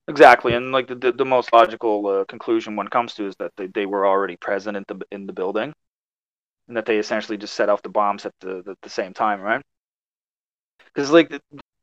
Exactly 0.07 0.53
and 0.53 0.71
like 0.71 0.87
the, 0.87 0.95
the, 0.95 1.11
the 1.11 1.25
most 1.25 1.51
logical 1.51 2.07
uh, 2.07 2.25
conclusion 2.25 2.75
one 2.75 2.87
comes 2.87 3.13
to 3.15 3.27
is 3.27 3.35
that 3.37 3.51
they, 3.57 3.67
they 3.67 3.85
were 3.85 4.05
already 4.05 4.35
present 4.37 4.77
in 4.77 4.83
the 4.87 4.99
in 5.11 5.25
the 5.25 5.33
building 5.33 5.73
and 6.67 6.77
that 6.77 6.85
they 6.85 6.97
essentially 6.97 7.37
just 7.37 7.53
set 7.53 7.69
off 7.69 7.81
the 7.81 7.89
bombs 7.89 8.25
at 8.25 8.33
the 8.39 8.61
the, 8.63 8.75
the 8.81 8.89
same 8.89 9.13
time 9.13 9.41
right 9.41 9.61
because 10.93 11.11
like 11.11 11.31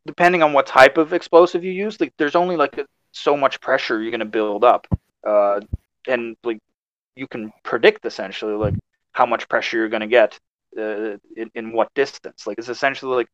depending 0.07 0.43
on 0.43 0.53
what 0.53 0.67
type 0.67 0.99
of 0.99 1.13
explosive 1.13 1.65
you 1.65 1.73
use 1.73 2.01
like 2.01 2.13
there's 2.17 2.37
only 2.37 2.57
like 2.57 2.85
so 3.13 3.37
much 3.37 3.61
pressure 3.61 4.01
you're 4.01 4.11
to 4.21 4.25
build 4.25 4.65
up 4.65 4.87
uh 5.27 5.61
and 6.09 6.37
like 6.45 6.59
you 7.17 7.27
can 7.27 7.53
predict 7.63 8.07
essentially 8.07 8.55
like 8.55 8.75
how 9.13 9.27
much 9.27 9.49
pressure 9.49 9.77
you're 9.79 9.89
to 9.89 10.07
get 10.07 10.39
uh, 10.77 11.17
in, 11.37 11.51
in 11.55 11.73
what 11.73 11.93
distance. 11.95 12.47
Like 12.47 12.59
it's 12.59 12.69
essentially 12.69 13.15
like 13.15 13.29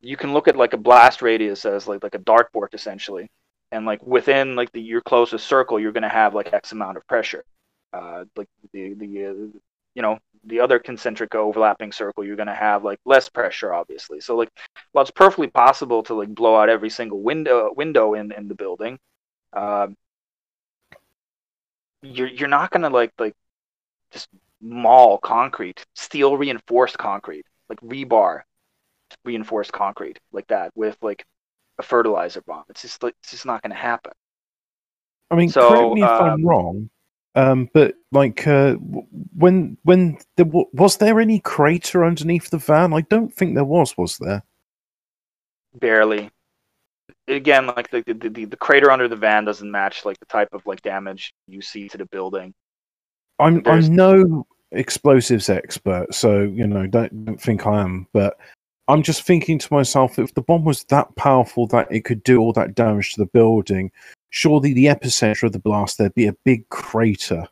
you 0.00 0.16
can 0.16 0.32
look 0.32 0.48
at 0.48 0.56
like 0.56 0.72
a 0.72 0.76
blast 0.78 1.22
radius 1.22 1.64
as 1.64 1.86
like 1.86 2.02
like 2.02 2.14
a 2.14 2.18
dartboard 2.18 2.74
essentially, 2.74 3.30
and 3.72 3.86
like 3.86 4.02
within 4.06 4.54
like 4.54 4.70
the 4.72 4.80
your 4.80 5.00
closest 5.00 5.46
circle, 5.46 5.80
you're 5.80 5.92
going 5.92 6.02
to 6.02 6.08
have 6.08 6.34
like 6.34 6.52
X 6.52 6.72
amount 6.72 6.98
of 6.98 7.06
pressure. 7.08 7.44
Uh, 7.92 8.24
like 8.36 8.48
the 8.72 8.94
the 8.94 9.26
uh, 9.26 9.58
you 9.94 10.02
know 10.02 10.18
the 10.44 10.60
other 10.60 10.78
concentric 10.78 11.34
overlapping 11.34 11.92
circle, 11.92 12.24
you're 12.24 12.36
going 12.36 12.48
to 12.48 12.54
have 12.54 12.84
like 12.84 13.00
less 13.04 13.28
pressure, 13.28 13.72
obviously. 13.72 14.20
So 14.20 14.36
like, 14.36 14.50
well, 14.92 15.02
it's 15.02 15.10
perfectly 15.10 15.46
possible 15.48 16.02
to 16.04 16.14
like 16.14 16.34
blow 16.34 16.56
out 16.56 16.68
every 16.68 16.90
single 16.90 17.20
window 17.20 17.72
window 17.74 18.14
in 18.14 18.30
in 18.32 18.48
the 18.48 18.54
building. 18.54 18.98
Um, 19.54 19.96
you're 22.02 22.28
you're 22.28 22.48
not 22.48 22.70
going 22.70 22.82
to 22.82 22.90
like 22.90 23.12
like 23.18 23.34
just 24.12 24.28
maul 24.60 25.18
concrete, 25.18 25.84
steel 25.94 26.36
reinforced 26.36 26.98
concrete, 26.98 27.46
like 27.68 27.80
rebar 27.80 28.42
reinforced 29.24 29.72
concrete 29.72 30.18
like 30.32 30.46
that 30.46 30.72
with 30.74 30.96
like 31.02 31.24
a 31.82 31.86
fertilizer 31.86 32.42
bomb. 32.42 32.64
It's 32.68 32.82
just 32.82 33.02
like 33.02 33.14
it's 33.22 33.32
just 33.32 33.46
not 33.46 33.62
going 33.62 33.70
to 33.72 33.76
happen. 33.76 34.12
I 35.30 35.34
mean, 35.36 35.48
So, 35.48 35.68
correct 35.68 35.94
me 35.94 36.02
if 36.02 36.08
um, 36.10 36.30
I'm 36.30 36.46
wrong, 36.46 36.90
um, 37.34 37.70
but 37.74 37.94
like 38.12 38.46
uh, 38.46 38.74
when 38.74 39.76
when 39.82 40.18
there 40.36 40.46
w- 40.46 40.68
was 40.72 40.96
there 40.98 41.20
any 41.20 41.40
crater 41.40 42.04
underneath 42.04 42.50
the 42.50 42.58
van? 42.58 42.92
I 42.92 43.00
don't 43.02 43.32
think 43.34 43.54
there 43.54 43.64
was. 43.64 43.96
Was 43.96 44.18
there? 44.18 44.42
barely 45.80 46.30
again 47.28 47.64
like 47.66 47.90
the, 47.90 48.02
the 48.02 48.28
the 48.28 48.44
the 48.44 48.56
crater 48.58 48.90
under 48.90 49.08
the 49.08 49.16
van 49.16 49.42
doesn't 49.42 49.70
match 49.70 50.04
like 50.04 50.18
the 50.20 50.26
type 50.26 50.50
of 50.52 50.60
like 50.66 50.82
damage 50.82 51.32
you 51.48 51.62
see 51.62 51.88
to 51.88 51.96
the 51.96 52.04
building 52.06 52.52
I'm 53.38 53.62
There's- 53.62 53.86
I'm 53.88 53.96
no 53.96 54.46
explosives 54.72 55.48
expert, 55.48 56.12
so 56.14 56.40
you 56.42 56.66
know 56.66 56.86
don't, 56.86 57.24
don't 57.24 57.40
think 57.40 57.66
I 57.66 57.80
am. 57.80 58.06
But 58.12 58.36
I'm 58.92 59.02
just 59.02 59.22
thinking 59.22 59.58
to 59.58 59.72
myself, 59.72 60.18
if 60.18 60.34
the 60.34 60.42
bomb 60.42 60.64
was 60.64 60.84
that 60.84 61.16
powerful 61.16 61.66
that 61.68 61.90
it 61.90 62.04
could 62.04 62.22
do 62.24 62.40
all 62.40 62.52
that 62.52 62.74
damage 62.74 63.14
to 63.14 63.20
the 63.22 63.26
building, 63.26 63.90
surely 64.28 64.74
the 64.74 64.84
epicenter 64.84 65.44
of 65.44 65.52
the 65.52 65.58
blast 65.58 65.96
there'd 65.96 66.14
be 66.14 66.26
a 66.26 66.34
big 66.44 66.68
crater. 66.68 67.46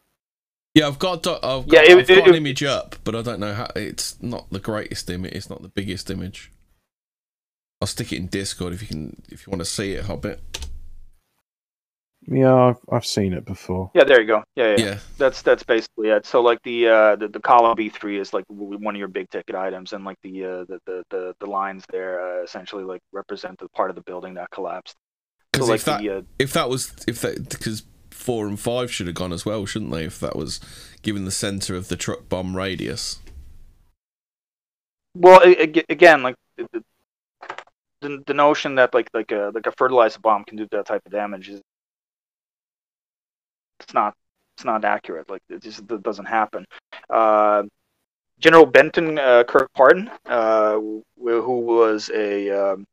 Yeah, 0.74 0.86
I've 0.86 0.98
got 0.98 1.26
I've 1.26 1.66
got, 1.66 1.66
Yeah, 1.72 1.80
it- 1.80 1.98
I've 1.98 2.06
got 2.08 2.18
it- 2.18 2.28
an 2.28 2.34
it- 2.34 2.36
image 2.36 2.62
up, 2.62 2.96
but 3.04 3.14
I 3.16 3.22
don't 3.22 3.40
know 3.40 3.54
how. 3.54 3.68
It's 3.74 4.20
not 4.22 4.50
the 4.50 4.58
greatest 4.58 5.08
image. 5.08 5.32
It's 5.32 5.48
not 5.48 5.62
the 5.62 5.68
biggest 5.70 6.10
image. 6.10 6.52
I'll 7.80 7.88
stick 7.88 8.12
it 8.12 8.16
in 8.16 8.26
Discord 8.26 8.74
if 8.74 8.82
you 8.82 8.88
can 8.88 9.22
if 9.30 9.46
you 9.46 9.50
want 9.50 9.60
to 9.60 9.64
see 9.64 9.92
it, 9.92 10.04
Hobbit. 10.04 10.40
Yeah, 12.30 12.54
I've, 12.54 12.76
I've 12.90 13.04
seen 13.06 13.32
it 13.32 13.44
before. 13.44 13.90
yeah 13.94 14.04
there 14.04 14.20
you 14.20 14.26
go 14.26 14.44
yeah, 14.56 14.76
yeah 14.76 14.84
Yeah. 14.84 14.98
that's 15.18 15.42
that's 15.42 15.62
basically 15.64 16.10
it 16.10 16.24
so 16.24 16.40
like 16.40 16.62
the 16.62 16.86
uh 16.88 17.16
the, 17.16 17.28
the 17.28 17.40
column 17.40 17.76
b3 17.76 18.20
is 18.20 18.32
like 18.32 18.44
one 18.48 18.94
of 18.94 18.98
your 18.98 19.08
big 19.08 19.28
ticket 19.30 19.56
items 19.56 19.92
and 19.92 20.04
like 20.04 20.16
the 20.22 20.44
uh 20.44 20.64
the 20.64 20.78
the 20.86 21.04
the, 21.10 21.34
the 21.40 21.46
lines 21.46 21.84
there 21.90 22.20
uh, 22.40 22.42
essentially 22.44 22.84
like 22.84 23.00
represent 23.12 23.58
the 23.58 23.68
part 23.70 23.90
of 23.90 23.96
the 23.96 24.02
building 24.02 24.34
that 24.34 24.48
collapsed 24.50 24.94
so 25.56 25.66
Because 25.66 25.68
like 25.68 25.76
if 25.80 25.84
that 25.86 26.00
the 26.02 26.10
uh, 26.10 26.22
if 26.38 26.52
that 26.52 26.68
was 26.68 26.92
if 27.08 27.20
that 27.22 27.48
because 27.48 27.82
four 28.12 28.46
and 28.46 28.60
five 28.60 28.92
should 28.92 29.06
have 29.06 29.16
gone 29.16 29.32
as 29.32 29.46
well, 29.46 29.64
shouldn't 29.66 29.90
they? 29.92 30.04
If 30.04 30.20
that 30.20 30.36
was 30.36 30.60
given 31.02 31.24
the 31.24 31.30
center 31.30 31.74
of 31.74 31.88
the 31.88 31.96
truck 31.96 32.28
bomb 32.28 32.54
radius. 32.56 33.18
well 35.14 35.40
a- 35.42 35.84
again 35.88 36.22
like 36.22 36.36
the, 36.56 36.68
the- 36.72 36.84
the, 38.02 38.22
the 38.26 38.34
notion 38.34 38.76
that 38.76 38.94
like 38.94 39.10
like 39.12 39.30
a 39.30 39.50
like 39.54 39.66
a 39.66 39.72
fertilizer 39.72 40.20
bomb 40.20 40.44
can 40.44 40.56
do 40.56 40.66
that 40.70 40.86
type 40.86 41.02
of 41.04 41.12
damage 41.12 41.50
is 41.50 41.60
it's 43.80 43.94
not 43.94 44.14
it's 44.56 44.64
not 44.64 44.84
accurate. 44.84 45.28
Like 45.30 45.42
it 45.48 45.62
just 45.62 45.80
it 45.90 46.02
doesn't 46.02 46.26
happen. 46.26 46.66
Uh 47.08 47.64
general 48.38 48.66
benton 48.66 49.18
uh, 49.18 49.44
K. 49.44 49.60
Partin 49.76 50.10
uh 50.26 50.74
who 50.74 51.60
was 51.60 52.10
a 52.14 52.50
um, 52.50 52.86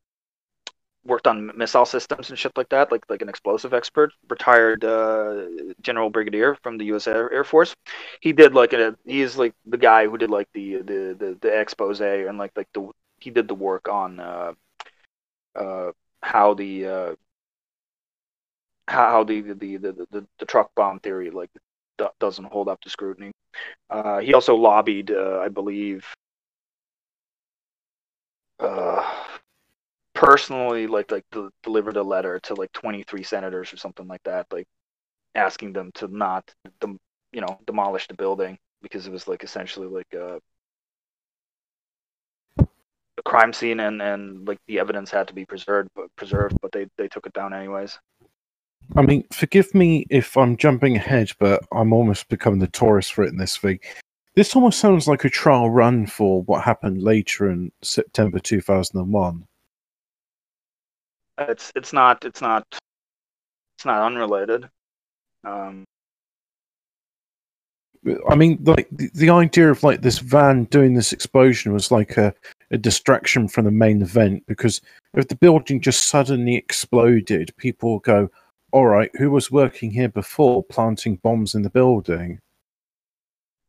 worked 1.04 1.26
on 1.26 1.50
missile 1.56 1.86
systems 1.86 2.28
and 2.28 2.38
shit 2.38 2.52
like 2.56 2.68
that 2.68 2.92
like 2.92 3.02
like 3.08 3.22
an 3.22 3.28
explosive 3.28 3.72
expert 3.72 4.12
retired 4.28 4.84
uh 4.84 5.46
general 5.80 6.10
brigadier 6.10 6.54
from 6.62 6.76
the 6.76 6.84
us 6.86 7.06
air, 7.06 7.32
air 7.32 7.44
force. 7.44 7.74
He 8.20 8.32
did 8.32 8.54
like 8.54 8.72
a 8.72 8.96
he's 9.06 9.36
like 9.36 9.54
the 9.66 9.78
guy 9.78 10.06
who 10.06 10.18
did 10.18 10.30
like 10.30 10.48
the 10.52 10.76
the 10.76 11.16
the, 11.18 11.38
the 11.40 11.60
expose 11.60 12.00
and 12.00 12.38
like 12.38 12.52
like 12.56 12.68
the 12.74 12.90
he 13.20 13.30
did 13.30 13.48
the 13.48 13.54
work 13.54 13.88
on 13.88 14.20
uh 14.20 14.52
uh 15.56 15.92
how 16.22 16.54
the 16.54 16.86
uh 16.86 17.14
how 18.88 19.24
the 19.24 19.42
the 19.42 19.76
the 19.76 20.06
the, 20.10 20.26
the, 20.38 20.46
truck 20.46 20.70
bomb 20.76 20.98
theory 21.00 21.30
like 21.30 21.50
do- 21.98 22.08
doesn't 22.20 22.46
hold 22.46 22.68
up 22.68 22.80
to 22.82 22.90
scrutiny. 22.90 23.32
Uh 23.90 24.18
he 24.18 24.34
also 24.34 24.54
lobbied 24.54 25.10
uh, 25.10 25.40
i 25.40 25.48
believe 25.48 26.06
uh 28.60 29.04
personally 30.14 30.86
like 30.86 31.10
like 31.12 31.24
de- 31.32 31.50
delivered 31.62 31.96
a 31.96 32.02
letter 32.02 32.40
to 32.40 32.54
like 32.54 32.72
23 32.72 33.22
senators 33.22 33.72
or 33.72 33.76
something 33.76 34.08
like 34.08 34.22
that 34.24 34.46
like 34.52 34.66
asking 35.34 35.72
them 35.72 35.90
to 35.94 36.08
not 36.08 36.52
dem- 36.80 36.98
you 37.32 37.40
know 37.40 37.58
demolish 37.66 38.08
the 38.08 38.14
building 38.14 38.58
because 38.82 39.06
it 39.06 39.12
was 39.12 39.28
like 39.28 39.44
essentially 39.44 39.86
like 39.86 40.12
a, 40.14 40.40
a 43.18 43.22
crime 43.24 43.52
scene 43.52 43.80
and 43.80 44.02
and 44.02 44.46
like 44.48 44.58
the 44.66 44.78
evidence 44.80 45.10
had 45.10 45.28
to 45.28 45.34
be 45.34 45.44
preserved 45.46 45.88
but 45.94 46.08
preserved 46.16 46.56
but 46.62 46.72
they 46.72 46.86
they 46.96 47.08
took 47.08 47.26
it 47.26 47.32
down 47.32 47.54
anyways 47.54 47.98
I 48.96 49.02
mean, 49.02 49.24
forgive 49.32 49.74
me 49.74 50.06
if 50.10 50.36
I'm 50.36 50.56
jumping 50.56 50.96
ahead, 50.96 51.30
but 51.38 51.62
I'm 51.72 51.92
almost 51.92 52.28
becoming 52.28 52.58
the 52.58 52.68
tourist 52.68 53.12
for 53.12 53.24
it 53.24 53.32
in 53.32 53.36
this 53.36 53.56
thing. 53.56 53.80
This 54.34 54.54
almost 54.56 54.78
sounds 54.78 55.08
like 55.08 55.24
a 55.24 55.30
trial 55.30 55.68
run 55.68 56.06
for 56.06 56.42
what 56.44 56.64
happened 56.64 57.02
later 57.02 57.50
in 57.50 57.72
September 57.82 58.38
2001. 58.38 59.44
it's 61.40 61.72
it's 61.76 61.92
not 61.92 62.24
it's 62.24 62.40
not 62.40 62.66
it's 62.72 63.84
not 63.84 64.04
unrelated 64.06 64.68
um 65.44 65.84
I 68.30 68.36
mean, 68.36 68.58
like 68.64 68.88
the, 68.92 69.10
the 69.12 69.30
idea 69.30 69.70
of 69.70 69.82
like 69.82 70.02
this 70.02 70.20
van 70.20 70.64
doing 70.64 70.94
this 70.94 71.12
explosion 71.12 71.72
was 71.72 71.90
like 71.90 72.16
a, 72.16 72.32
a 72.70 72.78
distraction 72.78 73.48
from 73.48 73.64
the 73.64 73.70
main 73.72 74.00
event 74.00 74.44
because 74.46 74.80
if 75.14 75.28
the 75.28 75.34
building 75.34 75.80
just 75.80 76.08
suddenly 76.08 76.54
exploded, 76.54 77.52
people 77.56 77.98
go, 77.98 78.30
"All 78.72 78.86
right, 78.86 79.10
who 79.14 79.30
was 79.30 79.50
working 79.50 79.92
here 79.92 80.08
before 80.08 80.62
planting 80.64 81.16
bombs 81.16 81.54
in 81.54 81.62
the 81.62 81.70
building?" 81.70 82.40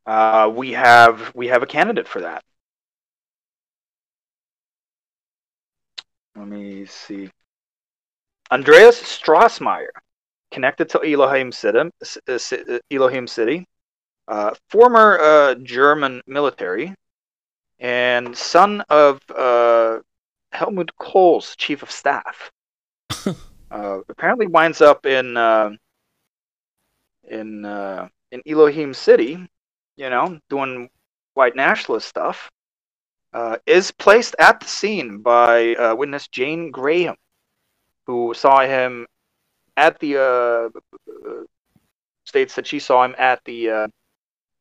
uh 0.06 0.52
we 0.54 0.72
have 0.72 1.34
we 1.36 1.48
have 1.48 1.64
a 1.64 1.68
candidate 1.68 2.08
for 2.08 2.22
that. 2.22 2.44
Let 6.36 6.48
me 6.48 6.86
see. 6.86 7.30
Andreas 8.52 9.02
Strassmeir 9.02 9.90
connected 10.52 10.90
to 10.90 11.00
elohim 11.04 11.52
city 11.52 11.80
uh, 11.80 12.38
Ci- 12.38 12.64
uh, 12.70 12.80
elohim 12.92 13.28
city 13.28 13.66
uh, 14.28 14.52
former 14.70 15.20
uh, 15.20 15.56
german 15.56 16.22
military 16.28 16.94
and 17.80 18.36
son 18.36 18.82
of 18.90 19.22
uh, 19.32 20.00
helmut 20.52 20.96
kohl's 20.98 21.56
chief 21.56 21.84
of 21.84 21.92
staff 21.92 22.52
uh, 23.72 24.00
apparently 24.10 24.48
winds 24.48 24.82
up 24.82 25.06
in 25.06 25.38
uh, 25.38 25.72
in 27.30 27.66
uh, 27.66 28.08
in 28.32 28.42
Elohim 28.48 28.94
City, 28.94 29.48
you 29.96 30.10
know, 30.10 30.40
doing 30.50 30.90
white 31.34 31.56
nationalist 31.56 32.08
stuff, 32.08 32.50
uh, 33.34 33.58
is 33.66 33.92
placed 33.92 34.36
at 34.40 34.60
the 34.60 34.68
scene 34.68 35.20
by 35.20 35.76
uh, 35.76 35.96
witness 35.96 36.28
Jane 36.28 36.72
Graham, 36.72 37.16
who 38.08 38.34
saw 38.34 38.62
him 38.62 39.06
at 39.78 40.00
the 40.00 40.18
uh, 40.18 40.70
states 42.26 42.56
that 42.56 42.68
she 42.68 42.80
saw 42.80 43.04
him 43.04 43.16
at 43.18 43.44
the 43.46 43.90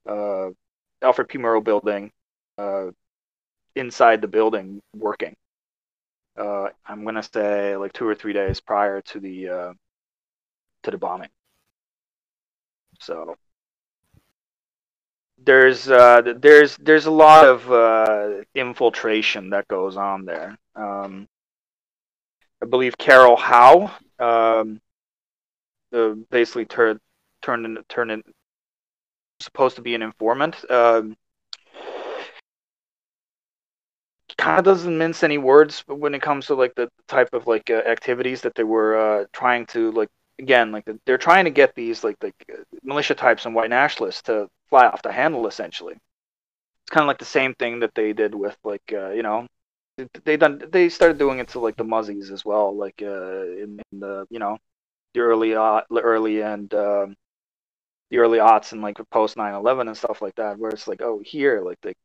Alfred 0.07 1.29
P. 1.29 1.39
Murrah 1.39 1.63
building, 1.65 2.13
inside 3.75 4.21
the 4.21 4.29
building 4.29 4.83
working. 4.95 5.35
Uh, 6.39 6.69
I'm 6.87 7.05
gonna 7.05 7.23
say 7.23 7.77
like 7.77 7.93
two 7.93 8.07
or 8.07 8.15
three 8.15 8.33
days 8.33 8.61
prior 8.61 9.01
to 9.03 9.21
the 9.21 9.49
uh, 9.49 9.73
to 10.85 10.91
the 10.91 10.99
bombing. 10.99 11.31
So 13.01 13.37
there's 15.45 15.89
uh, 15.89 16.23
there's 16.37 16.77
there's 16.79 17.07
a 17.07 17.11
lot 17.11 17.47
of 17.47 17.71
uh, 17.73 18.43
infiltration 18.55 19.51
that 19.51 19.69
goes 19.69 19.97
on 19.97 20.25
there. 20.25 20.59
Um, 20.75 21.29
I 22.63 22.67
believe 22.67 22.99
Carol 22.99 23.37
Howe 23.37 23.91
um, 24.19 24.81
uh, 25.93 26.15
basically 26.31 26.67
turned 26.67 27.01
turned 27.43 27.67
into 27.67 27.83
turned 27.89 28.11
in, 28.11 28.23
supposed 29.41 29.77
to 29.77 29.83
be 29.83 29.95
an 29.95 30.03
informant. 30.03 30.69
Um, 30.71 31.17
kind 34.39 34.59
of 34.59 34.65
doesn't 34.65 34.97
mince 34.97 35.23
any 35.23 35.39
words 35.39 35.85
when 35.89 36.15
it 36.15 36.23
comes 36.23 36.47
to 36.47 36.55
like 36.55 36.75
the 36.77 36.89
type 37.09 37.31
of 37.35 37.47
like 37.47 37.71
uh, 37.71 37.83
activities 37.87 38.41
that 38.43 38.55
they 38.55 38.65
were 38.65 38.97
uh, 38.97 39.25
trying 39.33 39.67
to 39.67 39.91
like 39.93 40.09
again 40.39 40.71
like 40.73 40.85
they're 41.05 41.19
trying 41.19 41.45
to 41.45 41.51
get 41.51 41.75
these 41.75 42.05
like 42.05 42.17
like 42.23 42.35
uh, 42.53 42.63
militia 42.83 43.15
types 43.15 43.45
and 43.47 43.55
white 43.55 43.71
nationalists 43.71 44.23
to 44.23 44.49
fly 44.71 44.87
off 44.87 45.03
the 45.03 45.13
handle 45.13 45.47
essentially. 45.47 45.95
It's 45.95 46.91
kind 46.91 47.03
of 47.05 47.09
like 47.09 47.19
the 47.19 47.25
same 47.25 47.55
thing 47.55 47.81
that 47.81 47.95
they 47.95 48.13
did 48.13 48.35
with 48.35 48.57
like 48.65 48.93
uh, 48.93 49.11
you 49.11 49.23
know 49.23 49.47
they 50.25 50.37
done 50.37 50.63
they 50.71 50.89
started 50.89 51.19
doing 51.19 51.39
it 51.41 51.49
to 51.49 51.61
like 51.61 51.77
the 51.77 51.85
Muzzies 51.85 52.31
as 52.31 52.45
well, 52.45 52.77
like 52.77 53.03
uh, 53.03 53.43
in, 53.43 53.81
in 53.93 54.01
the 54.01 54.27
you 54.31 54.39
know 54.39 54.59
the 55.15 55.21
early 55.21 55.55
uh, 55.55 55.83
early 55.93 56.43
and 56.43 56.73
um, 56.75 57.17
the 58.11 58.19
early 58.19 58.39
aughts 58.39 58.73
and 58.73 58.83
like 58.83 58.99
post 59.11 59.37
9/11 59.37 59.89
and 59.89 59.97
stuff 59.97 60.23
like 60.23 60.35
that, 60.37 60.59
where 60.59 60.71
it's 60.71 60.89
like 60.89 61.03
oh 61.03 61.21
here 61.25 61.61
like 61.63 61.79
like 61.85 61.97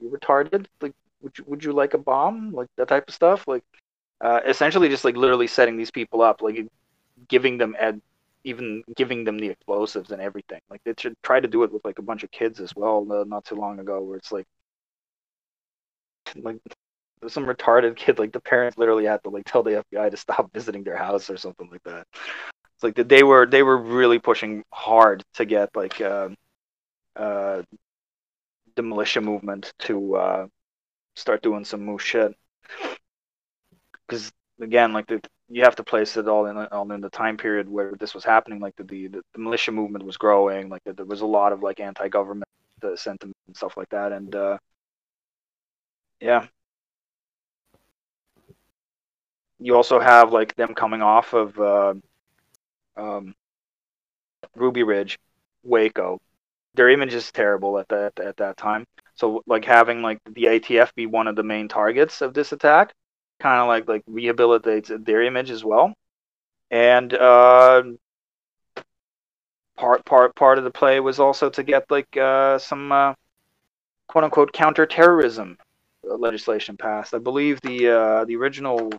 you 0.00 0.10
retarded? 0.10 0.66
Like 0.80 0.92
would 1.22 1.36
you 1.38 1.44
would 1.46 1.64
you 1.64 1.72
like 1.72 1.94
a 1.94 1.98
bomb? 1.98 2.52
Like 2.52 2.68
that 2.76 2.88
type 2.88 3.08
of 3.08 3.14
stuff? 3.14 3.46
Like 3.46 3.64
uh, 4.20 4.40
essentially 4.46 4.88
just 4.88 5.04
like 5.04 5.16
literally 5.16 5.46
setting 5.46 5.76
these 5.76 5.90
people 5.90 6.22
up 6.22 6.42
like 6.42 6.66
giving 7.28 7.58
them 7.58 7.74
ed 7.78 8.00
even 8.44 8.82
giving 8.96 9.24
them 9.24 9.38
the 9.38 9.48
explosives 9.48 10.10
and 10.10 10.22
everything. 10.22 10.60
Like 10.70 10.82
they 10.84 10.94
should 10.98 11.14
try 11.22 11.40
to 11.40 11.48
do 11.48 11.62
it 11.62 11.72
with 11.72 11.84
like 11.84 11.98
a 11.98 12.02
bunch 12.02 12.22
of 12.22 12.30
kids 12.30 12.60
as 12.60 12.74
well 12.74 13.06
uh, 13.12 13.24
not 13.24 13.44
too 13.44 13.54
long 13.56 13.80
ago 13.80 14.00
where 14.00 14.16
it's 14.16 14.32
like 14.32 14.46
like 16.36 16.58
some 17.28 17.44
retarded 17.44 17.96
kid 17.96 18.18
like 18.18 18.32
the 18.32 18.40
parents 18.40 18.78
literally 18.78 19.04
had 19.04 19.22
to 19.24 19.30
like 19.30 19.44
tell 19.44 19.62
the 19.62 19.84
FBI 19.92 20.10
to 20.10 20.16
stop 20.16 20.52
visiting 20.54 20.84
their 20.84 20.96
house 20.96 21.28
or 21.30 21.36
something 21.36 21.68
like 21.70 21.82
that. 21.84 22.06
It's 22.14 22.82
like 22.82 23.08
they 23.08 23.22
were 23.22 23.46
they 23.46 23.62
were 23.62 23.76
really 23.76 24.18
pushing 24.18 24.64
hard 24.72 25.22
to 25.34 25.44
get 25.44 25.68
like 25.76 26.00
uh, 26.00 26.30
uh, 27.16 27.62
the 28.76 28.82
militia 28.82 29.20
movement 29.20 29.72
to 29.80 30.16
uh, 30.16 30.46
start 31.16 31.42
doing 31.42 31.64
some 31.64 31.84
moose 31.84 32.02
shit. 32.02 32.34
Because 34.06 34.32
again, 34.60 34.92
like 34.92 35.06
the, 35.06 35.20
you 35.48 35.62
have 35.64 35.76
to 35.76 35.84
place 35.84 36.16
it 36.16 36.28
all 36.28 36.46
in 36.46 36.56
all 36.56 36.90
in 36.92 37.00
the 37.00 37.10
time 37.10 37.36
period 37.36 37.68
where 37.68 37.92
this 37.98 38.14
was 38.14 38.24
happening. 38.24 38.60
Like 38.60 38.76
the 38.76 38.84
the, 38.84 39.20
the 39.32 39.38
militia 39.38 39.72
movement 39.72 40.04
was 40.04 40.16
growing. 40.16 40.68
Like 40.68 40.82
the, 40.84 40.92
there 40.92 41.04
was 41.06 41.20
a 41.22 41.26
lot 41.26 41.52
of 41.52 41.62
like 41.62 41.80
anti-government 41.80 42.48
uh, 42.82 42.96
sentiment 42.96 43.36
and 43.46 43.56
stuff 43.56 43.76
like 43.76 43.88
that. 43.90 44.12
And 44.12 44.34
uh, 44.34 44.58
yeah. 46.20 46.46
You 49.58 49.76
also 49.76 50.00
have 50.00 50.32
like 50.32 50.54
them 50.56 50.74
coming 50.74 51.02
off 51.02 51.34
of 51.34 51.58
uh, 51.60 51.94
um, 52.96 53.34
Ruby 54.54 54.82
Ridge, 54.82 55.18
Waco. 55.62 56.20
Their 56.74 56.88
image 56.90 57.14
is 57.14 57.30
terrible 57.32 57.78
at 57.78 57.88
that 57.88 58.18
at 58.20 58.36
that 58.38 58.56
time. 58.56 58.86
So 59.14 59.42
like 59.46 59.64
having 59.64 60.02
like 60.02 60.18
the 60.24 60.44
ATF 60.44 60.94
be 60.94 61.06
one 61.06 61.26
of 61.26 61.36
the 61.36 61.42
main 61.42 61.68
targets 61.68 62.20
of 62.22 62.34
this 62.34 62.52
attack, 62.52 62.92
kind 63.40 63.60
of 63.60 63.68
like 63.68 63.88
like 63.88 64.04
rehabilitates 64.06 65.04
their 65.04 65.22
image 65.22 65.50
as 65.50 65.64
well. 65.64 65.92
And 66.70 67.12
uh, 67.12 67.82
part 69.76 70.04
part 70.04 70.34
part 70.36 70.58
of 70.58 70.64
the 70.64 70.70
play 70.70 71.00
was 71.00 71.18
also 71.18 71.50
to 71.50 71.62
get 71.62 71.90
like 71.90 72.16
uh, 72.16 72.58
some 72.58 72.92
uh, 72.92 73.14
quote 74.08 74.24
unquote 74.24 74.52
counterterrorism 74.52 75.56
legislation 76.04 76.76
passed. 76.76 77.14
I 77.14 77.18
believe 77.18 77.60
the 77.62 77.88
uh, 77.88 78.24
the 78.26 78.36
original 78.36 78.92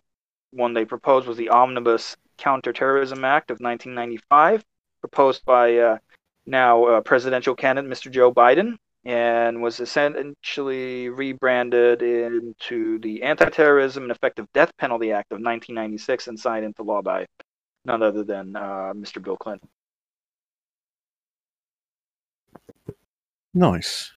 one 0.52 0.74
they 0.74 0.86
proposed 0.86 1.28
was 1.28 1.38
the 1.38 1.50
Omnibus 1.50 2.16
Counterterrorism 2.38 3.24
Act 3.24 3.52
of 3.52 3.60
1995, 3.60 4.64
proposed 5.00 5.46
by 5.46 5.78
uh, 5.78 5.98
now 6.46 6.86
uh, 6.86 7.02
presidential 7.02 7.56
candidate 7.56 7.92
Mr. 7.92 8.12
Joe 8.12 8.34
Biden, 8.34 8.78
and 9.04 9.62
was 9.62 9.80
essentially 9.80 11.10
rebranded 11.10 12.02
into 12.02 13.00
the 13.00 13.24
Anti-Terrorism 13.24 14.04
and 14.04 14.12
Effective 14.12 14.48
Death 14.54 14.72
Penalty 14.78 15.12
Act 15.12 15.32
of 15.32 15.38
1996 15.38 16.28
and 16.28 16.40
signed 16.40 16.66
into 16.66 16.84
law 16.84 17.02
by 17.02 17.26
none 17.86 18.04
other 18.04 18.24
than 18.24 18.56
uh, 18.56 18.94
Mr. 18.96 19.22
Bill 19.22 19.38
Clinton. 19.38 19.68
Nice. 23.54 24.12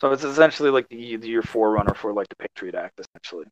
So 0.00 0.12
it's 0.12 0.24
essentially 0.24 0.70
like 0.70 0.88
the, 0.88 1.16
the 1.16 1.28
your 1.28 1.42
forerunner 1.42 1.94
for 1.94 2.12
like 2.12 2.28
the 2.28 2.36
Patriot 2.36 2.74
Act, 2.74 3.00
essentially. 3.00 3.46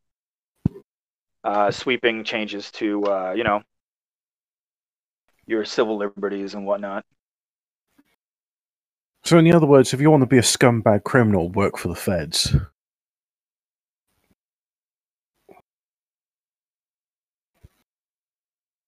Uh, 1.43 1.71
sweeping 1.71 2.25
changes 2.25 2.71
to 2.73 3.05
uh, 3.05 3.33
you 3.37 3.45
know 3.45 3.63
your 5.47 5.65
civil 5.65 5.97
liberties 5.97 6.55
and 6.55 6.67
whatnot. 6.67 7.05
So, 9.25 9.39
in 9.39 9.53
other 9.53 9.67
words, 9.67 9.95
if 9.95 10.01
you 10.01 10.11
want 10.11 10.23
to 10.23 10.27
be 10.27 10.39
a 10.39 10.43
scumbag 10.43 11.05
criminal, 11.05 11.49
work 11.51 11.79
for 11.79 11.89
the 11.89 11.95
feds. 11.95 12.55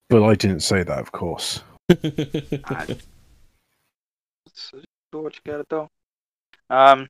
But 0.08 0.22
I 0.22 0.34
didn't 0.34 0.60
say 0.60 0.82
that, 0.82 0.98
of 0.98 1.10
course. 1.10 1.62
I, 1.90 2.96
do 5.12 5.22
what 5.22 5.34
you 5.34 5.40
got 5.44 5.60
it 5.60 5.68
though. 5.68 5.88
Um, 6.70 7.08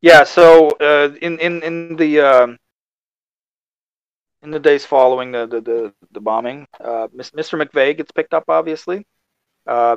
yeah. 0.00 0.24
So 0.24 0.70
uh, 0.80 1.14
in 1.20 1.38
in 1.38 1.62
in 1.62 1.96
the 1.96 2.20
um, 2.20 2.58
in 4.42 4.50
the 4.50 4.60
days 4.60 4.84
following 4.86 5.32
the 5.32 5.46
the 5.46 5.60
the, 5.60 5.94
the 6.12 6.20
bombing, 6.20 6.66
uh, 6.80 7.08
Mr. 7.14 7.60
McVeigh 7.60 7.96
gets 7.96 8.12
picked 8.12 8.34
up. 8.34 8.44
Obviously, 8.48 9.06
uh, 9.66 9.96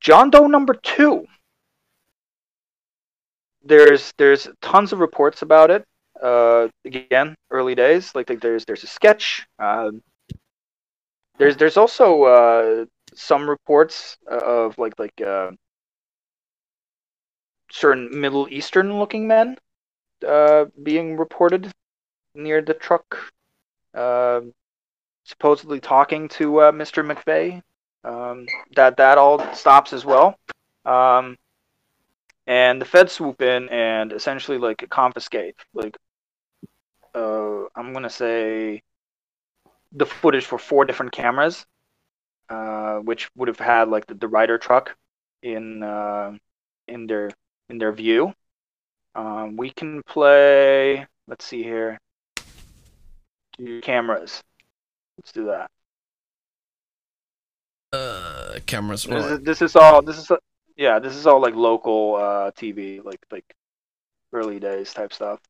John 0.00 0.30
Doe 0.30 0.46
number 0.46 0.74
two. 0.74 1.26
There's 3.62 4.12
there's 4.16 4.48
tons 4.62 4.92
of 4.92 5.00
reports 5.00 5.42
about 5.42 5.70
it. 5.70 5.84
Uh, 6.20 6.68
again, 6.84 7.34
early 7.50 7.74
days. 7.74 8.14
Like, 8.14 8.28
like 8.30 8.40
there's 8.40 8.64
there's 8.64 8.84
a 8.84 8.86
sketch. 8.86 9.46
Um, 9.58 10.02
there's 11.38 11.56
there's 11.56 11.76
also 11.76 12.22
uh, 12.24 12.84
some 13.14 13.48
reports 13.48 14.16
of 14.26 14.76
like 14.78 14.98
like 14.98 15.20
uh, 15.20 15.50
certain 17.70 18.08
Middle 18.18 18.48
Eastern 18.50 18.98
looking 18.98 19.26
men 19.26 19.56
uh, 20.26 20.66
being 20.82 21.16
reported 21.16 21.72
near 22.34 22.62
the 22.62 22.74
truck, 22.74 23.32
uh, 23.94 24.40
supposedly 25.24 25.80
talking 25.80 26.28
to 26.28 26.60
uh, 26.60 26.72
Mr. 26.72 27.04
McVeigh. 27.04 27.62
Um, 28.02 28.46
that 28.76 28.96
that 28.96 29.18
all 29.18 29.54
stops 29.54 29.92
as 29.92 30.04
well. 30.04 30.38
Um, 30.86 31.36
and 32.46 32.80
the 32.80 32.86
feds 32.86 33.12
swoop 33.12 33.42
in 33.42 33.68
and 33.68 34.12
essentially 34.12 34.58
like 34.58 34.86
confiscate 34.88 35.54
like 35.74 35.96
uh, 37.14 37.64
I'm 37.76 37.92
gonna 37.92 38.10
say 38.10 38.82
the 39.92 40.06
footage 40.06 40.46
for 40.46 40.58
four 40.58 40.84
different 40.84 41.12
cameras, 41.12 41.66
uh, 42.48 42.98
which 42.98 43.30
would 43.36 43.48
have 43.48 43.58
had 43.58 43.88
like 43.88 44.06
the, 44.06 44.14
the 44.14 44.28
Ryder 44.28 44.58
truck 44.58 44.96
in 45.42 45.82
uh, 45.82 46.32
in 46.88 47.06
their 47.06 47.30
in 47.68 47.78
their 47.78 47.92
view. 47.92 48.32
Um, 49.14 49.56
we 49.56 49.70
can 49.70 50.02
play. 50.04 51.06
Let's 51.26 51.44
see 51.44 51.62
here. 51.62 51.98
Do 53.62 53.80
cameras. 53.82 54.42
Let's 55.18 55.32
do 55.32 55.44
that. 55.46 55.70
Uh, 57.92 58.58
cameras. 58.64 59.04
This 59.04 59.26
is, 59.26 59.40
this 59.40 59.62
is 59.62 59.76
all. 59.76 60.00
This 60.00 60.16
is 60.16 60.30
yeah. 60.76 60.98
This 60.98 61.14
is 61.14 61.26
all 61.26 61.42
like 61.42 61.54
local 61.54 62.14
uh, 62.16 62.50
TV, 62.52 63.04
like 63.04 63.20
like 63.30 63.44
early 64.32 64.60
days 64.60 64.94
type 64.94 65.12
stuff. 65.12 65.40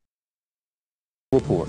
Report. 1.33 1.69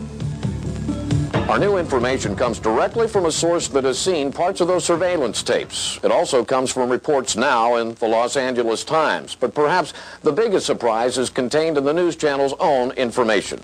Our 1.48 1.60
new 1.60 1.78
information 1.78 2.36
comes 2.36 2.60
directly 2.60 3.08
from 3.08 3.26
a 3.26 3.32
source 3.32 3.68
that 3.68 3.84
has 3.84 4.00
seen 4.00 4.32
parts 4.32 4.62
of 4.62 4.68
those 4.68 4.86
surveillance 4.86 5.44
tapes. 5.44 6.00
It 6.04 6.12
also 6.12 6.44
comes 6.44 6.72
from 6.72 6.90
reports 6.90 7.36
now 7.36 7.76
in 7.76 7.94
the 7.96 8.08
Los 8.08 8.36
Angeles 8.36 8.84
Times. 8.84 9.36
But 9.36 9.54
perhaps 9.54 9.94
the 10.24 10.32
biggest 10.32 10.66
surprise 10.66 11.18
is 11.20 11.30
contained 11.30 11.78
in 11.78 11.84
the 11.84 11.94
news 11.94 12.16
channel's 12.16 12.54
own 12.60 12.92
information. 12.92 13.62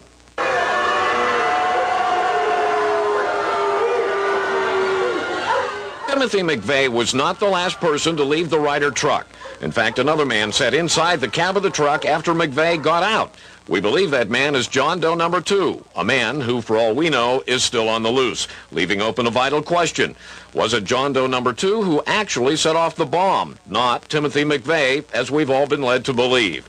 Timothy 6.18 6.40
McVeigh 6.40 6.90
was 6.90 7.14
not 7.14 7.40
the 7.40 7.48
last 7.48 7.80
person 7.80 8.18
to 8.18 8.24
leave 8.24 8.50
the 8.50 8.58
Ryder 8.58 8.90
truck. 8.90 9.28
In 9.62 9.72
fact, 9.72 10.00
another 10.00 10.26
man 10.26 10.52
sat 10.52 10.74
inside 10.74 11.22
the 11.22 11.28
cab 11.28 11.56
of 11.56 11.62
the 11.62 11.70
truck 11.70 12.06
after 12.06 12.34
McVeigh 12.34 12.82
got 12.82 13.04
out. 13.04 13.36
We 13.68 13.82
believe 13.82 14.10
that 14.10 14.28
man 14.28 14.56
is 14.56 14.68
John 14.68 15.00
Doe 15.00 15.14
number 15.14 15.42
two, 15.42 15.86
a 15.96 16.04
man 16.04 16.42
who, 16.42 16.60
for 16.62 16.76
all 16.76 16.96
we 16.96 17.12
know, 17.12 17.44
is 17.46 17.64
still 17.64 17.88
on 17.88 18.02
the 18.02 18.10
loose, 18.10 18.48
leaving 18.72 19.00
open 19.00 19.28
a 19.28 19.30
vital 19.30 19.62
question. 19.62 20.16
Was 20.56 20.74
it 20.74 20.86
John 20.86 21.14
Doe 21.14 21.28
number 21.28 21.54
two 21.54 21.84
who 21.84 22.02
actually 22.08 22.56
set 22.56 22.76
off 22.76 22.96
the 22.96 23.06
bomb, 23.06 23.60
not 23.68 24.10
Timothy 24.10 24.44
McVeigh, 24.44 25.06
as 25.14 25.30
we've 25.30 25.52
all 25.52 25.68
been 25.68 25.84
led 25.84 26.04
to 26.06 26.14
believe? 26.14 26.68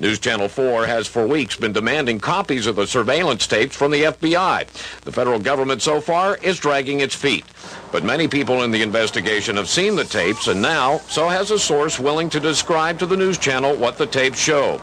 News 0.00 0.18
Channel 0.18 0.48
4 0.48 0.86
has 0.86 1.06
for 1.06 1.24
weeks 1.24 1.54
been 1.54 1.72
demanding 1.72 2.18
copies 2.18 2.66
of 2.66 2.74
the 2.74 2.86
surveillance 2.86 3.46
tapes 3.46 3.76
from 3.76 3.92
the 3.92 4.02
FBI. 4.02 4.66
The 5.02 5.12
federal 5.12 5.38
government 5.38 5.82
so 5.82 6.00
far 6.00 6.36
is 6.38 6.58
dragging 6.58 6.98
its 6.98 7.14
feet. 7.14 7.44
But 7.92 8.02
many 8.02 8.26
people 8.26 8.64
in 8.64 8.72
the 8.72 8.82
investigation 8.82 9.56
have 9.56 9.68
seen 9.68 9.94
the 9.94 10.02
tapes, 10.02 10.48
and 10.48 10.60
now 10.60 10.98
so 11.08 11.28
has 11.28 11.52
a 11.52 11.60
source 11.60 12.00
willing 12.00 12.28
to 12.30 12.40
describe 12.40 12.98
to 12.98 13.06
the 13.06 13.16
news 13.16 13.38
channel 13.38 13.76
what 13.76 13.96
the 13.96 14.06
tapes 14.06 14.40
show. 14.40 14.80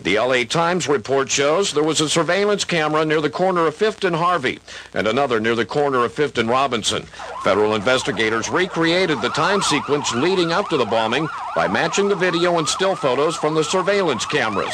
The 0.00 0.16
LA 0.16 0.44
Times 0.44 0.86
report 0.86 1.28
shows 1.28 1.72
there 1.72 1.82
was 1.82 2.00
a 2.00 2.08
surveillance 2.08 2.64
camera 2.64 3.04
near 3.04 3.20
the 3.20 3.28
corner 3.28 3.66
of 3.66 3.76
5th 3.76 4.04
and 4.04 4.14
Harvey 4.14 4.60
and 4.94 5.08
another 5.08 5.40
near 5.40 5.56
the 5.56 5.66
corner 5.66 6.04
of 6.04 6.14
5th 6.14 6.38
and 6.38 6.48
Robinson. 6.48 7.02
Federal 7.42 7.74
investigators 7.74 8.48
recreated 8.48 9.20
the 9.20 9.30
time 9.30 9.60
sequence 9.60 10.14
leading 10.14 10.52
up 10.52 10.68
to 10.68 10.76
the 10.76 10.84
bombing 10.84 11.26
by 11.56 11.66
matching 11.66 12.08
the 12.08 12.14
video 12.14 12.58
and 12.58 12.68
still 12.68 12.94
photos 12.94 13.34
from 13.34 13.56
the 13.56 13.64
surveillance 13.64 14.24
cameras. 14.24 14.72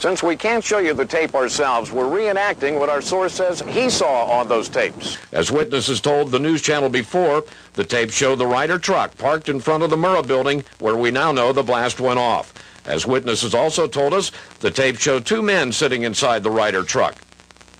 Since 0.00 0.22
we 0.22 0.36
can't 0.36 0.62
show 0.62 0.78
you 0.78 0.92
the 0.92 1.06
tape 1.06 1.34
ourselves, 1.34 1.90
we're 1.90 2.04
reenacting 2.04 2.78
what 2.78 2.90
our 2.90 3.00
source 3.00 3.32
says 3.32 3.62
he 3.62 3.88
saw 3.88 4.26
on 4.26 4.48
those 4.48 4.68
tapes. 4.68 5.16
As 5.32 5.50
witnesses 5.50 6.00
told 6.02 6.30
the 6.30 6.38
news 6.38 6.60
channel 6.60 6.90
before, 6.90 7.44
the 7.72 7.84
tape 7.84 8.10
showed 8.10 8.36
the 8.36 8.46
Ryder 8.46 8.78
truck 8.78 9.16
parked 9.16 9.48
in 9.48 9.60
front 9.60 9.82
of 9.82 9.88
the 9.88 9.96
Murrah 9.96 10.26
building 10.26 10.62
where 10.78 10.96
we 10.96 11.10
now 11.10 11.32
know 11.32 11.52
the 11.54 11.62
blast 11.62 12.00
went 12.00 12.18
off. 12.18 12.52
As 12.84 13.06
witnesses 13.06 13.54
also 13.54 13.86
told 13.86 14.12
us, 14.12 14.32
the 14.60 14.70
tape 14.70 14.98
showed 14.98 15.24
two 15.24 15.42
men 15.42 15.72
sitting 15.72 16.02
inside 16.02 16.42
the 16.42 16.50
Ryder 16.50 16.82
truck. 16.82 17.16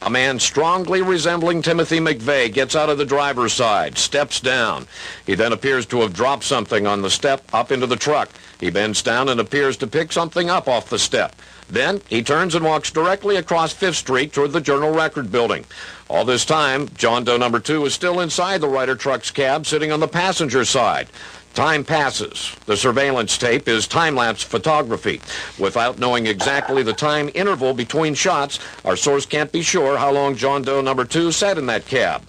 A 0.04 0.10
man 0.10 0.40
strongly 0.40 1.00
resembling 1.00 1.62
Timothy 1.62 2.00
McVeigh 2.00 2.52
gets 2.52 2.74
out 2.74 2.90
of 2.90 2.98
the 2.98 3.04
driver's 3.04 3.52
side, 3.52 3.96
steps 3.96 4.40
down. 4.40 4.88
He 5.26 5.36
then 5.36 5.52
appears 5.52 5.86
to 5.86 6.00
have 6.00 6.12
dropped 6.12 6.42
something 6.42 6.88
on 6.88 7.02
the 7.02 7.10
step 7.10 7.44
up 7.52 7.70
into 7.70 7.86
the 7.86 7.94
truck. 7.94 8.28
He 8.58 8.70
bends 8.70 9.00
down 9.00 9.28
and 9.28 9.38
appears 9.38 9.76
to 9.76 9.86
pick 9.86 10.10
something 10.10 10.50
up 10.50 10.66
off 10.66 10.90
the 10.90 10.98
step. 10.98 11.36
Then 11.68 12.02
he 12.08 12.22
turns 12.22 12.56
and 12.56 12.64
walks 12.64 12.90
directly 12.90 13.36
across 13.36 13.72
Fifth 13.72 13.96
Street 13.96 14.32
toward 14.32 14.50
the 14.50 14.60
Journal 14.60 14.92
Record 14.92 15.30
building. 15.30 15.64
All 16.10 16.24
this 16.24 16.44
time, 16.44 16.88
John 16.96 17.22
Doe 17.22 17.36
number 17.36 17.60
two 17.60 17.84
is 17.86 17.94
still 17.94 18.18
inside 18.20 18.60
the 18.60 18.68
Ryder 18.68 18.96
truck's 18.96 19.30
cab, 19.30 19.66
sitting 19.66 19.92
on 19.92 20.00
the 20.00 20.08
passenger 20.08 20.64
side. 20.64 21.08
Time 21.54 21.84
passes. 21.84 22.56
The 22.64 22.76
surveillance 22.76 23.36
tape 23.36 23.68
is 23.68 23.86
time-lapse 23.86 24.42
photography. 24.42 25.20
Without 25.58 25.98
knowing 25.98 26.26
exactly 26.26 26.82
the 26.82 26.94
time 26.94 27.30
interval 27.34 27.74
between 27.74 28.14
shots, 28.14 28.58
our 28.86 28.96
source 28.96 29.26
can't 29.26 29.52
be 29.52 29.60
sure 29.60 29.98
how 29.98 30.10
long 30.12 30.34
John 30.34 30.62
Doe 30.62 30.80
number 30.80 31.04
two 31.04 31.30
sat 31.30 31.58
in 31.58 31.66
that 31.66 31.84
cab. 31.84 32.22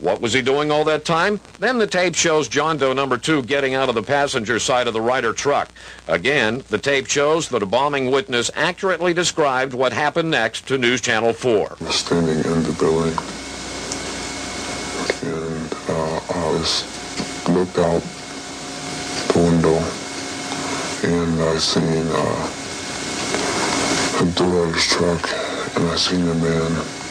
What 0.00 0.20
was 0.20 0.32
he 0.32 0.42
doing 0.42 0.72
all 0.72 0.82
that 0.84 1.04
time? 1.04 1.38
Then 1.60 1.78
the 1.78 1.86
tape 1.86 2.16
shows 2.16 2.48
John 2.48 2.76
Doe 2.76 2.92
number 2.92 3.16
two 3.16 3.42
getting 3.42 3.74
out 3.74 3.88
of 3.88 3.94
the 3.94 4.02
passenger 4.02 4.58
side 4.58 4.88
of 4.88 4.92
the 4.92 5.00
Ryder 5.00 5.32
truck. 5.32 5.68
Again, 6.08 6.64
the 6.68 6.78
tape 6.78 7.06
shows 7.06 7.48
that 7.50 7.62
a 7.62 7.66
bombing 7.66 8.10
witness 8.10 8.50
accurately 8.56 9.14
described 9.14 9.72
what 9.72 9.92
happened 9.92 10.32
next 10.32 10.66
to 10.66 10.78
News 10.78 11.00
Channel 11.00 11.32
4. 11.32 11.76
standing 11.90 12.38
in 12.38 12.62
the 12.64 12.76
building 12.78 13.14
and 15.22 15.72
uh, 15.88 16.20
I 16.34 16.50
was 16.52 16.84
looked 17.48 17.78
out 17.78 18.02
the 19.14 19.38
window 19.38 19.78
and 21.02 21.42
I 21.42 21.58
seen 21.58 22.08
uh, 22.10 22.50
a 24.20 24.24
driver's 24.34 24.86
truck 24.86 25.22
and 25.76 25.88
I 25.90 25.96
seen 25.96 26.28
a 26.28 26.34
man 26.34 27.03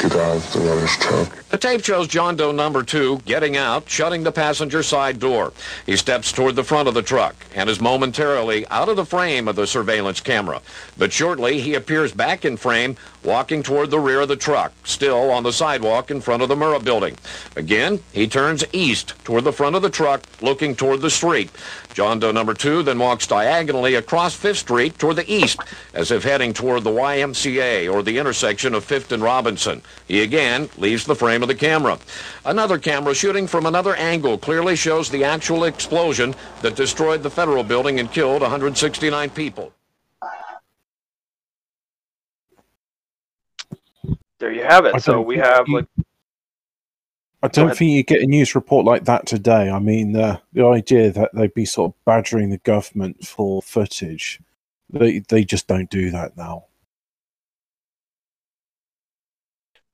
get 0.00 0.16
out 0.16 0.36
of 0.36 0.52
the 0.52 0.96
truck. 1.00 1.44
The 1.50 1.58
tape 1.58 1.84
shows 1.84 2.08
John 2.08 2.36
Doe 2.36 2.52
number 2.52 2.82
two 2.82 3.20
getting 3.26 3.56
out, 3.56 3.88
shutting 3.88 4.22
the 4.22 4.32
passenger 4.32 4.82
side 4.82 5.18
door. 5.18 5.52
He 5.84 5.96
steps 5.96 6.32
toward 6.32 6.56
the 6.56 6.64
front 6.64 6.88
of 6.88 6.94
the 6.94 7.02
truck 7.02 7.34
and 7.54 7.68
is 7.68 7.80
momentarily 7.80 8.66
out 8.68 8.88
of 8.88 8.96
the 8.96 9.04
frame 9.04 9.48
of 9.48 9.56
the 9.56 9.66
surveillance 9.66 10.20
camera. 10.20 10.62
But 10.96 11.12
shortly, 11.12 11.60
he 11.60 11.74
appears 11.74 12.12
back 12.12 12.44
in 12.44 12.56
frame, 12.56 12.96
walking 13.22 13.62
toward 13.62 13.90
the 13.90 14.00
rear 14.00 14.20
of 14.20 14.28
the 14.28 14.36
truck, 14.36 14.72
still 14.84 15.30
on 15.30 15.42
the 15.42 15.52
sidewalk 15.52 16.10
in 16.10 16.20
front 16.20 16.42
of 16.42 16.48
the 16.48 16.56
Murrah 16.56 16.82
building. 16.82 17.16
Again, 17.56 18.02
he 18.12 18.26
turns 18.26 18.64
east 18.72 19.14
toward 19.24 19.44
the 19.44 19.52
front 19.52 19.76
of 19.76 19.82
the 19.82 19.90
truck, 19.90 20.22
looking 20.40 20.74
toward 20.74 21.00
the 21.00 21.10
street. 21.10 21.50
John 21.94 22.20
Doe 22.20 22.32
number 22.32 22.54
two 22.54 22.82
then 22.82 22.98
walks 22.98 23.26
diagonally 23.26 23.94
across 23.94 24.34
Fifth 24.34 24.58
Street 24.58 24.98
toward 24.98 25.16
the 25.16 25.32
east, 25.32 25.58
as 25.92 26.10
if 26.10 26.22
heading 26.22 26.52
toward 26.52 26.84
the 26.84 26.90
YMCA 26.90 27.92
or 27.92 28.02
the 28.02 28.18
intersection 28.18 28.74
of 28.74 28.84
Fifth 28.84 29.12
and 29.12 29.22
Robinson. 29.22 29.82
He 30.06 30.22
again 30.22 30.68
leaves 30.78 31.04
the 31.04 31.14
frame 31.14 31.42
of 31.42 31.48
the 31.48 31.54
camera. 31.54 31.98
Another 32.44 32.78
camera 32.78 33.14
shooting 33.14 33.46
from 33.46 33.66
another 33.66 33.94
angle 33.96 34.38
clearly 34.38 34.76
shows 34.76 35.10
the 35.10 35.24
actual 35.24 35.64
explosion 35.64 36.34
that 36.62 36.76
destroyed 36.76 37.22
the 37.22 37.30
federal 37.30 37.64
building 37.64 38.00
and 38.00 38.10
killed 38.12 38.42
169 38.42 39.30
people. 39.30 39.72
There 44.38 44.52
you 44.52 44.62
have 44.62 44.86
it. 44.86 45.02
So 45.02 45.20
we 45.20 45.36
have 45.36 45.68
like 45.68 45.86
I 47.42 47.48
don't 47.48 47.74
think 47.74 47.92
you 47.92 48.02
get 48.02 48.22
a 48.22 48.26
news 48.26 48.54
report 48.54 48.84
like 48.84 49.04
that 49.04 49.26
today. 49.26 49.70
I 49.70 49.78
mean, 49.78 50.14
uh, 50.14 50.38
the 50.52 50.66
idea 50.66 51.10
that 51.10 51.30
they'd 51.32 51.54
be 51.54 51.64
sort 51.64 51.92
of 51.92 52.04
badgering 52.04 52.50
the 52.50 52.58
government 52.58 53.26
for 53.26 53.62
footage, 53.62 54.40
they 54.90 55.20
they 55.20 55.44
just 55.44 55.66
don't 55.66 55.88
do 55.88 56.10
that 56.10 56.36
now. 56.36 56.66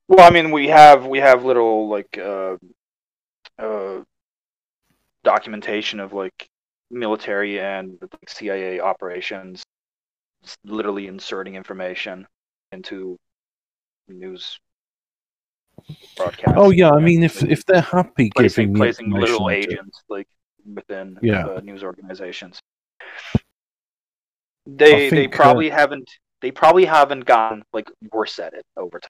Well, 0.09 0.25
I 0.25 0.29
mean, 0.29 0.51
we 0.51 0.67
have 0.67 1.05
we 1.05 1.19
have 1.19 1.45
little 1.45 1.87
like 1.87 2.17
uh, 2.17 2.57
uh, 3.57 4.01
documentation 5.23 6.01
of 6.01 6.11
like 6.11 6.49
military 6.91 7.61
and 7.61 7.97
like, 8.01 8.29
CIA 8.29 8.81
operations, 8.81 9.63
literally 10.65 11.07
inserting 11.07 11.55
information 11.55 12.27
into 12.73 13.17
news 14.09 14.59
broadcasts. 16.15 16.53
Oh 16.57 16.69
yeah, 16.71 16.91
I 16.91 16.99
mean, 16.99 17.23
if 17.23 17.43
if 17.43 17.65
they're 17.65 17.81
happy 17.81 18.29
placing 18.35 18.67
giving 18.73 18.75
placing 18.77 19.11
little 19.11 19.47
to- 19.47 19.53
agents 19.53 20.03
like 20.09 20.27
within 20.73 21.17
Yeah. 21.21 21.45
uh, 21.47 21.59
news 21.61 21.83
organizations. 21.83 22.59
They 24.65 25.09
they 25.09 25.27
uh, 25.27 25.31
probably 25.31 25.69
haven't 25.69 26.09
they 26.41 26.51
probably 26.51 26.85
haven't 26.85 27.25
gotten 27.25 27.63
like 27.73 27.89
worse 28.11 28.37
at 28.39 28.53
it 28.53 28.65
over 28.75 28.99
time. 28.99 29.09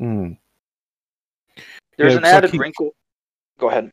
Mm. 0.00 0.38
There's 1.98 2.12
Yeah, 2.12 2.18
an 2.18 2.24
added 2.24 2.52
keep- 2.52 2.60
wrinkle. 2.60 2.90
Go 3.58 3.68
ahead. 3.70 3.90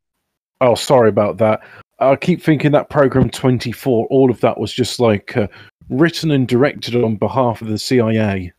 Oh, 0.61 0.75
sorry 0.75 1.09
about 1.09 1.37
that. 1.37 1.61
I 1.99 2.15
keep 2.15 2.41
thinking 2.41 2.71
that 2.71 2.89
program 2.89 3.29
24, 3.29 4.07
all 4.07 4.31
of 4.31 4.39
that 4.41 4.57
was 4.57 4.73
just 4.73 4.99
like 4.99 5.35
uh, 5.35 5.47
written 5.89 6.31
and 6.31 6.47
directed 6.47 6.95
on 6.95 7.15
behalf 7.17 7.61
of 7.61 7.67
the 7.67 7.77
CIA. 7.77 8.53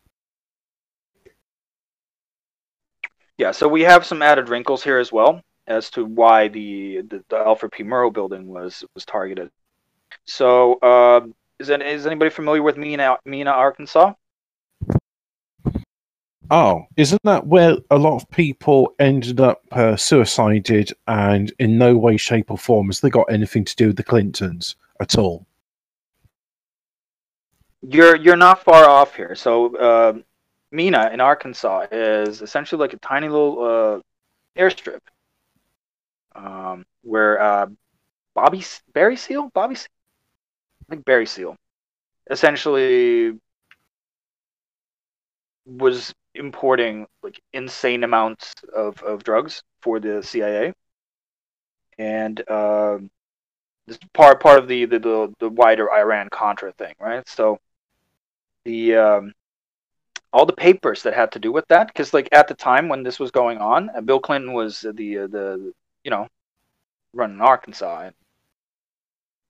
Yeah, 3.40 3.52
so 3.52 3.66
we 3.66 3.80
have 3.84 4.04
some 4.04 4.20
added 4.20 4.50
wrinkles 4.50 4.84
here 4.84 4.98
as 4.98 5.10
well 5.10 5.40
as 5.66 5.88
to 5.92 6.04
why 6.04 6.48
the 6.48 7.00
the, 7.08 7.24
the 7.30 7.38
Alfred 7.38 7.72
P. 7.72 7.82
Murrah 7.82 8.12
building 8.12 8.46
was 8.46 8.84
was 8.94 9.06
targeted. 9.06 9.50
So, 10.26 10.74
uh, 10.80 11.22
is 11.58 11.70
is 11.70 12.06
anybody 12.06 12.28
familiar 12.28 12.62
with 12.62 12.76
Mena, 12.76 13.16
Mena, 13.24 13.52
Arkansas? 13.52 14.12
Oh, 16.50 16.84
isn't 16.98 17.22
that 17.24 17.46
where 17.46 17.78
a 17.90 17.96
lot 17.96 18.16
of 18.16 18.28
people 18.28 18.94
ended 18.98 19.40
up 19.40 19.62
uh, 19.72 19.96
suicided 19.96 20.92
and 21.08 21.50
in 21.58 21.78
no 21.78 21.96
way, 21.96 22.18
shape, 22.18 22.50
or 22.50 22.58
form 22.58 22.88
has 22.88 23.00
they 23.00 23.08
got 23.08 23.32
anything 23.32 23.64
to 23.64 23.74
do 23.74 23.86
with 23.86 23.96
the 23.96 24.04
Clintons 24.04 24.76
at 25.00 25.16
all? 25.16 25.46
You're 27.80 28.16
you're 28.16 28.36
not 28.36 28.62
far 28.62 28.86
off 28.86 29.16
here. 29.16 29.34
So, 29.34 29.74
uh, 29.76 30.12
Mena 30.72 31.10
in 31.12 31.20
Arkansas 31.20 31.86
is 31.90 32.42
essentially 32.42 32.80
like 32.80 32.92
a 32.92 32.98
tiny 32.98 33.28
little 33.28 33.62
uh, 33.62 34.60
airstrip 34.60 35.01
um, 36.34 36.84
where 37.02 37.40
uh, 37.40 37.66
Bobby 38.34 38.64
Barry 38.92 39.16
Seal, 39.16 39.51
Bobby, 39.55 39.74
Seal? 39.74 39.88
I 40.88 40.94
think 40.94 41.05
Barry 41.05 41.26
Seal, 41.26 41.56
essentially 42.30 43.38
was 45.66 46.12
importing 46.34 47.06
like 47.22 47.40
insane 47.52 48.05
amounts 48.05 48.55
of, 48.74 49.02
of 49.02 49.22
drugs 49.24 49.62
for 49.82 50.01
the 50.01 50.22
CIA, 50.22 50.72
and 51.98 52.48
um, 52.51 53.10
this 53.86 53.98
part 54.14 54.40
part 54.40 54.59
of 54.59 54.68
the, 54.68 54.84
the 54.86 54.98
the 54.98 55.34
the 55.40 55.48
wider 55.48 55.90
Iran 55.92 56.28
Contra 56.30 56.72
thing, 56.72 56.94
right? 57.01 57.28
So 57.28 57.59
the 58.64 58.97
um, 58.97 59.32
all 60.32 60.47
the 60.47 60.52
papers 60.52 61.02
that 61.02 61.15
had 61.15 61.32
to 61.32 61.39
do 61.39 61.52
with 61.52 61.66
that, 61.69 61.89
because 61.89 62.15
like 62.15 62.28
at 62.32 62.48
the 62.48 62.55
time 62.55 62.89
when 62.89 63.02
this 63.02 63.19
was 63.19 63.31
going 63.31 63.59
on, 63.59 63.90
uh, 63.94 64.01
Bill 64.01 64.20
Clinton 64.20 64.52
was 64.52 64.81
the 64.81 65.19
uh, 65.19 65.27
the 65.27 65.73
you 66.05 66.11
know 66.11 66.28
running 67.12 67.40
Arkansas 67.40 68.02
and 68.02 68.15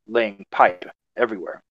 laying 0.06 0.44
pipe 0.50 0.84
everywhere. 1.16 1.62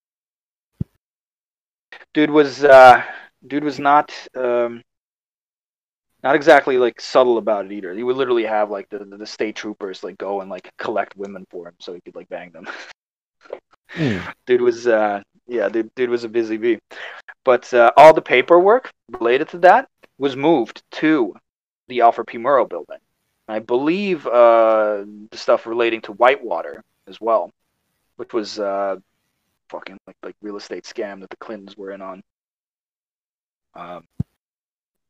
Dude 2.13 2.31
was 2.31 2.63
uh, 2.63 3.03
dude 3.45 3.63
was 3.63 3.79
not 3.79 4.13
um, 4.35 4.83
not 6.23 6.35
exactly 6.35 6.77
like 6.77 7.01
subtle 7.01 7.37
about 7.37 7.65
it 7.65 7.71
either. 7.71 7.93
He 7.93 8.03
would 8.03 8.17
literally 8.17 8.45
have 8.45 8.69
like 8.69 8.89
the 8.89 8.99
the 8.99 9.25
state 9.25 9.55
troopers 9.55 10.03
like 10.03 10.17
go 10.17 10.41
and 10.41 10.49
like 10.49 10.71
collect 10.77 11.15
women 11.15 11.45
for 11.49 11.67
him 11.67 11.75
so 11.79 11.93
he 11.93 12.01
could 12.01 12.15
like 12.15 12.29
bang 12.29 12.51
them. 12.51 12.67
dude 14.45 14.61
was 14.61 14.85
uh 14.85 15.21
yeah 15.49 15.69
dude, 15.69 15.93
dude 15.95 16.09
was 16.09 16.23
a 16.23 16.29
busy 16.29 16.57
bee 16.57 16.79
but 17.43 17.73
uh, 17.73 17.91
all 17.97 18.13
the 18.13 18.21
paperwork 18.21 18.91
related 19.19 19.47
to 19.49 19.57
that 19.57 19.87
was 20.17 20.35
moved 20.35 20.83
to 20.91 21.33
the 21.87 22.01
alfred 22.01 22.27
p 22.27 22.37
murrah 22.37 22.67
building 22.67 22.99
i 23.47 23.59
believe 23.59 24.25
uh 24.27 25.03
the 25.31 25.37
stuff 25.37 25.65
relating 25.65 26.01
to 26.01 26.13
whitewater 26.13 26.83
as 27.07 27.19
well 27.19 27.51
which 28.17 28.33
was 28.33 28.59
uh 28.59 28.95
fucking 29.69 29.97
like 30.07 30.15
like 30.23 30.35
real 30.41 30.57
estate 30.57 30.83
scam 30.83 31.21
that 31.21 31.29
the 31.29 31.37
Clintons 31.37 31.77
were 31.77 31.91
in 31.91 32.01
on. 32.01 32.21
Um, 33.75 34.03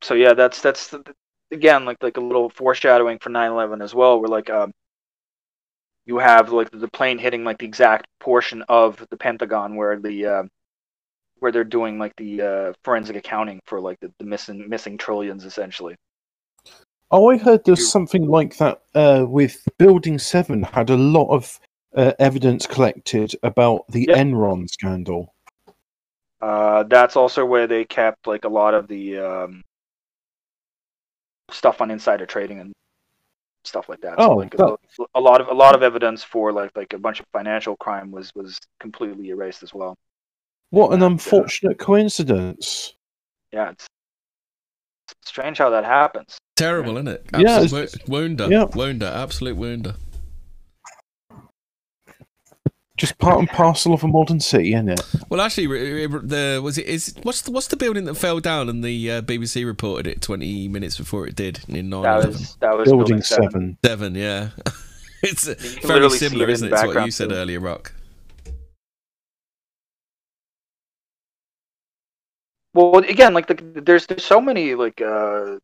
so 0.02 0.14
yeah, 0.14 0.34
that's 0.34 0.61
that's 0.61 0.90
the, 0.90 1.03
again 1.52 1.86
like 1.86 1.98
like 2.03 2.18
a 2.18 2.22
little 2.22 2.49
foreshadowing 2.49 3.20
for 3.20 3.30
9/11 3.30 3.82
as 3.84 3.95
well. 3.95 4.22
We're 4.22 4.28
like 4.28 4.49
um, 4.49 4.74
you 6.10 6.18
have 6.18 6.52
like 6.52 6.72
the 6.72 6.88
plane 6.88 7.19
hitting 7.19 7.44
like 7.44 7.60
the 7.60 7.68
exact 7.68 8.07
portion 8.19 8.64
of 8.68 9.06
the 9.11 9.15
Pentagon 9.15 9.76
where 9.76 9.99
the 9.99 10.26
uh, 10.26 10.44
where 11.38 11.52
they're 11.52 11.64
doing 11.64 11.99
like 11.99 12.15
the 12.18 12.41
uh, 12.41 12.73
forensic 12.84 13.15
accounting 13.15 13.60
for 13.68 13.80
like 13.80 13.99
the, 13.99 14.11
the 14.18 14.26
missing 14.26 14.68
missing 14.68 14.98
trillions 14.98 15.45
essentially. 15.45 15.95
Oh, 17.11 17.30
I 17.30 17.38
heard 17.38 17.64
there's 17.64 17.91
something 17.91 18.27
like 18.27 18.57
that 18.57 18.81
uh, 18.95 19.26
with 19.27 19.68
Building 19.77 20.18
7 20.18 20.64
had 20.64 20.90
a 20.90 20.98
lot 20.98 21.30
of 21.30 21.60
uh, 21.95 22.14
evidence 22.18 22.65
collected 22.65 23.36
about 23.44 23.86
the 23.90 24.07
Enron 24.07 24.68
scandal. 24.68 25.34
Uh, 26.41 26.84
that's 26.84 27.15
also 27.15 27.45
where 27.45 27.68
they 27.68 27.84
kept 27.86 28.26
like 28.26 28.45
a 28.45 28.49
lot 28.49 28.73
of 28.73 28.88
the 28.88 29.18
um, 29.18 29.64
stuff 31.52 31.81
on 31.81 31.91
insider 31.91 32.26
trading 32.26 32.60
and 32.60 32.73
stuff 33.64 33.90
like 33.90 34.02
that. 34.02 34.15
Oh, 34.18 34.27
so, 34.27 34.34
like 34.36 34.52
that- 34.57 34.77
a, 34.99 35.06
a 35.15 35.22
lot 35.22 35.41
of 35.41 35.48
a 35.48 35.53
lot 35.53 35.76
of 35.76 35.84
evidence 35.84 36.23
for 36.23 36.52
like 36.52 36.72
like 36.76 36.94
a 36.94 36.98
bunch 36.99 37.19
of 37.19 37.26
financial 37.34 37.76
crime 37.76 38.11
was 38.11 38.34
was 38.36 38.60
completely 38.80 39.30
erased 39.30 39.64
as 39.64 39.73
well. 39.73 39.98
What 40.72 40.94
an 40.94 41.02
uh, 41.03 41.07
unfortunate 41.07 41.77
coincidence. 41.80 42.94
Yeah, 43.52 43.72
it's, 43.72 43.88
it's 45.22 45.30
strange 45.30 45.57
how 45.57 45.69
that 45.72 45.84
happens. 45.86 46.38
Terrible, 46.56 46.98
isn't 46.98 47.07
it? 47.07 47.26
Yeah, 47.38 47.60
Absolute 47.61 47.84
it's- 47.86 48.07
wo- 48.07 48.19
wounder. 48.22 48.48
yeah. 48.49 48.65
Wounder. 48.76 49.07
Absolute 49.07 49.56
wounder. 49.57 49.95
Just 53.00 53.18
part 53.18 53.40
and 53.40 53.48
parcel 53.48 53.94
of 53.94 54.04
a 54.04 54.10
modern 54.10 54.42
city, 54.42 54.74
isn't 54.74 54.90
it? 54.90 55.02
Well, 55.30 55.40
actually, 55.40 55.68
re- 55.68 56.06
re- 56.06 56.20
the 56.22 56.60
was 56.62 56.78
it 56.78 56.86
is 56.86 57.16
what's 57.24 57.44
the, 57.44 57.52
what's 57.52 57.68
the 57.68 57.78
building 57.78 58.04
that 58.04 58.16
fell 58.16 58.42
down 58.42 58.68
and 58.68 58.84
the 58.84 59.10
uh, 59.10 59.22
BBC 59.22 59.66
reported 59.66 60.06
it 60.06 60.22
20 60.22 60.68
minutes 60.68 60.98
before 60.98 61.26
it 61.26 61.34
did 61.34 61.62
in 61.70 61.88
9 61.88 62.02
That 62.02 62.28
was 62.28 62.58
that 62.58 62.78
was 62.78 62.90
Building 62.90 63.06
building 63.08 63.22
seven. 63.22 63.52
seven. 63.52 63.78
Seven, 63.86 64.16
yeah. 64.16 64.50
it's 65.24 65.48
uh, 65.48 65.56
very 65.88 66.10
similar, 66.10 66.44
it 66.44 66.50
in 66.50 66.54
isn't 66.56 66.74
it, 66.74 66.78
to 66.78 66.88
what 66.88 67.06
you 67.06 67.12
said 67.12 67.32
earlier, 67.32 67.62
Rock? 67.62 67.94
Well, 72.74 72.98
again, 72.98 73.34
like 73.34 73.48
the, 73.48 73.82
there's 73.82 74.08
there's 74.08 74.26
so 74.26 74.42
many 74.42 74.76
like 74.76 75.00
uh 75.02 75.58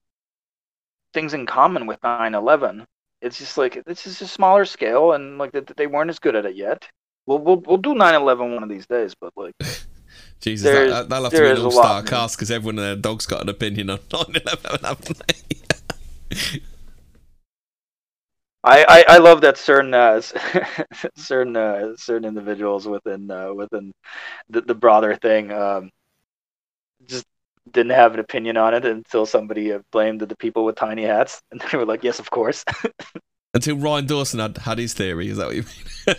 things 1.13 1.33
in 1.33 1.45
common 1.45 1.85
with 1.85 1.99
9/11. 1.99 2.85
It's 3.21 3.39
just 3.39 3.57
like 3.57 3.83
this 3.85 4.07
is 4.07 4.21
a 4.21 4.27
smaller 4.27 4.63
scale, 4.63 5.11
and 5.11 5.37
like 5.37 5.51
they, 5.51 5.59
they 5.75 5.87
weren't 5.87 6.09
as 6.09 6.19
good 6.19 6.37
at 6.37 6.45
it 6.45 6.55
yet. 6.55 6.87
We'll 7.25 7.39
we'll 7.39 7.57
we'll 7.57 7.77
do 7.77 7.93
9/11 7.95 8.53
one 8.53 8.63
of 8.63 8.69
these 8.69 8.85
days, 8.85 9.15
but 9.19 9.33
like 9.35 9.53
Jesus, 10.41 10.63
There's- 10.63 10.91
that, 10.91 11.09
that'll 11.09 11.25
have 11.25 11.33
to 11.33 11.39
be 11.39 11.47
an 11.47 11.57
all-star 11.65 11.83
lot, 11.83 12.05
cast 12.05 12.37
because 12.37 12.51
everyone 12.51 12.77
and 12.77 12.85
their 12.85 12.95
dog's 12.95 13.25
got 13.25 13.41
an 13.41 13.49
opinion 13.49 13.89
on 13.89 13.97
9/11, 14.09 14.81
haven't 14.85 15.21
they? 15.27 16.59
I, 18.67 18.83
I, 18.87 19.05
I 19.09 19.17
love 19.19 19.41
that 19.41 19.57
certain 19.59 19.93
uh, 19.93 20.21
certain 21.15 21.55
uh, 21.55 21.95
certain 21.97 22.27
individuals 22.27 22.87
within 22.87 23.29
uh, 23.29 23.53
within 23.53 23.93
the, 24.49 24.61
the 24.61 24.73
broader 24.73 25.15
thing 25.15 25.51
um, 25.51 25.91
just 27.07 27.25
didn't 27.71 27.91
have 27.91 28.15
an 28.15 28.19
opinion 28.19 28.57
on 28.57 28.73
it 28.73 28.83
until 28.83 29.27
somebody 29.27 29.71
uh, 29.71 29.79
blamed 29.91 30.21
the 30.21 30.35
people 30.35 30.65
with 30.65 30.75
tiny 30.75 31.03
hats, 31.03 31.41
and 31.51 31.61
they 31.61 31.77
were 31.77 31.85
like, 31.85 32.03
"Yes, 32.03 32.17
of 32.19 32.31
course." 32.31 32.65
Until 33.53 33.77
Ryan 33.77 34.05
Dawson 34.07 34.39
had, 34.41 34.57
had 34.57 34.79
his 34.79 34.93
theory, 34.93 35.29
is 35.29 35.37
that 35.37 35.47
what 35.47 35.55
you 35.55 35.63
mean? 35.63 36.15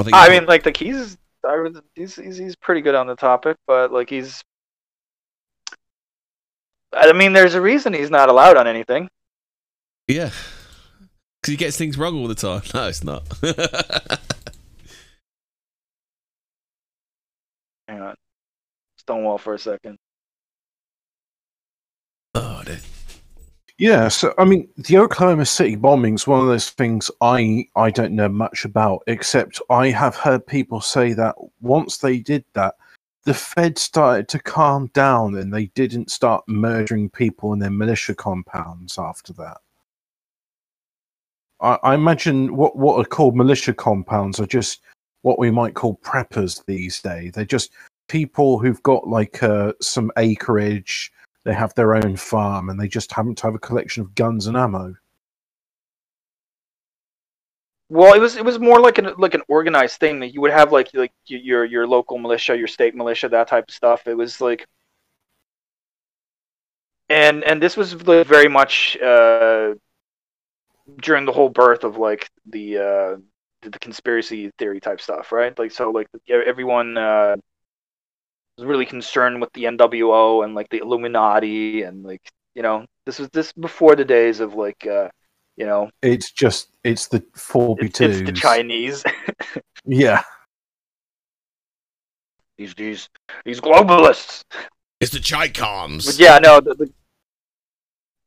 I 0.00 0.04
I 0.12 0.28
mean, 0.28 0.46
like 0.46 0.62
the 0.62 0.72
keys, 0.72 1.16
I 1.46 1.56
would- 1.60 1.82
he's, 1.94 2.16
he's 2.16 2.36
he's 2.36 2.56
pretty 2.56 2.80
good 2.80 2.94
on 2.94 3.06
the 3.06 3.16
topic, 3.16 3.56
but 3.66 3.92
like 3.92 4.08
he's. 4.10 4.42
I 6.92 7.12
mean, 7.12 7.32
there's 7.32 7.54
a 7.54 7.60
reason 7.60 7.92
he's 7.92 8.10
not 8.10 8.28
allowed 8.28 8.56
on 8.56 8.66
anything. 8.66 9.08
yeah, 10.06 10.30
because 11.42 11.50
he 11.52 11.56
gets 11.56 11.76
things 11.76 11.98
wrong 11.98 12.16
all 12.18 12.28
the 12.28 12.34
time. 12.34 12.62
No, 12.74 12.88
it's 12.88 13.04
not. 13.04 13.26
Hang 17.88 18.00
on, 18.02 18.14
Stonewall 18.98 19.38
for 19.38 19.54
a 19.54 19.58
second. 19.58 19.96
oh, 22.34 22.62
dear. 22.64 22.78
Yeah, 23.78 24.08
so 24.08 24.34
I 24.38 24.44
mean, 24.44 24.68
the 24.76 24.98
Oklahoma 24.98 25.46
City 25.46 25.76
bombing's 25.76 26.26
one 26.26 26.40
of 26.40 26.46
those 26.48 26.70
things 26.70 27.12
I 27.20 27.68
I 27.76 27.90
don't 27.90 28.12
know 28.14 28.28
much 28.28 28.64
about, 28.64 29.04
except 29.06 29.60
I 29.70 29.90
have 29.90 30.16
heard 30.16 30.44
people 30.44 30.80
say 30.80 31.12
that 31.12 31.36
once 31.60 31.98
they 31.98 32.18
did 32.18 32.44
that, 32.54 32.74
the 33.24 33.34
Fed 33.34 33.78
started 33.78 34.28
to 34.30 34.40
calm 34.40 34.88
down 34.94 35.36
and 35.36 35.54
they 35.54 35.66
didn't 35.66 36.10
start 36.10 36.42
murdering 36.48 37.08
people 37.08 37.52
in 37.52 37.60
their 37.60 37.70
militia 37.70 38.16
compounds 38.16 38.98
after 38.98 39.32
that. 39.34 39.58
I, 41.60 41.78
I 41.84 41.94
imagine 41.94 42.56
what 42.56 42.76
what 42.76 42.98
are 42.98 43.08
called 43.08 43.36
militia 43.36 43.74
compounds 43.74 44.40
are 44.40 44.46
just 44.46 44.80
what 45.22 45.38
we 45.38 45.52
might 45.52 45.74
call 45.74 45.98
preppers 45.98 46.64
these 46.66 47.00
days. 47.00 47.32
They're 47.32 47.44
just 47.44 47.70
people 48.08 48.58
who've 48.58 48.82
got 48.82 49.06
like 49.06 49.40
uh, 49.42 49.74
some 49.80 50.10
acreage 50.16 51.12
they 51.48 51.54
have 51.54 51.72
their 51.72 51.94
own 51.94 52.14
farm 52.14 52.68
and 52.68 52.78
they 52.78 52.86
just 52.86 53.10
happen 53.10 53.34
to 53.34 53.46
have 53.46 53.54
a 53.54 53.58
collection 53.58 54.02
of 54.02 54.14
guns 54.14 54.48
and 54.48 54.54
ammo. 54.54 54.94
Well, 57.88 58.12
it 58.12 58.18
was 58.18 58.36
it 58.36 58.44
was 58.44 58.58
more 58.58 58.78
like 58.78 58.98
an 58.98 59.14
like 59.16 59.32
an 59.32 59.40
organized 59.48 59.98
thing 59.98 60.20
that 60.20 60.34
you 60.34 60.42
would 60.42 60.50
have 60.50 60.72
like 60.72 60.90
like 60.92 61.12
your 61.24 61.64
your 61.64 61.86
local 61.86 62.18
militia, 62.18 62.54
your 62.54 62.66
state 62.66 62.94
militia, 62.94 63.30
that 63.30 63.48
type 63.48 63.64
of 63.66 63.74
stuff. 63.74 64.06
It 64.06 64.12
was 64.12 64.42
like, 64.42 64.66
and 67.08 67.42
and 67.44 67.62
this 67.62 67.78
was 67.78 68.06
like 68.06 68.26
very 68.26 68.48
much 68.48 68.98
uh, 68.98 69.72
during 71.00 71.24
the 71.24 71.32
whole 71.32 71.48
birth 71.48 71.82
of 71.82 71.96
like 71.96 72.28
the 72.44 72.76
uh, 72.76 73.16
the, 73.62 73.78
conspiracy 73.78 74.50
theory 74.58 74.80
type 74.80 75.00
stuff, 75.00 75.32
right? 75.32 75.58
Like 75.58 75.72
so, 75.72 75.90
like 75.90 76.08
everyone 76.28 76.98
uh, 76.98 77.36
was 78.58 78.66
really 78.66 78.86
concerned 78.86 79.40
with 79.40 79.52
the 79.52 79.64
NWO 79.64 80.44
and 80.44 80.54
like 80.54 80.68
the 80.70 80.78
Illuminati 80.78 81.82
and 81.82 82.02
like 82.04 82.28
you 82.54 82.62
know 82.62 82.84
this 83.06 83.18
was 83.18 83.28
this 83.30 83.52
before 83.52 83.94
the 83.96 84.04
days 84.04 84.40
of 84.40 84.54
like 84.54 84.86
uh, 84.86 85.08
you 85.56 85.64
know 85.66 85.90
It's 86.02 86.32
just 86.32 86.70
it's 86.84 87.06
the 87.06 87.22
four 87.34 87.76
B 87.76 87.86
it's, 87.86 88.00
it's 88.00 88.22
the 88.22 88.32
Chinese. 88.32 89.04
Yeah. 89.84 90.22
these 92.58 92.74
these 92.74 93.08
these 93.44 93.60
globalists. 93.60 94.42
It's 95.00 95.12
the 95.12 95.18
Chicoms. 95.20 96.04
But 96.06 96.18
yeah, 96.18 96.38
no. 96.38 96.60
The, 96.60 96.74
the, 96.74 96.92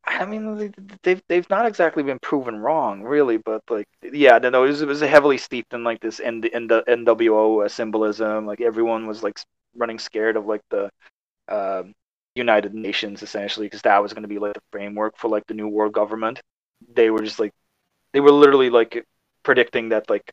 I 0.05 0.25
mean, 0.25 0.57
they- 0.57 0.71
they've 1.03 1.21
they've 1.27 1.49
not 1.49 1.65
exactly 1.65 2.01
been 2.01 2.17
proven 2.19 2.57
wrong, 2.57 3.03
really. 3.03 3.37
But 3.37 3.61
like, 3.69 3.87
yeah, 4.01 4.37
no, 4.39 4.49
no, 4.49 4.63
it 4.63 4.67
was, 4.69 4.81
it 4.81 4.87
was 4.87 5.01
heavily 5.01 5.37
steeped 5.37 5.73
in 5.73 5.83
like 5.83 5.99
this 5.99 6.19
N, 6.21 6.41
N, 6.53 6.67
NWO 6.69 7.65
uh, 7.65 7.69
symbolism. 7.69 8.45
Like 8.47 8.61
everyone 8.61 9.05
was 9.05 9.21
like 9.21 9.37
running 9.75 9.99
scared 9.99 10.37
of 10.37 10.45
like 10.45 10.61
the 10.69 10.89
um 11.47 11.93
United 12.35 12.73
Nations 12.73 13.23
essentially, 13.23 13.65
because 13.65 13.81
that 13.81 14.01
was 14.01 14.13
going 14.13 14.23
to 14.23 14.29
be 14.29 14.39
like 14.39 14.53
the 14.53 14.61
framework 14.71 15.17
for 15.17 15.27
like 15.27 15.45
the 15.47 15.53
new 15.53 15.67
world 15.67 15.93
government. 15.93 16.39
They 16.93 17.09
were 17.09 17.23
just 17.23 17.39
like, 17.39 17.51
they 18.13 18.19
were 18.19 18.31
literally 18.31 18.69
like 18.69 19.05
predicting 19.43 19.89
that 19.89 20.09
like 20.09 20.31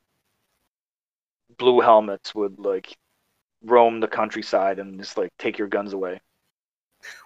blue 1.59 1.81
helmets 1.81 2.35
would 2.35 2.59
like 2.59 2.94
roam 3.65 4.01
the 4.01 4.09
countryside 4.09 4.78
and 4.78 4.98
just 4.98 5.19
like 5.19 5.31
take 5.39 5.59
your 5.59 5.69
guns 5.69 5.93
away. 5.93 6.20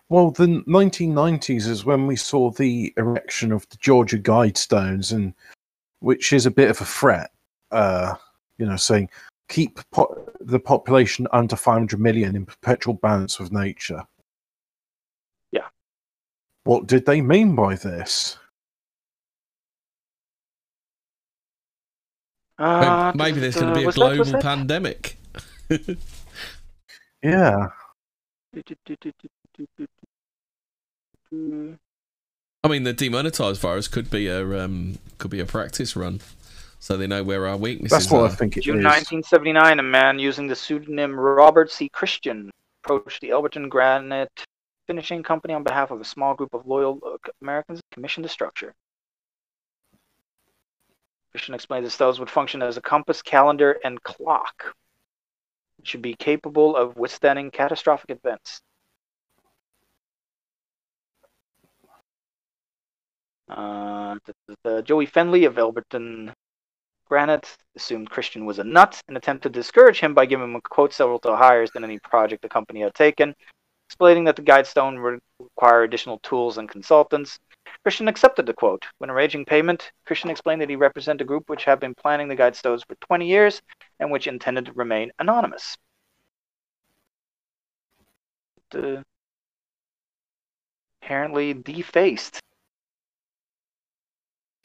Well, 0.08 0.30
the 0.30 0.62
1990s 0.68 1.66
is 1.66 1.84
when 1.84 2.06
we 2.06 2.16
saw 2.16 2.50
the 2.50 2.92
erection 2.96 3.52
of 3.52 3.66
the 3.70 3.76
Georgia 3.78 4.18
Guidestones, 4.18 5.12
and 5.12 5.34
which 6.00 6.32
is 6.32 6.44
a 6.44 6.50
bit 6.50 6.70
of 6.70 6.80
a 6.80 6.84
threat. 6.84 7.30
Uh, 7.70 8.14
you 8.58 8.66
know, 8.66 8.76
saying 8.76 9.08
keep 9.52 9.78
po- 9.90 10.26
the 10.40 10.58
population 10.58 11.26
under 11.32 11.54
500 11.56 12.00
million 12.00 12.34
in 12.34 12.46
perpetual 12.46 12.94
balance 12.94 13.38
with 13.38 13.52
nature. 13.52 14.02
Yeah. 15.52 15.68
What 16.64 16.86
did 16.86 17.04
they 17.04 17.20
mean 17.20 17.54
by 17.54 17.74
this? 17.76 18.38
Uh, 22.58 23.12
Maybe 23.14 23.40
there's 23.40 23.56
going 23.56 23.74
to 23.74 23.78
be 23.78 23.82
a 23.82 23.86
was 23.86 23.94
that- 23.96 24.18
was 24.18 24.30
global 24.30 24.32
that- 24.32 24.42
pandemic. 24.42 25.18
Yeah. 27.24 27.68
I 32.64 32.68
mean, 32.68 32.82
the 32.82 32.92
demonetized 32.92 33.60
virus 33.60 33.86
could 33.86 34.10
be 34.10 34.26
a 34.26 34.44
um, 34.64 34.98
could 35.18 35.30
be 35.30 35.38
a 35.38 35.46
practice 35.46 35.94
run, 35.94 36.20
so 36.82 36.96
they 36.96 37.06
know 37.06 37.22
where 37.22 37.46
our 37.46 37.56
weaknesses 37.56 37.96
That's 37.96 38.10
what 38.10 38.22
are. 38.22 38.26
I 38.26 38.34
think 38.34 38.56
it 38.56 38.62
June 38.62 38.80
is. 38.80 38.84
1979, 38.84 39.78
a 39.78 39.82
man 39.84 40.18
using 40.18 40.48
the 40.48 40.56
pseudonym 40.56 41.14
Robert 41.14 41.70
C. 41.70 41.88
Christian 41.88 42.50
approached 42.82 43.20
the 43.20 43.28
Elberton 43.28 43.68
Granite 43.68 44.44
Finishing 44.88 45.22
Company 45.22 45.54
on 45.54 45.62
behalf 45.62 45.92
of 45.92 46.00
a 46.00 46.04
small 46.04 46.34
group 46.34 46.52
of 46.52 46.66
loyal 46.66 46.98
Americans 47.40 47.78
and 47.78 47.90
commissioned 47.92 48.24
the 48.24 48.28
structure. 48.28 48.74
Christian 51.30 51.54
explained 51.54 51.86
the 51.86 51.90
stones 51.90 52.18
would 52.18 52.28
function 52.28 52.62
as 52.62 52.76
a 52.76 52.82
compass, 52.82 53.22
calendar, 53.22 53.78
and 53.84 54.02
clock. 54.02 54.74
It 55.78 55.86
should 55.86 56.02
be 56.02 56.14
capable 56.14 56.74
of 56.74 56.96
withstanding 56.96 57.52
catastrophic 57.52 58.10
events. 58.10 58.60
Uh, 63.48 64.16
the, 64.24 64.56
the 64.64 64.82
Joey 64.82 65.06
Fendley 65.06 65.46
of 65.46 65.54
Elberton 65.54 66.32
Granite 67.12 67.58
assumed 67.76 68.08
Christian 68.08 68.46
was 68.46 68.58
a 68.58 68.64
nut 68.64 68.98
and 69.06 69.18
attempted 69.18 69.52
to 69.52 69.60
discourage 69.60 70.00
him 70.00 70.14
by 70.14 70.24
giving 70.24 70.46
him 70.46 70.56
a 70.56 70.62
quote 70.62 70.94
several 70.94 71.18
to 71.18 71.36
higher 71.36 71.66
than 71.66 71.84
any 71.84 71.98
project 71.98 72.40
the 72.40 72.48
company 72.48 72.80
had 72.80 72.94
taken, 72.94 73.34
explaining 73.86 74.24
that 74.24 74.34
the 74.34 74.40
guidestone 74.40 75.02
would 75.02 75.20
require 75.38 75.82
additional 75.82 76.20
tools 76.20 76.56
and 76.56 76.70
consultants. 76.70 77.38
Christian 77.82 78.08
accepted 78.08 78.46
the 78.46 78.54
quote. 78.54 78.86
When 78.96 79.10
arranging 79.10 79.44
payment, 79.44 79.92
Christian 80.06 80.30
explained 80.30 80.62
that 80.62 80.70
he 80.70 80.76
represented 80.76 81.20
a 81.20 81.26
group 81.26 81.50
which 81.50 81.64
had 81.64 81.80
been 81.80 81.94
planning 81.94 82.28
the 82.28 82.34
guidestones 82.34 82.82
for 82.88 82.94
20 82.94 83.26
years 83.26 83.60
and 84.00 84.10
which 84.10 84.26
intended 84.26 84.64
to 84.64 84.72
remain 84.72 85.12
anonymous. 85.18 85.76
The 88.70 89.04
apparently 91.02 91.52
defaced. 91.52 92.40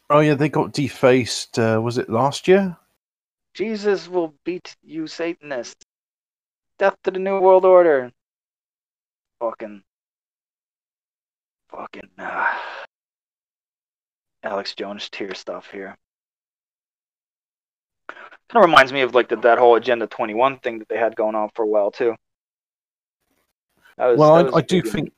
Oh 0.09 0.19
yeah, 0.19 0.35
they 0.35 0.49
got 0.49 0.71
defaced. 0.73 1.59
Uh, 1.59 1.81
was 1.83 1.97
it 1.97 2.09
last 2.09 2.47
year? 2.47 2.77
Jesus 3.53 4.07
will 4.07 4.33
beat 4.45 4.75
you, 4.83 5.07
Satanists. 5.07 5.83
Death 6.79 6.95
to 7.03 7.11
the 7.11 7.19
New 7.19 7.39
World 7.39 7.65
Order. 7.65 8.11
Fucking. 9.39 9.81
Fucking. 11.69 12.09
Uh, 12.17 12.47
Alex 14.43 14.75
Jones 14.75 15.09
tier 15.09 15.33
stuff 15.33 15.69
here. 15.71 15.97
Kind 18.49 18.63
of 18.63 18.69
reminds 18.69 18.93
me 18.93 19.01
of 19.01 19.13
like 19.13 19.27
the, 19.27 19.35
that 19.37 19.57
whole 19.57 19.75
Agenda 19.75 20.07
21 20.07 20.59
thing 20.59 20.79
that 20.79 20.87
they 20.87 20.97
had 20.97 21.15
going 21.15 21.35
on 21.35 21.49
for 21.53 21.63
a 21.63 21.67
while 21.67 21.91
too. 21.91 22.15
Was- 23.97 24.17
well, 24.17 24.55
I, 24.55 24.59
I 24.59 24.61
do 24.61 24.81
think 24.81 25.11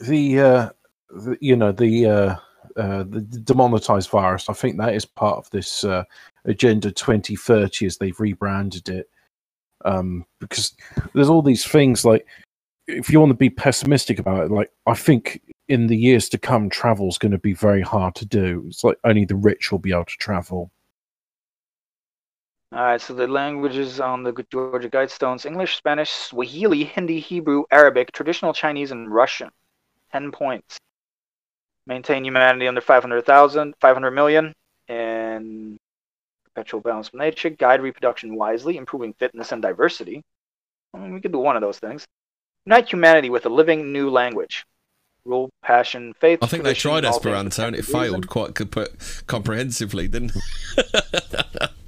the, 0.00 0.40
uh, 0.40 0.68
the 1.10 1.36
you 1.40 1.56
know 1.56 1.72
the 1.72 2.06
uh, 2.06 2.36
uh, 2.76 3.04
the 3.04 3.20
demonetized 3.20 4.10
virus. 4.10 4.48
I 4.48 4.52
think 4.52 4.78
that 4.78 4.94
is 4.94 5.04
part 5.04 5.38
of 5.38 5.50
this 5.50 5.84
uh, 5.84 6.04
agenda 6.44 6.90
2030 6.90 7.86
as 7.86 7.96
they've 7.96 8.18
rebranded 8.18 8.88
it. 8.88 9.10
Um, 9.84 10.24
because 10.40 10.74
there's 11.12 11.28
all 11.28 11.42
these 11.42 11.64
things 11.64 12.04
like 12.06 12.26
if 12.86 13.10
you 13.10 13.20
want 13.20 13.30
to 13.30 13.34
be 13.34 13.50
pessimistic 13.50 14.18
about 14.18 14.44
it, 14.44 14.50
like 14.50 14.70
I 14.86 14.94
think 14.94 15.40
in 15.68 15.86
the 15.86 15.96
years 15.96 16.28
to 16.30 16.38
come, 16.38 16.68
travel 16.68 17.08
is 17.08 17.18
going 17.18 17.32
to 17.32 17.38
be 17.38 17.54
very 17.54 17.82
hard 17.82 18.14
to 18.16 18.26
do. 18.26 18.64
It's 18.66 18.84
like 18.84 18.98
only 19.04 19.24
the 19.24 19.36
rich 19.36 19.72
will 19.72 19.78
be 19.78 19.92
able 19.92 20.04
to 20.04 20.16
travel. 20.16 20.70
All 22.72 22.80
right, 22.80 23.00
so 23.00 23.14
the 23.14 23.28
languages 23.28 24.00
on 24.00 24.24
the 24.24 24.32
Georgia 24.50 24.90
Guidestones 24.90 25.46
English, 25.46 25.76
Spanish, 25.76 26.10
Swahili, 26.10 26.82
Hindi, 26.84 27.20
Hebrew, 27.20 27.64
Arabic, 27.70 28.10
traditional 28.12 28.52
Chinese, 28.52 28.90
and 28.90 29.12
Russian. 29.12 29.50
10 30.12 30.32
points. 30.32 30.78
Maintain 31.86 32.24
humanity 32.24 32.66
under 32.66 32.80
500,000, 32.80 33.74
500 33.80 34.10
million, 34.10 34.52
and 34.88 35.76
perpetual 36.44 36.80
balance 36.80 37.08
of 37.08 37.14
nature. 37.14 37.50
Guide 37.50 37.82
reproduction 37.82 38.36
wisely, 38.36 38.76
improving 38.76 39.12
fitness 39.14 39.52
and 39.52 39.60
diversity. 39.60 40.22
I 40.94 40.98
mean, 40.98 41.12
we 41.12 41.20
could 41.20 41.32
do 41.32 41.38
one 41.38 41.56
of 41.56 41.62
those 41.62 41.78
things. 41.78 42.06
Unite 42.66 42.90
humanity 42.90 43.28
with 43.28 43.44
a 43.44 43.50
living 43.50 43.92
new 43.92 44.08
language. 44.08 44.64
Rule, 45.24 45.50
passion, 45.62 46.14
faith. 46.20 46.38
I 46.42 46.46
think 46.46 46.64
they 46.64 46.74
tried 46.74 47.04
all 47.04 47.12
things 47.18 47.26
Esperanto 47.26 47.66
and 47.66 47.76
it 47.76 47.84
failed 47.84 48.28
quite 48.28 48.54
comp- 48.54 49.26
comprehensively, 49.26 50.06
didn't 50.06 50.32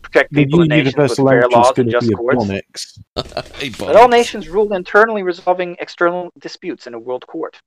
Protect 0.03 0.33
The 0.33 0.45
people 0.45 0.61
and 0.63 0.71
nations 0.71 0.87
with 0.97 0.97
universal 0.97 1.29
fair 1.29 1.41
language 1.43 1.57
laws 1.57 1.79
and 1.79 1.91
just 1.91 2.15
courts. 2.15 2.45
Bonnix. 2.45 2.99
Hey, 3.61 3.71
Let 3.85 3.97
all 3.97 4.09
nations 4.09 4.49
rule 4.49 4.73
internally, 4.73 5.23
resolving 5.23 5.77
external 5.81 6.31
disputes 6.39 6.87
in 6.87 6.95
a 6.95 6.99
world 6.99 7.27
court. 7.27 7.61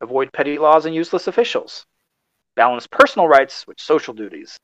Avoid 0.00 0.32
petty 0.32 0.58
laws 0.58 0.86
and 0.86 0.94
useless 0.94 1.26
officials. 1.26 1.86
Balance 2.54 2.86
personal 2.86 3.28
rights 3.28 3.66
with 3.66 3.80
social 3.80 4.14
duties. 4.14 4.58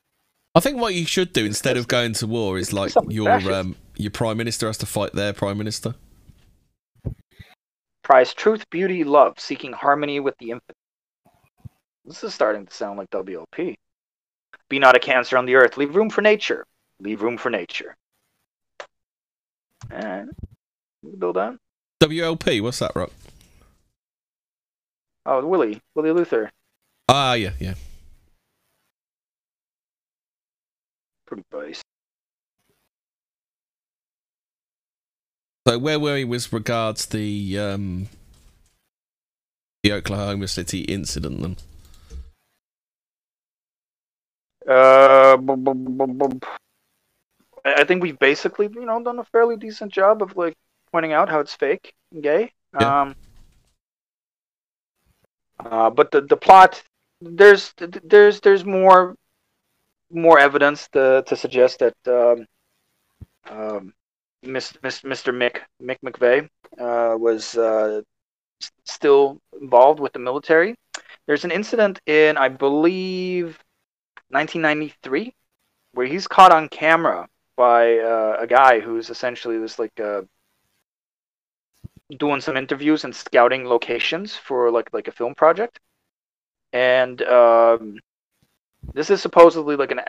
I 0.54 0.60
think 0.60 0.78
what 0.78 0.94
you 0.94 1.06
should 1.06 1.32
do 1.32 1.44
instead 1.44 1.76
of 1.76 1.88
going 1.88 2.12
to 2.14 2.26
war 2.26 2.58
is 2.58 2.72
like 2.72 2.90
something 2.90 3.14
your 3.14 3.30
um, 3.52 3.76
your 3.96 4.10
prime 4.10 4.36
minister 4.36 4.66
has 4.66 4.78
to 4.78 4.86
fight 4.86 5.12
their 5.12 5.32
prime 5.32 5.56
minister. 5.56 5.94
Prize 8.02 8.34
truth, 8.34 8.68
beauty, 8.68 9.04
love, 9.04 9.38
seeking 9.38 9.72
harmony 9.72 10.20
with 10.20 10.36
the 10.38 10.50
infinite. 10.50 10.76
This 12.04 12.24
is 12.24 12.34
starting 12.34 12.66
to 12.66 12.74
sound 12.74 12.98
like 12.98 13.08
WLP. 13.10 13.76
Be 14.68 14.78
not 14.78 14.96
a 14.96 14.98
cancer 14.98 15.38
on 15.38 15.46
the 15.46 15.54
earth. 15.54 15.76
Leave 15.76 15.94
room 15.94 16.10
for 16.10 16.20
nature. 16.20 16.66
Leave 16.98 17.22
room 17.22 17.38
for 17.38 17.48
nature. 17.48 17.96
And 19.90 20.30
build 21.18 21.36
that. 21.36 21.56
WLP, 22.00 22.60
what's 22.60 22.80
that, 22.80 22.94
Rock? 22.94 23.12
Oh, 25.24 25.46
Willie. 25.46 25.80
Willie 25.94 26.10
Luther. 26.10 26.50
Ah, 27.08 27.34
yeah, 27.34 27.52
yeah. 27.60 27.74
Pretty 31.26 31.44
base. 31.50 31.82
So 35.66 35.78
where 35.78 36.00
were 36.00 36.14
we 36.14 36.24
with 36.24 36.52
regards 36.52 37.06
the 37.06 37.58
um, 37.58 38.08
the 39.82 39.92
Oklahoma 39.92 40.48
City 40.48 40.80
incident 40.80 41.40
then? 41.40 41.56
Uh, 44.68 45.36
I 47.64 47.74
I 47.80 47.84
think 47.84 48.02
we've 48.02 48.18
basically, 48.18 48.68
you 48.72 48.84
know, 48.84 49.02
done 49.02 49.18
a 49.20 49.24
fairly 49.24 49.56
decent 49.56 49.92
job 49.92 50.22
of 50.22 50.36
like 50.36 50.54
pointing 50.90 51.12
out 51.12 51.28
how 51.28 51.40
it's 51.40 51.54
fake 51.54 51.94
and 52.12 52.22
gay. 52.22 52.52
Um, 52.74 53.14
uh, 55.70 55.90
but 55.90 56.10
the 56.10 56.20
the 56.22 56.36
plot, 56.36 56.82
there's 57.20 57.72
there's 57.78 58.40
there's 58.40 58.64
more 58.64 59.16
more 60.10 60.38
evidence 60.38 60.88
to 60.88 61.22
to 61.26 61.36
suggest 61.36 61.80
that 61.80 61.94
um, 62.06 62.46
um, 63.48 63.94
Mr. 64.44 65.32
Mick 65.32 65.60
Mick 65.82 65.98
McVeigh 66.04 66.48
uh, 66.78 67.16
was 67.16 67.56
uh, 67.56 68.02
still 68.84 69.40
involved 69.60 70.00
with 70.00 70.12
the 70.12 70.18
military. 70.18 70.74
There's 71.26 71.44
an 71.44 71.52
incident 71.52 72.00
in, 72.06 72.36
I 72.36 72.48
believe, 72.48 73.58
1993, 74.30 75.34
where 75.92 76.06
he's 76.06 76.26
caught 76.26 76.52
on 76.52 76.68
camera 76.68 77.28
by 77.56 77.98
uh, 77.98 78.36
a 78.40 78.46
guy 78.46 78.80
who's 78.80 79.10
essentially 79.10 79.58
this 79.58 79.78
like 79.78 79.98
uh, 80.00 80.22
doing 82.18 82.40
some 82.40 82.56
interviews 82.56 83.04
and 83.04 83.14
scouting 83.14 83.66
locations 83.66 84.36
for 84.36 84.70
like 84.70 84.92
like 84.92 85.08
a 85.08 85.12
film 85.12 85.34
project, 85.34 85.80
and 86.72 87.22
um, 87.22 87.98
this 88.94 89.10
is 89.10 89.22
supposedly 89.22 89.76
like 89.76 89.90
an 89.90 90.00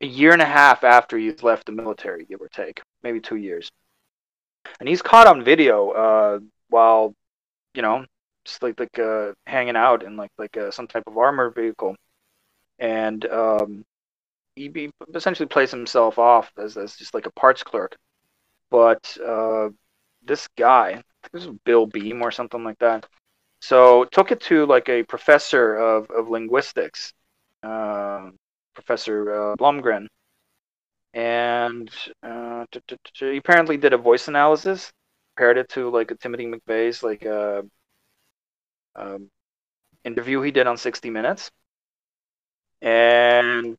a 0.00 0.06
year 0.06 0.32
and 0.32 0.42
a 0.42 0.46
half 0.46 0.84
after 0.84 1.18
he's 1.18 1.42
left 1.42 1.66
the 1.66 1.72
military, 1.72 2.24
give 2.24 2.40
or 2.40 2.48
take, 2.48 2.80
maybe 3.02 3.20
two 3.20 3.36
years, 3.36 3.70
and 4.80 4.88
he's 4.88 5.02
caught 5.02 5.26
on 5.26 5.44
video 5.44 5.90
uh, 5.90 6.38
while 6.68 7.14
you 7.74 7.82
know 7.82 8.04
just 8.44 8.62
like 8.62 8.78
like 8.80 8.98
uh, 8.98 9.32
hanging 9.46 9.76
out 9.76 10.02
in 10.02 10.16
like 10.16 10.30
like 10.38 10.56
uh, 10.56 10.70
some 10.70 10.86
type 10.86 11.04
of 11.06 11.16
armored 11.18 11.54
vehicle. 11.54 11.96
And 12.80 13.24
um, 13.26 13.84
he, 14.54 14.70
he 14.74 14.90
essentially 15.14 15.48
plays 15.48 15.70
himself 15.70 16.18
off 16.18 16.52
as, 16.56 16.76
as 16.76 16.96
just 16.96 17.14
like 17.14 17.26
a 17.26 17.32
parts 17.32 17.62
clerk. 17.62 17.96
But 18.70 19.16
uh, 19.24 19.70
this 20.28 20.48
guy, 20.58 21.02
this 21.32 21.46
was 21.46 21.56
Bill 21.64 21.86
Beam 21.86 22.22
or 22.22 22.30
something 22.30 22.64
like 22.64 22.78
that, 22.80 23.06
so 23.60 24.04
took 24.06 24.32
it 24.32 24.40
to 24.42 24.66
like 24.66 24.88
a 24.88 25.02
professor 25.04 25.76
of, 25.76 26.10
of 26.10 26.28
linguistics, 26.28 27.12
uh, 27.64 28.30
Professor 28.74 29.52
uh, 29.52 29.56
Blumgren, 29.56 30.06
and 31.14 31.90
uh, 32.22 32.66
t- 32.72 32.80
t- 32.86 32.96
t- 33.14 33.32
he 33.32 33.36
apparently 33.38 33.76
did 33.76 33.92
a 33.92 33.98
voice 33.98 34.28
analysis, 34.28 34.92
compared 35.36 35.58
it 35.58 35.68
to 35.70 35.90
like 35.90 36.10
a 36.10 36.16
Timothy 36.16 36.46
McVeigh's 36.46 37.02
like 37.02 37.26
uh, 37.26 37.62
um, 38.96 39.30
interview 40.04 40.40
he 40.42 40.50
did 40.50 40.66
on 40.66 40.76
60 40.76 41.10
Minutes. 41.10 41.50
And 42.80 43.76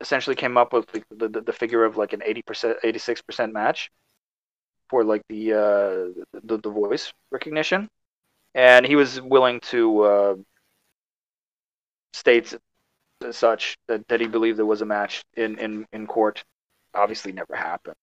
essentially 0.00 0.36
came 0.36 0.56
up 0.56 0.72
with 0.72 0.92
like, 0.94 1.04
the, 1.10 1.28
the, 1.28 1.40
the 1.40 1.52
figure 1.52 1.84
of 1.84 1.96
like 1.96 2.12
an 2.12 2.20
80% 2.20 2.76
86% 2.84 3.52
match 3.52 3.90
for 4.88 5.04
like 5.04 5.22
the 5.28 5.52
uh 5.52 6.22
the, 6.44 6.58
the 6.58 6.70
voice 6.70 7.12
recognition 7.30 7.88
and 8.54 8.86
he 8.86 8.96
was 8.96 9.20
willing 9.20 9.60
to 9.60 10.00
uh 10.02 10.36
state 12.12 12.54
as 13.26 13.36
such 13.36 13.76
that, 13.88 14.06
that 14.08 14.20
he 14.20 14.26
believed 14.26 14.58
there 14.58 14.66
was 14.66 14.82
a 14.82 14.86
match 14.86 15.22
in, 15.36 15.58
in, 15.58 15.86
in 15.92 16.06
court 16.06 16.44
obviously 16.94 17.32
never 17.32 17.54
happened 17.54 17.96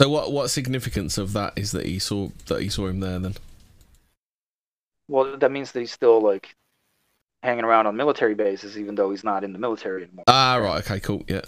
So 0.00 0.08
what 0.08 0.32
what 0.32 0.48
significance 0.50 1.18
of 1.18 1.32
that 1.34 1.52
is 1.56 1.72
that 1.72 1.86
he 1.86 1.98
saw 1.98 2.30
that 2.46 2.62
he 2.62 2.68
saw 2.68 2.86
him 2.86 3.00
there 3.00 3.18
then? 3.18 3.34
well 5.08 5.36
that 5.36 5.50
means 5.50 5.72
that 5.72 5.80
he's 5.80 5.92
still 5.92 6.20
like 6.20 6.54
hanging 7.42 7.64
around 7.64 7.86
on 7.86 7.96
military 7.96 8.34
bases, 8.34 8.78
even 8.78 8.94
though 8.94 9.10
he's 9.10 9.24
not 9.24 9.44
in 9.44 9.52
the 9.52 9.58
military 9.58 10.02
anymore. 10.04 10.24
Ah, 10.26 10.56
right. 10.56 10.78
Okay, 10.84 11.00
cool. 11.00 11.24
Yeah. 11.28 11.42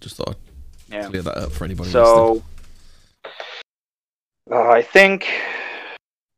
Just 0.00 0.16
thought 0.16 0.36
I'd 0.90 0.94
Yeah. 0.94 1.08
clear 1.08 1.22
that 1.22 1.36
up 1.36 1.52
for 1.52 1.64
anybody 1.64 1.90
listening. 1.92 2.42
Uh, 4.50 4.70
I 4.70 4.80
think 4.80 5.28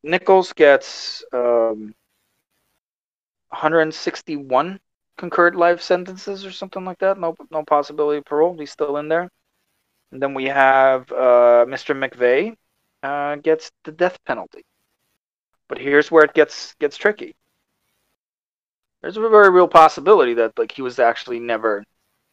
Nichols 0.03 0.53
gets 0.53 1.25
um, 1.33 1.95
161 3.51 4.81
concurrent 5.17 5.57
life 5.57 5.81
sentences 5.81 6.45
or 6.45 6.51
something 6.51 6.85
like 6.85 6.99
that. 6.99 7.19
No, 7.19 7.37
no 7.51 7.63
possibility 7.63 8.19
of 8.19 8.25
parole. 8.25 8.59
He's 8.59 8.73
still 8.73 8.97
in 8.97 9.09
there. 9.09 9.31
And 10.11 10.21
then 10.21 10.35
we 10.35 10.47
have 10.47 11.11
uh, 11.13 11.67
Mr. 11.69 11.95
McVeigh 11.95 12.57
uh, 13.05 13.37
gets 13.37 13.71
the 13.85 13.93
death 13.93 14.19
penalty. 14.25 14.65
But 15.69 15.79
here's 15.79 16.11
where 16.11 16.25
it 16.25 16.35
gets 16.35 16.75
gets 16.81 16.97
tricky. 16.97 17.37
There's 19.03 19.17
a 19.17 19.29
very 19.29 19.51
real 19.51 19.69
possibility 19.69 20.35
that 20.35 20.59
like 20.59 20.73
he 20.73 20.83
was 20.83 20.99
actually 20.99 21.39
never 21.39 21.85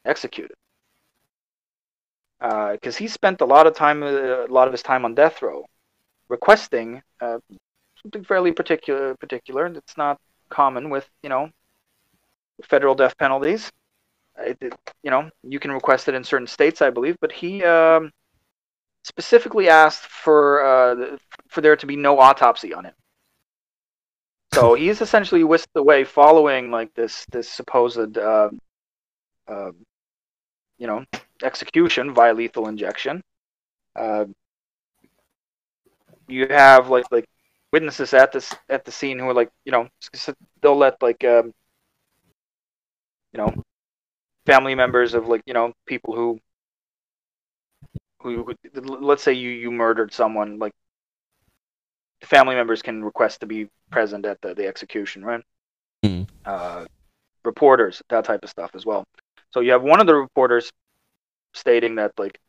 executed 0.05 0.55
because 2.39 2.97
he 2.97 3.07
spent 3.07 3.41
a 3.41 3.45
lot 3.45 3.67
of 3.67 3.75
time, 3.75 4.03
uh, 4.03 4.45
a 4.45 4.47
lot 4.47 4.67
of 4.67 4.73
his 4.73 4.83
time 4.83 5.05
on 5.05 5.15
death 5.15 5.41
row, 5.41 5.65
requesting 6.29 7.01
uh, 7.21 7.39
something 8.01 8.23
fairly 8.23 8.51
particular. 8.51 9.15
Particular 9.15 9.71
that's 9.71 9.97
not 9.97 10.19
common 10.49 10.89
with 10.89 11.09
you 11.23 11.29
know 11.29 11.49
federal 12.63 12.95
death 12.95 13.17
penalties. 13.17 13.71
It, 14.39 14.57
it- 14.61 14.73
you 15.03 15.11
know, 15.11 15.29
you 15.43 15.59
can 15.59 15.71
request 15.71 16.09
it 16.09 16.15
in 16.15 16.23
certain 16.23 16.47
states, 16.47 16.81
I 16.81 16.89
believe, 16.89 17.17
but 17.21 17.31
he 17.31 17.63
um, 17.63 18.11
specifically 19.03 19.69
asked 19.69 20.05
for 20.05 20.65
uh, 20.65 21.17
for 21.49 21.61
there 21.61 21.75
to 21.77 21.85
be 21.87 21.95
no 21.95 22.19
autopsy 22.19 22.73
on 22.73 22.85
him. 22.85 22.93
So 24.53 24.73
he's 24.75 25.01
essentially 25.01 25.43
whisked 25.43 25.75
away 25.75 26.03
following 26.03 26.71
like 26.71 26.93
this 26.93 27.25
this 27.31 27.49
supposed 27.49 28.17
um 28.17 28.59
um 29.47 29.75
you 30.77 30.87
know 30.87 31.05
execution 31.43 32.13
via 32.13 32.33
lethal 32.33 32.67
injection. 32.67 33.21
Uh, 33.95 34.25
you 36.27 36.47
have 36.47 36.89
like 36.89 37.05
like 37.11 37.25
witnesses 37.71 38.13
at 38.13 38.31
this 38.31 38.53
at 38.69 38.85
the 38.85 38.91
scene 38.91 39.19
who 39.19 39.27
are 39.29 39.33
like 39.33 39.49
you 39.65 39.71
know 39.71 39.87
they'll 40.61 40.77
let 40.77 41.01
like 41.01 41.23
um, 41.23 41.53
you 43.33 43.37
know 43.37 43.53
family 44.45 44.75
members 44.75 45.13
of 45.13 45.27
like 45.27 45.41
you 45.45 45.53
know 45.53 45.73
people 45.85 46.15
who 46.15 46.39
who, 48.21 48.53
let's 48.75 49.23
say 49.23 49.33
you 49.33 49.49
you 49.49 49.71
murdered 49.71 50.13
someone 50.13 50.59
like 50.59 50.73
family 52.23 52.55
members 52.55 52.81
can 52.81 53.03
request 53.03 53.41
to 53.41 53.45
be 53.45 53.69
present 53.91 54.25
at 54.25 54.41
the, 54.41 54.53
the 54.53 54.65
execution 54.67 55.23
right? 55.23 55.43
Uh, 56.45 56.85
reporters 57.45 58.01
that 58.09 58.25
type 58.25 58.43
of 58.43 58.49
stuff 58.49 58.71
as 58.73 58.85
well. 58.85 59.05
So 59.51 59.61
you 59.61 59.71
have 59.71 59.83
one 59.83 60.01
of 60.01 60.07
the 60.07 60.15
reporters 60.15 60.71
stating 61.57 61.95
that 61.95 62.13
like 62.17 62.39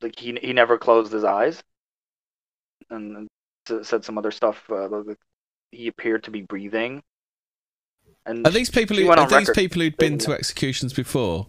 like 0.00 0.18
he 0.18 0.38
he 0.40 0.52
never 0.52 0.78
closed 0.78 1.12
his 1.12 1.24
eyes 1.24 1.62
and, 2.90 3.16
and 3.68 3.86
said 3.86 4.04
some 4.04 4.18
other 4.18 4.30
stuff 4.30 4.62
uh, 4.70 4.88
like 4.88 5.18
he 5.72 5.88
appeared 5.88 6.24
to 6.24 6.30
be 6.30 6.42
breathing 6.42 7.02
and 8.26 8.46
Are 8.46 8.50
these 8.50 8.70
people 8.70 8.96
who 8.96 9.06
went 9.06 9.20
are 9.20 9.26
these 9.28 9.50
people 9.50 9.82
who'd 9.82 9.98
been 9.98 10.18
to 10.18 10.32
executions 10.32 10.92
before? 10.92 11.46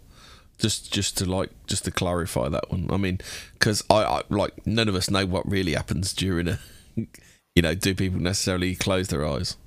Just 0.58 0.92
just 0.92 1.18
to 1.20 1.26
like 1.26 1.52
just 1.68 1.86
to 1.86 1.92
clarify 1.92 2.50
that 2.50 2.72
one. 2.72 2.88
I 2.92 2.98
mean, 2.98 3.20
because 3.54 3.84
I, 3.90 4.04
I 4.04 4.22
like 4.30 4.66
none 4.66 4.90
of 4.90 4.96
us 4.96 5.10
know 5.10 5.26
what 5.26 5.50
really 5.50 5.74
happens 5.74 6.14
during 6.14 6.48
a. 6.48 6.60
You 7.56 7.64
know, 7.64 7.74
do 7.74 7.96
people 7.96 8.20
necessarily 8.20 8.76
close 8.76 9.08
their 9.08 9.26
eyes? 9.26 9.58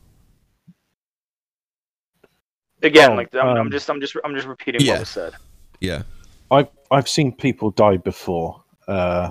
again 2.83 3.11
Oh, 3.13 3.15
like 3.17 3.35
I'm, 3.35 3.57
I'm 3.57 3.57
um, 3.59 3.71
just 3.71 3.89
i'm 3.91 4.01
just 4.01 4.17
i'm 4.25 4.35
just 4.35 4.47
repeating 4.47 4.85
Yeah. 4.85 4.87
what 4.87 4.99
was 4.99 5.09
said 5.09 5.35
Yeah. 5.81 6.03
I've 6.51 6.69
I've 6.91 7.09
seen 7.09 7.33
people 7.33 7.71
die 7.71 7.97
before. 7.97 8.63
Uh, 8.89 9.31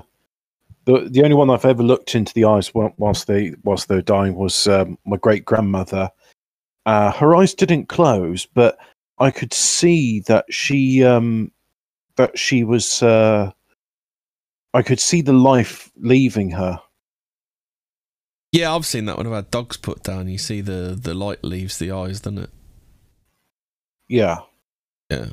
the 0.86 1.08
the 1.10 1.22
only 1.22 1.36
one 1.36 1.50
I've 1.50 1.64
ever 1.64 1.82
looked 1.82 2.14
into 2.14 2.32
the 2.34 2.44
eyes 2.44 2.72
whilst 2.74 3.26
they 3.26 3.54
whilst 3.62 3.88
they 3.88 3.96
were 3.96 4.02
dying 4.02 4.34
was 4.34 4.66
um, 4.66 4.98
my 5.04 5.16
great 5.16 5.44
grandmother. 5.44 6.10
Uh, 6.86 7.12
her 7.12 7.36
eyes 7.36 7.54
didn't 7.54 7.88
close, 7.88 8.46
but 8.46 8.78
I 9.18 9.30
could 9.30 9.52
see 9.52 10.20
that 10.20 10.46
she 10.50 11.04
um, 11.04 11.52
that 12.16 12.38
she 12.38 12.64
was. 12.64 13.02
Uh, 13.02 13.52
I 14.72 14.82
could 14.82 15.00
see 15.00 15.20
the 15.20 15.32
life 15.32 15.90
leaving 15.96 16.50
her. 16.52 16.80
Yeah, 18.52 18.74
I've 18.74 18.86
seen 18.86 19.04
that 19.04 19.16
when 19.16 19.26
I've 19.26 19.32
had 19.32 19.50
dogs 19.50 19.76
put 19.76 20.02
down. 20.02 20.28
You 20.28 20.38
see 20.38 20.60
the 20.60 20.98
the 21.00 21.14
light 21.14 21.44
leaves 21.44 21.78
the 21.78 21.92
eyes, 21.92 22.20
doesn't 22.20 22.38
it? 22.38 22.50
Yeah. 24.08 24.38
Yeah. 25.10 25.30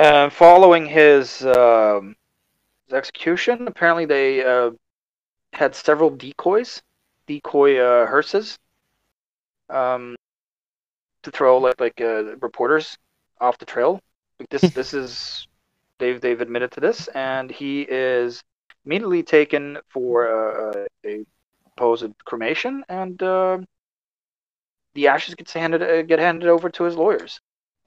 And 0.00 0.32
following 0.32 0.86
his, 0.86 1.44
um, 1.44 2.16
his 2.86 2.94
execution, 2.94 3.68
apparently 3.68 4.06
they 4.06 4.42
uh, 4.42 4.70
had 5.52 5.74
several 5.74 6.08
decoys, 6.08 6.80
decoy 7.26 7.76
uh, 7.76 8.06
hearses, 8.06 8.58
um, 9.68 10.16
to 11.22 11.30
throw 11.30 11.58
like 11.58 11.78
like 11.78 12.00
uh, 12.00 12.34
reporters 12.36 12.96
off 13.42 13.58
the 13.58 13.66
trail. 13.66 14.00
Like 14.38 14.48
this, 14.48 14.62
this 14.74 14.94
is 14.94 15.46
they've 15.98 16.18
they've 16.18 16.40
admitted 16.40 16.70
to 16.72 16.80
this, 16.80 17.08
and 17.08 17.50
he 17.50 17.82
is 17.82 18.42
immediately 18.86 19.22
taken 19.22 19.76
for 19.90 20.14
uh, 20.32 20.86
a 21.04 21.26
supposed 21.74 22.14
cremation, 22.24 22.86
and 22.88 23.22
uh, 23.22 23.58
the 24.94 25.08
ashes 25.08 25.34
gets 25.34 25.52
handed 25.52 25.82
uh, 25.82 26.00
get 26.00 26.20
handed 26.20 26.48
over 26.48 26.70
to 26.70 26.84
his 26.84 26.96
lawyers. 26.96 27.38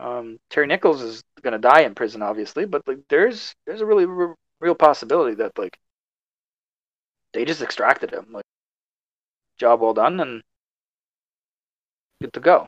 Um, 0.04 0.40
Terry 0.52 0.68
Nichols 0.68 1.02
is 1.02 1.24
gonna 1.42 1.58
die 1.60 1.82
in 1.82 1.96
prison, 1.96 2.22
obviously, 2.22 2.66
but 2.66 2.88
like 2.88 3.00
there's 3.10 3.56
there's 3.66 3.82
a 3.82 3.86
really 3.88 4.06
r- 4.06 4.36
real 4.60 4.76
possibility 4.76 5.36
that 5.38 5.58
like 5.58 5.80
they 7.34 7.44
just 7.44 7.62
extracted 7.62 8.12
him. 8.12 8.32
Like 8.32 8.46
job 9.58 9.82
well 9.82 9.96
done 9.96 10.20
and 10.20 10.44
good 12.22 12.34
to 12.34 12.40
go. 12.40 12.68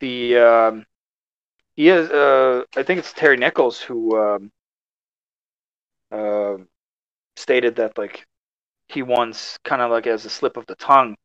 The 0.00 0.36
um, 0.36 0.86
he 1.76 1.88
is 1.88 2.10
uh, 2.10 2.64
I 2.76 2.82
think 2.84 3.00
it's 3.00 3.12
Terry 3.12 3.36
Nichols 3.38 3.80
who 3.80 4.18
um, 4.18 4.52
uh, 6.10 6.56
stated 7.36 7.76
that 7.76 7.98
like 7.98 8.26
he 8.88 9.02
once 9.02 9.58
kind 9.64 9.82
of 9.82 9.90
like 9.90 10.06
as 10.08 10.24
a 10.26 10.30
slip 10.30 10.56
of 10.56 10.66
the 10.66 10.76
tongue 10.76 11.16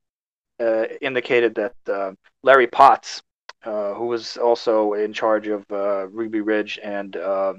indicated 1.01 1.55
that 1.55 1.75
uh, 1.91 2.11
Larry 2.43 2.67
Potts, 2.67 3.21
uh, 3.63 3.93
who 3.93 4.07
was 4.07 4.37
also 4.37 4.93
in 4.93 5.13
charge 5.13 5.47
of 5.47 5.65
uh, 5.71 6.07
Ruby 6.07 6.41
Ridge 6.41 6.79
and 6.81 7.15
uh, 7.15 7.53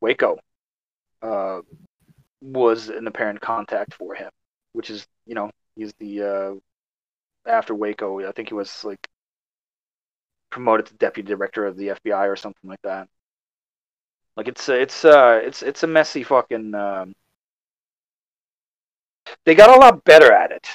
Waco, 0.00 0.38
uh, 1.22 1.60
was 2.40 2.88
an 2.88 3.06
apparent 3.06 3.40
contact 3.40 3.94
for 3.94 4.14
him, 4.14 4.30
which 4.72 4.90
is 4.90 5.06
you 5.26 5.34
know 5.34 5.50
he's 5.76 5.92
the 5.98 6.22
uh, 6.22 6.54
after 7.46 7.74
Waco. 7.74 8.26
I 8.26 8.32
think 8.32 8.48
he 8.48 8.54
was 8.54 8.84
like 8.84 9.08
promoted 10.50 10.86
to 10.86 10.94
deputy 10.94 11.28
director 11.28 11.66
of 11.66 11.76
the 11.76 11.88
FBI 11.88 12.28
or 12.28 12.36
something 12.36 12.68
like 12.68 12.82
that. 12.82 13.08
Like 14.36 14.48
it's 14.48 14.68
uh, 14.68 14.74
it's 14.74 15.04
uh 15.04 15.40
it's 15.42 15.62
it's 15.62 15.82
a 15.82 15.86
messy 15.86 16.22
fucking. 16.22 16.74
Um, 16.74 17.14
they 19.44 19.54
got 19.54 19.70
a 19.70 19.80
lot 19.80 20.04
better 20.04 20.32
at 20.32 20.50
it 20.50 20.68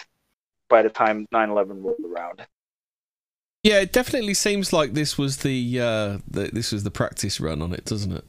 by 0.70 0.82
the 0.82 0.90
time 0.90 1.28
9/11 1.32 1.84
rolled 1.84 2.00
around. 2.06 2.46
Yeah, 3.64 3.80
it 3.80 3.92
definitely 3.92 4.36
seems 4.36 4.72
like 4.72 4.94
this 4.94 5.18
was 5.18 5.38
the, 5.38 5.80
uh, 5.80 6.18
the 6.30 6.50
this 6.54 6.72
was 6.72 6.84
the 6.84 6.92
practice 6.92 7.40
run 7.40 7.62
on 7.62 7.74
it, 7.74 7.86
doesn't 7.86 8.12
it? 8.12 8.24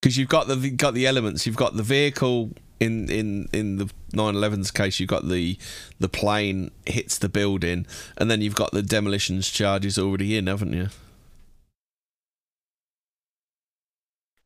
Because 0.00 0.16
you've 0.16 0.28
got 0.28 0.46
the 0.46 0.56
you've 0.56 0.76
got 0.76 0.94
the 0.94 1.06
elements, 1.06 1.46
you've 1.46 1.56
got 1.56 1.76
the 1.76 1.82
vehicle 1.82 2.52
in 2.78 3.10
in 3.10 3.48
in 3.52 3.76
the 3.78 3.90
9/11's 4.12 4.70
case, 4.70 5.00
you've 5.00 5.08
got 5.08 5.28
the 5.28 5.58
the 5.98 6.08
plane 6.08 6.70
hits 6.86 7.18
the 7.18 7.28
building, 7.28 7.86
and 8.16 8.30
then 8.30 8.40
you've 8.42 8.54
got 8.54 8.70
the 8.72 8.82
demolitions 8.82 9.50
charges 9.50 9.98
already 9.98 10.36
in, 10.36 10.46
haven't 10.46 10.72
you? 10.72 10.88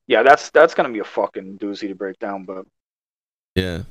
Yeah, 0.06 0.22
that's 0.22 0.48
that's 0.50 0.74
gonna 0.74 0.88
be 0.88 1.00
a 1.00 1.04
fucking 1.04 1.58
doozy 1.58 1.88
to 1.88 1.94
break 1.94 2.18
down, 2.18 2.44
but 2.44 2.66
Yeah. 3.54 3.82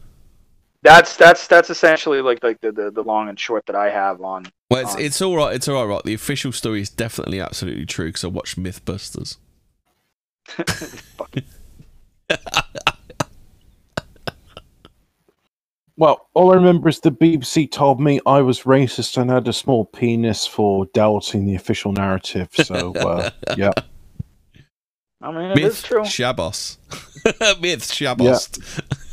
That's 0.84 1.18
that's 1.18 1.48
that's 1.48 1.70
essentially 1.70 2.22
like 2.22 2.44
like 2.44 2.62
the, 2.62 2.72
the, 2.72 2.92
the 2.92 3.04
long 3.04 3.30
and 3.30 3.40
short 3.40 3.66
that 3.66 3.76
I 3.76 3.90
have 3.90 4.22
on. 4.22 4.46
Well, 4.70 4.82
it's 4.82 4.96
on- 4.96 5.02
it's 5.02 5.22
all 5.22 5.36
right. 5.36 5.56
It's 5.56 5.68
all 5.68 5.76
right. 5.86 5.96
Right. 5.96 6.04
The 6.04 6.14
official 6.14 6.52
story 6.52 6.82
is 6.82 6.90
definitely 6.90 7.40
absolutely 7.40 7.86
true 7.86 8.08
because 8.08 8.24
I 8.24 8.28
watched 8.28 8.58
MythBusters. 8.62 9.38
Well, 16.00 16.30
all 16.36 16.52
I 16.52 16.56
remember 16.56 16.90
is 16.90 17.00
the 17.00 17.12
BBC 17.12 17.72
told 17.72 18.00
me 18.00 18.20
I 18.28 18.42
was 18.42 18.62
racist 18.62 19.20
and 19.20 19.32
had 19.32 19.48
a 19.48 19.54
small 19.54 19.84
penis 19.84 20.46
for 20.46 20.86
doubting 20.94 21.46
the 21.46 21.56
official 21.56 21.92
narrative. 21.92 22.50
So, 22.54 22.94
uh, 22.94 23.32
yeah. 23.58 23.72
I 25.22 25.32
mean, 25.32 25.52
it 25.52 25.56
Myth 25.56 25.66
is 25.66 25.82
true. 25.84 26.02
Shabos. 26.02 26.78
Myth 27.62 27.84
Shabos. 27.92 28.50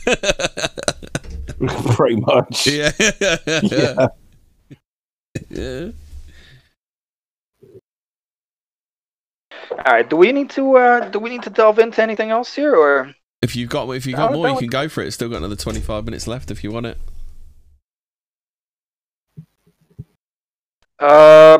Pretty 1.97 2.16
much. 2.16 2.66
Yeah. 2.74 2.93
Yeah. 3.62 4.06
yeah. 5.51 5.90
All 9.70 9.93
right. 9.93 10.09
Do 10.09 10.16
we 10.16 10.32
need 10.32 10.51
to 10.51 10.76
uh, 10.76 11.09
do 11.09 11.18
we 11.18 11.31
need 11.31 11.43
to 11.43 11.51
delve 11.51 11.78
into 11.78 12.02
anything 12.02 12.31
else 12.31 12.55
here, 12.55 12.74
or 12.74 13.14
If 13.43 13.56
you've 13.56 13.70
got 13.70 13.89
if 13.90 14.05
you 14.06 14.14
got 14.14 14.31
No, 14.31 14.36
more, 14.36 14.51
you 14.51 14.59
can 14.59 14.68
go 14.68 14.89
for 14.89 15.02
it. 15.02 15.06
It's 15.06 15.16
still 15.16 15.28
got 15.31 15.39
another 15.39 15.56
twenty 15.56 15.81
five 15.81 16.05
minutes 16.05 16.26
left 16.26 16.51
if 16.51 16.62
you 16.62 16.70
want 16.70 16.86
it. 16.86 16.98
uh? 20.98 21.59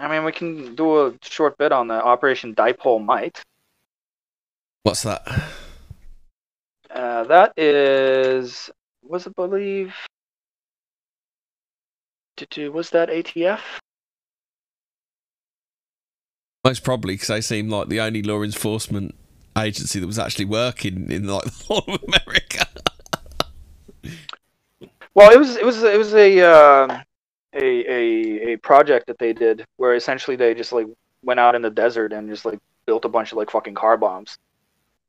I 0.00 0.08
mean, 0.08 0.24
we 0.24 0.32
can 0.32 0.74
do 0.74 1.06
a 1.06 1.14
short 1.22 1.58
bit 1.58 1.72
on 1.72 1.88
the 1.88 2.02
Operation 2.02 2.54
Dipole 2.54 3.04
Might. 3.04 3.42
What's 4.82 5.02
that? 5.02 5.22
Uh, 6.90 7.24
that 7.24 7.52
is 7.58 8.70
was 9.02 9.26
it 9.26 9.36
believe? 9.36 9.94
Was 12.56 12.88
that 12.90 13.10
ATF? 13.10 13.60
Most 16.64 16.82
probably 16.82 17.14
because 17.14 17.28
they 17.28 17.42
seem 17.42 17.68
like 17.68 17.88
the 17.88 18.00
only 18.00 18.22
law 18.22 18.42
enforcement 18.42 19.14
agency 19.58 20.00
that 20.00 20.06
was 20.06 20.18
actually 20.18 20.46
working 20.46 21.10
in 21.10 21.26
like 21.26 21.44
the 21.44 21.64
whole 21.66 21.84
of 21.86 22.02
America. 22.02 22.66
Well, 25.12 25.30
it 25.30 25.38
was 25.38 25.56
it 25.56 25.66
was 25.66 25.82
it 25.82 25.98
was 25.98 26.14
a 26.14 26.40
uh, 26.40 27.02
a 27.54 27.64
a 27.64 28.52
a 28.52 28.56
project 28.58 29.06
that 29.06 29.18
they 29.18 29.32
did 29.32 29.64
where 29.76 29.94
essentially 29.94 30.36
they 30.36 30.54
just 30.54 30.72
like 30.72 30.86
went 31.22 31.40
out 31.40 31.54
in 31.54 31.62
the 31.62 31.70
desert 31.70 32.12
and 32.12 32.28
just 32.28 32.44
like 32.44 32.58
built 32.86 33.04
a 33.04 33.08
bunch 33.08 33.32
of 33.32 33.38
like 33.38 33.50
fucking 33.50 33.74
car 33.74 33.96
bombs 33.96 34.38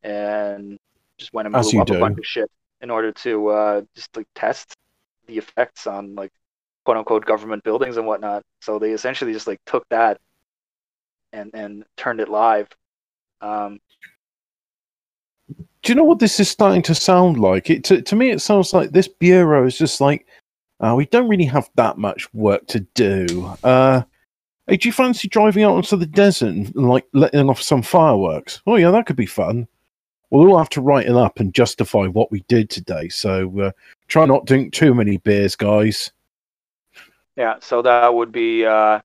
and 0.03 0.77
just 1.17 1.33
went 1.33 1.45
and 1.45 1.55
As 1.55 1.71
blew 1.71 1.81
up 1.81 1.89
a 1.89 1.99
bunch 1.99 2.17
of 2.17 2.25
shit 2.25 2.49
in 2.81 2.89
order 2.89 3.11
to 3.11 3.47
uh, 3.49 3.81
just 3.95 4.15
like 4.17 4.27
test 4.35 4.73
the 5.27 5.37
effects 5.37 5.87
on 5.87 6.15
like 6.15 6.31
quote 6.83 6.97
unquote 6.97 7.25
government 7.25 7.63
buildings 7.63 7.97
and 7.97 8.07
whatnot. 8.07 8.43
So 8.59 8.79
they 8.79 8.91
essentially 8.91 9.33
just 9.33 9.47
like 9.47 9.59
took 9.65 9.87
that 9.89 10.19
and 11.31 11.51
and 11.53 11.85
turned 11.95 12.19
it 12.19 12.29
live. 12.29 12.67
Um, 13.39 13.79
Do 15.83 15.91
you 15.91 15.95
know 15.95 16.03
what 16.03 16.19
this 16.19 16.39
is 16.39 16.49
starting 16.49 16.81
to 16.83 16.95
sound 16.95 17.39
like? 17.39 17.69
It 17.69 17.83
to, 17.85 18.01
to 18.01 18.15
me, 18.15 18.31
it 18.31 18.41
sounds 18.41 18.73
like 18.73 18.91
this 18.91 19.07
bureau 19.07 19.65
is 19.65 19.77
just 19.77 20.01
like 20.01 20.25
uh, 20.81 20.95
we 20.95 21.05
don't 21.05 21.29
really 21.29 21.45
have 21.45 21.69
that 21.75 21.97
much 21.97 22.31
work 22.33 22.65
to 22.67 22.81
do. 22.95 23.53
Uh, 23.63 24.01
hey, 24.67 24.77
do 24.77 24.89
you 24.89 24.93
fancy 24.93 25.27
driving 25.27 25.63
out 25.63 25.77
into 25.77 25.95
the 25.95 26.05
desert 26.05 26.49
and 26.49 26.75
like 26.75 27.05
letting 27.13 27.49
off 27.49 27.61
some 27.61 27.81
fireworks? 27.81 28.61
Oh 28.65 28.75
yeah, 28.75 28.91
that 28.91 29.05
could 29.05 29.15
be 29.15 29.25
fun. 29.25 29.67
We'll 30.31 30.49
all 30.49 30.57
have 30.57 30.69
to 30.69 30.81
write 30.81 31.07
it 31.07 31.15
up 31.15 31.39
and 31.39 31.53
justify 31.53 32.07
what 32.07 32.31
we 32.31 32.43
did 32.47 32.69
today. 32.69 33.09
So 33.09 33.59
uh, 33.59 33.71
try 34.07 34.25
not 34.25 34.47
to 34.47 34.53
drink 34.53 34.73
too 34.73 34.93
many 34.93 35.17
beers, 35.17 35.55
guys. 35.55 36.11
Yeah, 37.35 37.55
so 37.59 37.81
that 37.81 38.13
would 38.13 38.31
be 38.31 38.65
uh, 38.65 39.01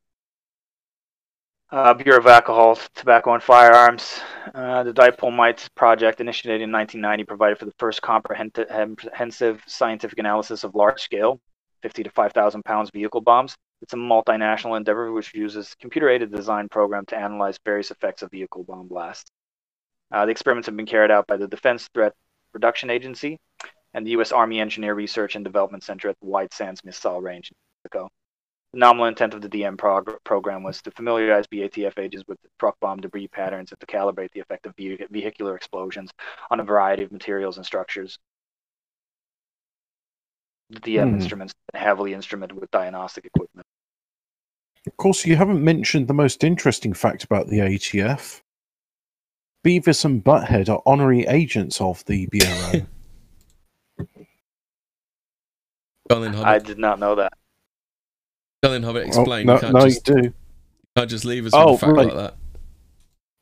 uh, 1.71 1.95
Bureau 1.95 2.21
of 2.21 2.27
Alcohol, 2.27 2.79
Tobacco, 2.95 3.35
and 3.35 3.43
Firearms. 3.43 4.21
Uh, 4.55 4.85
the 4.85 4.93
Dipole 4.93 5.35
Might 5.35 5.69
project, 5.75 6.21
initiated 6.21 6.63
in 6.63 6.71
1990, 6.73 7.25
provided 7.25 7.59
for 7.59 7.65
the 7.65 7.75
first 7.79 8.03
comprehensive 8.03 9.63
scientific 9.67 10.19
analysis 10.19 10.65
of 10.65 10.75
large-scale, 10.75 11.41
50 11.83 12.05
to 12.05 12.11
5,000 12.11 12.65
pounds 12.65 12.91
vehicle 12.91 13.21
bombs. 13.21 13.57
It's 13.83 13.93
a 13.93 13.97
multinational 13.97 14.77
endeavor 14.77 15.13
which 15.13 15.35
uses 15.35 15.75
computer-aided 15.81 16.33
design 16.33 16.69
program 16.69 17.05
to 17.07 17.17
analyze 17.17 17.59
various 17.65 17.91
effects 17.91 18.23
of 18.23 18.31
vehicle 18.31 18.65
bomb 18.65 18.89
blasts. 18.89 19.31
Uh, 20.11 20.25
the 20.25 20.31
experiments 20.31 20.67
have 20.67 20.77
been 20.77 20.87
carried 20.87 21.11
out 21.11 21.27
by 21.27 21.37
the 21.37 21.49
Defense 21.49 21.89
Threat 21.93 22.15
Reduction 22.53 22.91
Agency 22.91 23.39
and 23.93 24.07
the 24.07 24.13
U.S. 24.13 24.33
Army 24.33 24.61
Engineer 24.61 24.95
Research 24.95 25.37
and 25.37 25.45
Development 25.45 25.83
Center 25.83 26.09
at 26.09 26.17
the 26.21 26.27
White 26.27 26.53
Sands 26.53 26.85
Missile 26.85 27.21
Range 27.21 27.51
in 27.51 27.57
Mexico. 27.85 28.11
The 28.73 28.81
nominal 28.81 29.07
intent 29.07 29.33
of 29.33 29.41
the 29.41 29.49
DM 29.49 29.79
prog- 29.79 30.23
program 30.25 30.63
was 30.63 30.83
to 30.83 30.91
familiarize 30.91 31.47
BATF 31.47 31.99
agents 31.99 32.27
with 32.29 32.39
truck 32.59 32.79
bomb 32.81 33.01
debris 33.01 33.29
patterns 33.29 33.73
and 33.73 33.81
to 33.81 33.87
calibrate 33.87 34.33
the 34.33 34.41
effect 34.41 34.67
of 34.67 34.75
ve- 34.77 35.07
vehicular 35.11 35.57
explosions 35.57 36.11
on 36.51 36.61
a 36.61 36.65
variety 36.65 37.03
of 37.03 37.13
materials 37.13 37.57
and 37.57 37.65
structures. 37.65 38.19
The 40.71 40.81
DM 40.81 41.09
Hmm. 41.11 41.15
instruments 41.21 41.55
are 41.75 41.81
heavily 41.81 42.13
instrumented 42.13 42.59
with 42.59 42.71
diagnostic 42.71 43.25
equipment. 43.27 43.67
Of 44.87 44.97
course, 44.97 45.25
you 45.27 45.37
haven't 45.37 45.63
mentioned 45.63 46.09
the 46.09 46.15
most 46.15 46.45
interesting 46.45 46.93
fact 46.93 47.25
about 47.25 47.49
the 47.49 47.61
ATF. 47.61 48.43
Beavis 49.65 50.05
and 50.05 50.23
Butthead 50.23 50.69
are 50.69 50.83
honorary 50.87 51.27
agents 51.27 51.81
of 51.81 52.05
the 52.05 52.27
bureau. 52.27 52.87
Go 56.09 56.17
on 56.17 56.23
then, 56.23 56.33
Hobbit. 56.35 56.47
I 56.47 56.59
did 56.61 56.79
not 56.79 56.99
know 57.01 57.17
that. 57.17 57.33
Go 58.63 58.69
on 58.69 58.75
then, 58.75 58.83
Hobbit. 58.85 59.09
Oh, 59.17 59.25
no, 59.25 59.37
you 59.37 59.59
can't 59.59 59.73
no, 59.75 59.81
just, 59.81 60.07
you 60.09 60.15
do. 60.15 60.23
you 60.29 60.35
can't 60.97 61.11
just 61.11 61.25
leave 61.25 61.47
us 61.47 61.53
with 61.53 61.63
Oh, 61.63 61.75
a 61.75 61.79
fact 61.79 61.93
right. 61.93 62.07
like 62.07 62.15
that. 62.17 62.35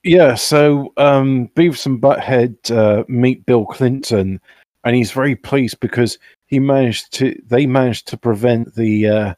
Yeah, 0.03 0.35
so 0.35 0.93
um, 0.97 1.49
Beavis 1.57 1.87
and 1.87 2.01
Butthead 2.01 2.71
uh, 2.71 3.05
meet 3.09 3.45
Bill 3.47 3.65
Clinton, 3.67 4.41
and 4.85 4.97
he's 4.97 5.11
very 5.11 5.35
pleased 5.37 5.81
because 5.81 6.19
he 6.55 6.61
managed 6.61 7.13
to. 7.15 7.37
They 7.47 7.67
managed 7.67 8.07
to 8.09 8.17
prevent 8.17 8.77
the 8.77 9.09
uh, 9.09 9.35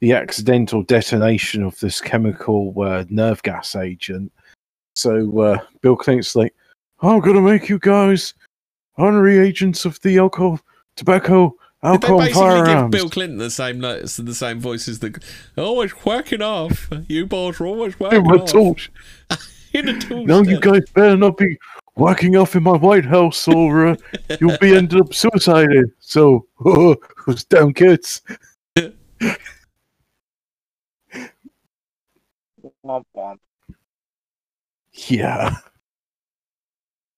the 0.00 0.14
accidental 0.14 0.82
detonation 0.82 1.62
of 1.62 1.78
this 1.78 2.00
chemical 2.00 2.74
uh, 2.82 3.04
nerve 3.08 3.40
gas 3.44 3.76
agent. 3.76 4.32
So 4.96 5.38
uh, 5.38 5.58
Bill 5.80 5.96
Clinton's 5.96 6.34
like, 6.34 6.54
"I'm 7.02 7.20
gonna 7.20 7.40
make 7.40 7.68
you 7.68 7.78
guys 7.78 8.34
honorary 8.98 9.38
agents 9.38 9.84
of 9.84 10.00
the 10.00 10.18
alcohol, 10.18 10.58
tobacco, 10.96 11.50
Did 11.50 12.02
they 12.02 12.08
alcohol, 12.08 12.18
basically 12.18 12.74
give. 12.74 12.90
Bill 12.90 13.10
Clinton 13.10 13.38
the 13.38 13.50
same 13.50 13.78
notes 13.78 14.18
and 14.18 14.26
the 14.26 14.34
same 14.34 14.58
voices 14.58 14.98
that 15.00 15.22
always 15.56 15.92
whacking 15.92 16.42
off? 16.42 16.90
You 17.06 17.26
boys 17.26 17.60
are 17.60 17.66
always 17.66 17.94
In 17.94 17.98
whacking 18.00 18.26
off. 18.26 18.88
In 19.72 19.88
a 19.88 20.00
torch. 20.00 20.26
No, 20.26 20.42
you 20.42 20.58
guys 20.58 20.88
better 20.94 21.16
not 21.16 21.36
be 21.36 21.58
whacking 21.96 22.36
off 22.36 22.54
in 22.54 22.62
my 22.62 22.76
White 22.76 23.04
House, 23.04 23.48
or 23.48 23.88
uh, 23.88 23.96
you'll 24.40 24.58
be 24.58 24.76
ended 24.76 25.00
up 25.00 25.12
suicided. 25.12 25.90
So, 25.98 26.46
those 27.26 27.44
damn 27.44 27.74
kids. 27.74 28.22
Womp 32.84 33.04
womp. 33.16 33.38
Yeah. 35.08 35.56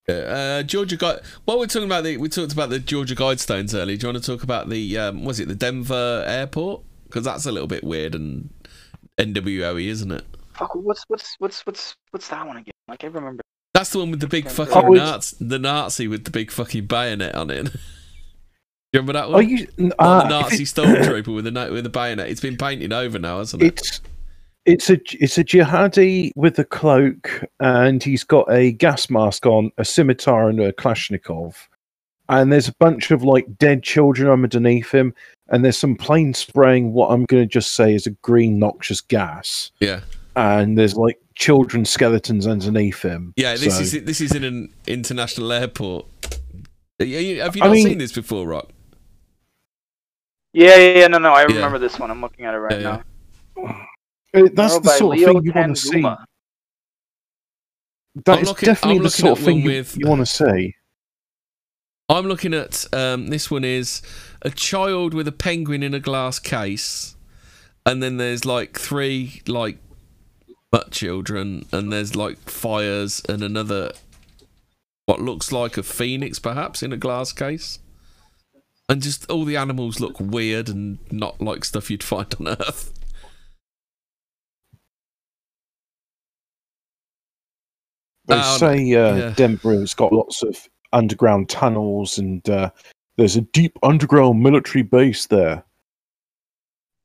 Uh, 0.09 0.62
Georgia 0.62 0.96
Guide. 0.96 1.20
While 1.44 1.59
we're 1.59 1.66
talking 1.66 1.86
about 1.86 2.05
the, 2.05 2.16
we 2.16 2.30
talked 2.30 2.55
about 2.55 2.70
the 2.70 2.78
Georgia 2.78 3.14
Guidestones 3.14 3.74
earlier. 3.74 3.96
Do 3.98 4.06
you 4.06 4.12
want 4.12 4.24
to 4.24 4.32
talk 4.32 4.42
about 4.42 4.70
the, 4.70 4.96
um, 4.96 5.24
was 5.24 5.38
it 5.38 5.48
the 5.48 5.55
Denver 5.55 6.24
airport? 6.26 6.82
Because 7.05 7.24
that's 7.24 7.44
a 7.44 7.52
little 7.52 7.68
bit 7.68 7.84
weird 7.84 8.14
and 8.14 8.48
NWOE, 9.18 9.86
isn't 9.86 10.10
it? 10.10 10.24
Fuck, 10.55 10.74
what's 10.74 11.05
what's 11.09 11.36
what's 11.38 11.64
what's 11.66 11.94
what's 12.10 12.28
that 12.28 12.46
one 12.46 12.56
again? 12.56 12.72
Like 12.88 13.05
I 13.05 13.09
remember. 13.09 13.42
That's 13.78 13.90
the 13.90 14.00
one 14.00 14.10
with 14.10 14.18
the 14.18 14.26
big 14.26 14.48
fucking 14.50 14.74
Oh, 14.74 14.88
Nazi, 14.88 15.36
the 15.40 15.59
Nazi 15.60 16.09
with 16.09 16.24
the 16.24 16.32
big 16.32 16.50
fucking 16.50 16.86
bayonet 16.86 17.36
on 17.36 17.48
it. 17.50 17.62
Do 17.70 17.70
you 18.92 19.00
remember 19.00 19.12
that 19.12 19.28
one? 19.30 19.38
Are 19.38 19.42
you? 19.42 19.68
Like 19.78 19.92
Uh, 20.00 20.22
the 20.24 20.28
Nazi 20.30 20.62
it- 20.64 20.66
stormtrooper 20.66 21.32
with 21.32 21.44
the 21.44 21.68
with 21.72 21.84
the 21.84 21.90
bayonet. 21.90 22.28
It's 22.28 22.40
been 22.40 22.56
painted 22.56 22.92
over 22.92 23.20
now, 23.20 23.38
hasn't 23.38 23.62
it? 23.62 23.78
It's 23.78 24.00
it's 24.66 24.90
a 24.90 24.98
it's 25.24 25.38
a 25.38 25.44
jihadi 25.44 26.32
with 26.34 26.59
a 26.59 26.64
cloak, 26.64 27.44
and 27.60 28.02
he's 28.02 28.24
got 28.24 28.50
a 28.52 28.72
gas 28.72 29.09
mask 29.10 29.46
on, 29.46 29.70
a 29.78 29.84
scimitar, 29.84 30.48
and 30.48 30.59
a 30.60 30.72
Kalashnikov. 30.72 31.55
And 32.28 32.52
there's 32.52 32.66
a 32.68 32.74
bunch 32.80 33.10
of 33.12 33.22
like 33.22 33.56
dead 33.59 33.84
children 33.84 34.28
underneath 34.28 34.90
him, 34.90 35.14
and 35.48 35.64
there's 35.64 35.78
some 35.78 35.94
plane 35.94 36.34
spraying 36.34 36.92
what 36.92 37.10
I'm 37.12 37.26
going 37.26 37.44
to 37.44 37.46
just 37.48 37.74
say 37.74 37.94
is 37.94 38.06
a 38.06 38.10
green 38.22 38.59
noxious 38.59 39.00
gas. 39.00 39.70
Yeah. 39.80 40.00
And 40.39 40.78
there's 40.78 40.94
like 40.94 41.19
children 41.35 41.85
skeletons 41.85 42.47
underneath 42.47 43.02
him. 43.02 43.32
Yeah, 43.36 43.56
this 43.56 43.74
So- 43.74 43.81
is 43.82 43.93
this 44.05 44.20
is 44.20 44.32
in 44.35 44.44
an 44.44 44.73
international 44.86 45.52
airport. 45.52 46.06
Are 47.01 47.05
you- 47.05 47.40
Have 47.40 47.56
you 47.56 47.62
I 47.62 47.66
not 47.66 47.73
mean- 47.73 47.86
seen 47.89 47.98
this 47.98 48.12
before, 48.12 48.47
Rock? 48.47 48.69
Yeah, 50.52 50.77
yeah, 50.77 50.98
yeah. 51.01 51.06
No, 51.09 51.19
no. 51.19 51.32
I 51.32 51.43
Yeah. 51.43 51.56
remember 51.56 51.78
this 51.78 51.98
one. 51.98 52.10
I'm 52.10 52.20
looking 52.20 52.44
at 52.44 52.55
it 52.55 52.59
right 52.59 52.81
Yeah, 52.81 53.02
now. 53.56 53.85
Uh, 54.35 54.48
that's 54.52 54.74
the 54.74 54.81
by 54.81 54.97
sort 54.97 55.19
of 55.19 55.24
thing 55.24 55.44
you 55.44 55.52
want 55.52 55.77
to 55.77 55.82
see. 55.82 55.90
Tanguma. 56.02 56.24
That 58.24 58.36
I'm 58.36 58.43
is 58.43 58.48
looking- 58.48 58.66
definitely 58.66 59.02
the 59.02 59.10
sort 59.10 59.32
at 59.32 59.39
of 59.39 59.44
thing 59.44 59.59
you, 59.60 59.70
with- 59.70 59.97
you 59.97 60.06
want 60.09 60.20
to 60.20 60.27
see. 60.27 60.74
I'm 62.09 62.27
looking 62.27 62.55
at 62.55 62.86
um, 62.93 63.28
this 63.28 63.51
one 63.51 63.65
is 63.65 64.02
a 64.43 64.51
child 64.51 65.15
with 65.15 65.28
a 65.28 65.32
penguin 65.32 65.82
in 65.82 65.94
a 65.94 66.01
glass 66.01 66.39
case, 66.39 67.16
and 67.85 68.02
then 68.02 68.16
there's 68.16 68.44
like 68.44 68.78
three 68.78 69.43
like 69.47 69.78
butt 70.70 70.90
children, 70.90 71.66
and 71.72 71.92
there's 71.92 72.16
like 72.16 72.38
fires 72.38 73.22
and 73.28 73.42
another 73.42 73.92
what 75.06 75.20
looks 75.20 75.50
like 75.52 75.78
a 75.78 75.82
phoenix 75.82 76.38
perhaps 76.38 76.82
in 76.82 76.92
a 76.92 76.96
glass 76.96 77.32
case, 77.32 77.78
and 78.88 79.02
just 79.02 79.30
all 79.30 79.44
the 79.44 79.56
animals 79.56 80.00
look 80.00 80.20
weird 80.20 80.68
and 80.68 80.98
not 81.10 81.40
like 81.40 81.64
stuff 81.64 81.90
you'd 81.90 82.02
find 82.02 82.34
on 82.40 82.48
Earth. 82.48 82.92
They 88.26 88.34
Um, 88.34 88.58
say 88.58 88.74
uh, 88.94 89.16
yeah. 89.16 89.34
Denver 89.34 89.72
has 89.72 89.94
got 89.94 90.12
lots 90.12 90.42
of 90.42 90.68
underground 90.92 91.48
tunnels, 91.48 92.18
and 92.18 92.46
uh, 92.50 92.70
there's 93.16 93.36
a 93.36 93.40
deep 93.40 93.78
underground 93.82 94.42
military 94.42 94.82
base 94.82 95.26
there. 95.26 95.64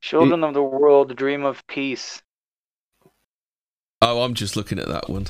Children 0.02 0.44
of 0.44 0.54
the 0.54 0.62
world 0.62 1.16
dream 1.16 1.46
of 1.46 1.66
peace. 1.68 2.22
Oh, 4.06 4.22
I'm 4.22 4.34
just 4.34 4.58
looking 4.58 4.80
at 4.80 4.90
that 4.90 5.10
one. 5.10 5.28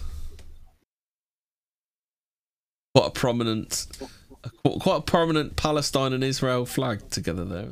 Quite 2.96 3.08
a 3.08 3.12
prominent, 3.12 3.86
a- 4.66 4.80
quite 4.80 4.98
a 4.98 5.02
prominent 5.02 5.56
Palestine 5.56 6.12
and 6.12 6.24
Israel 6.24 6.66
flag 6.66 7.08
together 7.12 7.46
there. 7.46 7.70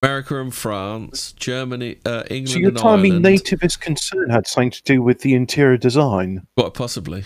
America 0.00 0.40
and 0.40 0.54
France, 0.54 1.32
Germany, 1.32 1.98
uh, 2.06 2.22
England 2.30 2.50
So 2.50 2.58
you're 2.58 2.68
and 2.68 2.78
telling 2.78 3.02
me 3.02 3.10
nativist 3.10 3.80
concern 3.80 4.30
had 4.30 4.46
something 4.46 4.70
to 4.70 4.82
do 4.84 5.02
with 5.02 5.22
the 5.22 5.34
interior 5.34 5.76
design? 5.76 6.46
Quite 6.56 6.74
possibly. 6.74 7.24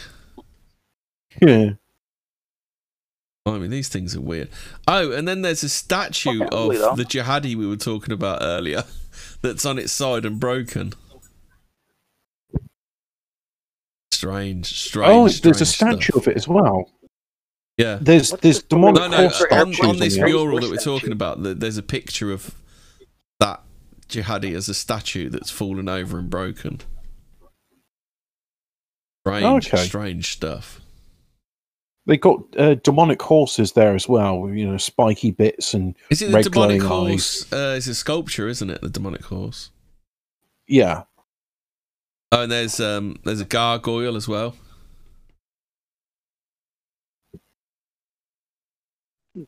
Yeah. 1.42 1.72
I 3.44 3.58
mean, 3.58 3.70
these 3.70 3.88
things 3.88 4.16
are 4.16 4.22
weird. 4.22 4.48
Oh, 4.88 5.12
and 5.12 5.28
then 5.28 5.42
there's 5.42 5.62
a 5.62 5.68
statue 5.68 6.38
Fucking 6.38 6.48
ugly, 6.50 6.80
of 6.80 6.96
the 6.96 7.04
jihadi 7.04 7.56
we 7.56 7.66
were 7.66 7.76
talking 7.76 8.12
about 8.14 8.38
earlier 8.40 8.84
that's 9.42 9.66
on 9.66 9.78
its 9.78 9.92
side 9.92 10.24
and 10.24 10.40
broken. 10.40 10.94
Strange, 14.22 14.66
strange. 14.78 15.10
oh, 15.10 15.28
there's 15.42 15.60
a 15.60 15.66
statue 15.66 16.12
stuff. 16.12 16.16
of 16.16 16.28
it 16.28 16.36
as 16.36 16.46
well. 16.46 16.88
Yeah. 17.76 17.98
There's 18.00 18.30
there's 18.30 18.62
demonic 18.62 19.00
No, 19.02 19.08
no. 19.08 19.24
On, 19.50 19.74
on 19.84 19.96
this 19.96 20.14
the 20.14 20.24
mural 20.24 20.60
that 20.60 20.70
we're 20.70 20.76
talking 20.76 21.10
about, 21.10 21.42
there's 21.42 21.76
a 21.76 21.82
picture 21.82 22.30
of 22.30 22.54
that 23.40 23.64
jihadi 24.08 24.54
as 24.54 24.68
a 24.68 24.74
statue 24.74 25.28
that's 25.28 25.50
fallen 25.50 25.88
over 25.88 26.20
and 26.20 26.30
broken. 26.30 26.82
Strange, 29.26 29.66
Okay. 29.74 29.84
strange 29.84 30.32
stuff. 30.32 30.80
They 32.06 32.16
got 32.16 32.42
uh, 32.56 32.74
demonic 32.76 33.20
horses 33.22 33.72
there 33.72 33.96
as 33.96 34.08
well, 34.08 34.48
you 34.50 34.68
know, 34.70 34.76
spiky 34.76 35.32
bits 35.32 35.74
and 35.74 35.96
Is 36.10 36.22
it 36.22 36.28
the 36.28 36.34
red 36.34 36.44
demonic 36.44 36.82
horse? 36.82 37.52
Uh, 37.52 37.74
it's 37.76 37.88
a 37.88 37.94
sculpture, 37.96 38.46
isn't 38.46 38.70
it? 38.70 38.82
The 38.82 38.88
demonic 38.88 39.24
horse. 39.24 39.70
Yeah. 40.68 41.02
Oh, 42.32 42.42
and 42.42 42.50
there's 42.50 42.80
um, 42.80 43.16
there's 43.24 43.42
a 43.42 43.44
gargoyle 43.44 44.16
as 44.16 44.26
well. 44.26 44.56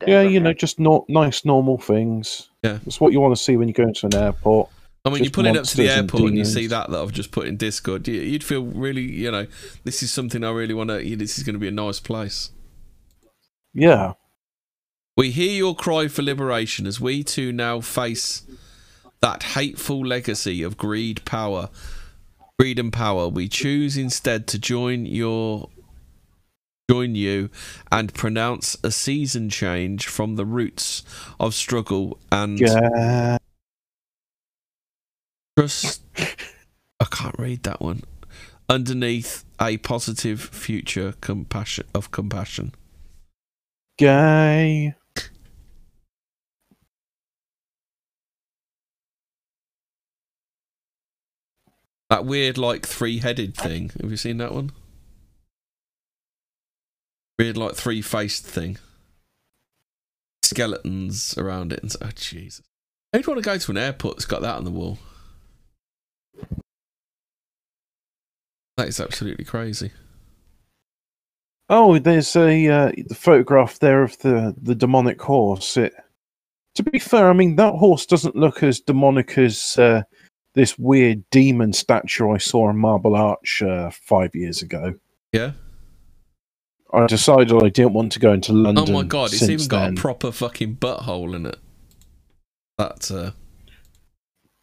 Yeah, 0.07 0.21
you 0.21 0.39
know, 0.39 0.53
just 0.53 0.79
not 0.79 1.03
nice, 1.09 1.45
normal 1.45 1.77
things. 1.77 2.49
Yeah. 2.63 2.79
It's 2.85 2.99
what 2.99 3.11
you 3.11 3.19
want 3.19 3.35
to 3.35 3.43
see 3.43 3.57
when 3.57 3.67
you 3.67 3.73
go 3.73 3.83
into 3.83 4.05
an 4.05 4.15
airport. 4.15 4.69
I 5.03 5.11
mean, 5.11 5.23
you 5.23 5.29
put 5.29 5.45
it 5.45 5.55
up 5.55 5.65
to 5.65 5.77
the 5.77 5.85
monsters 5.85 5.97
and 5.97 6.11
airport 6.11 6.29
and 6.29 6.37
you 6.37 6.45
see 6.45 6.65
that 6.67 6.89
that 6.89 6.99
I've 6.99 7.11
just 7.11 7.31
put 7.31 7.47
in 7.47 7.57
Discord. 7.57 8.07
You'd 8.07 8.43
feel 8.43 8.63
really, 8.63 9.03
you 9.03 9.29
know, 9.29 9.45
this 9.83 10.01
is 10.01 10.11
something 10.11 10.43
I 10.43 10.51
really 10.51 10.73
want 10.73 10.89
to. 10.89 11.15
This 11.15 11.37
is 11.37 11.43
going 11.43 11.53
to 11.53 11.59
be 11.59 11.67
a 11.67 11.71
nice 11.71 11.99
place. 11.99 12.49
Yeah. 13.73 14.13
We 15.15 15.29
hear 15.31 15.51
your 15.51 15.75
cry 15.75 16.07
for 16.07 16.23
liberation 16.23 16.87
as 16.87 16.99
we 16.99 17.23
too 17.23 17.51
now 17.51 17.81
face 17.81 18.43
that 19.21 19.43
hateful 19.43 20.05
legacy 20.05 20.63
of 20.63 20.77
greed, 20.77 21.23
power, 21.25 21.69
greed 22.59 22.79
and 22.79 22.91
power. 22.93 23.27
We 23.27 23.47
choose 23.47 23.97
instead 23.97 24.47
to 24.47 24.59
join 24.59 25.05
your 25.05 25.69
join 26.89 27.15
you 27.15 27.49
and 27.91 28.13
pronounce 28.13 28.77
a 28.83 28.91
season 28.91 29.49
change 29.49 30.05
from 30.07 30.35
the 30.35 30.45
roots 30.45 31.03
of 31.39 31.55
struggle 31.55 32.19
and 32.31 32.59
Yeah. 32.59 33.37
trust. 35.57 36.01
I 36.99 37.05
can't 37.09 37.37
read 37.39 37.63
that 37.63 37.81
one. 37.81 38.03
Underneath 38.69 39.45
a 39.59 39.77
positive 39.77 40.39
future 40.41 41.13
compassion 41.21 41.85
of 41.95 42.11
compassion. 42.11 42.73
Gay. 43.97 44.93
That 52.15 52.25
weird, 52.25 52.57
like 52.57 52.85
three-headed 52.85 53.57
thing. 53.57 53.91
Have 54.01 54.09
you 54.09 54.15
seen 54.15 54.37
that 54.37 54.53
one? 54.53 54.71
Weird, 57.37 57.57
like 57.57 57.75
three-faced 57.75 58.45
thing. 58.45 58.77
Skeletons 60.41 61.37
around 61.37 61.73
it. 61.73 61.81
And 61.81 61.91
so, 61.91 61.99
oh, 62.03 62.11
Jesus. 62.15 62.63
Who'd 63.11 63.27
want 63.27 63.39
to 63.39 63.43
go 63.43 63.57
to 63.57 63.71
an 63.71 63.77
airport 63.77 64.15
that's 64.15 64.25
got 64.25 64.41
that 64.43 64.55
on 64.55 64.63
the 64.63 64.71
wall? 64.71 64.97
That 68.77 68.87
is 68.87 69.01
absolutely 69.01 69.43
crazy. 69.43 69.91
Oh, 71.67 71.99
there's 71.99 72.33
a 72.37 72.67
uh, 72.69 72.91
the 73.09 73.13
photograph 73.15 73.79
there 73.79 74.03
of 74.03 74.17
the 74.19 74.55
the 74.61 74.73
demonic 74.73 75.21
horse. 75.21 75.75
It, 75.75 75.93
to 76.75 76.83
be 76.83 76.97
fair, 76.99 77.29
I 77.29 77.33
mean 77.33 77.57
that 77.57 77.73
horse 77.73 78.05
doesn't 78.05 78.37
look 78.37 78.63
as 78.63 78.79
demonic 78.79 79.37
as 79.37 79.77
uh, 79.77 80.03
this 80.55 80.79
weird 80.79 81.29
demon 81.29 81.73
statue 81.73 82.31
I 82.31 82.37
saw 82.37 82.69
in 82.69 82.77
Marble 82.77 83.15
Arch 83.15 83.61
uh, 83.61 83.91
five 83.91 84.33
years 84.33 84.61
ago. 84.61 84.95
Yeah. 85.31 85.51
I 86.93 87.07
decided 87.07 87.51
I 87.61 87.69
didn't 87.69 87.93
want 87.93 88.13
to 88.13 88.19
go 88.19 88.31
into 88.31 88.53
London. 88.53 88.85
oh 88.87 88.91
my 88.91 89.03
god, 89.03 89.33
it's 89.33 89.43
even 89.43 89.67
got 89.67 89.81
then. 89.81 89.97
a 89.97 90.01
proper 90.01 90.31
fucking 90.31 90.77
butthole 90.77 91.35
in 91.35 91.45
it. 91.45 91.57
That's 92.77 93.11
uh 93.11 93.31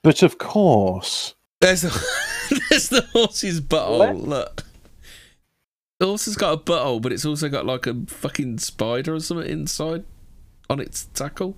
But 0.02 0.23
of 0.23 0.39
course, 0.39 1.35
There's 1.60 1.82
the 1.82 1.90
there's 2.70 2.89
the 2.89 3.02
horse's 3.12 3.60
butthole. 3.60 4.27
Look. 4.27 4.64
The 5.98 6.06
horse 6.06 6.24
has 6.24 6.36
got 6.36 6.55
a 6.55 6.56
butthole, 6.56 7.02
but 7.02 7.12
it's 7.12 7.27
also 7.27 7.48
got 7.48 7.66
like 7.66 7.86
a 7.86 7.94
fucking 8.06 8.59
spider 8.59 9.14
or 9.14 9.20
something 9.20 9.48
inside 9.48 10.05
on 10.70 10.81
its 10.81 11.05
tackle. 11.14 11.56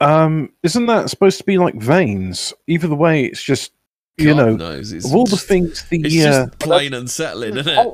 Um, 0.00 0.52
isn't 0.62 0.86
that 0.86 1.10
supposed 1.10 1.38
to 1.38 1.44
be 1.44 1.58
like 1.58 1.74
veins? 1.76 2.52
Either 2.66 2.94
way, 2.94 3.24
it's 3.24 3.42
just 3.42 3.72
you 4.16 4.34
God 4.34 4.36
know 4.36 4.56
knows, 4.56 4.92
it's 4.92 5.06
of 5.06 5.14
all 5.14 5.24
the 5.24 5.30
just- 5.32 5.46
things 5.46 5.82
the 5.88 6.00
It's 6.04 6.24
uh, 6.26 6.46
just 6.46 6.58
plain 6.58 6.94
unsettling, 6.94 7.56
isn't 7.56 7.78
it? 7.78 7.86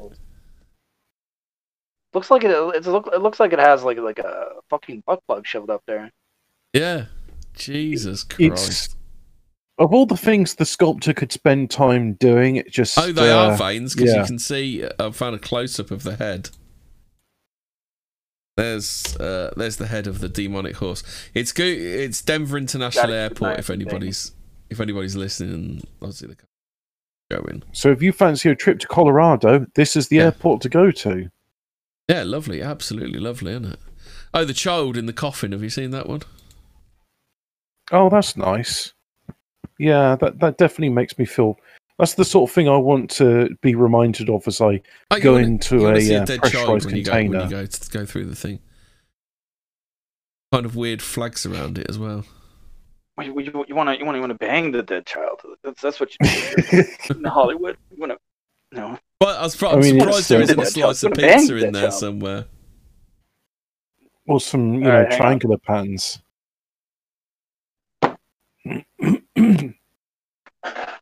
Looks 2.14 2.30
like 2.30 2.44
it. 2.44 2.50
It's 2.50 2.86
look. 2.86 3.08
It 3.12 3.20
looks 3.20 3.38
like 3.40 3.52
it 3.52 3.58
has 3.58 3.82
like 3.84 3.98
like 3.98 4.18
a 4.18 4.52
fucking 4.70 5.02
butt 5.06 5.20
plug 5.26 5.46
shoved 5.46 5.68
up 5.70 5.82
there. 5.86 6.10
Yeah. 6.72 7.06
Jesus 7.54 8.24
it's 8.38 8.66
Christ. 8.66 8.96
of 9.78 9.92
all 9.94 10.04
the 10.06 10.16
things 10.16 10.54
the 10.54 10.66
sculptor 10.66 11.14
could 11.14 11.32
spend 11.32 11.70
time 11.70 12.12
doing, 12.14 12.56
it 12.56 12.70
just 12.70 12.98
Oh, 12.98 13.12
they 13.12 13.30
uh, 13.30 13.50
are 13.52 13.56
veins 13.56 13.94
because 13.94 14.12
yeah. 14.12 14.20
you 14.20 14.26
can 14.26 14.38
see. 14.38 14.84
uh, 14.84 14.90
I 14.98 15.10
found 15.10 15.36
a 15.36 15.38
close 15.38 15.78
up 15.80 15.90
of 15.90 16.02
the 16.02 16.16
head. 16.16 16.50
There's 18.56 19.16
uh, 19.16 19.52
there's 19.56 19.76
the 19.76 19.86
head 19.86 20.06
of 20.06 20.20
the 20.20 20.28
demonic 20.28 20.76
horse. 20.76 21.02
It's 21.34 21.52
go. 21.52 21.62
It's 21.64 22.22
Denver 22.22 22.56
International 22.56 23.08
That 23.08 23.12
is 23.12 23.30
Airport. 23.30 23.50
nice 23.50 23.58
If 23.60 23.66
thing. 23.66 23.74
anybody's 23.82 24.32
if 24.70 24.80
anybody's 24.80 25.14
listening, 25.14 25.86
obviously 26.00 26.28
they're 27.28 27.38
going. 27.40 27.62
So 27.72 27.90
if 27.90 28.00
you 28.02 28.12
fancy 28.12 28.48
a 28.48 28.54
trip 28.56 28.78
to 28.80 28.86
Colorado, 28.88 29.66
this 29.74 29.94
is 29.94 30.08
the 30.08 30.20
airport 30.20 30.62
to 30.62 30.68
go 30.68 30.90
to. 30.90 31.28
Yeah, 32.08 32.22
lovely, 32.22 32.62
absolutely 32.62 33.18
lovely, 33.18 33.52
isn't 33.52 33.64
it? 33.66 33.78
Oh, 34.32 34.44
the 34.44 34.54
child 34.54 34.96
in 34.96 35.06
the 35.06 35.12
coffin. 35.12 35.52
Have 35.52 35.62
you 35.62 35.70
seen 35.70 35.90
that 35.90 36.08
one? 36.08 36.22
Oh, 37.92 38.08
that's 38.08 38.36
nice. 38.36 38.92
Yeah, 39.78 40.16
that 40.16 40.38
that 40.40 40.56
definitely 40.56 40.90
makes 40.90 41.18
me 41.18 41.26
feel. 41.26 41.58
That's 41.98 42.14
the 42.14 42.24
sort 42.26 42.50
of 42.50 42.54
thing 42.54 42.68
I 42.68 42.76
want 42.76 43.10
to 43.12 43.48
be 43.62 43.74
reminded 43.74 44.28
of 44.28 44.46
as 44.46 44.60
I 44.60 44.82
Oh, 45.10 45.18
go 45.20 45.32
wanna- 45.32 45.44
into 45.46 45.76
you 45.76 45.82
wanna 45.82 45.98
a, 45.98 46.16
uh, 46.16 46.24
dead 46.26 46.40
child 46.42 46.52
pressurized 46.52 46.86
when 46.86 46.96
you 46.96 47.02
go 47.04 47.12
container. 47.12 47.38
when 47.38 47.50
you 47.50 47.56
go 47.56 47.66
to 47.66 47.90
go 47.90 48.04
through 48.06 48.26
the 48.26 48.36
thing. 48.36 48.58
Kind 50.52 50.66
of 50.66 50.76
weird 50.76 51.00
flags 51.02 51.46
around 51.46 51.78
it 51.78 51.86
as 51.88 51.98
well. 51.98 52.24
You, 53.18 53.40
you, 53.40 53.64
you 53.66 53.74
want 53.74 53.88
to 53.88 53.98
you 53.98 54.04
want 54.04 54.14
to 54.14 54.18
you 54.18 54.20
want 54.20 54.30
to 54.30 54.34
bang 54.34 54.72
the 54.72 54.82
dead 54.82 55.06
child. 55.06 55.40
That's 55.64 55.80
that's 55.80 55.98
what 55.98 56.10
you 56.12 56.18
do 56.70 56.84
in 57.18 57.24
Hollywood. 57.24 57.78
You 57.90 57.96
want 57.98 58.12
to 58.12 58.18
no. 58.72 58.98
But 59.18 59.38
I 59.38 59.42
was 59.44 59.62
I 59.62 59.68
I'm 59.68 59.80
mean, 59.80 59.98
surprised 59.98 60.18
it's, 60.18 60.28
there 60.28 60.42
isn't 60.42 60.60
a 60.60 60.66
slice 60.66 61.02
of 61.02 61.12
pizza 61.14 61.56
in 61.56 61.72
there 61.72 61.84
child. 61.88 61.94
somewhere. 61.94 62.44
or 64.28 64.38
some, 64.40 64.74
you 64.74 64.80
All 64.84 64.92
know, 64.92 65.02
right, 65.04 65.10
triangular 65.16 65.56
patterns. 65.56 66.20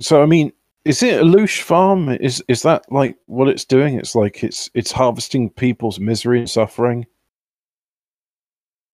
so, 0.00 0.22
I 0.22 0.26
mean, 0.26 0.52
is 0.84 1.02
it 1.02 1.20
a 1.20 1.24
loosh 1.24 1.60
farm? 1.62 2.08
Is 2.08 2.42
is 2.48 2.62
that 2.62 2.90
like 2.90 3.16
what 3.26 3.48
it's 3.48 3.64
doing? 3.64 3.94
It's 3.94 4.14
like 4.14 4.42
it's 4.42 4.70
it's 4.74 4.92
harvesting 4.92 5.50
people's 5.50 6.00
misery 6.00 6.38
and 6.38 6.48
suffering. 6.48 7.06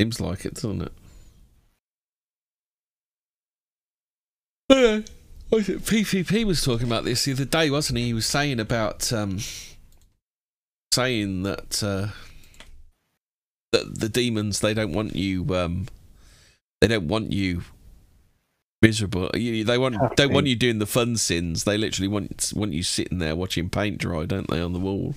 Seems 0.01 0.21
like 0.21 0.45
it, 0.45 0.55
doesn't 0.55 0.83
it? 0.83 0.93
Yeah. 4.69 5.01
Was 5.51 5.69
PPP 5.69 6.45
was 6.45 6.63
talking 6.63 6.87
about 6.87 7.05
this 7.05 7.25
the 7.25 7.33
other 7.33 7.45
day, 7.45 7.71
wasn't 7.71 7.99
he? 7.99 8.07
He 8.07 8.15
was 8.15 8.27
saying 8.27 8.59
about 8.59 9.13
um, 9.13 9.39
saying 10.93 11.45
that 11.45 11.83
uh, 11.83 12.09
that 13.71 14.01
the 14.01 14.09
demons 14.09 14.61
they 14.61 14.75
don't 14.75 14.93
want 14.93 15.15
you 15.15 15.47
um, 15.55 15.87
they 16.81 16.89
don't 16.89 17.07
want 17.07 17.33
you 17.33 17.63
Miserable. 18.85 19.31
You, 19.35 19.65
they 19.65 19.79
want 19.79 19.97
don't 20.15 20.35
want 20.35 20.47
you 20.47 20.57
doing 20.57 20.79
the 20.79 20.87
fun 20.87 21.17
sins. 21.17 21.65
They 21.65 21.79
literally 21.79 22.09
want 22.09 22.53
want 22.55 22.75
you 22.75 22.83
sitting 22.83 23.19
there 23.19 23.35
watching 23.35 23.71
paint 23.71 23.97
dry, 23.99 24.27
don't 24.27 24.49
they, 24.51 24.61
on 24.61 24.75
the 24.75 24.79
wall? 24.79 25.15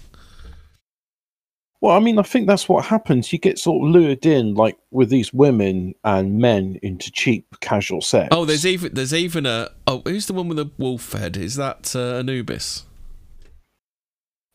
Well, 1.82 1.96
I 1.96 2.00
mean, 2.00 2.18
I 2.18 2.24
think 2.24 2.48
that's 2.48 2.70
what 2.70 2.86
happens. 2.86 3.32
You 3.34 3.40
get 3.40 3.60
sort 3.60 3.84
of 3.86 3.92
lured 3.94 4.26
in, 4.26 4.56
like 4.56 4.78
with 4.92 5.10
these 5.10 5.34
women 5.34 5.94
and 6.06 6.40
men, 6.40 6.80
into 6.82 7.12
cheap 7.12 7.46
casual 7.60 8.02
sex. 8.02 8.30
Oh, 8.32 8.46
there's 8.46 8.66
even 8.66 8.94
there's 8.94 9.14
even 9.14 9.46
a 9.46 9.70
oh 9.86 10.02
who's 10.06 10.28
the 10.28 10.34
one 10.34 10.48
with 10.48 10.58
the 10.58 10.72
wolf 10.78 11.12
head? 11.12 11.36
Is 11.38 11.56
that 11.56 11.94
uh, 11.96 12.16
Anubis? 12.20 12.86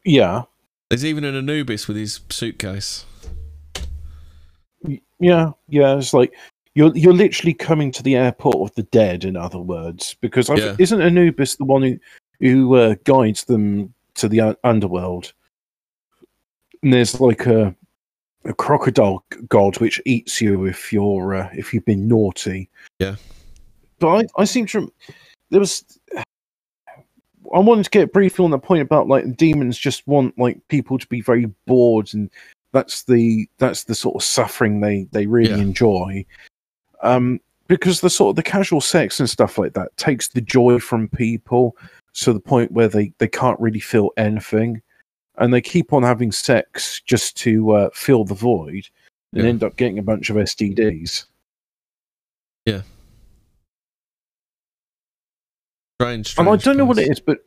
yeah, 0.05 0.45
There's 0.91 1.05
even 1.05 1.25
an 1.25 1.37
Anubis 1.37 1.87
with 1.87 1.99
his 1.99 2.21
suitcase. 2.31 3.05
yeah, 5.21 5.51
yeah. 5.69 5.97
It's 5.99 6.15
like 6.15 6.35
you're 6.75 6.97
you're 6.97 7.13
literally 7.13 7.55
coming 7.55 7.91
to 7.93 8.03
the 8.03 8.17
airport 8.17 8.57
of 8.71 8.75
the 8.75 8.83
dead. 8.85 9.25
In 9.25 9.37
other 9.37 9.59
words, 9.59 10.17
because 10.21 10.49
Yeah. 10.49 10.77
isn't 10.79 11.01
Anubis 11.03 11.57
the 11.57 11.65
one 11.65 11.83
who 11.83 11.99
who 12.41 12.75
uh, 12.77 12.95
guides 13.05 13.45
them 13.45 13.93
to 14.15 14.29
the 14.29 14.41
un- 14.41 14.57
underworld? 14.65 15.33
And 16.83 16.93
there's 16.93 17.21
like 17.21 17.47
a 17.47 17.75
a 18.45 18.53
crocodile 18.53 19.25
god 19.49 19.79
which 19.79 20.01
eats 20.05 20.41
you 20.41 20.65
if 20.67 20.93
you're 20.93 21.35
uh, 21.35 21.49
if 21.53 21.73
you've 21.73 21.85
been 21.85 22.09
naughty. 22.09 22.69
Yeah. 22.99 23.17
But 23.99 24.09
I, 24.09 24.43
I 24.43 24.45
seem 24.45 24.67
to 24.67 24.93
there 25.51 25.61
was 25.61 25.85
I 27.55 27.59
wanted 27.59 27.85
to 27.85 27.91
get 27.91 28.13
briefly 28.13 28.45
on 28.45 28.51
the 28.51 28.59
point 28.59 28.83
about 28.83 29.09
like 29.09 29.37
demons 29.37 29.77
just 29.79 30.07
want 30.09 30.37
like 30.39 30.59
people 30.69 30.99
to 30.99 31.07
be 31.09 31.21
very 31.21 31.47
bored 31.67 32.13
and 32.15 32.31
that's 32.73 33.03
the 33.05 33.47
that's 33.59 33.85
the 33.85 33.95
sort 33.95 34.17
of 34.17 34.23
suffering 34.23 34.81
they 34.81 35.07
they 35.13 35.27
really 35.27 35.51
Yeah. 35.51 35.59
enjoy. 35.59 36.25
Um 37.03 37.41
because 37.69 38.01
the 38.01 38.11
sort 38.11 38.31
of 38.31 38.37
the 38.37 38.43
casual 38.43 38.81
sex 38.81 39.21
and 39.21 39.31
stuff 39.31 39.59
like 39.59 39.73
that 39.75 39.97
takes 39.97 40.29
the 40.29 40.41
joy 40.41 40.79
from 40.79 41.09
people 41.09 41.77
to 42.15 42.33
the 42.33 42.41
point 42.41 42.73
where 42.73 42.89
they 42.89 43.13
they 43.19 43.29
can't 43.29 43.59
really 43.61 43.81
feel 43.81 44.11
anything 44.17 44.83
and 45.39 45.53
they 45.55 45.61
keep 45.61 45.93
on 45.93 46.03
having 46.03 46.31
sex 46.31 47.01
just 47.07 47.37
to 47.39 47.71
uh, 47.73 47.91
fill 47.95 48.25
the 48.25 48.35
void 48.35 48.87
and 49.33 49.43
Yeah. 49.43 49.49
end 49.49 49.65
up 49.65 49.77
getting 49.77 49.99
a 49.99 50.03
bunch 50.03 50.29
of 50.29 50.37
STDs. 50.37 51.25
Yeah. 52.67 52.83
Strange, 56.01 56.39
and 56.39 56.49
I 56.49 56.57
don't 56.57 56.77
know 56.77 56.85
what 56.85 56.99
it 56.99 57.11
is, 57.11 57.21
but 57.21 57.39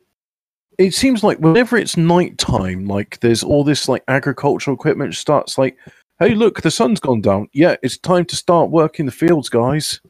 it 0.78 0.94
seems 0.94 1.22
like 1.22 1.38
whenever 1.38 1.76
it's 1.76 1.96
nighttime, 1.96 2.86
like 2.86 3.20
there's 3.20 3.42
all 3.42 3.64
this 3.64 3.88
like 3.88 4.02
agricultural 4.08 4.74
equipment 4.74 5.14
starts 5.14 5.58
like, 5.58 5.76
hey, 6.18 6.34
look, 6.34 6.62
the 6.62 6.70
sun's 6.70 7.00
gone 7.00 7.20
down. 7.22 7.48
Yeah, 7.52 7.76
it's 7.82 7.98
time 7.98 8.24
to 8.26 8.36
start 8.36 8.70
working 8.70 9.06
the 9.06 9.12
fields, 9.12 9.48
guys. 9.48 10.00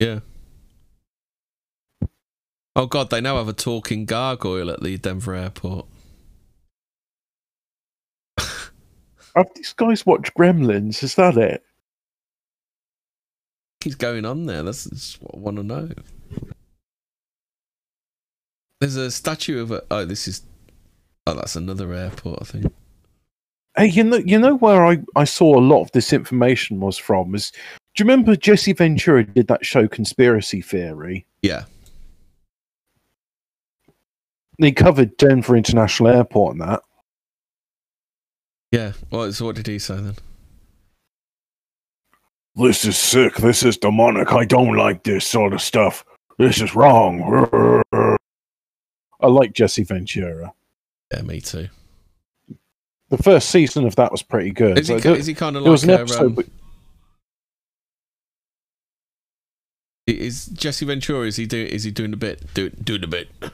Yeah. 0.00 0.20
Oh 2.76 2.86
god, 2.86 3.10
they 3.10 3.20
now 3.20 3.36
have 3.36 3.48
a 3.48 3.52
talking 3.52 4.06
gargoyle 4.06 4.70
at 4.70 4.82
the 4.82 4.98
Denver 4.98 5.34
airport. 5.34 5.86
Have 9.36 9.48
these 9.56 9.72
guys 9.74 10.04
watched 10.06 10.34
Gremlins? 10.34 11.02
Is 11.02 11.14
that 11.16 11.36
it? 11.38 11.62
What's 13.84 13.96
going 13.96 14.24
on 14.26 14.46
there? 14.46 14.62
That's, 14.62 14.84
that's 14.84 15.20
what 15.20 15.34
I 15.34 15.38
want 15.38 15.56
to 15.58 15.62
know. 15.62 15.90
There's 18.80 18.96
a 18.96 19.10
statue 19.10 19.60
of 19.62 19.72
a. 19.72 19.82
Oh, 19.90 20.04
this 20.04 20.28
is. 20.28 20.42
Oh, 21.26 21.34
that's 21.34 21.56
another 21.56 21.92
airport, 21.94 22.40
I 22.42 22.44
think. 22.44 22.74
Hey, 23.76 23.86
you 23.86 24.04
know, 24.04 24.18
you 24.18 24.38
know 24.38 24.56
where 24.56 24.84
I, 24.84 24.98
I 25.16 25.24
saw 25.24 25.58
a 25.58 25.60
lot 25.60 25.82
of 25.82 25.92
this 25.92 26.12
information 26.12 26.80
was 26.80 26.98
from 26.98 27.34
is. 27.34 27.52
Do 27.94 28.02
you 28.02 28.08
remember 28.08 28.36
Jesse 28.36 28.72
Ventura 28.72 29.24
did 29.24 29.48
that 29.48 29.64
show 29.64 29.86
Conspiracy 29.86 30.62
Theory? 30.62 31.26
Yeah. 31.42 31.64
They 34.58 34.72
covered 34.72 35.16
Denver 35.16 35.56
International 35.56 36.08
Airport 36.08 36.52
and 36.54 36.62
that. 36.62 36.82
Yeah. 38.70 38.92
Well, 39.10 39.30
so 39.32 39.46
what 39.46 39.56
did 39.56 39.66
he 39.66 39.78
say 39.78 39.96
then? 39.96 40.16
This 42.54 42.84
is 42.84 42.98
sick. 42.98 43.36
This 43.36 43.62
is 43.62 43.76
demonic. 43.76 44.32
I 44.32 44.44
don't 44.44 44.76
like 44.76 45.04
this 45.04 45.26
sort 45.26 45.52
of 45.52 45.60
stuff. 45.60 46.04
This 46.38 46.60
is 46.60 46.74
wrong. 46.74 47.82
I 49.20 49.26
like 49.26 49.52
Jesse 49.52 49.84
Ventura. 49.84 50.52
Yeah, 51.12 51.22
me 51.22 51.40
too. 51.40 51.68
The 53.12 53.22
first 53.22 53.50
season 53.50 53.86
of 53.86 53.94
that 53.96 54.10
was 54.10 54.22
pretty 54.22 54.52
good. 54.52 54.78
Is 54.78 54.88
he, 54.88 54.94
Like, 54.94 55.02
there- 55.02 55.14
is 55.14 55.26
he 55.26 55.34
kind 55.34 55.54
of 55.54 55.64
there 55.64 55.70
was 55.70 55.84
like 55.86 55.96
an 55.96 56.00
episode. 56.00 56.24
um, 56.28 56.34
with- 56.34 56.50
Is 60.06 60.46
Jesse 60.46 60.86
Ventura? 60.86 61.26
Is 61.26 61.36
he 61.36 61.44
doing? 61.46 61.66
Is 61.66 61.84
he 61.84 61.90
doing 61.90 62.14
a 62.14 62.16
bit? 62.16 62.52
Do, 62.54 62.70
doing 62.70 63.04
a 63.04 63.06
bit? 63.06 63.28
Is 63.42 63.50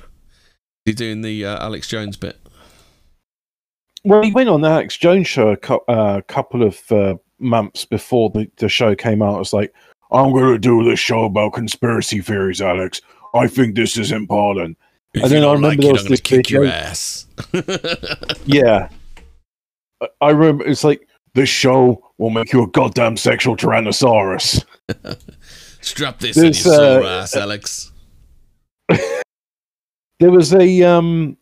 he 0.86 0.92
doing 0.92 1.22
the 1.22 1.44
uh, 1.44 1.64
Alex 1.64 1.88
Jones 1.88 2.16
bit? 2.16 2.38
well, 4.04 4.22
he 4.22 4.30
went 4.30 4.48
on 4.48 4.60
the 4.60 4.68
Alex 4.68 4.96
Jones 4.96 5.26
show 5.26 5.48
a 5.48 5.56
cou- 5.56 5.82
uh, 5.88 6.20
couple 6.28 6.62
of 6.62 6.80
uh, 6.92 7.16
months 7.40 7.84
before 7.84 8.30
the, 8.30 8.48
the 8.58 8.68
show 8.68 8.94
came 8.94 9.20
out. 9.22 9.34
It 9.34 9.38
was 9.40 9.52
like, 9.52 9.74
I'm 10.12 10.30
going 10.32 10.52
to 10.52 10.58
do 10.58 10.84
this 10.84 11.00
show 11.00 11.24
about 11.24 11.52
conspiracy 11.54 12.20
theories, 12.20 12.62
Alex. 12.62 13.00
I 13.34 13.48
think 13.48 13.74
this 13.74 13.96
is 13.98 14.12
important. 14.12 14.78
If 15.14 15.24
and 15.24 15.32
then 15.32 15.38
I 15.42 15.46
don't 15.46 15.54
remember 15.56 15.68
like 15.76 15.80
there 15.80 15.92
was 15.94 16.04
this 16.04 16.20
kick 16.20 16.48
your 16.48 16.64
ass. 16.64 17.26
Yeah. 18.46 18.88
I- 20.20 20.30
remember 20.30 20.66
it's 20.66 20.84
like, 20.84 21.06
this 21.34 21.48
show 21.48 22.02
will 22.18 22.30
make 22.30 22.52
you 22.52 22.62
a 22.62 22.68
goddamn 22.68 23.16
sexual 23.16 23.56
tyrannosaurus. 23.56 24.64
Strap 25.80 26.18
this 26.18 26.36
in 26.36 26.44
There's, 26.44 26.64
your 26.64 26.74
sore 26.74 27.02
uh, 27.04 27.22
ass, 27.22 27.36
Alex. 27.36 27.92
there 30.18 30.30
was 30.30 30.52
a 30.54 30.82
um 30.82 31.36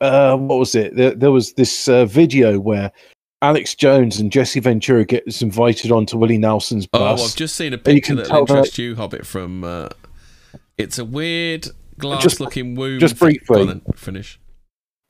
uh 0.00 0.36
what 0.36 0.58
was 0.58 0.74
it 0.74 0.94
there, 0.96 1.14
there 1.14 1.30
was 1.30 1.52
this 1.54 1.88
uh, 1.88 2.04
video 2.04 2.58
where 2.58 2.90
alex 3.40 3.74
jones 3.74 4.18
and 4.18 4.32
jesse 4.32 4.58
ventura 4.58 5.04
gets 5.04 5.42
invited 5.42 5.92
onto 5.92 6.18
willie 6.18 6.38
nelson's 6.38 6.86
bus. 6.86 7.00
Oh, 7.00 7.22
bus 7.22 7.32
I've 7.32 7.36
just 7.36 7.56
seen 7.56 7.72
a 7.72 7.78
picture 7.78 8.16
that 8.16 8.30
interests 8.30 8.78
you, 8.78 8.96
Hobbit. 8.96 9.24
From 9.24 9.64
uh, 9.64 9.88
it's 10.76 10.98
a 10.98 11.04
weird 11.04 11.68
glass-looking 11.98 12.74
womb. 12.74 12.98
just 12.98 13.16
thing. 13.16 13.38
Go 13.46 13.60
on 13.60 13.66
briefly. 13.66 13.92
finish. 13.94 14.40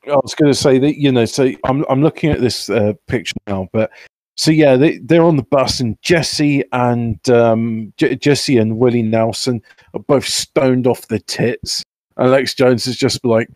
I 0.07 0.17
was 0.17 0.35
going 0.35 0.51
to 0.51 0.59
say 0.59 0.79
that 0.79 0.99
you 0.99 1.11
know 1.11 1.25
so 1.25 1.51
i'm, 1.65 1.85
I'm 1.89 2.03
looking 2.03 2.31
at 2.31 2.41
this 2.41 2.71
uh, 2.71 2.93
picture 3.07 3.37
now 3.47 3.69
but 3.73 3.91
so 4.37 4.51
yeah 4.51 4.77
they, 4.77 4.99
they're 4.99 5.25
on 5.25 5.37
the 5.37 5.45
bus 5.45 5.81
and 5.81 5.97
jesse 6.03 6.65
and 6.73 7.19
um 7.31 7.93
J- 7.97 8.17
jesse 8.17 8.59
and 8.59 8.79
willie 8.79 9.03
nelson 9.03 9.63
are 9.95 10.01
both 10.01 10.27
stoned 10.27 10.87
off 10.87 11.09
the 11.09 11.21
tits 11.21 11.83
alex 12.19 12.55
jones 12.55 12.87
is 12.87 12.97
just 12.97 13.25
like 13.25 13.49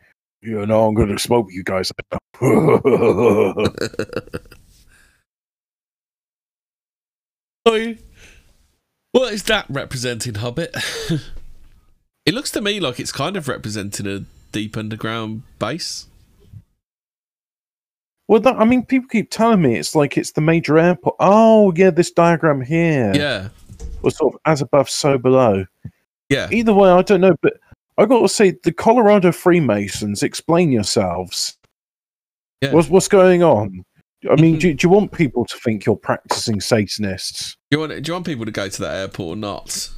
you 0.43 0.65
know 0.67 0.87
i'm 0.87 0.95
going 0.95 1.09
to 1.09 1.19
smoke 1.19 1.49
you 1.51 1.65
guys. 1.65 1.91
What 9.17 9.33
is 9.33 9.45
that 9.45 9.65
representing, 9.71 10.35
Hobbit? 10.35 10.75
it 12.27 12.35
looks 12.35 12.51
to 12.51 12.61
me 12.61 12.79
like 12.79 13.01
it's 13.01 13.13
kind 13.13 13.35
of 13.35 13.49
representing 13.49 14.07
a 14.07 14.27
deep 14.53 14.77
underground 14.77 15.43
base. 15.59 16.07
Well, 18.29 18.41
that, 18.41 18.57
I 18.57 18.65
mean, 18.65 18.85
people 18.85 19.09
keep 19.09 19.31
telling 19.31 19.63
me 19.63 19.77
it's 19.77 19.95
like 19.95 20.19
it's 20.19 20.33
the 20.33 20.41
major 20.41 20.79
airport. 20.79 21.17
Oh, 21.21 21.73
yeah, 21.77 21.91
this 21.91 22.11
diagram 22.11 22.61
here. 22.61 23.13
Yeah. 23.15 23.49
Was 24.03 24.17
sort 24.17 24.35
of 24.35 24.41
as 24.45 24.61
above, 24.61 24.91
so 24.91 25.17
below. 25.17 25.65
Yeah. 26.29 26.49
Either 26.51 26.75
way, 26.75 26.91
I 26.91 27.03
don't 27.03 27.21
know, 27.21 27.37
but 27.41 27.55
I 27.99 28.05
got 28.05 28.21
to 28.21 28.29
say, 28.29 28.57
the 28.63 28.73
Colorado 28.73 29.33
Freemasons, 29.33 30.23
explain 30.23 30.73
yourselves. 30.73 31.57
Yeah. 32.61 32.73
What's 32.73 32.89
what's 32.89 33.09
going 33.09 33.43
on? 33.43 33.85
I 34.31 34.41
mean, 34.41 34.59
do, 34.59 34.73
do 34.75 34.87
you 34.87 34.91
want 34.91 35.13
people 35.13 35.45
to 35.45 35.59
think 35.59 35.85
you're 35.85 35.95
practicing 35.95 36.61
Satanists? 36.61 37.57
Do 37.71 37.77
you 37.77 37.81
want 37.81 38.03
do 38.03 38.09
you 38.09 38.13
want 38.15 38.27
people 38.27 38.45
to 38.45 38.51
go 38.51 38.69
to 38.69 38.83
that 38.83 38.97
airport 38.97 39.37
or 39.37 39.41
not? 39.41 39.91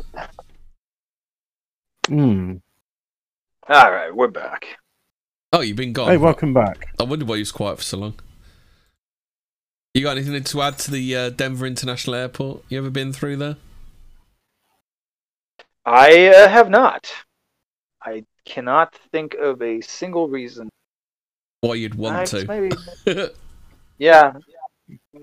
Hmm. 2.08 2.56
All 3.68 3.90
right, 3.90 4.14
we're 4.14 4.28
back. 4.28 4.66
Oh, 5.52 5.60
you've 5.60 5.76
been 5.76 5.92
gone. 5.92 6.10
Hey, 6.10 6.16
welcome 6.18 6.52
back. 6.52 6.88
I 7.00 7.04
wonder 7.04 7.24
why 7.24 7.36
you 7.36 7.40
was 7.40 7.52
quiet 7.52 7.78
for 7.78 7.82
so 7.82 7.96
long. 7.98 8.14
You 9.94 10.02
got 10.02 10.16
anything 10.18 10.42
to 10.42 10.62
add 10.62 10.78
to 10.80 10.90
the 10.90 11.16
uh, 11.16 11.30
Denver 11.30 11.66
International 11.66 12.14
Airport? 12.16 12.62
You 12.68 12.78
ever 12.78 12.90
been 12.90 13.12
through 13.12 13.36
there? 13.36 13.56
I 15.86 16.28
uh, 16.28 16.48
have 16.48 16.68
not. 16.68 17.10
I 18.02 18.24
cannot 18.44 18.94
think 19.10 19.34
of 19.34 19.62
a 19.62 19.80
single 19.80 20.28
reason. 20.28 20.68
Why 21.62 21.74
you'd 21.74 21.94
want 21.94 22.16
Uh, 22.34 22.38
to? 22.38 22.46
maybe- 22.46 22.76
Yeah. 23.98 24.34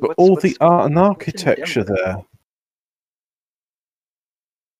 But 0.02 0.16
all 0.18 0.36
the 0.36 0.58
art 0.60 0.88
and 0.88 0.98
architecture 1.00 1.84
there. 1.84 2.18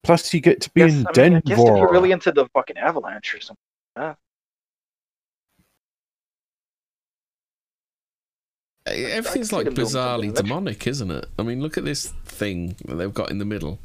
Plus, 0.04 0.34
you 0.34 0.42
get 0.42 0.60
to 0.62 0.70
be 0.72 0.82
Guess- 0.82 0.92
in 0.92 0.98
I, 0.98 1.00
mean, 1.00 1.08
I 1.08 1.12
Denver. 1.14 1.42
guess 1.42 1.60
if 1.60 1.66
you're 1.78 1.92
really 1.92 2.12
into 2.12 2.32
the 2.32 2.48
fucking 2.50 2.78
avalanche 2.78 3.36
or 3.36 3.40
something. 3.42 3.62
Yeah. 3.96 4.16
Everything's 8.86 9.52
like 9.52 9.66
them 9.66 9.74
doing 9.74 9.88
something 9.88 10.32
bizarrely 10.32 10.36
demonic, 10.36 10.86
isn't 10.86 11.10
it? 11.10 11.26
I 11.40 11.44
mean, 11.44 11.62
look 11.62 11.78
at 11.78 11.86
this 11.86 12.08
thing 12.26 12.76
that 12.86 12.96
they've 12.96 13.14
got 13.14 13.32
in 13.32 13.40
the 13.40 13.46
middle. 13.46 13.80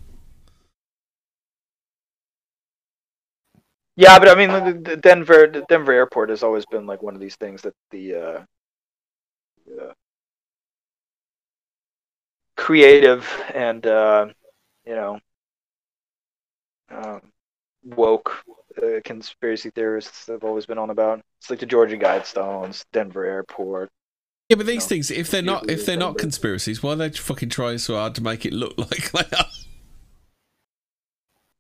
Yeah, 3.96 4.18
but 4.18 4.28
I 4.28 4.34
mean, 4.34 4.48
the, 4.50 4.90
the 4.90 4.96
Denver, 4.96 5.46
the 5.46 5.64
Denver 5.68 5.92
airport 5.92 6.30
has 6.30 6.42
always 6.42 6.64
been 6.66 6.86
like 6.86 7.02
one 7.02 7.14
of 7.14 7.20
these 7.20 7.36
things 7.36 7.62
that 7.62 7.74
the 7.90 8.14
uh, 8.14 8.44
uh, 9.80 9.92
creative 12.56 13.26
and 13.54 13.86
uh, 13.86 14.26
you 14.86 14.94
know 14.94 15.20
um, 16.90 17.20
woke 17.84 18.42
uh, 18.82 19.00
conspiracy 19.04 19.70
theorists 19.70 20.26
have 20.26 20.44
always 20.44 20.66
been 20.66 20.78
on 20.78 20.90
about. 20.90 21.22
It's 21.40 21.50
like 21.50 21.60
the 21.60 21.66
Georgia 21.66 21.96
Guidestones, 21.96 22.84
Denver 22.92 23.24
airport. 23.24 23.90
Yeah, 24.50 24.56
but 24.56 24.66
these 24.66 24.86
things, 24.86 25.12
if 25.12 25.30
they're 25.30 25.42
not, 25.42 25.70
if 25.70 25.86
they're 25.86 25.96
not 25.96 26.18
conspiracies, 26.18 26.82
why 26.82 26.94
are 26.94 26.96
they 26.96 27.10
fucking 27.10 27.50
trying 27.50 27.78
so 27.78 27.94
hard 27.94 28.16
to 28.16 28.20
make 28.20 28.44
it 28.44 28.52
look 28.52 28.76
like 28.78 29.12
they 29.12 29.36
are? 29.36 29.44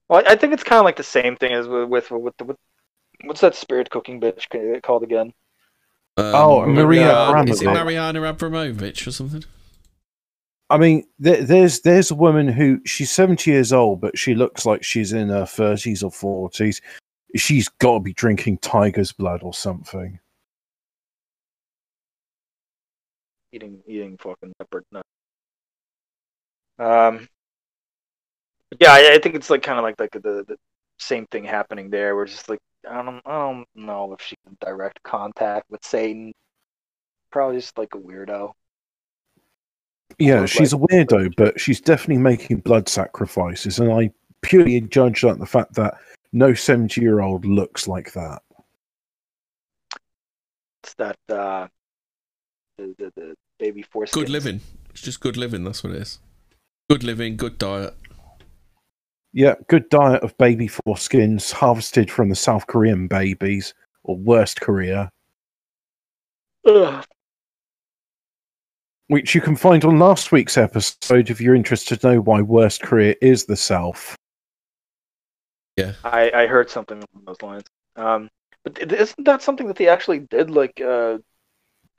Well, 0.08 0.22
I 0.26 0.32
I 0.32 0.36
think 0.36 0.52
it's 0.52 0.64
kind 0.64 0.80
of 0.80 0.84
like 0.84 0.96
the 0.96 1.04
same 1.04 1.36
thing 1.36 1.52
as 1.52 1.68
with 1.68 1.88
with, 1.88 2.10
with, 2.10 2.36
the, 2.38 2.44
with 2.44 2.56
what's 3.24 3.42
that 3.42 3.54
spirit 3.54 3.90
cooking 3.90 4.20
bitch 4.20 4.82
called 4.82 5.04
again? 5.04 5.32
Um, 6.16 6.34
oh, 6.34 6.66
Maria 6.66 7.02
Is 7.44 7.62
it 7.62 7.66
Abramovich. 7.66 7.84
Mariana 7.84 8.22
Abramovich 8.24 9.06
or 9.06 9.12
something? 9.12 9.44
I 10.68 10.76
mean, 10.76 11.04
there, 11.20 11.44
there's 11.44 11.82
there's 11.82 12.10
a 12.10 12.16
woman 12.16 12.48
who 12.48 12.80
she's 12.86 13.12
70 13.12 13.48
years 13.48 13.72
old, 13.72 14.00
but 14.00 14.18
she 14.18 14.34
looks 14.34 14.66
like 14.66 14.82
she's 14.82 15.12
in 15.12 15.28
her 15.28 15.44
30s 15.44 16.02
or 16.02 16.48
40s. 16.50 16.80
She's 17.36 17.68
got 17.68 17.94
to 17.94 18.00
be 18.00 18.12
drinking 18.14 18.58
tiger's 18.58 19.12
blood 19.12 19.44
or 19.44 19.54
something. 19.54 20.18
Eating 23.52 23.82
eating 23.86 24.16
fucking 24.18 24.52
leopard 24.58 24.84
nut. 24.92 25.04
Um. 26.78 27.28
Yeah, 28.78 28.92
I, 28.92 29.14
I 29.14 29.18
think 29.18 29.34
it's 29.34 29.50
like 29.50 29.62
kind 29.62 29.78
of 29.78 29.82
like 29.82 29.98
like 29.98 30.12
the, 30.12 30.44
the 30.46 30.56
same 30.98 31.26
thing 31.26 31.44
happening 31.44 31.90
there. 31.90 32.14
We're 32.14 32.26
just 32.26 32.48
like 32.48 32.60
I 32.88 33.02
don't 33.02 33.20
I 33.26 33.32
don't 33.32 33.66
know 33.74 34.12
if 34.12 34.20
she's 34.24 34.38
in 34.46 34.56
direct 34.60 35.02
contact 35.02 35.66
with 35.70 35.84
Satan. 35.84 36.32
Probably 37.32 37.56
just 37.58 37.76
like 37.78 37.94
a 37.94 37.98
weirdo. 37.98 38.52
Yeah, 40.18 40.46
she's 40.46 40.72
like- 40.72 40.82
a 40.82 40.86
weirdo, 40.86 41.34
but 41.36 41.60
she's 41.60 41.80
definitely 41.80 42.22
making 42.22 42.58
blood 42.58 42.88
sacrifices, 42.88 43.78
and 43.78 43.92
I 43.92 44.10
purely 44.42 44.80
judge 44.80 45.22
that 45.22 45.38
the 45.38 45.46
fact 45.46 45.74
that 45.74 45.94
no 46.32 46.54
70 46.54 47.00
year 47.00 47.20
old 47.20 47.44
looks 47.44 47.88
like 47.88 48.12
that. 48.12 48.42
It's 50.82 50.94
that 50.94 51.18
uh, 51.28 51.68
the 52.80 52.94
the, 52.98 53.12
the 53.16 53.34
baby 53.58 53.82
foreskin. 53.82 54.22
Good 54.22 54.30
living. 54.30 54.60
It's 54.90 55.02
just 55.02 55.20
good 55.20 55.36
living. 55.36 55.64
That's 55.64 55.84
what 55.84 55.92
it 55.92 56.02
is. 56.02 56.18
Good 56.88 57.04
living, 57.04 57.36
good 57.36 57.58
diet. 57.58 57.94
Yeah, 59.32 59.54
good 59.68 59.88
diet 59.90 60.22
of 60.22 60.36
baby 60.38 60.68
foreskins 60.68 61.52
harvested 61.52 62.10
from 62.10 62.28
the 62.30 62.34
South 62.34 62.66
Korean 62.66 63.06
babies, 63.06 63.74
or 64.02 64.16
worst 64.16 64.60
Korea, 64.60 65.08
Ugh. 66.66 67.04
which 69.06 69.34
you 69.34 69.40
can 69.40 69.54
find 69.54 69.84
on 69.84 70.00
last 70.00 70.32
week's 70.32 70.58
episode 70.58 71.30
if 71.30 71.40
you're 71.40 71.54
interested 71.54 72.00
to 72.00 72.08
know 72.08 72.20
why 72.20 72.42
worst 72.42 72.82
Korea 72.82 73.14
is 73.22 73.44
the 73.44 73.56
South. 73.56 74.16
Yeah. 75.76 75.92
I 76.02 76.32
I 76.32 76.46
heard 76.46 76.68
something 76.68 76.96
along 76.98 77.24
those 77.26 77.42
lines. 77.42 77.64
Um, 77.94 78.28
but 78.64 78.92
isn't 78.92 79.24
that 79.24 79.42
something 79.42 79.68
that 79.68 79.76
they 79.76 79.88
actually 79.88 80.20
did? 80.20 80.50
Like, 80.50 80.80
uh, 80.80 81.18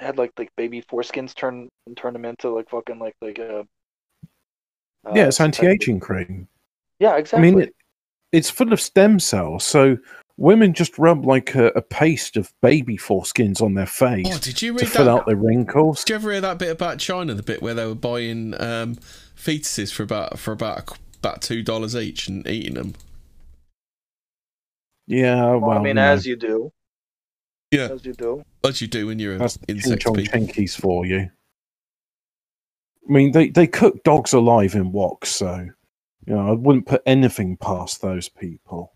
had 0.02 0.18
like 0.18 0.32
like 0.38 0.49
baby 0.57 0.82
foreskins 0.82 1.34
turn 1.36 1.69
and 1.88 1.95
turn 1.95 2.14
them 2.14 2.26
into 2.26 2.49
like 2.49 2.69
fucking 2.69 2.99
like 2.99 3.15
like 3.22 3.40
uh. 3.40 3.64
uh, 5.06 5.11
yeah, 5.14 5.28
it's 5.28 5.38
some 5.38 5.52
type 5.52 5.64
of- 5.64 5.69
anti-aging 5.69 5.99
cream. 5.99 6.48
Yeah, 6.99 7.18
exactly. 7.18 7.48
I 7.49 7.52
mean, 7.52 7.61
it, 7.64 7.76
it's 8.32 8.49
full 8.49 8.72
of 8.73 8.80
stem 8.80 9.19
cells, 9.19 9.64
so 9.64 9.98
women 10.38 10.73
just 10.73 10.98
rub 10.98 11.26
like 11.26 11.56
a, 11.56 11.68
a 11.69 11.82
paste 11.82 12.38
of 12.38 12.53
baby 12.61 12.98
foreskins 12.98 13.61
on 13.61 13.73
their 13.73 13.86
face 13.86 14.28
Oh, 14.30 14.38
did 14.38 14.61
you 14.61 14.73
to 14.78 14.84
read 14.84 14.91
fill 14.91 15.06
that? 15.06 15.11
out 15.11 15.26
the 15.26 15.36
wrinkles. 15.36 16.03
Did 16.03 16.10
you 16.10 16.15
ever 16.15 16.32
hear 16.32 16.41
that 16.41 16.57
bit 16.60 16.69
about 16.69 16.99
China? 16.99 17.34
The 17.34 17.44
bit 17.44 17.61
where 17.61 17.73
they 17.73 17.86
were 17.86 17.95
buying 17.95 18.53
um, 18.61 18.95
fetuses 19.36 19.91
for 19.91 20.03
about 20.03 20.38
for 20.40 20.52
about 20.52 20.98
about 21.19 21.41
two 21.41 21.61
dollars 21.64 21.95
each 21.95 22.28
and 22.28 22.45
eating 22.48 22.76
them. 22.76 22.94
Yeah, 25.07 25.44
well, 25.52 25.60
Well, 25.60 25.72
I 25.72 25.78
mean, 25.80 25.88
you 25.88 25.94
know, 25.95 26.02
as 26.03 26.26
you 26.26 26.36
do, 26.36 26.72
Yeah, 27.72 27.88
as 27.91 28.06
you 28.06 28.14
do. 28.14 28.43
as 28.65 28.81
you 28.81 28.88
do 28.88 29.07
when 29.07 29.18
you're 29.19 29.34
an 29.34 29.39
that's 29.39 29.57
the 29.57 29.73
insect 29.73 30.02
ching 30.03 30.14
people. 30.15 30.39
chinkies 30.39 30.80
for 30.80 31.06
you. 31.06 31.19
I 33.10 33.11
mean, 33.11 33.31
they, 33.31 33.49
they 33.49 33.65
cook 33.68 34.03
dogs 34.03 34.34
alive 34.34 34.76
in 34.76 34.91
woks, 34.91 35.27
so 35.27 35.68
you 36.27 36.34
know 36.35 36.49
I 36.49 36.52
wouldn't 36.52 36.85
put 36.85 37.02
anything 37.06 37.57
past 37.57 38.02
those 38.02 38.27
people. 38.30 38.93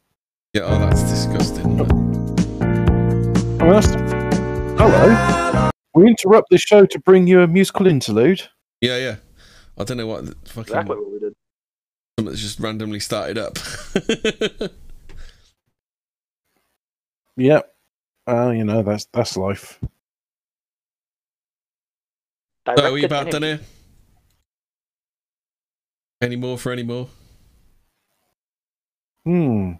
Yeah, 0.53 0.63
oh, 0.65 0.79
that's 0.79 1.03
disgusting. 1.03 1.81
I 1.81 1.83
mean, 3.63 3.69
that's 3.71 3.87
hello. 4.79 5.69
We 5.93 6.07
interrupt 6.07 6.49
the 6.49 6.57
show 6.57 6.85
to 6.85 6.99
bring 6.99 7.27
you 7.27 7.41
a 7.41 7.47
musical 7.47 7.87
interlude. 7.87 8.41
Yeah, 8.81 8.97
yeah. 8.97 9.15
I 9.77 9.83
don't 9.85 9.97
know 9.97 10.07
what 10.07 10.25
the 10.25 10.35
fucking 10.45 10.61
Exactly 10.63 10.95
what 10.97 11.11
we 11.11 11.19
did. 11.19 11.33
something 12.19 12.31
that's 12.31 12.41
just 12.41 12.59
randomly 12.59 12.99
started 12.99 13.37
up. 13.37 13.57
Yep. 17.37 17.74
Uh, 18.27 18.49
you 18.49 18.63
know 18.63 18.81
that's 18.81 19.05
that's 19.13 19.37
life. 19.37 19.79
so, 19.81 19.87
are 22.67 22.75
you 22.75 22.75
Directed 22.75 23.05
about 23.05 23.31
done 23.31 23.43
energy. 23.43 23.63
here? 23.63 23.69
Any 26.21 26.35
more 26.35 26.57
for 26.57 26.71
any 26.71 26.83
more? 26.83 27.07
Hmm. 29.25 29.73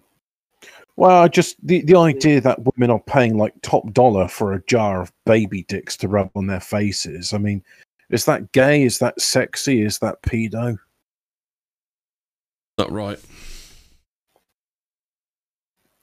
Well, 0.98 1.24
I 1.24 1.28
just 1.28 1.56
the, 1.66 1.82
the 1.82 1.98
idea 1.98 2.40
that 2.42 2.60
women 2.64 2.92
are 2.92 3.02
paying 3.02 3.38
like 3.38 3.54
top 3.62 3.92
dollar 3.94 4.28
for 4.28 4.54
a 4.54 4.64
jar 4.66 5.02
of 5.02 5.12
baby 5.26 5.64
dicks 5.64 5.98
to 5.98 6.08
rub 6.08 6.30
on 6.36 6.48
their 6.48 6.60
faces. 6.60 7.34
I 7.34 7.38
mean, 7.38 7.64
is 8.10 8.26
that 8.26 8.52
gay? 8.52 8.84
Is 8.84 9.00
that 9.00 9.20
sexy? 9.20 9.82
Is 9.82 10.00
that 10.00 10.22
pedo? 10.22 10.78
Not 12.78 12.92
right. 12.92 13.20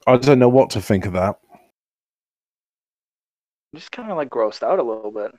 I 0.06 0.16
don't 0.16 0.39
know 0.39 0.48
what 0.48 0.70
to 0.70 0.81
think 0.81 1.06
of 1.06 1.12
that. 1.12 1.39
I'm 3.73 3.78
just 3.78 3.93
kind 3.93 4.11
of 4.11 4.16
like 4.16 4.28
grossed 4.28 4.62
out 4.62 4.78
a 4.78 4.82
little 4.82 5.11
bit. 5.11 5.32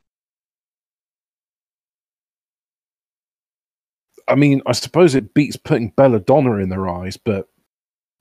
I 4.28 4.36
mean, 4.36 4.62
I 4.66 4.72
suppose 4.72 5.16
it 5.16 5.34
beats 5.34 5.58
putting 5.58 5.90
belladonna 5.90 6.56
in 6.58 6.70
their 6.70 6.88
eyes, 6.88 7.18
but 7.18 7.48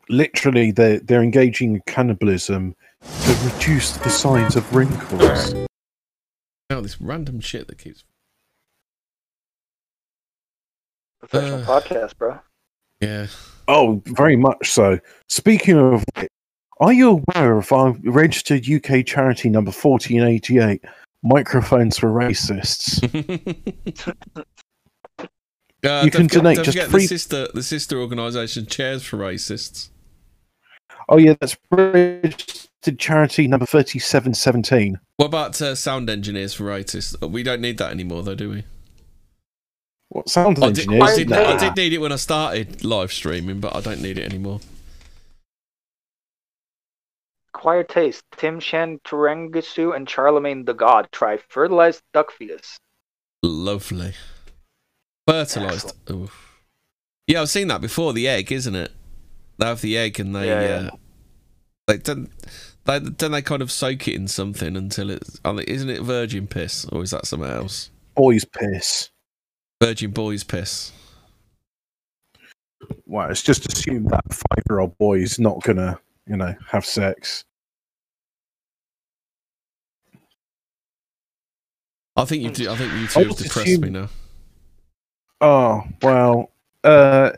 literally 0.09 0.72
they're 0.72 0.98
they're 0.98 1.22
engaging 1.22 1.76
in 1.76 1.82
cannibalism 1.86 2.74
to 3.22 3.51
reduce 3.55 3.97
the 3.98 4.10
signs 4.10 4.56
of 4.56 4.74
wrinkles. 4.74 5.55
Oh, 6.70 6.80
this 6.80 7.01
random 7.01 7.40
shit 7.40 7.68
that 7.68 7.78
keeps. 7.78 8.05
Professional 11.20 11.60
Uh. 11.62 11.66
podcast, 11.80 12.18
bro. 12.18 12.40
Yeah. 13.01 13.26
Oh, 13.68 14.02
very 14.06 14.36
much 14.36 14.70
so. 14.70 14.98
Speaking 15.28 15.76
of, 15.78 16.05
which, 16.16 16.28
are 16.82 16.92
you 16.92 17.22
aware 17.34 17.56
of 17.59 17.72
our 17.72 17.92
registered 18.04 18.68
UK 18.68 19.06
charity 19.06 19.48
number 19.48 19.70
fourteen 19.72 20.22
eighty 20.22 20.59
eight? 20.59 20.82
Microphones 21.22 21.96
for 21.98 22.09
racists. 22.09 22.98
Uh, 25.84 26.02
You 26.04 26.10
don't 26.12 26.28
can 26.28 26.28
forget- 26.28 26.30
donate 26.30 26.56
don't 26.59 26.64
just 26.64 26.90
free- 26.90 27.02
the 27.02 27.09
sister, 27.09 27.48
the 27.54 27.62
sister 27.64 27.98
organisation 28.00 28.66
Chairs 28.66 29.02
for 29.02 29.16
Racists. 29.16 29.88
Oh 31.09 31.16
yeah, 31.18 31.34
that's 31.40 31.56
registered 31.72 32.98
charity 33.00 33.48
number 33.48 33.66
thirty 33.66 33.98
seven 33.98 34.32
seventeen. 34.32 35.00
What 35.16 35.26
about 35.26 35.60
uh, 35.60 35.74
sound 35.74 36.09
engineers 36.09 36.54
for 36.54 36.64
racists? 36.64 37.16
Uh, 37.20 37.26
We 37.26 37.42
don't 37.42 37.60
need 37.60 37.78
that 37.78 37.90
anymore, 37.90 38.22
though, 38.22 38.36
do 38.36 38.50
we? 38.50 38.64
What 40.10 40.28
sound 40.28 40.59
I 40.62 40.70
did, 40.70 40.86
engineers? 40.86 41.02
I, 41.10 41.16
did, 41.16 41.32
I 41.32 41.59
did 41.59 41.76
need 41.76 41.92
it 41.94 41.98
when 41.98 42.12
I 42.12 42.16
started 42.16 42.84
live 42.84 43.12
streaming, 43.12 43.59
but 43.59 43.74
I 43.74 43.80
don't 43.80 44.00
need 44.00 44.18
it 44.18 44.24
anymore. 44.24 44.60
Acquired 47.62 47.89
taste. 47.89 48.24
Tim 48.36 48.59
Chantarangsu 48.59 49.94
and 49.94 50.09
Charlamagne 50.09 50.66
the 50.66 50.74
God 50.74 51.06
try 51.12 51.36
fertilized 51.36 52.02
duck 52.12 52.32
fetus. 52.32 52.76
Lovely. 53.40 54.14
Fertilised. 55.28 55.93
Yeah, 57.28 57.40
I've 57.40 57.51
seen 57.51 57.68
that 57.68 57.80
before. 57.80 58.14
The 58.14 58.26
egg, 58.26 58.51
isn't 58.51 58.74
it? 58.74 58.90
They 59.59 59.66
have 59.66 59.80
the 59.80 59.97
egg 59.97 60.18
and 60.18 60.34
they, 60.34 60.48
Yeah, 60.48 60.60
yeah. 60.60 60.89
uh, 60.89 60.97
they 61.86 61.98
don't, 61.98 62.30
they 62.84 62.98
then 62.98 63.30
they 63.30 63.43
kind 63.43 63.62
of 63.62 63.70
soak 63.70 64.09
it 64.09 64.16
in 64.16 64.26
something 64.26 64.76
until 64.76 65.09
it's. 65.10 65.39
Isn't 65.44 65.90
it 65.90 66.02
virgin 66.02 66.48
piss 66.48 66.84
or 66.86 67.05
is 67.05 67.12
that 67.12 67.26
something 67.26 67.48
else? 67.48 67.90
Boys 68.16 68.44
piss. 68.44 69.09
Virgin 69.80 70.10
boys 70.10 70.43
piss. 70.43 70.90
Well, 73.06 73.30
it's 73.30 73.44
just 73.44 73.72
assumed 73.72 74.10
that 74.10 74.34
five 74.34 74.64
year 74.68 74.80
old 74.80 74.98
boy 74.98 75.18
is 75.18 75.39
not 75.39 75.62
gonna, 75.62 76.01
you 76.26 76.36
know, 76.36 76.56
have 76.68 76.84
sex. 76.84 77.44
I 82.16 82.24
think 82.24 82.43
you. 82.43 82.51
Do, 82.51 82.70
I 82.70 82.76
think 82.76 82.93
you 82.93 83.06
two 83.06 83.28
have 83.28 83.36
depressed 83.36 83.80
me 83.80 83.90
now. 83.90 84.09
Oh 85.40 85.82
well. 86.02 86.51
Uh, 86.84 87.30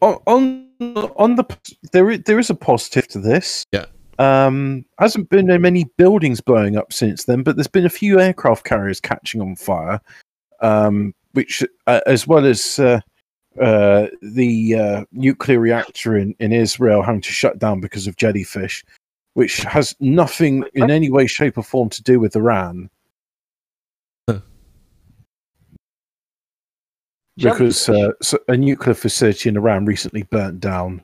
on 0.00 0.18
on 0.28 0.68
on 1.16 1.36
the 1.36 1.44
there 1.92 2.10
is, 2.10 2.22
there 2.24 2.38
is 2.38 2.50
a 2.50 2.54
positive 2.54 3.08
to 3.08 3.18
this. 3.18 3.64
Yeah. 3.72 3.86
Um, 4.18 4.84
hasn't 4.98 5.28
been 5.28 5.46
many 5.60 5.84
buildings 5.96 6.40
blowing 6.40 6.76
up 6.76 6.92
since 6.92 7.24
then, 7.24 7.42
but 7.42 7.56
there's 7.56 7.66
been 7.66 7.86
a 7.86 7.90
few 7.90 8.20
aircraft 8.20 8.64
carriers 8.64 9.00
catching 9.00 9.40
on 9.40 9.56
fire, 9.56 10.00
um, 10.60 11.14
which, 11.32 11.64
uh, 11.88 12.00
as 12.06 12.24
well 12.24 12.46
as 12.46 12.78
uh, 12.78 13.00
uh, 13.60 14.06
the 14.22 14.74
uh, 14.76 15.04
nuclear 15.10 15.58
reactor 15.58 16.16
in, 16.16 16.34
in 16.38 16.52
Israel 16.52 17.02
having 17.02 17.22
to 17.22 17.32
shut 17.32 17.58
down 17.58 17.80
because 17.80 18.06
of 18.06 18.16
jellyfish, 18.16 18.84
which 19.34 19.58
has 19.58 19.96
nothing 19.98 20.64
in 20.74 20.90
any 20.90 21.10
way, 21.10 21.26
shape, 21.26 21.58
or 21.58 21.64
form 21.64 21.88
to 21.88 22.02
do 22.02 22.20
with 22.20 22.36
Iran. 22.36 22.88
Because 27.36 27.88
uh, 27.88 28.12
a 28.48 28.56
nuclear 28.56 28.94
facility 28.94 29.48
in 29.48 29.56
Iran 29.56 29.86
recently 29.86 30.22
burnt 30.22 30.60
down. 30.60 31.02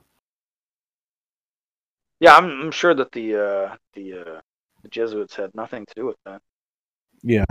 Yeah, 2.21 2.37
I'm, 2.37 2.45
I'm 2.61 2.71
sure 2.71 2.93
that 2.93 3.11
the 3.11 3.35
uh, 3.35 3.75
the 3.93 4.13
uh, 4.13 4.41
the 4.81 4.89
Jesuits 4.89 5.35
had 5.35 5.53
nothing 5.55 5.85
to 5.85 5.93
do 5.93 6.05
with 6.05 6.17
that. 6.25 6.41
Yeah. 7.21 7.45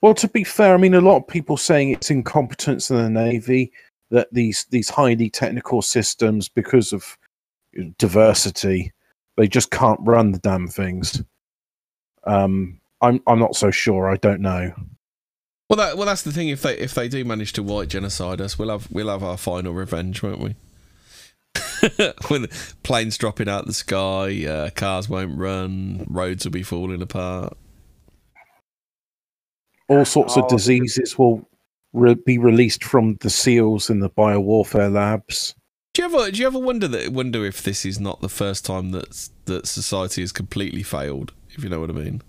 Well, 0.00 0.14
to 0.14 0.28
be 0.28 0.44
fair, 0.44 0.74
I 0.74 0.78
mean, 0.78 0.94
a 0.94 1.00
lot 1.00 1.18
of 1.18 1.28
people 1.28 1.58
saying 1.58 1.90
it's 1.90 2.10
incompetence 2.10 2.90
in 2.90 2.96
the 2.96 3.10
navy 3.10 3.72
that 4.10 4.28
these 4.32 4.66
these 4.70 4.88
highly 4.88 5.28
technical 5.28 5.82
systems, 5.82 6.48
because 6.48 6.92
of 6.92 7.18
diversity, 7.98 8.92
they 9.36 9.46
just 9.46 9.70
can't 9.70 10.00
run 10.02 10.32
the 10.32 10.38
damn 10.38 10.68
things. 10.68 11.22
Um, 12.24 12.80
I'm 13.02 13.20
I'm 13.26 13.38
not 13.38 13.56
so 13.56 13.70
sure. 13.70 14.10
I 14.10 14.16
don't 14.16 14.40
know. 14.40 14.72
Well, 15.70 15.76
that 15.76 15.96
well, 15.96 16.06
that's 16.06 16.22
the 16.22 16.32
thing. 16.32 16.48
If 16.48 16.62
they 16.62 16.76
if 16.76 16.94
they 16.94 17.08
do 17.08 17.24
manage 17.24 17.52
to 17.52 17.62
white 17.62 17.88
genocide 17.88 18.40
us, 18.40 18.58
we'll 18.58 18.70
have 18.70 18.90
we'll 18.90 19.08
have 19.08 19.22
our 19.22 19.36
final 19.36 19.72
revenge, 19.72 20.20
won't 20.20 20.40
we? 20.40 20.56
With 22.28 22.74
planes 22.82 23.16
dropping 23.16 23.48
out 23.48 23.66
the 23.66 23.72
sky, 23.72 24.44
uh, 24.46 24.70
cars 24.70 25.08
won't 25.08 25.38
run, 25.38 26.06
roads 26.10 26.44
will 26.44 26.50
be 26.50 26.64
falling 26.64 27.00
apart. 27.00 27.56
All 29.88 30.04
sorts 30.04 30.36
Oh, 30.36 30.42
of 30.42 30.48
diseases 30.48 31.16
will 31.16 31.48
re- 31.92 32.14
be 32.14 32.36
released 32.38 32.82
from 32.82 33.16
the 33.20 33.30
seals 33.30 33.90
in 33.90 34.00
the 34.00 34.10
biowarfare 34.10 34.92
labs. 34.92 35.54
Do 35.94 36.02
you 36.02 36.06
ever 36.12 36.32
do 36.32 36.40
you 36.40 36.48
ever 36.48 36.58
wonder 36.58 36.88
that 36.88 37.12
wonder 37.12 37.46
if 37.46 37.62
this 37.62 37.86
is 37.86 38.00
not 38.00 38.20
the 38.22 38.28
first 38.28 38.64
time 38.66 38.90
that 38.90 39.28
that 39.44 39.68
society 39.68 40.20
has 40.22 40.32
completely 40.32 40.82
failed? 40.82 41.32
If 41.50 41.62
you 41.62 41.70
know 41.70 41.78
what 41.78 41.90
I 41.90 41.92
mean. 41.92 42.22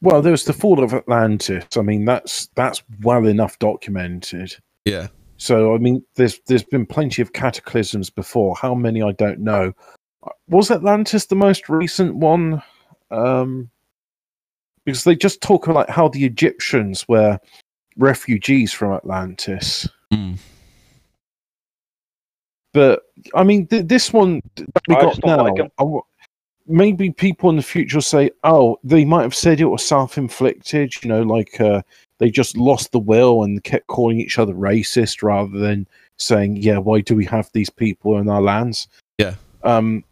Well, 0.00 0.22
there 0.22 0.32
was 0.32 0.44
the 0.44 0.52
fall 0.52 0.82
of 0.82 0.94
Atlantis. 0.94 1.76
I 1.76 1.82
mean, 1.82 2.04
that's 2.04 2.46
that's 2.54 2.82
well 3.02 3.26
enough 3.26 3.58
documented. 3.58 4.54
Yeah. 4.84 5.08
So 5.36 5.74
I 5.74 5.78
mean, 5.78 6.02
there's 6.14 6.40
there's 6.46 6.62
been 6.64 6.86
plenty 6.86 7.20
of 7.22 7.32
cataclysms 7.32 8.10
before. 8.10 8.54
How 8.56 8.74
many 8.74 9.02
I 9.02 9.12
don't 9.12 9.40
know. 9.40 9.72
Was 10.48 10.70
Atlantis 10.70 11.26
the 11.26 11.34
most 11.36 11.68
recent 11.68 12.16
one? 12.16 12.62
Um, 13.10 13.70
because 14.84 15.04
they 15.04 15.16
just 15.16 15.40
talk 15.40 15.66
about 15.68 15.88
how 15.90 16.08
the 16.08 16.24
Egyptians 16.24 17.06
were 17.08 17.38
refugees 17.96 18.72
from 18.72 18.92
Atlantis. 18.92 19.88
Mm. 20.12 20.38
But 22.72 23.02
I 23.34 23.44
mean, 23.44 23.66
th- 23.66 23.86
this 23.86 24.12
one 24.12 24.40
that 24.56 24.82
we 24.88 24.96
I 24.96 25.00
got 25.00 25.10
just 25.10 25.24
now. 25.24 25.42
like 25.44 25.58
'em. 25.60 25.68
I 25.78 25.82
w- 25.82 26.02
maybe 26.66 27.10
people 27.10 27.50
in 27.50 27.56
the 27.56 27.62
future 27.62 27.96
will 27.96 28.02
say, 28.02 28.30
"Oh, 28.42 28.78
they 28.84 29.04
might 29.04 29.22
have 29.22 29.34
said 29.34 29.60
it 29.60 29.66
was 29.66 29.84
self-inflicted." 29.84 31.02
You 31.02 31.08
know, 31.08 31.22
like 31.22 31.60
uh, 31.60 31.82
they 32.18 32.30
just 32.30 32.56
lost 32.56 32.92
the 32.92 32.98
will 32.98 33.42
and 33.42 33.62
kept 33.64 33.86
calling 33.88 34.20
each 34.20 34.38
other 34.38 34.54
racist 34.54 35.22
rather 35.22 35.58
than 35.58 35.86
saying, 36.16 36.56
"Yeah, 36.56 36.78
why 36.78 37.00
do 37.00 37.14
we 37.14 37.24
have 37.26 37.50
these 37.52 37.70
people 37.70 38.18
in 38.18 38.28
our 38.28 38.42
lands?" 38.42 38.88
Yeah. 39.18 39.34
Um, 39.62 40.04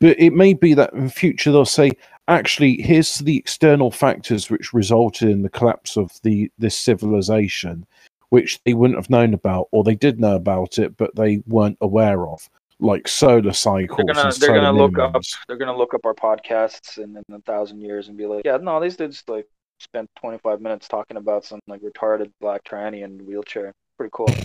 but 0.00 0.18
it 0.18 0.32
may 0.32 0.54
be 0.54 0.74
that 0.74 0.92
in 0.92 1.08
future 1.08 1.52
they'll 1.52 1.64
say, 1.64 1.92
"Actually, 2.28 2.82
here's 2.82 3.18
the 3.18 3.36
external 3.36 3.90
factors 3.90 4.50
which 4.50 4.74
resulted 4.74 5.28
in 5.28 5.42
the 5.42 5.50
collapse 5.50 5.96
of 5.96 6.12
the 6.22 6.50
this 6.58 6.76
civilization." 6.76 7.86
Which 8.30 8.60
they 8.64 8.74
wouldn't 8.74 8.98
have 8.98 9.10
known 9.10 9.32
about, 9.32 9.68
or 9.70 9.84
they 9.84 9.94
did 9.94 10.18
know 10.18 10.34
about 10.34 10.76
it, 10.78 10.96
but 10.96 11.14
they 11.14 11.40
weren't 11.46 11.78
aware 11.80 12.26
of, 12.26 12.50
like 12.80 13.08
solar 13.08 13.52
cycles. 13.52 14.00
They're 14.04 14.14
gonna 14.14 14.32
they're 14.34 14.54
gonna 14.54 14.72
look 14.72 14.98
up 14.98 15.22
they're 15.48 15.56
gonna 15.56 15.76
look 15.76 15.94
up 15.94 16.04
our 16.04 16.14
podcasts 16.14 16.98
in, 16.98 17.16
in 17.16 17.34
a 17.34 17.40
thousand 17.42 17.80
years 17.80 18.08
and 18.08 18.16
be 18.16 18.26
like, 18.26 18.44
yeah, 18.44 18.56
no, 18.56 18.80
these 18.80 18.96
dudes 18.96 19.22
like 19.28 19.46
spent 19.80 20.08
25 20.18 20.60
minutes 20.60 20.88
talking 20.88 21.16
about 21.16 21.44
some 21.44 21.60
like 21.66 21.80
retarded 21.82 22.30
black 22.40 22.64
tranny 22.64 23.04
in 23.04 23.24
wheelchair. 23.26 23.72
Pretty 23.96 24.10
cool. 24.12 24.26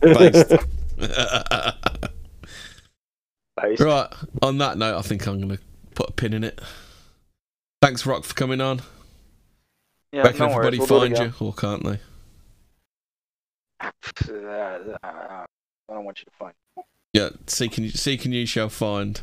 Based. 0.00 0.50
Based. 3.60 3.80
Right. 3.80 4.08
On 4.42 4.58
that 4.58 4.78
note, 4.78 4.96
I 4.98 5.02
think 5.02 5.26
I'm 5.26 5.40
going 5.40 5.56
to 5.56 5.62
put 5.94 6.10
a 6.10 6.12
pin 6.12 6.32
in 6.32 6.44
it. 6.44 6.60
Thanks, 7.82 8.06
Rock, 8.06 8.24
for 8.24 8.34
coming 8.34 8.60
on. 8.60 8.80
Yeah, 10.12 10.22
Where 10.22 10.32
can 10.32 10.38
no 10.40 10.46
worries, 10.56 10.56
everybody 10.56 10.78
we'll 10.78 10.86
find 10.86 11.18
you, 11.18 11.46
or 11.46 11.52
can't 11.52 11.84
they? 11.84 12.00
I 15.02 15.44
don't 15.90 16.04
want 16.04 16.18
you 16.20 16.24
to 16.24 16.30
find. 16.38 16.54
Yeah, 17.18 17.30
seek 17.48 17.76
and, 17.78 17.92
seek 17.92 18.24
and 18.24 18.32
you 18.32 18.46
shall 18.46 18.68
find. 18.68 19.20